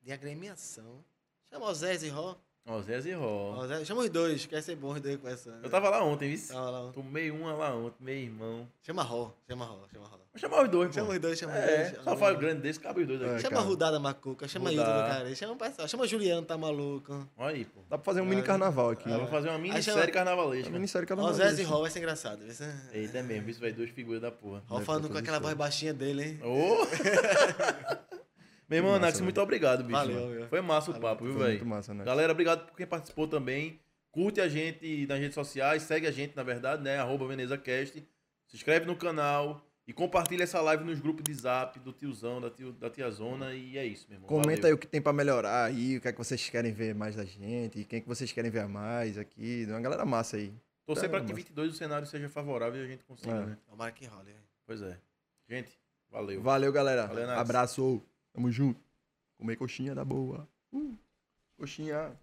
De 0.05 0.13
agremiação. 0.13 1.03
Chama 1.51 1.67
o 1.67 1.75
Zé 1.75 1.95
e 1.95 2.09
Ró. 2.09 2.37
Ó, 2.67 2.81
Zé 2.83 2.99
e 3.01 3.13
Ró. 3.13 3.67
Chama 3.85 4.03
os 4.03 4.11
dois, 4.11 4.47
quer 4.47 4.63
ser 4.63 4.77
bom 4.77 4.93
os 4.93 5.01
dois 5.01 5.17
conversando. 5.17 5.63
Eu 5.65 5.71
tava 5.71 5.89
lá 5.91 6.03
ontem, 6.03 6.35
viu? 6.35 6.49
Tava 6.49 6.71
lá. 6.71 6.93
Tomei 6.93 7.31
uma 7.31 7.53
lá 7.55 7.75
ontem, 7.75 7.97
meu 8.05 8.15
irmão. 8.15 8.69
Chama 8.83 9.03
Ró, 9.03 9.31
chama 9.49 9.65
Ró, 9.65 9.79
chama 9.93 10.07
Ró. 10.07 10.19
Vou 10.35 10.41
chamar 10.41 10.63
os 10.65 10.69
dois, 10.69 10.89
pô. 10.89 10.95
Chama 10.95 11.13
os 11.13 11.19
dois, 11.21 11.39
chama 11.39 11.53
os 11.53 11.59
É, 11.59 11.91
dois. 11.91 12.03
só 12.05 12.17
fala 12.17 12.35
grande 12.35 12.61
desse, 12.63 12.81
cabe 12.81 13.03
os 13.03 13.07
dois 13.07 13.23
aqui. 13.23 13.31
É, 13.35 13.39
Chama 13.39 13.57
cara. 13.57 13.69
Rudada 13.69 14.01
Macuca, 14.01 14.49
chama 14.49 14.73
Hilton 14.73 14.85
Rudá. 14.85 15.03
do 15.03 15.09
cara. 15.09 15.35
Chama 15.37 15.53
o 15.53 15.57
pessoal. 15.57 15.89
Chama 15.89 16.03
o 16.03 16.07
Juliano, 16.09 16.45
tá 16.45 16.59
maluco. 16.59 17.29
Olha 17.37 17.55
aí, 17.55 17.65
pô. 17.65 17.81
Dá 17.89 17.97
pra 17.97 18.05
fazer 18.05 18.21
um 18.21 18.27
mini 18.27 18.43
carnaval 18.43 18.91
aqui. 18.91 19.09
Dá 19.09 19.15
pra 19.17 19.25
né? 19.27 19.31
fazer 19.31 19.49
uma 19.51 19.59
minissérie 19.59 20.01
chama- 20.01 20.13
carnavalesca. 20.13 20.69
É 20.69 20.73
minissérie 20.73 21.05
Ó, 21.05 21.09
carnaval. 21.09 21.35
Zé 21.35 21.53
e 21.53 21.63
Ró 21.65 21.81
vai 21.83 21.91
ser 21.91 21.99
engraçado. 22.01 22.41
Vai 22.45 22.51
ser... 22.55 22.75
Eita, 22.93 23.19
é 23.19 23.23
mesmo, 23.23 23.49
isso 23.49 23.61
vai 23.61 23.73
duas 23.73 23.91
figuras 23.91 24.21
da 24.21 24.33
porra. 24.33 24.61
Ró 24.67 24.81
falando 24.81 25.09
com 25.09 25.17
aquela 25.17 25.39
voz 25.39 25.55
baixinha 25.55 25.95
dele, 25.95 26.23
hein? 26.25 26.41
Ô! 26.43 26.85
Meu 28.69 28.79
irmão, 28.79 28.93
Massa, 28.93 29.01
Nax, 29.07 29.15
velho. 29.15 29.25
muito 29.25 29.41
obrigado, 29.41 29.85
bicho. 29.85 29.93
Valeu. 29.93 30.49
Foi 30.49 30.61
massa 30.61 30.91
o 30.91 30.95
Valeu, 30.95 31.09
papo, 31.09 31.25
viu, 31.25 31.33
Foi 31.35 31.43
muito 31.43 31.59
velho? 31.59 31.67
massa, 31.67 31.93
né? 31.95 32.05
Galera, 32.05 32.33
obrigado 32.33 32.67
por 32.67 32.77
quem 32.77 32.87
participou 32.87 33.27
também. 33.29 33.79
Curte 34.11 34.41
a 34.41 34.49
gente 34.49 35.07
nas 35.07 35.19
redes 35.19 35.35
sociais, 35.35 35.83
segue 35.83 36.07
a 36.07 36.11
gente, 36.11 36.37
na 36.37 36.43
verdade, 36.43 36.83
né? 36.83 36.99
Arroba 36.99 37.27
VenezaCast. 37.27 38.07
Se 38.47 38.57
inscreve 38.57 38.87
no 38.87 38.95
canal 38.97 39.61
e 39.87 39.93
compartilha 39.93 40.45
essa 40.45 40.61
live 40.61 40.85
nos 40.85 41.01
grupos 41.01 41.25
de 41.25 41.35
zap 41.35 41.79
do 41.81 41.93
tiozão, 41.93 42.41
da, 42.41 42.49
tio, 42.49 42.73
da 42.73 42.89
tiazona. 42.89 43.53
E 43.55 43.77
é 43.77 43.85
isso, 43.85 44.07
meu 44.09 44.17
irmão. 44.17 44.29
Comenta 44.29 44.63
Valeu. 44.63 44.67
aí 44.69 44.73
o 44.73 44.79
que 44.79 44.87
tem 44.87 45.03
pra 45.03 45.13
melhorar 45.13 45.65
aí, 45.65 45.97
o 45.97 46.01
que 46.01 46.09
é 46.09 46.13
que 46.13 46.19
vocês 46.19 46.49
querem 46.49 46.73
ver 46.73 46.95
mais 46.95 47.17
da 47.17 47.25
gente, 47.25 47.85
quem 47.85 47.99
é 47.99 48.01
que 48.01 48.09
vocês 48.09 48.31
querem 48.33 48.51
ver 48.51 48.61
a 48.61 48.69
mais 48.69 49.19
aqui. 49.19 49.67
Uma 49.69 49.81
galera 49.81 50.05
massa 50.07 50.37
aí. 50.37 50.55
Torcer 50.87 51.07
É, 51.07 51.09
pra 51.09 51.19
que 51.21 51.25
massa. 51.25 51.35
22 51.37 51.73
o 51.73 51.75
cenário 51.77 52.07
seja 52.07 52.29
favorável 52.29 52.81
e 52.83 52.85
a 52.85 52.89
gente 52.89 53.03
consiga, 53.05 53.33
É. 53.35 53.47
né? 53.47 53.59
Tomara 53.69 53.91
que 53.91 54.07
role. 54.07 54.35
Pois 54.67 54.81
é. 54.83 54.97
Gente, 55.49 55.73
valeu. 56.11 56.41
Valeu, 56.41 56.71
galera. 56.73 57.07
Valeu. 57.07 57.31
Abraço. 57.31 58.03
Tamo 58.35 58.51
junto. 58.51 58.83
Comer 59.39 59.57
coxinha 59.57 59.95
da 59.95 60.05
boa. 60.05 60.49
Uh, 60.73 60.99
coxinha. 61.57 62.19